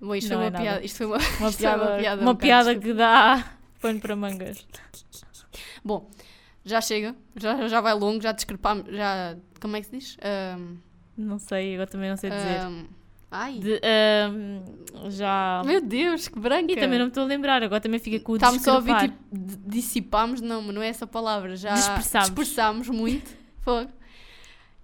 Bom, 0.00 0.14
isto 0.16 0.30
Não 0.30 0.38
foi 0.38 0.46
é 0.46 0.48
uma 0.48 0.50
nada. 0.50 0.64
piada. 0.64 0.84
Isto 0.84 0.96
foi 0.98 1.06
uma, 1.06 1.18
Uma 1.38 1.52
piada, 1.54 1.82
uma 1.84 1.96
piada, 1.98 2.22
uma 2.22 2.30
um 2.32 2.36
piada 2.36 2.74
que 2.76 2.92
dá 2.92 3.52
pano 3.80 4.00
para 4.00 4.16
mangas. 4.16 4.66
Bom, 5.84 6.10
já 6.64 6.80
chega. 6.80 7.14
Já, 7.36 7.68
já 7.68 7.80
vai 7.80 7.94
longo, 7.94 8.20
já 8.20 8.32
discrepámos. 8.32 8.84
Já. 8.92 9.36
Como 9.60 9.76
é 9.76 9.80
que 9.80 9.86
se 9.86 9.92
diz? 9.96 10.16
Ahm, 10.22 10.76
Não 11.16 11.38
sei, 11.38 11.74
agora 11.74 11.88
também 11.88 12.10
não 12.10 12.16
sei 12.16 12.30
dizer. 12.30 12.60
ahm, 12.62 12.84
ai. 13.32 13.58
De, 13.58 13.80
ahm, 13.82 15.10
já. 15.10 15.62
Meu 15.64 15.80
Deus, 15.80 16.28
que 16.28 16.38
branca. 16.38 16.70
E 16.72 16.76
também 16.76 16.98
não 16.98 17.06
me 17.06 17.10
estou 17.10 17.24
a 17.24 17.26
lembrar, 17.26 17.62
agora 17.62 17.80
também 17.80 17.98
fica 17.98 18.20
com 18.20 18.32
o 18.32 18.36
Está-me 18.36 18.60
só 18.60 18.72
a 18.72 18.74
ouvir 18.76 18.96
tipo. 18.98 19.16
Dissipámos, 19.66 20.40
não, 20.40 20.62
mas 20.62 20.74
não 20.74 20.82
é 20.82 20.88
essa 20.88 21.06
palavra. 21.06 21.56
Já 21.56 21.74
Dispersámos. 21.74 22.28
dispersámos 22.28 22.88
muito. 22.88 23.30
Fogo. 23.62 23.90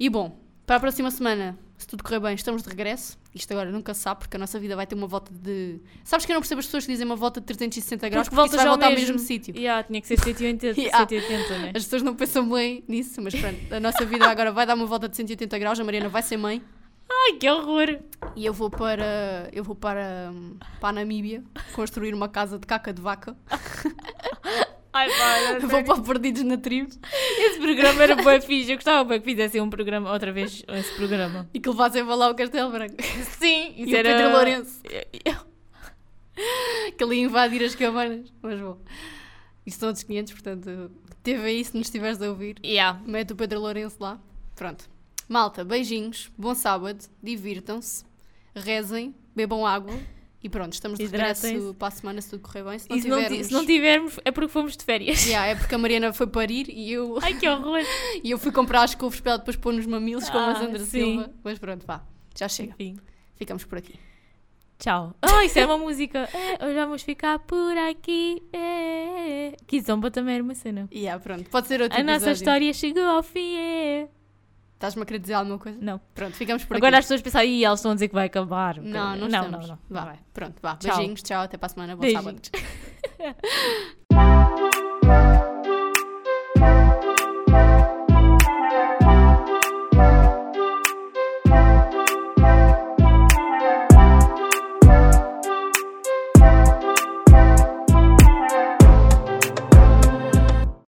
E 0.00 0.08
bom, 0.08 0.38
para 0.66 0.76
a 0.76 0.80
próxima 0.80 1.10
semana, 1.10 1.58
se 1.76 1.86
tudo 1.86 2.02
correr 2.02 2.20
bem, 2.20 2.34
estamos 2.34 2.62
de 2.62 2.68
regresso. 2.68 3.18
Isto 3.34 3.52
agora 3.52 3.70
nunca 3.70 3.94
sabe, 3.94 4.20
porque 4.20 4.36
a 4.36 4.40
nossa 4.40 4.58
vida 4.58 4.74
vai 4.74 4.86
ter 4.86 4.94
uma 4.94 5.06
volta 5.06 5.30
de. 5.32 5.80
Sabes 6.02 6.24
que 6.26 6.32
eu 6.32 6.34
não 6.34 6.40
percebo 6.40 6.58
as 6.60 6.66
pessoas 6.66 6.84
que 6.86 6.92
dizem 6.92 7.06
uma 7.06 7.14
volta 7.14 7.40
de 7.40 7.46
360 7.46 8.08
graus, 8.08 8.28
Porque 8.28 8.34
porque, 8.34 8.48
isso 8.48 8.56
vai 8.56 8.66
ao 8.66 8.72
voltar 8.72 8.86
ao 8.86 8.92
mesmo. 8.92 9.12
mesmo 9.12 9.18
sítio. 9.26 9.54
Yeah, 9.56 9.82
tinha 9.84 10.00
que 10.00 10.06
ser 10.08 10.18
180, 10.18 10.66
Yeah. 10.80 10.98
180 11.06 11.58
né? 11.58 11.72
As 11.76 11.84
pessoas 11.84 12.02
não 12.02 12.14
pensam 12.16 12.48
bem 12.48 12.82
nisso, 12.88 13.20
mas 13.22 13.34
pronto, 13.34 13.72
a 13.74 13.78
nossa 13.78 14.04
vida 14.04 14.26
agora 14.28 14.50
vai 14.50 14.66
dar 14.66 14.74
uma 14.74 14.86
volta 14.86 15.08
de 15.08 15.16
180 15.16 15.58
graus, 15.58 15.78
a 15.78 15.84
Mariana 15.84 16.08
vai 16.08 16.22
ser 16.22 16.36
mãe 16.36 16.62
Ai, 17.24 17.32
que 17.34 17.50
horror! 17.50 17.98
e 18.34 18.46
eu 18.46 18.52
vou 18.52 18.70
para 18.70 19.48
eu 19.52 19.64
vou 19.64 19.74
para, 19.74 20.32
para 20.80 20.88
a 20.88 20.92
Namíbia 20.92 21.42
construir 21.72 22.14
uma 22.14 22.28
casa 22.28 22.58
de 22.58 22.66
caca 22.66 22.92
de 22.92 23.00
vaca. 23.00 23.36
Ai, 24.92 25.08
pá, 25.10 25.66
vou 25.66 25.84
para 25.84 26.02
Perdidos 26.02 26.42
na 26.42 26.56
Tribo 26.56 26.88
Esse 27.38 27.60
programa 27.60 28.02
era 28.02 28.16
bem 28.16 28.40
fixe. 28.40 28.70
Eu 28.72 28.76
gostava 28.76 29.04
bem 29.04 29.20
que 29.20 29.24
fizessem 29.26 29.60
um 29.60 29.68
programa, 29.68 30.10
outra 30.10 30.32
vez, 30.32 30.64
esse 30.66 30.94
programa. 30.94 31.48
e 31.52 31.60
que 31.60 31.68
levassem 31.68 32.04
para 32.04 32.14
lá 32.14 32.30
o 32.30 32.34
Castelo 32.34 32.72
Branco. 32.72 32.96
Sim, 33.38 33.74
E 33.76 33.84
o 33.84 33.90
Pedro 33.90 34.32
Lourenço, 34.32 34.80
que 36.96 37.04
ele 37.04 37.16
ia 37.16 37.22
invadir 37.22 37.62
as 37.62 37.74
cabanas. 37.74 38.32
Mas 38.40 38.58
bom, 38.58 38.78
isso 39.66 39.78
são 39.78 39.88
outros 39.88 40.04
500, 40.04 40.32
portanto, 40.32 40.90
teve 41.22 41.42
aí 41.44 41.64
se 41.64 41.76
nos 41.76 41.86
estiveres 41.86 42.20
a 42.22 42.28
ouvir. 42.28 42.56
Yeah. 42.64 43.00
Mete 43.06 43.34
o 43.34 43.36
Pedro 43.36 43.60
Lourenço 43.60 43.96
lá. 44.00 44.18
Pronto. 44.56 44.88
Malta, 45.28 45.62
beijinhos, 45.64 46.30
bom 46.38 46.54
sábado, 46.54 47.04
divirtam-se, 47.22 48.04
rezem, 48.54 49.14
bebam 49.36 49.66
água 49.66 49.94
e 50.42 50.48
pronto, 50.48 50.72
estamos 50.72 50.98
de 50.98 51.04
regresso 51.04 51.74
para 51.78 51.88
a 51.88 51.90
semana 51.90 52.20
se 52.22 52.30
tudo 52.30 52.40
correr 52.42 52.64
bem. 52.64 52.78
Se 52.78 52.88
não 52.88 52.98
tivermos. 52.98 53.46
se 53.46 53.52
não 53.52 53.66
tivermos, 53.66 54.20
é 54.24 54.30
porque 54.30 54.48
fomos 54.48 54.76
de 54.76 54.84
férias. 54.84 55.26
Yeah, 55.26 55.48
é 55.48 55.54
porque 55.54 55.74
a 55.74 55.78
Mariana 55.78 56.12
foi 56.14 56.26
parir 56.28 56.68
e 56.70 56.92
eu, 56.92 57.18
Ai, 57.22 57.34
que 57.34 57.46
horror! 57.48 57.80
e 58.24 58.30
eu 58.30 58.38
fui 58.38 58.50
comprar 58.52 58.82
as 58.84 58.94
couves 58.94 59.20
para 59.20 59.32
ela 59.32 59.38
depois 59.38 59.56
pôr 59.56 59.72
nos 59.74 59.84
mamilos 59.86 60.30
como 60.30 60.44
a 60.44 60.52
Ah, 60.52 60.54
Sandra 60.56 60.78
sim. 60.80 60.86
Silva. 60.86 61.30
Mas 61.44 61.58
pronto, 61.58 61.84
vá, 61.86 62.02
já 62.36 62.48
chega. 62.48 62.72
Enfim. 62.78 62.96
Ficamos 63.36 63.64
por 63.64 63.78
aqui. 63.78 63.94
Tchau. 64.78 65.12
Ah, 65.20 65.44
isso 65.44 65.58
é 65.58 65.66
uma 65.66 65.76
música. 65.76 66.28
É, 66.32 66.64
hoje 66.64 66.74
vamos 66.74 67.02
ficar 67.02 67.40
por 67.40 67.76
aqui. 67.76 68.40
É. 68.52 69.56
Que 69.66 69.80
zomba 69.80 70.08
também 70.10 70.36
era 70.36 70.42
uma 70.44 70.54
cena. 70.54 70.88
Yeah, 70.92 71.20
pronto, 71.22 71.50
pode 71.50 71.66
ser 71.66 71.82
outro 71.82 71.98
A 71.98 72.02
nossa 72.02 72.16
episódio. 72.30 72.32
história 72.34 72.72
chegou 72.72 73.02
ao 73.04 73.22
fim. 73.22 73.56
É. 73.56 74.08
Estás-me 74.78 75.02
a 75.02 75.04
querer 75.06 75.18
dizer 75.18 75.34
alguma 75.34 75.58
coisa? 75.58 75.76
Não. 75.82 76.00
Pronto, 76.14 76.36
ficamos 76.36 76.64
por 76.64 76.76
Agora 76.76 76.98
as 76.98 77.04
aqui. 77.04 77.14
pessoas 77.14 77.20
pensam, 77.22 77.42
ih, 77.42 77.64
elas 77.64 77.80
estão 77.80 77.90
a 77.90 77.94
dizer 77.94 78.06
que 78.06 78.14
vai 78.14 78.26
acabar. 78.26 78.76
Não, 78.80 79.16
não, 79.16 79.16
não, 79.16 79.26
estamos. 79.26 79.68
não, 79.68 79.74
não. 79.74 79.78
Vá, 79.90 80.04
Vai. 80.04 80.18
pronto, 80.32 80.54
vá. 80.62 80.76
Tchau. 80.76 80.96
Beijinhos, 80.96 81.20
tchau, 81.22 81.42
até 81.42 81.56
para 81.58 81.66
a 81.66 81.70
semana. 81.70 81.96
Bom 81.96 82.02
Beijinhos. 82.02 82.40
sábado. 84.14 85.48